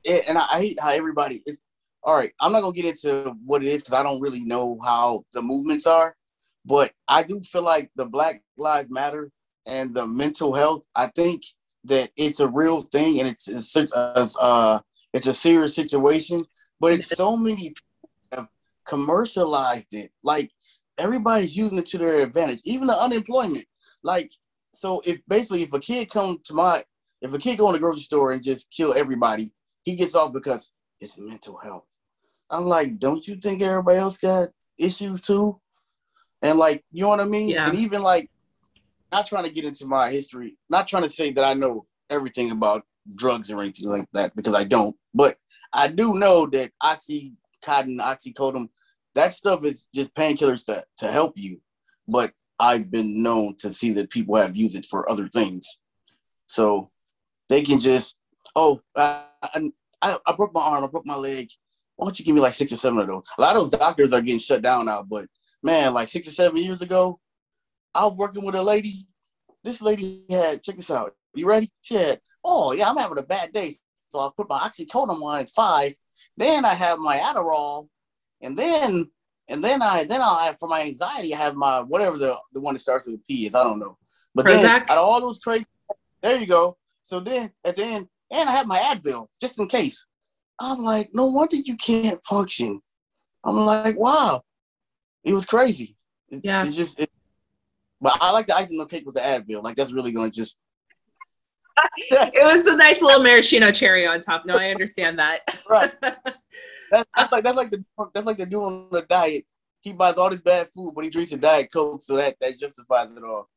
it, 0.04 0.24
and 0.28 0.38
I 0.38 0.60
hate 0.60 0.80
how 0.80 0.90
everybody 0.92 1.44
is. 1.46 1.60
All 2.04 2.18
right, 2.18 2.32
I'm 2.40 2.52
not 2.52 2.62
gonna 2.62 2.74
get 2.74 2.86
into 2.86 3.36
what 3.46 3.62
it 3.62 3.68
is 3.68 3.84
because 3.84 3.94
I 3.94 4.04
don't 4.04 4.22
really 4.22 4.44
know 4.44 4.80
how 4.84 5.24
the 5.34 5.42
movements 5.42 5.86
are, 5.86 6.16
but 6.66 6.94
I 7.08 7.24
do 7.24 7.40
feel 7.42 7.64
like 7.64 7.92
the 7.96 8.06
Black 8.06 8.42
Lives 8.58 8.90
Matter 8.90 9.32
and 9.68 9.94
the 9.94 10.08
mental 10.08 10.54
health. 10.54 10.88
I 10.96 11.08
think 11.08 11.44
that 11.86 12.10
it's 12.18 12.40
a 12.40 12.48
real 12.48 12.82
thing 12.82 13.20
and 13.20 13.30
it's 13.30 13.48
it's 13.48 13.72
such 13.72 13.92
a 13.96 14.28
uh 14.40 14.80
it's 15.14 15.28
a 15.28 15.34
serious 15.34 15.76
situation, 15.76 16.46
but 16.80 16.92
it's 16.92 17.08
so 17.08 17.38
many 17.38 17.70
people 17.70 18.10
have 18.32 18.48
commercialized 18.88 19.94
it. 19.94 20.12
Like 20.24 20.50
everybody's 20.98 21.56
using 21.58 21.78
it 21.78 21.86
to 21.88 21.98
their 21.98 22.24
advantage, 22.24 22.62
even 22.66 22.88
the 22.88 22.98
unemployment. 22.98 23.66
Like 24.04 24.32
so, 24.74 25.02
if 25.06 25.20
basically 25.28 25.64
if 25.64 25.74
a 25.74 25.80
kid 25.80 26.10
come 26.10 26.40
to 26.46 26.54
my 26.54 26.84
if 27.22 27.34
a 27.34 27.38
kid 27.38 27.60
go 27.60 27.68
in 27.68 27.74
the 27.74 27.80
grocery 27.80 28.02
store 28.02 28.32
and 28.32 28.44
just 28.44 28.72
kill 28.72 28.94
everybody 28.96 29.54
he 29.84 29.96
gets 29.96 30.16
off 30.16 30.34
because 30.34 30.72
it's 31.02 31.18
mental 31.18 31.58
health. 31.58 31.86
I'm 32.50 32.66
like, 32.66 33.00
don't 33.00 33.28
you 33.28 33.36
think 33.36 33.62
everybody 33.62 33.98
else 33.98 34.18
got 34.18 34.50
issues 34.78 35.22
too? 35.22 35.60
And 36.42 36.58
like, 36.58 36.84
you 36.92 37.02
know 37.02 37.10
what 37.10 37.20
I 37.20 37.26
mean? 37.26 37.50
Yeah. 37.50 37.68
And 37.68 37.76
even 37.76 38.02
like, 38.02 38.30
not 39.12 39.26
trying 39.26 39.46
to 39.46 39.52
get 39.52 39.66
into 39.66 39.86
my 39.86 40.10
history, 40.10 40.58
not 40.70 40.88
trying 40.88 41.04
to 41.04 41.10
say 41.10 41.32
that 41.32 41.44
I 41.44 41.54
know 41.54 41.86
everything 42.10 42.52
about 42.52 42.84
drugs 43.16 43.52
or 43.52 43.62
anything 43.62 43.90
like 43.90 44.08
that 44.14 44.36
because 44.36 44.54
I 44.54 44.64
don't. 44.64 44.96
But 45.14 45.38
I 45.74 45.88
do 45.88 46.14
know 46.14 46.46
that 46.48 46.72
oxycontin, 46.82 48.00
oxycodone, 48.00 48.70
that 49.16 49.34
stuff 49.34 49.66
is 49.66 49.88
just 49.94 50.14
painkillers 50.16 50.66
to 50.68 50.86
to 51.00 51.12
help 51.12 51.34
you. 51.38 51.60
But 52.08 52.32
I've 52.60 52.90
been 52.90 53.22
known 53.22 53.56
to 53.58 53.74
see 53.74 53.92
that 53.94 54.10
people 54.10 54.36
have 54.36 54.56
used 54.56 54.78
it 54.78 54.86
for 54.86 55.10
other 55.10 55.28
things, 55.28 55.80
so 56.48 56.90
they 57.50 57.62
can 57.64 57.80
just 57.80 58.18
oh, 58.56 58.82
I, 58.96 59.26
I, 59.44 59.72
I 60.02 60.34
broke 60.36 60.54
my 60.54 60.62
arm, 60.62 60.84
I 60.84 60.88
broke 60.88 61.06
my 61.06 61.16
leg. 61.16 61.50
Why 61.96 62.06
don't 62.06 62.18
you 62.18 62.26
give 62.26 62.36
me 62.36 62.42
like 62.42 62.54
six 62.54 62.72
or 62.72 62.78
seven 62.78 63.00
of 63.00 63.08
those? 63.08 63.24
A 63.38 63.42
lot 63.42 63.56
of 63.56 63.62
those 63.62 63.70
doctors 63.70 64.14
are 64.14 64.22
getting 64.22 64.40
shut 64.40 64.62
down 64.62 64.86
now, 64.86 65.04
but 65.04 65.28
man, 65.62 65.94
like 65.94 66.08
six 66.08 66.28
or 66.28 66.32
seven 66.32 66.58
years 66.58 66.82
ago, 66.82 67.20
I 67.94 68.06
was 68.06 68.16
working 68.16 68.44
with 68.44 68.56
a 68.56 68.64
lady. 68.64 69.06
This 69.64 69.82
lady 69.82 70.26
had, 70.30 70.64
check 70.64 70.78
this 70.78 70.90
out. 70.90 71.14
You 71.36 71.48
ready? 71.48 71.70
She 71.82 71.96
had, 71.96 72.20
oh 72.44 72.72
yeah, 72.74 72.90
I'm 72.90 72.98
having 72.98 73.20
a 73.20 73.24
bad 73.24 73.54
day. 73.54 73.74
So 74.10 74.20
I 74.20 74.30
put 74.36 74.50
my 74.50 74.60
oxycodone 74.60 75.22
on 75.22 75.40
at 75.40 75.50
five. 75.50 75.94
Then 76.36 76.66
I 76.66 76.74
have 76.74 77.00
my 77.00 77.18
Adderall, 77.18 77.88
and 78.42 78.58
then 78.58 79.10
and 79.48 79.64
then 79.64 79.82
I 79.82 80.04
then 80.04 80.22
I'll 80.22 80.40
have 80.40 80.58
for 80.60 80.68
my 80.68 80.82
anxiety, 80.82 81.34
I 81.34 81.38
have 81.38 81.56
my 81.56 81.82
whatever 81.82 82.18
the 82.18 82.38
the 82.54 82.60
one 82.60 82.74
that 82.74 82.80
starts 82.80 83.08
with 83.08 83.26
P 83.28 83.46
is. 83.46 83.56
I 83.56 83.64
don't 83.64 83.80
know. 83.80 83.98
But 84.34 84.48
then 84.48 84.66
out 84.66 84.90
of 84.90 84.98
all 84.98 85.22
those 85.22 85.40
crazy, 85.40 85.66
there 86.22 86.40
you 86.40 86.48
go. 86.48 86.78
So 87.04 87.20
then 87.20 87.52
at 87.64 87.76
the 87.76 87.86
end, 87.86 88.08
and 88.32 88.50
I 88.50 88.54
have 88.54 88.68
my 88.68 88.78
Advil 88.80 89.28
just 89.42 89.60
in 89.60 89.68
case. 89.68 90.06
I'm 90.60 90.80
like, 90.80 91.10
no 91.14 91.26
wonder 91.28 91.56
you 91.56 91.76
can't 91.78 92.20
function. 92.24 92.82
I'm 93.44 93.56
like, 93.58 93.98
wow, 93.98 94.42
it 95.24 95.34
was 95.34 95.46
crazy. 95.46 95.96
It- 96.30 96.42
Yeah. 96.44 96.62
it's 96.66 96.76
just. 96.76 97.00
It, 97.00 97.10
but 98.00 98.18
I 98.22 98.32
like 98.32 98.48
the 98.48 98.56
icing 98.56 98.80
on 98.80 98.88
the 98.88 98.96
cake 98.96 99.06
with 99.06 99.16
the 99.16 99.22
Advil. 99.22 99.64
Like 99.64 99.76
that's 99.76 99.94
really 99.94 100.12
gonna 100.12 100.30
just. 100.32 100.58
it 101.98 102.44
was 102.44 102.66
a 102.68 102.76
nice 102.76 103.02
little 103.02 103.24
maraschino 103.24 103.72
cherry 103.72 104.06
on 104.06 104.20
top 104.22 104.46
no 104.46 104.58
i 104.58 104.70
understand 104.70 105.18
that 105.18 105.40
Right. 105.70 105.92
That's, 106.02 107.06
that's 107.16 107.32
like 107.32 107.44
that's 107.46 107.56
like 107.56 107.72
the 107.72 107.84
that's 108.14 108.26
like 108.28 108.38
the 108.38 108.46
dude 108.46 108.62
on 108.62 108.90
the 108.92 109.04
diet. 109.10 109.46
He 109.80 109.94
buys 109.94 110.16
all 110.16 110.30
this 110.30 110.42
bad 110.42 110.68
food, 110.68 110.92
but 110.94 111.06
he 111.06 111.10
drinks 111.10 111.32
a 111.32 111.38
diet 111.38 111.72
coke, 111.72 112.02
so 112.02 112.18
that 112.18 112.36
that 112.42 112.58
justifies 112.60 113.08
it 113.16 113.24
all. 113.24 113.48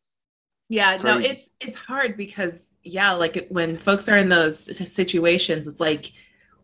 Yeah, 0.69 0.95
It's 0.95 1.05
no, 1.05 1.19
it's 1.19 1.51
it's 1.61 1.77
hard 1.77 2.17
because 2.17 2.77
yeah, 2.83 3.13
like 3.13 3.37
it- 3.37 3.53
when 3.53 3.77
folks 3.77 4.09
are 4.09 4.17
in 4.17 4.29
those 4.29 4.59
situations, 4.91 5.67
it's 5.67 5.81
like 5.81 6.13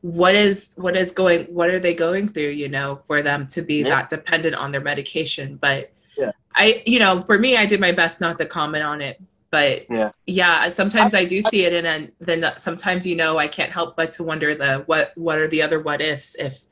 what 0.01 0.35
is 0.35 0.73
what 0.77 0.97
is 0.97 1.13
going 1.13 1.45
what 1.47 1.69
are 1.69 1.79
they 1.79 1.93
going 1.95 2.29
through, 2.31 2.49
you 2.49 2.69
know, 2.69 3.01
for 3.07 3.23
them 3.23 3.47
to 3.49 3.61
be 3.63 3.77
Yeah. 3.83 3.91
that 3.91 4.09
dependent 4.09 4.55
on 4.57 4.73
their 4.73 4.81
medication. 4.81 5.57
But 5.61 5.93
Yeah. 6.17 6.33
I 6.55 6.83
you 6.87 6.99
know, 6.99 7.21
for 7.23 7.39
me 7.39 7.57
I 7.57 7.67
did 7.67 7.81
my 7.81 7.93
best 7.93 8.21
not 8.21 8.39
to 8.39 8.47
comment 8.47 8.85
on 8.85 9.03
it. 9.03 9.21
But 9.51 9.85
Yeah. 9.91 10.13
yeah, 10.27 10.69
sometimes 10.71 11.15
I, 11.15 11.25
do 11.25 11.43
see 11.43 11.65
it 11.65 11.75
and 11.75 11.85
then 11.85 12.13
then 12.21 12.53
sometimes 12.57 13.07
you 13.07 13.17
know 13.17 13.37
I 13.37 13.49
can't 13.49 13.73
help 13.73 13.97
but 13.97 14.13
to 14.15 14.23
wonder 14.23 14.55
the 14.55 14.79
what 14.87 15.13
what 15.17 15.39
are 15.39 15.49
the 15.49 15.61
other 15.61 15.81
what 15.81 16.01
ifs 16.01 16.37
if 16.37 16.63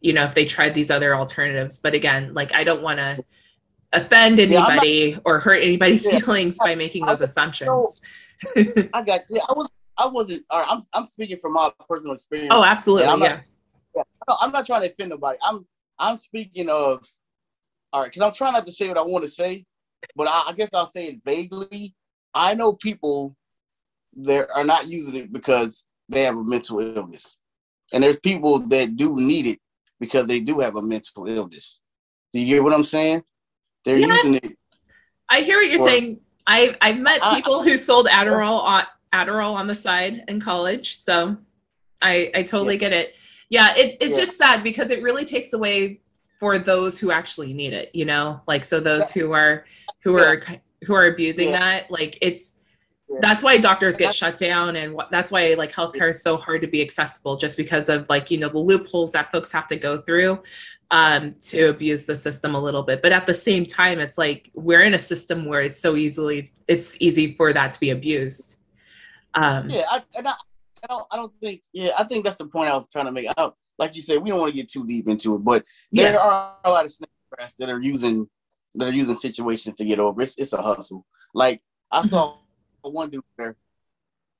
you 0.00 0.12
know 0.12 0.22
if 0.24 0.34
they 0.34 0.44
tried 0.44 0.72
these 0.74 0.90
other 0.90 1.16
alternatives. 1.16 1.78
But 1.80 1.94
again, 1.94 2.32
like 2.34 2.54
I 2.54 2.62
don't 2.62 2.82
want 2.82 2.98
to 3.00 3.24
offend 3.92 4.38
Yeah, 4.38 4.46
not- 4.60 4.70
anybody 4.70 5.18
or 5.24 5.38
hurt 5.40 5.62
anybody's 5.62 6.04
Yeah. 6.06 6.18
feelings 6.20 6.58
by 6.58 6.74
making 6.74 7.04
I 7.04 7.08
those 7.08 7.20
don't 7.20 7.28
assumptions. 7.28 8.02
I 8.56 9.02
got. 9.02 9.20
Yeah, 9.28 9.42
I 9.48 9.52
was. 9.54 9.68
I 9.98 10.06
wasn't. 10.06 10.44
All 10.50 10.60
right, 10.60 10.68
I'm. 10.70 10.82
I'm 10.92 11.06
speaking 11.06 11.38
from 11.38 11.52
my 11.54 11.70
personal 11.88 12.14
experience. 12.14 12.52
oh, 12.54 12.64
absolutely. 12.64 13.06
I'm 13.08 13.20
Yeah. 13.22 13.28
not- 13.94 14.06
No, 14.28 14.36
I'm 14.40 14.52
not 14.52 14.66
trying 14.66 14.82
to 14.82 14.90
offend 14.90 15.10
nobody. 15.10 15.38
I'm. 15.42 15.66
I'm 15.98 16.16
speaking 16.16 16.68
of. 16.68 17.04
All 17.92 18.02
right, 18.02 18.10
because 18.12 18.22
I'm 18.22 18.34
trying 18.34 18.52
not 18.52 18.66
to 18.66 18.72
say 18.72 18.88
what 18.88 18.98
I 18.98 19.02
want 19.02 19.24
to 19.24 19.30
say, 19.30 19.64
but 20.16 20.28
I, 20.28 20.44
I 20.48 20.52
guess 20.52 20.68
I'll 20.74 20.84
say 20.86 21.06
it 21.06 21.20
vaguely. 21.24 21.94
I 22.34 22.52
know 22.52 22.74
people 22.74 23.34
that 24.18 24.48
are 24.54 24.64
not 24.64 24.86
using 24.88 25.14
it 25.14 25.32
because 25.32 25.86
they 26.10 26.22
have 26.24 26.36
a 26.36 26.44
mental 26.44 26.80
illness, 26.80 27.38
and 27.94 28.02
there's 28.02 28.18
people 28.20 28.58
that 28.68 28.96
do 28.96 29.14
need 29.16 29.46
it 29.46 29.58
because 29.98 30.26
they 30.26 30.40
do 30.40 30.58
have 30.60 30.76
a 30.76 30.82
mental 30.82 31.26
illness. 31.26 31.80
Do 32.34 32.40
you 32.40 32.56
get 32.56 32.64
what 32.64 32.74
I'm 32.74 32.84
saying? 32.84 33.22
They're 33.86 33.96
Yeah. 33.98 34.08
using 34.08 34.34
it 34.34 34.58
I 35.28 35.40
hear 35.40 35.56
what 35.58 35.70
you're 35.70 35.80
Or- 35.80 35.88
saying. 35.88 36.20
I 36.46 36.74
I've 36.80 36.98
met 36.98 37.18
I- 37.22 37.34
people 37.36 37.62
who 37.62 37.78
sold 37.78 38.06
Adderall 38.06 38.60
on 38.62 38.84
Adderall 39.12 39.54
on 39.54 39.66
the 39.66 39.74
side 39.74 40.22
in 40.28 40.40
college, 40.40 40.96
so 40.96 41.36
I 42.02 42.30
I 42.34 42.42
totally 42.42 42.74
Yeah. 42.74 42.78
get 42.80 42.92
it. 42.92 43.16
Yeah, 43.48 43.74
it's 43.76 43.96
it's 44.00 44.18
Yeah. 44.18 44.24
just 44.24 44.36
sad 44.36 44.62
because 44.62 44.90
it 44.90 45.02
really 45.02 45.24
takes 45.24 45.52
away 45.52 46.00
for 46.38 46.58
those 46.58 46.98
who 46.98 47.10
actually 47.10 47.52
need 47.54 47.72
it. 47.72 47.90
You 47.94 48.04
know, 48.04 48.40
like 48.46 48.62
so 48.64 48.78
those 48.78 49.10
who 49.10 49.32
are 49.32 49.64
who 50.04 50.16
are 50.18 50.42
who 50.84 50.94
are 50.94 51.06
abusing 51.06 51.48
Yeah. 51.50 51.58
that. 51.58 51.90
Like 51.90 52.18
it's 52.20 52.58
Yeah. 53.08 53.18
that's 53.20 53.42
why 53.42 53.56
doctors 53.56 53.96
get 53.96 54.14
shut 54.14 54.36
down, 54.38 54.76
and 54.76 54.94
wh- 54.96 55.08
that's 55.10 55.30
why 55.32 55.54
like 55.54 55.72
healthcare 55.72 56.10
is 56.10 56.22
so 56.22 56.36
hard 56.36 56.60
to 56.62 56.66
be 56.68 56.82
accessible, 56.82 57.36
just 57.36 57.56
because 57.56 57.88
of 57.88 58.06
like 58.08 58.30
you 58.30 58.38
know 58.38 58.48
the 58.48 58.58
loopholes 58.58 59.12
that 59.12 59.32
folks 59.32 59.50
have 59.52 59.66
to 59.68 59.76
go 59.76 59.96
through 59.98 60.40
um 60.90 61.34
to 61.42 61.68
abuse 61.68 62.06
the 62.06 62.14
system 62.14 62.54
a 62.54 62.60
little 62.60 62.82
bit 62.82 63.02
but 63.02 63.12
at 63.12 63.26
the 63.26 63.34
same 63.34 63.66
time 63.66 63.98
it's 63.98 64.16
like 64.16 64.50
we're 64.54 64.82
in 64.82 64.94
a 64.94 64.98
system 64.98 65.44
where 65.44 65.60
it's 65.60 65.80
so 65.80 65.96
easily 65.96 66.48
it's 66.68 66.96
easy 67.00 67.34
for 67.34 67.52
that 67.52 67.72
to 67.72 67.80
be 67.80 67.90
abused 67.90 68.56
um 69.34 69.68
Yeah, 69.68 69.82
I, 69.90 70.02
and 70.16 70.28
I, 70.28 70.34
I 70.84 70.86
don't, 70.88 71.06
I 71.10 71.16
don't 71.16 71.34
think. 71.36 71.62
Yeah, 71.72 71.90
I 71.98 72.04
think 72.04 72.24
that's 72.24 72.38
the 72.38 72.46
point 72.46 72.70
I 72.70 72.76
was 72.76 72.88
trying 72.88 73.06
to 73.06 73.12
make. 73.12 73.26
I 73.36 73.50
like 73.78 73.94
you 73.94 74.00
said, 74.00 74.22
we 74.22 74.30
don't 74.30 74.40
want 74.40 74.52
to 74.52 74.56
get 74.56 74.68
too 74.70 74.86
deep 74.86 75.08
into 75.08 75.34
it, 75.34 75.38
but 75.44 75.64
there 75.92 76.12
yeah 76.12 76.18
are 76.18 76.54
a 76.64 76.70
lot 76.70 76.84
of 76.84 76.90
snake 76.90 77.10
grass 77.30 77.54
that 77.56 77.68
are 77.68 77.80
using 77.80 78.28
that 78.76 78.88
are 78.88 78.92
using 78.92 79.16
situations 79.16 79.76
to 79.76 79.84
get 79.84 79.98
over. 79.98 80.22
It's 80.22 80.34
it's 80.38 80.52
a 80.52 80.62
hustle. 80.62 81.04
Like 81.34 81.60
I 81.90 82.02
saw 82.02 82.36
one 82.82 83.10
dude 83.10 83.24
where 83.34 83.56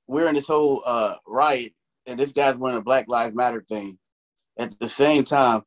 we're 0.07 0.29
in 0.29 0.35
this 0.35 0.47
whole 0.47 0.81
uh 0.85 1.15
riot, 1.27 1.73
and 2.05 2.19
this 2.19 2.31
guy's 2.31 2.57
wearing 2.57 2.77
a 2.77 2.81
Black 2.81 3.05
Lives 3.07 3.35
Matter 3.35 3.61
thing. 3.67 3.97
At 4.57 4.79
the 4.79 4.89
same 4.89 5.23
time, 5.23 5.63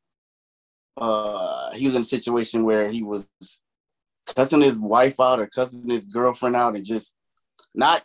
uh, 0.97 1.71
he 1.71 1.85
was 1.85 1.95
in 1.95 2.01
a 2.01 2.05
situation 2.05 2.63
where 2.63 2.89
he 2.89 3.03
was 3.03 3.27
cussing 4.35 4.61
his 4.61 4.77
wife 4.77 5.19
out 5.19 5.39
or 5.39 5.47
cussing 5.47 5.89
his 5.89 6.05
girlfriend 6.05 6.55
out, 6.55 6.75
and 6.75 6.85
just 6.85 7.13
not 7.73 8.03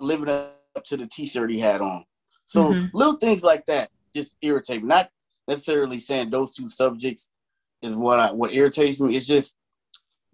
living 0.00 0.28
up 0.28 0.84
to 0.84 0.96
the 0.96 1.06
t-shirt 1.06 1.50
he 1.50 1.58
had 1.58 1.80
on. 1.80 2.04
So 2.46 2.72
Mhm. 2.72 2.90
little 2.94 3.16
things 3.16 3.42
like 3.42 3.66
that 3.66 3.90
just 4.14 4.36
irritate 4.42 4.82
me. 4.82 4.88
Not 4.88 5.10
necessarily 5.48 6.00
saying 6.00 6.30
those 6.30 6.54
two 6.54 6.68
subjects 6.68 7.30
is 7.82 7.94
what 7.96 8.20
I 8.20 8.32
what 8.32 8.52
irritates 8.52 9.00
me. 9.00 9.16
It's 9.16 9.26
just 9.26 9.56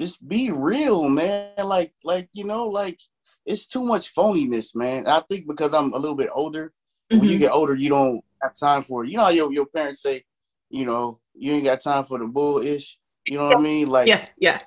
just 0.00 0.26
be 0.28 0.50
real, 0.50 1.08
man. 1.08 1.52
Like 1.58 1.94
like 2.04 2.28
you 2.32 2.44
know, 2.44 2.66
like 2.68 3.00
it's 3.44 3.66
too 3.66 3.84
much 3.84 4.14
phoniness, 4.14 4.74
man. 4.74 5.06
I 5.06 5.20
think 5.28 5.46
because 5.46 5.72
I'm 5.72 5.92
a 5.92 5.98
little 5.98 6.16
bit 6.16 6.30
older, 6.34 6.72
when 7.10 7.24
you 7.28 7.36
Mhm. 7.36 7.40
get 7.40 7.52
older, 7.52 7.74
you 7.74 7.88
don't 7.88 8.22
have 8.42 8.54
time 8.54 8.82
for 8.82 9.04
it. 9.04 9.10
You 9.10 9.16
know 9.16 9.24
how 9.24 9.30
your, 9.30 9.52
your 9.52 9.66
parents 9.66 10.02
say, 10.02 10.24
you 10.70 10.84
know, 10.84 11.20
you 11.38 11.52
ain't 11.52 11.64
got 11.64 11.80
time 11.80 12.04
for 12.04 12.18
the 12.18 12.26
bullish. 12.26 12.98
You 13.26 13.38
know 13.38 13.46
what 13.46 13.58
I 13.58 13.60
mean? 13.60 13.88
Like 13.88 14.08
yeah 14.08 14.24
yeah 14.38 14.60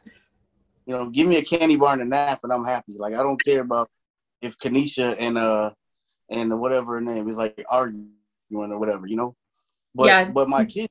you 0.85 0.95
know, 0.95 1.09
give 1.09 1.27
me 1.27 1.37
a 1.37 1.43
candy 1.43 1.75
bar 1.75 1.93
and 1.93 2.01
a 2.01 2.05
nap 2.05 2.39
and 2.43 2.51
I'm 2.51 2.65
happy. 2.65 2.93
Like 2.97 3.13
I 3.13 3.21
don't 3.21 3.43
care 3.43 3.61
about 3.61 3.87
if 4.41 4.57
Kanisha 4.57 5.15
and 5.19 5.37
uh 5.37 5.71
and 6.29 6.59
whatever 6.59 6.95
her 6.95 7.01
name 7.01 7.27
is 7.29 7.37
like 7.37 7.63
arguing 7.69 8.07
or 8.51 8.79
whatever, 8.79 9.05
you 9.07 9.15
know. 9.15 9.35
But 9.93 10.07
Yeah. 10.07 10.31
but 10.31 10.49
my 10.49 10.65
kids 10.65 10.89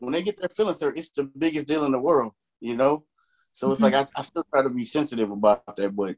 when 0.00 0.12
they 0.12 0.22
get 0.22 0.38
their 0.38 0.48
feelings 0.50 0.80
hurt, 0.80 0.98
it's 0.98 1.10
the 1.10 1.24
biggest 1.24 1.66
deal 1.66 1.84
in 1.84 1.92
the 1.92 1.98
world, 1.98 2.32
you 2.60 2.76
know. 2.76 3.04
So 3.52 3.70
it's 3.70 3.80
like 3.80 3.94
I, 3.94 4.04
I 4.16 4.22
still 4.22 4.44
try 4.52 4.62
to 4.62 4.70
be 4.70 4.82
sensitive 4.82 5.30
about 5.30 5.76
that, 5.76 5.94
but 5.94 6.16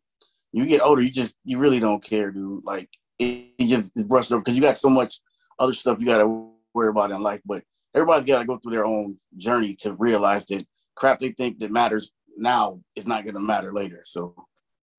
you 0.52 0.66
get 0.66 0.80
older, 0.80 1.02
you 1.02 1.10
just 1.10 1.36
you 1.44 1.58
really 1.58 1.78
don't 1.80 2.02
care, 2.02 2.30
dude. 2.30 2.64
Like 2.64 2.88
it, 3.18 3.50
it 3.58 3.66
just 3.66 3.96
is 3.96 4.04
brushed 4.04 4.32
over 4.32 4.40
because 4.40 4.56
you 4.56 4.62
got 4.62 4.78
so 4.78 4.88
much 4.88 5.20
other 5.58 5.74
stuff 5.74 6.00
you 6.00 6.06
got 6.06 6.18
to 6.18 6.50
worry 6.74 6.88
about 6.88 7.10
in 7.10 7.22
life. 7.22 7.40
But 7.44 7.62
everybody's 7.94 8.24
got 8.24 8.40
to 8.40 8.44
go 8.44 8.56
through 8.56 8.72
their 8.72 8.86
own 8.86 9.18
journey 9.36 9.74
to 9.74 9.94
realize 9.94 10.46
that 10.46 10.64
crap 10.94 11.18
they 11.18 11.30
think 11.30 11.58
that 11.58 11.70
matters 11.70 12.12
now 12.36 12.80
is 12.94 13.06
not 13.06 13.24
going 13.24 13.34
to 13.34 13.40
matter 13.40 13.72
later. 13.72 14.02
So. 14.04 14.34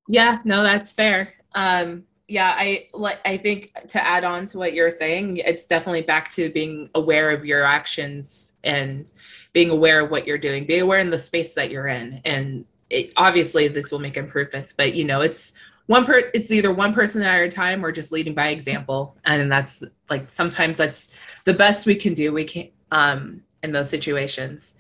Yeah 0.08 0.40
no 0.44 0.64
that's 0.64 0.94
fair. 0.94 1.34
Um 1.54 2.04
yeah 2.30 2.54
i 2.58 2.90
like 2.94 3.20
i 3.26 3.38
think 3.38 3.72
to 3.88 4.06
add 4.06 4.26
on 4.26 4.46
to 4.46 4.58
what 4.58 4.74
you're 4.74 4.92
saying 4.92 5.38
it's 5.38 5.66
definitely 5.66 6.02
back 6.02 6.30
to 6.30 6.50
being 6.50 6.90
aware 6.94 7.28
of 7.28 7.46
your 7.46 7.64
actions 7.64 8.58
and 8.66 9.10
being 9.54 9.70
aware 9.70 10.02
of 10.02 10.12
what 10.12 10.28
you're 10.28 10.38
doing. 10.38 10.66
Be 10.66 10.80
aware 10.80 11.00
in 11.00 11.10
the 11.10 11.18
space 11.18 11.54
that 11.56 11.72
you're 11.72 11.88
in 11.88 12.22
and 12.26 12.66
it, 12.90 13.12
obviously 13.16 13.68
this 13.68 13.92
will 13.92 14.00
make 14.00 14.16
improvements 14.16 14.72
but 14.72 14.94
you 14.94 15.04
know 15.04 15.20
it's 15.22 15.54
one 15.88 16.06
per 16.06 16.30
it's 16.34 16.52
either 16.52 16.72
one 16.72 16.94
person 16.94 17.22
at 17.22 17.42
a 17.42 17.50
time 17.50 17.84
or 17.84 17.92
just 17.92 18.12
leading 18.12 18.34
by 18.34 18.50
example 18.50 19.18
and 19.26 19.52
that's 19.52 19.84
like 20.10 20.30
sometimes 20.30 20.78
that's 20.78 21.12
the 21.46 21.54
best 21.54 21.88
we 21.88 21.96
can 21.96 22.14
do. 22.14 22.34
We 22.34 22.44
can 22.44 22.70
um 22.92 23.42
in 23.64 23.72
those 23.72 23.90
situations 23.90 24.76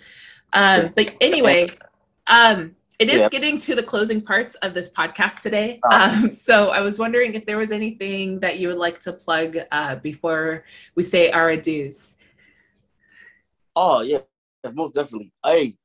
um 0.53 0.93
but 0.95 1.14
anyway 1.22 1.68
um 2.28 2.76
it 2.99 3.10
is 3.10 3.20
Yeah. 3.22 3.30
getting 3.30 3.60
to 3.60 3.76
the 3.76 3.84
closing 3.84 4.22
parts 4.22 4.55
of 4.55 4.74
this 4.74 4.91
podcast 4.91 5.41
today 5.41 5.80
Oh. 5.84 5.95
um 6.24 6.30
so 6.32 6.70
i 6.70 6.82
was 6.82 6.97
wondering 6.99 7.34
if 7.36 7.45
there 7.45 7.58
was 7.58 7.72
anything 7.72 8.39
that 8.39 8.60
you 8.60 8.68
would 8.70 8.78
like 8.78 8.99
to 9.01 9.14
plug 9.14 9.58
uh 9.72 9.95
before 9.95 10.64
we 10.95 11.03
say 11.03 11.30
our 11.32 11.49
adieus 11.51 12.16
Oh 13.76 14.01
yeah, 14.01 14.18
most 14.74 14.95
definitely. 14.95 15.32
Hey, 15.45 15.76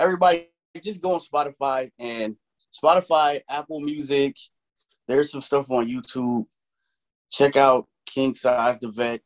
everybody, 0.00 0.48
just 0.82 1.00
go 1.00 1.12
on 1.14 1.20
Spotify 1.20 1.88
and 1.98 2.36
Spotify, 2.72 3.40
Apple 3.48 3.78
Music. 3.80 4.36
There's 5.06 5.30
some 5.30 5.40
stuff 5.40 5.70
on 5.70 5.86
YouTube. 5.86 6.46
Check 7.30 7.56
out 7.56 7.86
King 8.06 8.34
Size 8.34 8.80
the 8.80 8.90
Vet, 8.90 9.20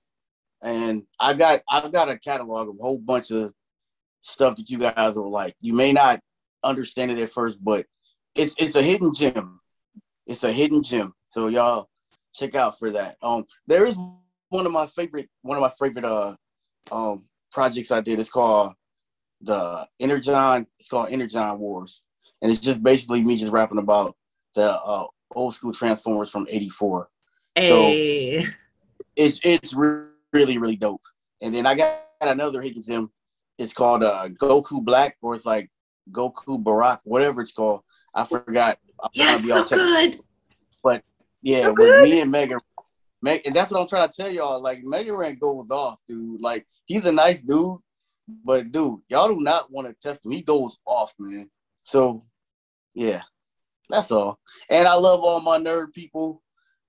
and 0.63 1.05
I 1.21 1.33
got 1.35 1.61
I've 1.69 1.93
got 1.93 2.09
a 2.11 2.19
catalog 2.19 2.69
of 2.69 2.77
a 2.79 2.83
whole 2.83 2.99
bunch 2.99 3.31
of 3.31 3.53
stuff 4.21 4.57
that 4.57 4.71
you 4.71 4.79
guys 4.79 5.17
will 5.17 5.31
like. 5.31 5.55
You 5.61 5.73
may 5.73 5.93
not 5.93 6.21
understand 6.65 7.11
it 7.11 7.19
at 7.19 7.31
first, 7.31 7.63
but 7.63 7.87
it's 8.35 8.61
it's 8.63 8.77
a 8.77 8.83
hidden 8.83 9.13
gem. 9.15 9.61
It's 10.27 10.45
a 10.45 10.53
hidden 10.53 10.83
gem. 10.83 11.13
So 11.25 11.49
y'all 11.49 11.89
check 12.35 12.55
out 12.55 12.79
for 12.79 12.91
that. 12.93 13.17
Um, 13.23 13.45
there 13.67 13.85
is 13.85 13.99
one 14.49 14.67
of 14.67 14.73
my 14.73 14.87
favorite 14.87 15.29
one 15.43 15.57
of 15.57 15.63
my 15.63 15.71
favorite 15.81 16.05
uh 16.05 16.35
um 16.91 17.25
projects 17.51 17.91
I 17.91 18.01
did. 18.01 18.21
It's 18.21 18.31
called 18.31 18.73
the 19.41 19.87
Energon. 20.01 20.67
It's 20.79 20.89
called 20.89 21.09
Energon 21.11 21.59
Wars, 21.59 22.03
and 22.41 22.51
it's 22.51 22.61
just 22.61 22.83
basically 22.83 23.23
me 23.23 23.37
just 23.37 23.53
rapping 23.53 23.79
about 23.79 24.17
the 24.55 24.71
uh, 24.73 25.07
old 25.35 25.55
school 25.55 25.73
Transformers 25.73 26.31
from 26.31 26.47
'84. 26.49 27.09
So- 27.59 27.87
hey 27.89 28.49
It's 29.17 29.41
it's 29.45 29.75
re- 29.75 30.07
really 30.33 30.59
really 30.59 30.77
dope. 30.77 31.03
And 31.41 31.55
then 31.55 31.67
I 31.67 31.75
got 31.75 32.03
another 32.21 32.63
gem. 32.63 33.11
It's 33.59 33.73
called 33.73 34.03
uh, 34.03 34.29
Goku 34.41 34.85
Black, 34.85 35.17
or 35.21 35.35
it's 35.35 35.45
like 35.45 35.71
Goku 36.11 36.63
Barack, 36.63 37.01
whatever 37.05 37.43
it's 37.43 37.53
called. 37.53 37.83
I 38.15 38.25
forgot. 38.25 38.79
I'm 39.03 39.11
yeah 39.15 39.35
it's 39.35 39.49
so 39.49 39.65
good 39.65 40.21
Yeah, 41.43 41.65
So 41.65 41.75
with 41.75 42.01
me 42.03 42.21
and 42.21 42.31
Megan, 42.31 42.59
Meg, 43.21 43.43
and 43.45 43.55
that's 43.55 43.71
what 43.71 43.81
I'm 43.81 43.89
trying 43.89 44.09
to 44.09 44.17
tell 44.17 44.31
y'all. 44.31 44.63
Like 44.63 44.81
Mega 44.83 45.17
Ran 45.17 45.37
goes 45.37 45.71
off, 45.71 46.01
dude. 46.09 46.41
Like 46.41 46.67
he's 46.87 47.07
a 47.07 47.13
nice 47.13 47.43
dude, 47.43 47.79
but 48.45 48.71
dude, 48.73 49.01
y'all 49.09 49.29
do 49.29 49.37
not 49.41 49.71
want 49.71 49.89
to 49.89 49.95
test 49.95 50.25
him. 50.25 50.33
He 50.33 50.43
goes 50.43 50.81
off, 50.87 51.15
man. 51.19 51.51
So, 51.83 52.23
yeah, 52.95 53.23
that's 53.91 54.13
all. 54.13 54.39
And 54.71 54.87
I 54.87 54.95
love 54.95 55.21
all 55.21 55.41
my 55.41 55.59
nerd 55.59 55.93
people. 55.93 56.43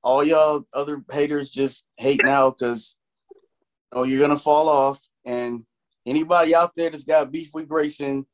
All 0.04 0.24
y'all 0.24 0.66
other 0.74 1.04
haters 1.12 1.50
just 1.50 1.86
hate 1.98 2.22
now 2.24 2.50
because 2.52 2.98
oh 3.96 4.04
you're 4.04 4.20
gonna 4.22 4.38
fall 4.38 4.70
off. 4.70 5.00
And 5.26 5.66
anybody 6.06 6.54
out 6.56 6.72
there 6.76 6.90
that's 6.90 7.04
got 7.06 7.32
beef 7.32 7.52
with 7.54 7.68
Grayson, 7.68 8.26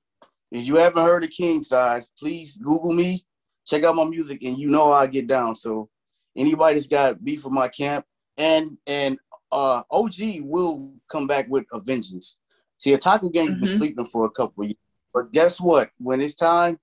if 0.51 0.65
you 0.65 0.75
haven't 0.77 1.03
heard 1.03 1.23
of 1.23 1.29
King 1.29 1.61
Size, 1.63 2.11
please 2.17 2.57
Google 2.57 2.93
me 2.93 3.25
check 3.67 3.83
out 3.83 3.95
my 3.95 4.05
music 4.05 4.41
and 4.43 4.57
you 4.57 4.67
know 4.69 4.91
I 4.91 5.05
get 5.07 5.27
down. 5.27 5.55
So 5.55 5.89
anybody 6.35 6.75
that's 6.75 6.87
got 6.87 7.23
beef 7.23 7.43
with 7.43 7.53
my 7.53 7.67
camp 7.67 8.05
and 8.37 8.77
and 8.87 9.17
uh 9.51 9.83
OG 9.91 10.15
will 10.41 10.91
come 11.11 11.27
back 11.27 11.47
with 11.49 11.65
a 11.73 11.79
vengeance. 11.79 12.37
See, 12.77 12.95
Otaku 12.95 13.31
Gang's 13.31 13.55
been 13.55 13.63
Mhm. 13.69 13.77
sleeping 13.77 14.05
for 14.05 14.25
a 14.25 14.29
couple 14.31 14.63
of 14.63 14.69
years. 14.69 14.79
But 15.13 15.31
guess 15.31 15.59
what? 15.59 15.89
When 15.97 16.21
it's 16.21 16.35
time 16.35 16.79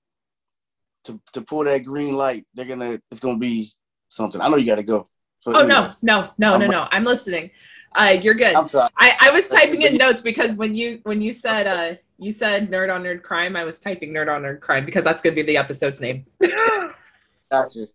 to, 1.04 1.20
to 1.32 1.40
pull 1.42 1.64
that 1.64 1.84
green 1.84 2.14
light, 2.14 2.44
they're 2.54 2.64
gonna 2.66 3.00
it's 3.10 3.20
gonna 3.20 3.38
be 3.38 3.72
something. 4.08 4.40
I 4.40 4.48
know 4.48 4.56
you 4.56 4.66
gotta 4.66 4.82
go. 4.82 5.06
So 5.40 5.52
oh 5.56 5.66
no 5.66 5.90
no 6.02 6.30
no 6.38 6.50
no 6.50 6.52
I'm- 6.54 6.70
no 6.70 6.88
i'm 6.90 7.04
listening 7.04 7.50
uh 7.96 8.16
you're 8.22 8.34
good 8.34 8.54
I'm 8.54 8.68
sorry. 8.68 8.88
I, 8.98 9.16
I 9.20 9.30
was 9.30 9.48
typing 9.48 9.82
in 9.82 9.94
notes 9.96 10.22
because 10.22 10.52
when 10.54 10.74
you 10.74 11.00
when 11.04 11.20
you 11.22 11.32
said 11.32 11.66
uh 11.66 11.96
you 12.18 12.32
said 12.32 12.70
nerd 12.70 12.94
on 12.94 13.02
nerd 13.02 13.22
crime, 13.22 13.56
I 13.56 13.64
was 13.64 13.78
typing 13.78 14.12
nerd 14.12 14.34
on 14.34 14.42
nerd 14.42 14.60
crime 14.60 14.84
because 14.86 15.04
that's 15.04 15.20
gonna 15.22 15.34
be 15.36 15.42
the 15.42 15.56
episode's 15.56 16.00
name. 16.00 16.24
Gotcha. 17.50 17.86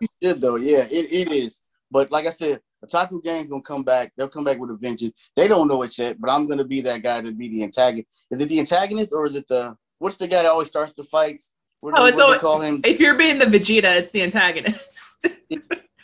You 0.00 0.08
should 0.22 0.40
though, 0.40 0.56
yeah, 0.56 0.86
it, 0.90 1.12
it 1.12 1.32
is. 1.32 1.62
But 1.90 2.10
like 2.12 2.26
I 2.26 2.30
said, 2.30 2.60
the 2.80 2.86
Otaku 2.86 3.22
Gang's 3.22 3.48
gonna 3.48 3.62
come 3.62 3.82
back. 3.82 4.12
They'll 4.16 4.28
come 4.28 4.44
back 4.44 4.58
with 4.58 4.70
a 4.70 4.74
vengeance. 4.76 5.30
They 5.36 5.48
don't 5.48 5.68
know 5.68 5.82
it 5.82 5.98
yet, 5.98 6.20
but 6.20 6.30
I'm 6.30 6.46
gonna 6.46 6.64
be 6.64 6.80
that 6.82 7.02
guy 7.02 7.20
to 7.20 7.32
be 7.32 7.48
the 7.48 7.64
antagonist. 7.64 8.08
Is 8.30 8.40
it 8.40 8.48
the 8.48 8.58
antagonist 8.60 9.12
or 9.12 9.26
is 9.26 9.36
it 9.36 9.46
the 9.48 9.76
what's 9.98 10.16
the 10.16 10.28
guy 10.28 10.42
that 10.42 10.46
always 10.50 10.68
starts 10.68 10.94
the 10.94 11.04
fights? 11.04 11.54
What, 11.80 11.94
Oh, 11.96 12.02
do- 12.06 12.12
it's 12.12 12.20
always- 12.20 12.40
call 12.40 12.60
him? 12.60 12.80
if 12.84 13.00
you're 13.00 13.16
being 13.16 13.38
the 13.38 13.46
Vegeta, 13.46 13.96
it's 13.96 14.10
the 14.12 14.22
antagonist. 14.22 15.26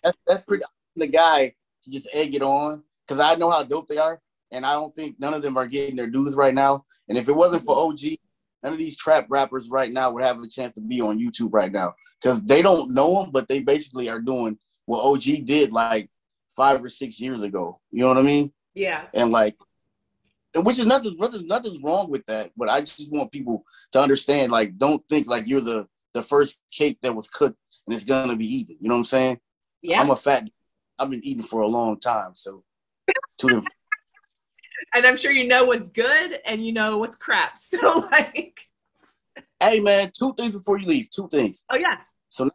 That's, 0.04 0.18
that's 0.26 0.42
pretty 0.44 0.62
the 0.94 1.06
guy 1.08 1.52
to 1.82 1.90
just 1.90 2.08
egg 2.12 2.34
it 2.36 2.42
on 2.42 2.82
because 3.06 3.20
I 3.20 3.34
know 3.34 3.50
how 3.50 3.62
dope 3.62 3.88
they 3.88 3.98
are, 3.98 4.20
and 4.52 4.64
I 4.64 4.72
don't 4.72 4.94
think 4.94 5.16
none 5.18 5.34
of 5.34 5.42
them 5.42 5.56
are 5.56 5.66
getting 5.66 5.96
their 5.96 6.10
dues 6.10 6.34
right 6.36 6.54
now. 6.54 6.84
And 7.08 7.16
if 7.16 7.28
it 7.28 7.36
wasn't 7.36 7.64
for 7.64 7.76
OG 7.76 8.00
none 8.66 8.72
of 8.72 8.78
these 8.80 8.96
trap 8.96 9.26
rappers 9.28 9.68
right 9.70 9.92
now 9.92 10.10
would 10.10 10.24
have 10.24 10.40
a 10.40 10.48
chance 10.48 10.74
to 10.74 10.80
be 10.80 11.00
on 11.00 11.20
YouTube 11.20 11.50
right 11.52 11.70
now 11.70 11.94
because 12.20 12.42
they 12.42 12.62
don't 12.62 12.92
know 12.92 13.22
them, 13.22 13.30
but 13.30 13.48
they 13.48 13.60
basically 13.60 14.10
are 14.10 14.20
doing 14.20 14.58
what 14.86 15.04
OG 15.04 15.44
did 15.44 15.72
like 15.72 16.10
five 16.56 16.82
or 16.82 16.88
six 16.88 17.20
years 17.20 17.42
ago. 17.42 17.80
You 17.92 18.00
know 18.00 18.08
what 18.08 18.18
I 18.18 18.22
mean? 18.22 18.52
Yeah. 18.74 19.04
And 19.14 19.30
like, 19.30 19.56
and 20.52 20.66
which 20.66 20.80
is 20.80 20.86
nothing, 20.86 21.16
there's 21.16 21.46
nothing's 21.46 21.80
wrong 21.80 22.10
with 22.10 22.26
that. 22.26 22.50
But 22.56 22.68
I 22.68 22.80
just 22.80 23.12
want 23.12 23.30
people 23.30 23.64
to 23.92 24.00
understand, 24.00 24.50
like, 24.50 24.76
don't 24.78 25.02
think 25.08 25.28
like 25.28 25.46
you're 25.46 25.60
the 25.60 25.86
the 26.14 26.22
first 26.22 26.58
cake 26.72 26.98
that 27.02 27.14
was 27.14 27.28
cooked 27.28 27.58
and 27.86 27.94
it's 27.94 28.04
gonna 28.04 28.36
be 28.36 28.52
eaten. 28.52 28.78
You 28.80 28.88
know 28.88 28.96
what 28.96 29.00
I'm 29.00 29.04
saying? 29.04 29.38
Yeah. 29.80 30.00
I'm 30.00 30.10
a 30.10 30.16
fat. 30.16 30.48
I've 30.98 31.10
been 31.10 31.24
eating 31.24 31.42
for 31.42 31.60
a 31.60 31.68
long 31.68 32.00
time, 32.00 32.32
so 32.34 32.64
to 33.38 33.46
the 33.46 33.66
and 34.94 35.06
I'm 35.06 35.16
sure 35.16 35.30
you 35.30 35.46
know 35.46 35.64
what's 35.64 35.90
good 35.90 36.38
and 36.44 36.64
you 36.64 36.72
know 36.72 36.98
what's 36.98 37.16
crap. 37.16 37.56
So 37.58 38.08
like, 38.10 38.60
Hey 39.60 39.80
man, 39.80 40.10
two 40.16 40.34
things 40.34 40.52
before 40.52 40.78
you 40.78 40.86
leave. 40.86 41.10
Two 41.10 41.28
things. 41.28 41.64
oh 41.70 41.76
yeah. 41.76 41.98
So 42.28 42.50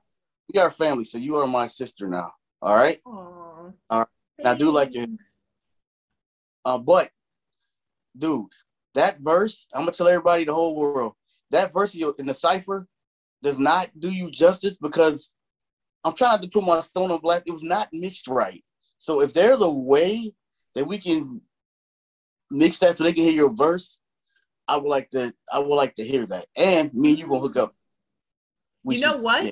we 0.53 0.59
are 0.59 0.69
family, 0.69 1.03
so 1.03 1.17
you 1.17 1.35
are 1.37 1.47
my 1.47 1.65
sister 1.65 2.07
now. 2.07 2.31
All 2.61 2.75
right. 2.75 2.99
Aww. 3.05 3.73
All 3.89 3.99
right. 3.99 4.07
And 4.39 4.47
I 4.47 4.53
do 4.53 4.69
like 4.69 4.93
your- 4.93 5.07
Uh, 6.65 6.77
but 6.77 7.09
dude, 8.17 8.45
that 8.93 9.17
verse, 9.19 9.67
I'm 9.73 9.81
gonna 9.81 9.91
tell 9.91 10.07
everybody, 10.07 10.43
the 10.43 10.53
whole 10.53 10.75
world, 10.75 11.13
that 11.51 11.73
verse 11.73 11.95
in 11.95 12.11
in 12.19 12.25
the 12.25 12.33
cipher 12.33 12.87
does 13.41 13.57
not 13.57 13.89
do 13.99 14.09
you 14.11 14.29
justice 14.29 14.77
because 14.77 15.33
I'm 16.03 16.13
trying 16.13 16.41
to 16.41 16.47
put 16.47 16.63
my 16.63 16.79
stone 16.81 17.11
on 17.11 17.19
black. 17.21 17.43
It 17.45 17.51
was 17.51 17.63
not 17.63 17.89
mixed 17.93 18.27
right. 18.27 18.63
So 18.97 19.21
if 19.21 19.33
there's 19.33 19.61
a 19.61 19.69
way 19.69 20.33
that 20.75 20.85
we 20.85 20.97
can 20.97 21.41
mix 22.49 22.79
that 22.79 22.97
so 22.97 23.03
they 23.03 23.13
can 23.13 23.23
hear 23.23 23.33
your 23.33 23.53
verse, 23.55 23.99
I 24.67 24.77
would 24.77 24.87
like 24.89 25.09
to. 25.11 25.33
I 25.51 25.59
would 25.59 25.75
like 25.75 25.95
to 25.95 26.03
hear 26.03 26.25
that. 26.27 26.45
And 26.55 26.93
me 26.93 27.09
and 27.11 27.19
you 27.19 27.27
gonna 27.27 27.39
hook 27.41 27.57
up. 27.57 27.75
We 28.83 28.95
you 28.95 29.01
know 29.01 29.13
should- 29.13 29.21
what? 29.21 29.45
yeah. 29.45 29.51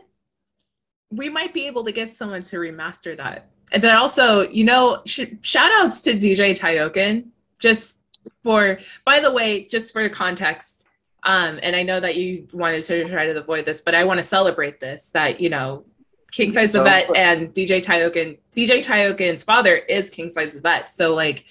We 1.12 1.28
might 1.30 1.54
be 1.54 1.66
able 1.66 1.84
to 1.86 1.92
get 1.92 2.14
someone 2.14 2.44
to 2.44 2.58
remaster 2.58 3.18
that. 3.18 3.50
And 3.72 3.82
then 3.84 3.96
also, 3.96 4.48
you 4.50 4.64
know, 4.64 5.02
sh- 5.06 5.22
shout 5.42 5.72
outs 5.72 6.02
to 6.02 6.14
DJ 6.14 6.56
Tyoken 6.56 7.30
just 7.58 7.98
for, 8.44 8.80
by 9.06 9.20
the 9.20 9.32
way, 9.32 9.66
just 9.66 9.92
for 9.92 10.08
context. 10.10 10.86
Um, 11.24 11.60
and 11.64 11.76
I 11.76 11.82
know 11.84 12.00
that 12.00 12.16
you 12.16 12.48
wanted 12.54 12.84
to 12.86 13.10
try 13.10 13.26
to 13.26 13.40
avoid 13.40 13.66
this, 13.66 13.82
but 13.82 13.96
I 13.96 14.04
want 14.04 14.20
to 14.20 14.24
celebrate 14.24 14.80
this 14.80 15.10
that, 15.12 15.40
you 15.42 15.50
know, 15.50 15.84
King 16.32 16.52
Size 16.52 16.72
the 16.72 16.80
So- 16.80 16.84
Vet 16.84 17.16
and 17.16 17.54
DJ 17.54 17.84
Tyoken, 17.84 18.38
DJ 18.56 18.84
Tyoken's 18.84 19.44
father 19.44 19.76
is 19.76 20.10
King 20.10 20.30
Size 20.30 20.54
the 20.56 20.62
Vet. 20.62 20.92
So, 20.92 21.16
like, 21.16 21.46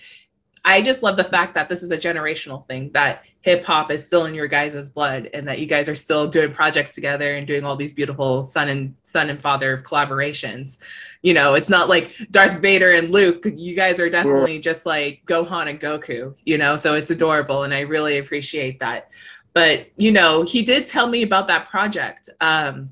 I 0.64 0.82
just 0.82 1.02
love 1.02 1.16
the 1.16 1.24
fact 1.24 1.54
that 1.54 1.68
this 1.68 1.82
is 1.82 1.90
a 1.90 1.98
generational 1.98 2.66
thing, 2.66 2.90
that 2.92 3.22
hip 3.40 3.64
hop 3.64 3.90
is 3.90 4.04
still 4.04 4.26
in 4.26 4.34
your 4.34 4.48
guys' 4.48 4.88
blood 4.90 5.30
and 5.32 5.46
that 5.48 5.58
you 5.58 5.66
guys 5.66 5.88
are 5.88 5.94
still 5.94 6.26
doing 6.26 6.52
projects 6.52 6.94
together 6.94 7.36
and 7.36 7.46
doing 7.46 7.64
all 7.64 7.76
these 7.76 7.92
beautiful 7.92 8.44
son 8.44 8.68
and 8.68 8.94
son 9.02 9.30
and 9.30 9.40
father 9.40 9.82
collaborations. 9.86 10.78
You 11.22 11.34
know, 11.34 11.54
it's 11.54 11.68
not 11.68 11.88
like 11.88 12.14
Darth 12.30 12.60
Vader 12.60 12.92
and 12.92 13.10
Luke. 13.10 13.44
You 13.44 13.74
guys 13.74 14.00
are 14.00 14.10
definitely 14.10 14.58
just 14.58 14.84
like 14.84 15.22
Gohan 15.26 15.70
and 15.70 15.80
Goku, 15.80 16.34
you 16.44 16.58
know, 16.58 16.76
so 16.76 16.94
it's 16.94 17.10
adorable 17.10 17.62
and 17.62 17.72
I 17.72 17.80
really 17.80 18.18
appreciate 18.18 18.80
that. 18.80 19.08
But, 19.54 19.86
you 19.96 20.12
know, 20.12 20.42
he 20.42 20.62
did 20.62 20.86
tell 20.86 21.06
me 21.06 21.22
about 21.22 21.46
that 21.48 21.68
project. 21.68 22.28
Um, 22.40 22.90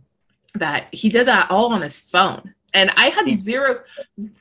that 0.58 0.92
he 0.94 1.08
did 1.08 1.26
that 1.26 1.50
all 1.50 1.72
on 1.72 1.82
his 1.82 1.98
phone. 1.98 2.54
And 2.74 2.90
I 2.96 3.08
had 3.08 3.26
zero 3.28 3.80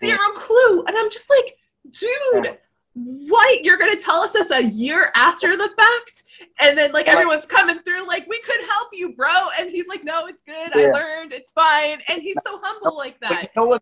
zero 0.04 0.18
clue. 0.36 0.84
And 0.86 0.98
I'm 0.98 1.10
just 1.10 1.30
like, 1.30 1.58
dude, 2.00 2.58
what? 2.94 3.64
You're 3.64 3.78
gonna 3.78 3.96
tell 3.96 4.22
us 4.22 4.34
this 4.34 4.52
a 4.52 4.62
year 4.64 5.12
after 5.16 5.56
the 5.56 5.70
fact? 5.78 6.24
And 6.60 6.78
then 6.78 6.92
like 6.92 7.08
everyone's 7.08 7.46
coming 7.46 7.80
through, 7.80 8.08
like, 8.08 8.28
we 8.30 8.40
could 8.42 8.60
help 8.70 8.90
you, 8.94 9.14
bro. 9.14 9.34
And 9.60 9.70
he's 9.70 9.88
like, 9.88 10.04
No, 10.04 10.26
it's 10.28 10.42
good. 10.46 10.72
I 10.76 10.92
learned, 10.92 11.34
it's 11.34 11.52
fine. 11.54 12.00
And 12.10 12.22
he's 12.22 12.38
so 12.44 12.60
humble 12.64 12.98
like 12.98 13.18
But 13.22 13.32
you 13.32 13.36
that. 13.38 13.56
know 13.56 13.68
what? 13.68 13.82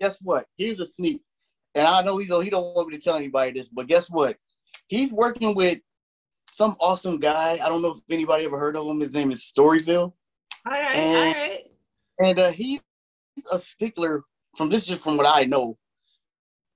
Guess 0.00 0.20
what? 0.22 0.46
Here's 0.58 0.80
a 0.80 0.86
sneak. 0.86 1.22
And 1.74 1.86
I 1.86 2.02
know 2.02 2.18
he's 2.18 2.28
he 2.42 2.50
don't 2.50 2.74
want 2.74 2.88
me 2.88 2.96
to 2.96 3.02
tell 3.02 3.16
anybody 3.16 3.52
this, 3.52 3.68
but 3.68 3.86
guess 3.86 4.10
what? 4.10 4.36
He's 4.88 5.12
working 5.12 5.54
with 5.54 5.78
some 6.50 6.74
awesome 6.80 7.18
guy. 7.18 7.58
I 7.62 7.68
don't 7.68 7.80
know 7.80 7.92
if 7.92 7.98
anybody 8.10 8.44
ever 8.44 8.58
heard 8.58 8.76
of 8.76 8.86
him. 8.86 9.00
His 9.00 9.12
name 9.12 9.30
is 9.30 9.40
Storyville. 9.56 10.12
All 10.66 10.72
right, 10.72 10.94
and- 10.94 11.16
all 11.36 11.42
right. 11.42 11.69
And 12.22 12.38
uh, 12.38 12.50
he's 12.50 12.82
a 13.52 13.58
stickler 13.58 14.24
from 14.56 14.68
this 14.68 14.82
is 14.82 14.88
just 14.88 15.04
from 15.04 15.16
what 15.16 15.26
I 15.26 15.44
know. 15.44 15.78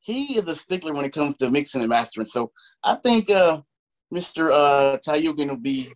He 0.01 0.37
is 0.37 0.49
a 0.49 0.55
stickler 0.55 0.95
when 0.95 1.05
it 1.05 1.13
comes 1.13 1.37
to 1.37 1.51
mixing 1.51 1.81
and 1.81 1.91
mastering. 1.91 2.27
So 2.27 2.53
I 2.83 2.97
think 2.97 3.31
uh 3.31 3.63
Mr. 4.13 4.51
Uh 4.51 4.99
Tayugan 4.99 5.49
will 5.49 5.57
be 5.57 5.93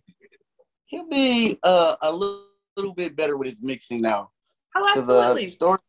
he'll 0.89 1.07
be 1.07 1.57
uh, 1.63 1.95
a 2.01 2.11
little, 2.11 2.45
little 2.75 2.93
bit 2.93 3.15
better 3.15 3.37
with 3.37 3.49
his 3.49 3.63
mixing 3.63 4.01
now. 4.01 4.29
Oh, 4.75 4.85
uh, 4.85 4.91
absolutely. 4.97 5.45
story, 5.45 5.79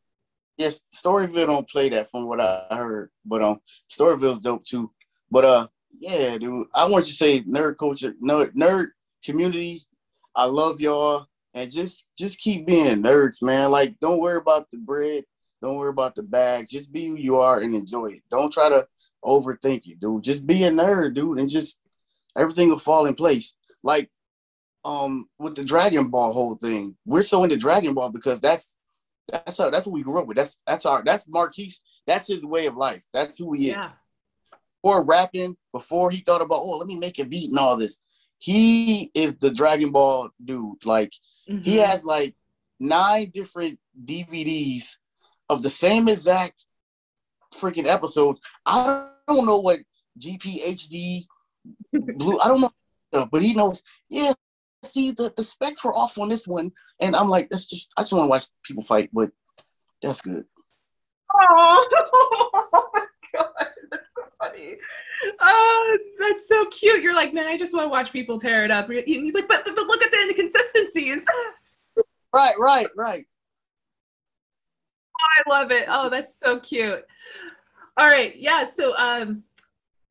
yes, 0.57 0.81
Storyville 0.95 1.47
don't 1.47 1.69
play 1.69 1.89
that 1.91 2.11
from 2.11 2.27
what 2.27 2.41
I 2.41 2.65
heard, 2.71 3.11
but 3.25 3.43
um, 3.43 3.61
Storyville's 3.91 4.41
dope 4.41 4.65
too. 4.65 4.91
But 5.31 5.45
uh, 5.45 5.67
yeah, 5.99 6.39
dude, 6.39 6.69
I 6.75 6.85
want 6.85 7.07
you 7.07 7.13
to 7.13 7.15
say 7.15 7.43
nerd 7.43 7.77
culture, 7.79 8.15
nerd, 8.23 8.55
nerd 8.55 8.89
community. 9.25 9.83
I 10.35 10.45
love 10.45 10.81
y'all, 10.81 11.27
and 11.55 11.71
just 11.71 12.09
just 12.19 12.39
keep 12.39 12.67
being 12.67 13.03
nerds, 13.03 13.43
man. 13.43 13.71
Like, 13.71 13.99
don't 14.01 14.21
worry 14.21 14.39
about 14.39 14.71
the 14.71 14.79
bread, 14.79 15.25
don't 15.63 15.77
worry 15.77 15.91
about 15.91 16.15
the 16.15 16.23
bag. 16.23 16.67
Just 16.69 16.93
be 16.93 17.07
who 17.07 17.17
you 17.17 17.39
are 17.39 17.61
and 17.61 17.75
enjoy 17.75 18.07
it. 18.07 18.23
Don't 18.31 18.53
try 18.53 18.69
to 18.69 18.87
overthink 19.25 19.87
it, 19.87 20.01
dude. 20.01 20.23
Just 20.23 20.47
be 20.47 20.65
a 20.65 20.71
nerd, 20.71 21.15
dude, 21.15 21.39
and 21.39 21.51
just 21.51 21.81
everything 22.37 22.69
will 22.69 22.79
fall 22.79 23.07
in 23.07 23.15
place. 23.15 23.55
Like 23.83 24.11
um 24.85 25.27
with 25.39 25.55
the 25.55 25.65
Dragon 25.65 26.09
Ball 26.09 26.33
whole 26.33 26.57
thing. 26.57 26.97
We're 27.05 27.23
so 27.23 27.45
into 27.45 27.57
Dragon 27.57 27.95
Ball 27.95 28.11
because 28.11 28.41
that's 28.41 28.77
that's 29.31 29.61
our, 29.61 29.71
that's 29.71 29.87
what 29.87 29.93
we 29.93 30.03
grew 30.03 30.19
up 30.19 30.27
with. 30.27 30.37
That's 30.37 30.57
that's 30.67 30.87
our 30.87 31.03
that's 31.05 31.29
Marquise. 31.29 31.81
That's 32.07 32.27
his 32.27 32.45
way 32.45 32.67
of 32.67 32.77
life. 32.77 33.05
That's 33.13 33.39
who 33.39 33.53
he 33.53 33.69
is. 33.69 33.77
Yeah. 33.77 33.89
Before 34.83 35.05
rapping, 35.05 35.57
before 35.73 36.11
he 36.11 36.21
thought 36.21 36.41
about 36.41 36.63
oh 36.65 36.79
let 36.79 36.87
me 36.87 36.97
make 36.97 37.19
a 37.19 37.25
beat 37.25 37.51
and 37.51 37.59
all 37.59 37.77
this, 37.77 38.01
he 38.39 39.11
is 39.15 39.35
the 39.35 39.51
Dragon 39.51 39.93
Ball 39.93 40.31
dude. 40.43 40.85
Like 40.87 41.13
he 41.63 41.77
Mhm. 41.79 41.87
has 41.87 42.05
like 42.05 42.37
nine 42.79 43.31
different 43.31 43.79
DVDs 44.05 44.99
of 45.49 45.63
the 45.63 45.71
same 45.71 46.09
exact 46.09 46.65
freaking 47.53 47.87
episodes. 47.87 48.41
I 48.65 49.09
don't 49.27 49.47
know 49.47 49.59
what 49.61 49.81
GPHD 50.19 51.27
blue. 51.93 52.39
I 52.39 52.49
don't 52.49 52.61
know, 52.61 53.27
but 53.31 53.43
he 53.43 53.55
knows. 53.55 53.83
Yeah, 54.09 54.33
see 54.85 55.11
the 55.11 55.33
the 55.37 55.45
specs 55.45 55.85
were 55.85 55.95
off 55.95 56.19
on 56.19 56.29
this 56.29 56.47
one, 56.47 56.73
and 57.01 57.17
I'm 57.17 57.29
like, 57.29 57.51
that's 57.51 57.67
just. 57.67 57.93
I 57.97 58.03
just 58.03 58.13
want 58.13 58.25
to 58.25 58.31
watch 58.31 58.47
people 58.65 58.83
fight, 58.83 59.11
but 59.13 59.31
that's 60.03 60.21
good. 60.21 60.47
Oh, 61.35 61.89
oh 62.73 62.91
my 62.95 63.07
god, 63.33 63.53
that's 63.91 64.07
so 64.17 64.23
funny. 64.39 64.77
Oh, 65.41 65.99
that's 66.19 66.49
so 66.49 66.67
cute. 66.67 67.03
You're 67.03 67.15
like, 67.15 67.35
man, 67.35 67.47
I 67.47 67.57
just 67.57 67.75
want 67.75 67.85
to 67.85 67.91
watch 67.91 68.13
people 68.13 68.39
tear 68.39 68.65
it 68.65 68.71
up. 68.71 68.89
And 68.89 69.03
he's 69.07 69.35
like, 69.35 69.49
but, 69.49 69.65
but, 69.65 69.77
but 69.77 69.87
look 69.87 70.03
at 70.03 70.11
the 70.11 70.19
inconsistencies. 70.19 71.25
Right, 72.33 72.55
right, 72.61 72.87
right. 72.97 73.25
I 75.21 75.51
love 75.51 75.73
it. 75.73 75.87
Oh, 75.89 76.09
that's 76.09 76.39
so 76.39 76.61
cute. 76.61 77.05
All 77.97 78.07
right, 78.07 78.37
yeah. 78.37 78.65
So, 78.65 78.97
um, 78.97 79.43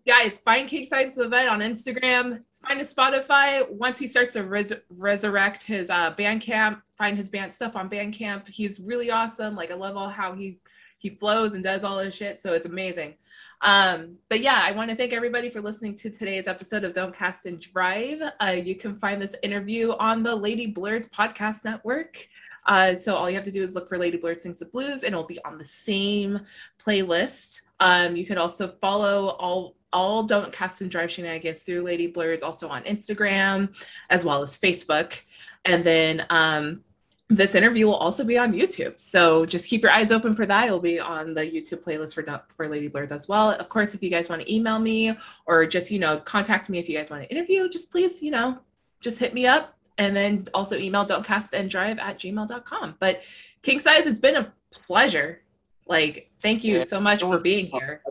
guys, 0.06 0.40
find 0.40 0.68
King 0.68 0.86
Size 0.86 1.16
the 1.16 1.28
Vet 1.28 1.48
on 1.48 1.60
Instagram. 1.60 2.44
Find 2.68 2.78
his 2.78 2.94
Spotify. 2.94 3.70
Once 3.70 3.98
he 3.98 4.08
starts 4.08 4.34
to 4.34 4.44
res- 4.44 4.74
resurrect 4.90 5.64
his 5.64 5.90
uh, 5.90 6.14
Bandcamp, 6.14 6.82
find 6.98 7.16
his 7.16 7.30
band 7.30 7.54
stuff 7.54 7.78
on 7.78 7.90
Bandcamp. 7.90 8.48
He's 8.50 8.80
really 8.80 9.10
awesome. 9.12 9.56
Like 9.56 9.72
I 9.72 9.76
love 9.76 9.96
all 9.96 10.10
how 10.10 10.34
he 10.34 10.60
he 10.98 11.12
flows 11.12 11.54
and 11.54 11.64
does 11.64 11.86
all 11.86 11.98
this 11.98 12.14
shit. 12.14 12.42
So 12.42 12.54
it's 12.54 12.66
amazing. 12.66 13.14
Um, 13.62 14.18
but 14.30 14.40
yeah, 14.40 14.60
I 14.62 14.72
want 14.72 14.90
to 14.90 14.96
thank 14.96 15.14
everybody 15.14 15.50
for 15.50 15.62
listening 15.62 15.98
to 15.98 16.10
today's 16.10 16.48
episode 16.48 16.84
of 16.84 16.94
Don't 16.94 17.16
Cast 17.16 17.46
and 17.46 17.60
Drive. 17.60 18.22
Uh, 18.42 18.52
you 18.52 18.76
can 18.76 18.96
find 18.96 19.22
this 19.22 19.36
interview 19.44 19.92
on 20.00 20.24
the 20.24 20.36
Lady 20.36 20.72
Blurred's 20.72 21.08
podcast 21.08 21.66
network. 21.66 22.28
Uh, 22.66 22.96
so 22.96 23.16
all 23.16 23.30
you 23.30 23.36
have 23.36 23.46
to 23.46 23.52
do 23.52 23.64
is 23.64 23.76
look 23.76 23.90
for 23.90 23.98
Lady 23.98 24.18
Blurred 24.18 24.40
Sings 24.40 24.60
the 24.60 24.66
Blues, 24.66 25.04
and 25.04 25.14
it'll 25.14 25.26
be 25.26 25.44
on 25.44 25.58
the 25.58 25.66
same 25.66 26.40
playlist. 26.86 27.62
Um, 27.80 28.16
you 28.16 28.26
can 28.26 28.38
also 28.38 28.68
follow 28.68 29.30
all 29.40 29.76
all 29.92 30.24
Don't 30.24 30.54
Cast 30.54 30.82
and 30.82 30.92
Drive 30.92 31.12
shenanigans 31.12 31.62
through 31.62 31.82
Lady 31.82 32.12
Blurred's 32.12 32.44
also 32.44 32.68
on 32.68 32.84
Instagram 32.84 33.76
as 34.12 34.24
well 34.24 34.44
as 34.44 34.56
Facebook. 34.56 35.20
And 35.66 35.84
then 35.84 36.26
um, 36.30 36.82
this 37.30 37.54
interview 37.54 37.86
will 37.86 37.96
also 37.96 38.26
be 38.26 38.40
on 38.40 38.54
YouTube. 38.54 39.00
So 39.00 39.46
just 39.46 39.68
keep 39.68 39.84
your 39.84 39.92
eyes 39.92 40.12
open 40.12 40.36
for 40.36 40.48
that. 40.48 40.66
It'll 40.66 40.80
be 40.80 41.00
on 41.00 41.36
the 41.36 41.42
YouTube 41.42 41.84
playlist 41.84 42.16
for 42.16 42.44
for 42.56 42.68
Lady 42.68 42.88
Blurred 42.88 43.12
as 43.12 43.28
well. 43.28 43.52
Of 43.52 43.70
course, 43.70 43.94
if 43.94 44.02
you 44.02 44.10
guys 44.10 44.30
want 44.30 44.42
to 44.42 44.54
email 44.54 44.80
me 44.80 45.16
or 45.46 45.66
just 45.68 45.92
you 45.92 46.00
know 46.00 46.18
contact 46.18 46.70
me 46.70 46.80
if 46.80 46.90
you 46.90 46.98
guys 46.98 47.10
want 47.10 47.24
to 47.24 47.30
interview, 47.30 47.70
just 47.70 47.92
please 47.92 48.24
you 48.24 48.32
know 48.32 48.58
just 49.00 49.20
hit 49.20 49.34
me 49.34 49.46
up 49.46 49.78
and 50.00 50.16
then 50.16 50.46
also 50.54 50.78
email 50.78 51.06
don't 51.06 51.24
cast 51.24 51.54
and 51.54 51.70
drive 51.70 52.00
at 52.00 52.18
gmail.com. 52.18 52.96
But 53.00 53.22
King 53.62 53.80
Size, 53.80 54.08
it's 54.08 54.20
been 54.20 54.38
a 54.38 54.52
pleasure. 54.72 55.42
Like, 55.86 56.32
thank 56.42 56.64
you 56.64 56.78
Yeah, 56.78 56.84
so 56.84 57.00
much 57.00 57.22
for 57.22 57.42
being 57.42 57.68
here. 57.68 58.02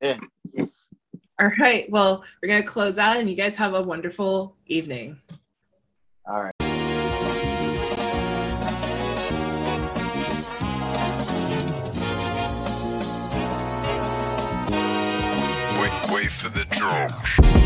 Yeah. 0.00 0.18
All 0.60 0.68
All 1.40 1.50
right. 1.58 1.90
Well, 1.90 2.24
we're 2.40 2.48
going 2.48 2.62
to 2.62 2.68
close 2.68 2.98
out 2.98 3.16
and 3.16 3.28
you 3.28 3.36
guys 3.36 3.56
have 3.56 3.74
a 3.74 3.82
wonderful 3.82 4.56
evening. 4.66 5.18
All 6.26 6.42
right. 6.44 6.61
For 16.42 16.48
the 16.48 16.64
drum. 16.64 17.61